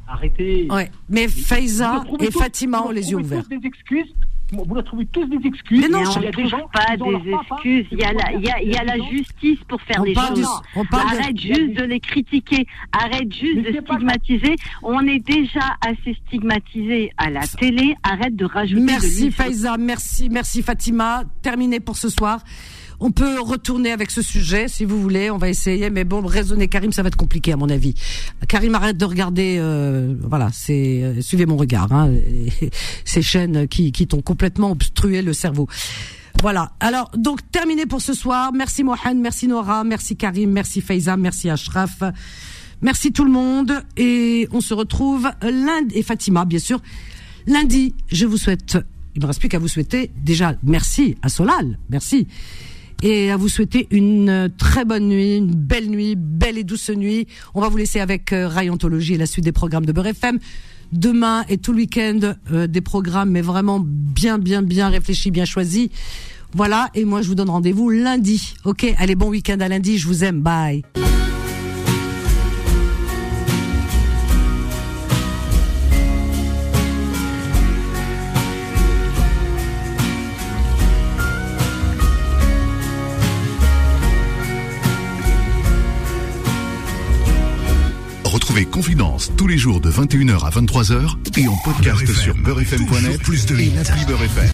Arrêtez. 0.10 0.68
Ouais. 0.70 0.92
Mais 1.10 1.28
Faiza 1.28 2.04
et 2.20 2.32
Fatima 2.32 2.82
ont 2.82 2.92
les 2.92 3.12
yeux 3.12 3.18
ouverts. 3.18 3.46
Des 3.48 3.68
excuses 3.68 4.14
vous 4.52 4.74
leur 4.74 4.84
trouvez 4.84 5.06
tous 5.08 5.26
des 5.26 5.48
excuses. 5.48 5.82
Mais 5.82 5.88
non, 5.88 6.02
il 6.18 6.24
y 6.24 6.28
a 6.28 6.32
des 6.32 6.48
gens 6.48 6.68
pas 6.74 6.98
des 6.98 7.32
excuses. 7.32 7.86
Il 7.92 8.00
y 8.00 8.04
a 8.04 8.14
la, 8.14 8.34
il 8.34 8.46
y 8.46 8.50
a, 8.50 8.62
il 8.62 8.70
y 8.70 8.76
a 8.76 8.84
la 8.84 8.98
justice 9.10 9.60
pour 9.68 9.82
faire 9.82 10.04
les 10.04 10.16
choses. 10.16 10.48
Arrête 10.92 11.40
juste 11.40 11.74
de 11.74 11.84
les 11.84 12.00
critiquer. 12.00 12.66
Arrête 12.92 13.32
juste 13.34 13.62
de 13.62 13.82
stigmatiser. 13.82 14.56
On 14.82 15.06
est 15.06 15.20
déjà 15.20 15.78
assez 15.86 16.18
stigmatisé 16.26 17.12
à 17.18 17.30
la 17.30 17.42
télé. 17.42 17.96
Arrête 18.04 18.36
de 18.36 18.46
rajouter. 18.46 18.82
Merci 18.82 19.32
Faiza, 19.32 19.78
merci, 19.78 20.30
merci 20.30 20.62
Fatima. 20.62 21.24
Terminé 21.42 21.80
pour 21.80 21.98
ce 21.98 22.10
soir. 22.10 22.42
On 23.02 23.12
peut 23.12 23.40
retourner 23.40 23.92
avec 23.92 24.12
ce 24.12 24.22
sujet 24.22 24.68
si 24.68 24.84
vous 24.84 25.02
voulez. 25.02 25.32
On 25.32 25.38
va 25.38 25.50
essayer, 25.50 25.90
mais 25.90 26.04
bon, 26.04 26.26
raisonner 26.26 26.68
Karim, 26.68 26.92
ça 26.92 27.02
va 27.02 27.08
être 27.08 27.16
compliqué 27.16 27.54
à 27.54 27.58
mon 27.58 27.70
avis. 27.70 27.96
Karim, 28.48 28.76
arrête 28.76 28.98
de 28.98 29.06
regarder. 29.06 29.58
Euh, 29.58 30.16
voilà, 30.22 30.50
c'est 30.52 31.02
euh, 31.04 31.22
suivez 31.22 31.46
mon 31.46 31.56
regard. 31.56 31.92
Hein, 31.94 32.12
ces 33.06 33.22
chaînes 33.22 33.68
qui 33.68 33.92
qui 33.94 34.06
t'ont 34.08 34.22
complètement 34.22 34.72
obstrué 34.72 35.22
le 35.22 35.32
cerveau. 35.32 35.68
Voilà. 36.42 36.74
Alors, 36.80 37.10
donc, 37.16 37.40
terminé 37.52 37.86
pour 37.86 38.02
ce 38.02 38.14
soir. 38.14 38.52
Merci 38.54 38.84
Mohamed, 38.84 39.18
merci 39.18 39.48
Nora, 39.48 39.84
merci 39.84 40.18
Karim, 40.18 40.52
merci 40.52 40.82
Faiza, 40.82 41.16
merci 41.16 41.50
Ashraf. 41.50 42.04
Merci 42.82 43.12
tout 43.12 43.26
le 43.26 43.32
monde. 43.32 43.82
Et 43.96 44.48
on 44.52 44.62
se 44.62 44.74
retrouve 44.74 45.30
lundi, 45.42 45.96
et 45.96 46.04
Fatima, 46.04 46.46
bien 46.46 46.60
sûr. 46.60 46.82
Lundi, 47.48 47.94
je 48.12 48.26
vous 48.26 48.38
souhaite, 48.38 48.78
il 49.16 49.22
me 49.22 49.28
reste 49.28 49.40
plus 49.40 49.50
qu'à 49.50 49.60
vous 49.60 49.68
souhaiter 49.68 50.12
déjà 50.22 50.56
merci 50.64 51.16
à 51.22 51.30
Solal. 51.30 51.80
Merci 51.90 52.28
et 53.02 53.32
à 53.32 53.38
vous 53.38 53.50
souhaiter 53.50 53.88
une 53.92 54.52
très 54.58 54.86
bonne 54.86 55.08
nuit, 55.08 55.38
une 55.38 55.54
belle 55.54 55.90
nuit, 55.90 56.16
belle 56.18 56.58
et 56.58 56.64
douce 56.64 56.90
nuit. 56.90 57.28
On 57.54 57.62
va 57.62 57.70
vous 57.70 57.78
laisser 57.78 58.00
avec 58.00 58.34
euh, 58.34 58.48
Rayantologie 58.48 59.14
et 59.14 59.18
la 59.18 59.26
suite 59.26 59.46
des 59.46 59.52
programmes 59.52 59.86
de 59.86 59.92
Beurre 59.92 60.08
FM. 60.08 60.40
Demain 60.92 61.46
et 61.50 61.58
tout 61.58 61.72
le 61.72 61.78
week-end, 61.78 62.20
euh, 62.52 62.68
des 62.68 62.82
programmes, 62.82 63.30
mais 63.32 63.42
vraiment 63.42 63.80
bien, 63.80 64.40
bien, 64.40 64.62
bien 64.62 64.90
réfléchis, 64.90 65.32
bien 65.32 65.46
choisis. 65.46 65.90
Voilà, 66.54 66.90
et 66.96 67.06
moi 67.06 67.22
je 67.22 67.28
vous 67.28 67.36
donne 67.36 67.50
rendez-vous 67.50 67.90
lundi. 67.90 68.56
Ok, 68.66 68.86
allez, 68.98 69.16
bon 69.16 69.30
week-end 69.30 69.60
à 69.60 69.68
lundi, 69.68 69.98
je 69.98 70.08
vous 70.08 70.24
aime, 70.24 70.42
bye. 70.42 70.84
Retrouvez 88.60 88.72
Confidence 88.72 89.32
tous 89.38 89.48
les 89.48 89.58
jours 89.58 89.80
de 89.80 89.90
21h 89.90 90.46
à 90.46 90.50
23h 90.50 91.40
et 91.40 91.48
en 91.48 91.56
podcast 91.64 92.06
sur 92.12 92.36
beurrefm.net 92.36 93.22
et 93.58 93.70
l'appli 93.70 94.06
Beurrefm. 94.06 94.48